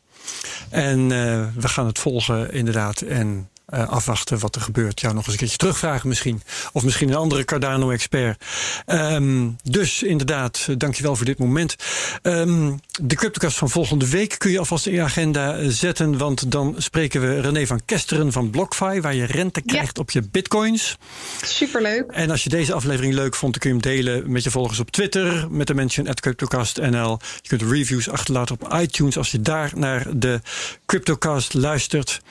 En 0.70 1.00
uh, 1.00 1.46
we 1.56 1.68
gaan 1.68 1.86
het 1.86 2.00
volgen 2.00 2.54
inderdaad. 2.54 3.02
En 3.02 3.50
uh, 3.70 3.90
afwachten 3.90 4.40
wat 4.40 4.56
er 4.56 4.62
gebeurt. 4.62 5.00
Ja, 5.00 5.08
nog 5.08 5.24
eens 5.24 5.34
een 5.34 5.40
keertje 5.40 5.58
terugvragen 5.58 6.08
misschien. 6.08 6.42
Of 6.72 6.84
misschien 6.84 7.10
een 7.10 7.16
andere 7.16 7.46
Cardano-expert. 7.46 8.44
Um, 8.88 9.58
dus 9.64 10.04
inderdaad, 10.04 10.68
dankjewel 10.78 11.16
voor 11.16 11.26
dit 11.26 11.38
moment. 11.38 11.76
Um, 12.22 12.80
de 13.02 13.16
Cryptocast 13.16 13.58
van 13.58 13.70
volgende 13.70 14.10
week 14.10 14.36
kun 14.38 14.52
je 14.52 14.60
alvast 14.60 14.86
in 14.86 14.94
je 14.94 15.02
agenda 15.02 15.70
zetten. 15.70 16.18
Want 16.18 16.52
dan 16.52 16.76
spreken 16.78 17.22
we 17.22 17.40
René 17.40 17.66
van 17.68 17.82
Kesteren 17.86 18.32
van 18.32 18.50
BlockFi. 18.50 19.02
Waar 19.02 19.16
je 19.16 19.26
rente 19.26 19.62
krijgt 19.62 19.96
ja. 19.96 20.02
op 20.02 20.12
je 20.12 20.22
bitcoins. 20.22 20.98
Superleuk. 21.42 22.12
En 22.12 22.30
als 22.30 22.44
je 22.44 22.50
deze 22.50 22.74
aflevering 22.74 23.14
leuk 23.14 23.36
vond, 23.36 23.52
dan 23.52 23.62
kun 23.62 23.70
je 23.70 23.76
hem 23.76 23.96
delen 23.96 24.32
met 24.32 24.44
je 24.44 24.52
volgers 24.52 24.80
op 24.80 24.92
Twitter. 24.92 25.48
Met 25.52 25.68
de 25.68 25.74
mention 25.74 26.08
at 26.08 26.20
CryptocastNL. 26.20 27.20
Je 27.42 27.48
kunt 27.48 27.62
reviews 27.72 28.10
achterlaten 28.10 28.58
op 28.60 28.74
iTunes 28.74 29.18
als 29.18 29.32
je 29.32 29.42
daar 29.42 29.72
naar 29.76 30.06
de 30.16 30.42
Cryptocast 30.86 31.54
luistert. 31.54 32.22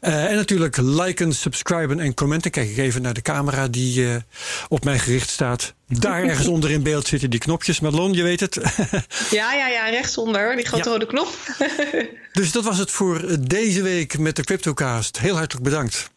Uh, 0.00 0.24
en 0.24 0.36
natuurlijk 0.36 0.76
liken, 0.84 1.34
subscriben 1.34 2.00
en 2.00 2.14
commenten. 2.14 2.50
Kijk 2.50 2.70
ik 2.70 2.76
even 2.76 3.02
naar 3.02 3.14
de 3.14 3.22
camera 3.22 3.68
die 3.68 4.00
uh, 4.00 4.16
op 4.68 4.84
mij 4.84 4.98
gericht 4.98 5.30
staat. 5.30 5.74
Daar 5.86 6.22
ergens 6.28 6.46
onder 6.46 6.70
in 6.70 6.82
beeld 6.82 7.06
zitten 7.06 7.30
die 7.30 7.38
knopjes. 7.38 7.80
Madelon, 7.80 8.12
je 8.12 8.22
weet 8.22 8.40
het. 8.40 8.54
ja, 9.30 9.52
ja, 9.52 9.68
ja, 9.68 9.88
rechtsonder. 9.88 10.56
Die 10.56 10.66
grote 10.66 10.88
ja. 10.88 10.90
rode 10.90 11.06
knop. 11.06 11.34
dus 12.32 12.52
dat 12.52 12.64
was 12.64 12.78
het 12.78 12.90
voor 12.90 13.38
deze 13.40 13.82
week 13.82 14.18
met 14.18 14.36
de 14.36 14.44
CryptoCast. 14.44 15.18
Heel 15.18 15.36
hartelijk 15.36 15.64
bedankt. 15.64 16.10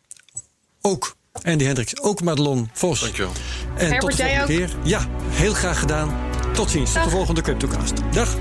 Ook 0.81 1.15
Andy 1.43 1.63
Hendricks, 1.63 2.01
ook 2.01 2.21
Madelon 2.21 2.69
Vos. 2.73 2.99
Dankjewel. 2.99 3.31
En 3.77 3.99
tot 3.99 4.17
de 4.17 4.23
volgende 4.23 4.45
keer. 4.45 4.69
Ja, 4.83 5.07
heel 5.29 5.53
graag 5.53 5.79
gedaan. 5.79 6.33
Tot 6.53 6.69
ziens. 6.69 6.93
Tot 6.93 7.03
de 7.03 7.09
volgende 7.09 7.41
Cryptocast. 7.41 7.93
Dag. 8.11 8.35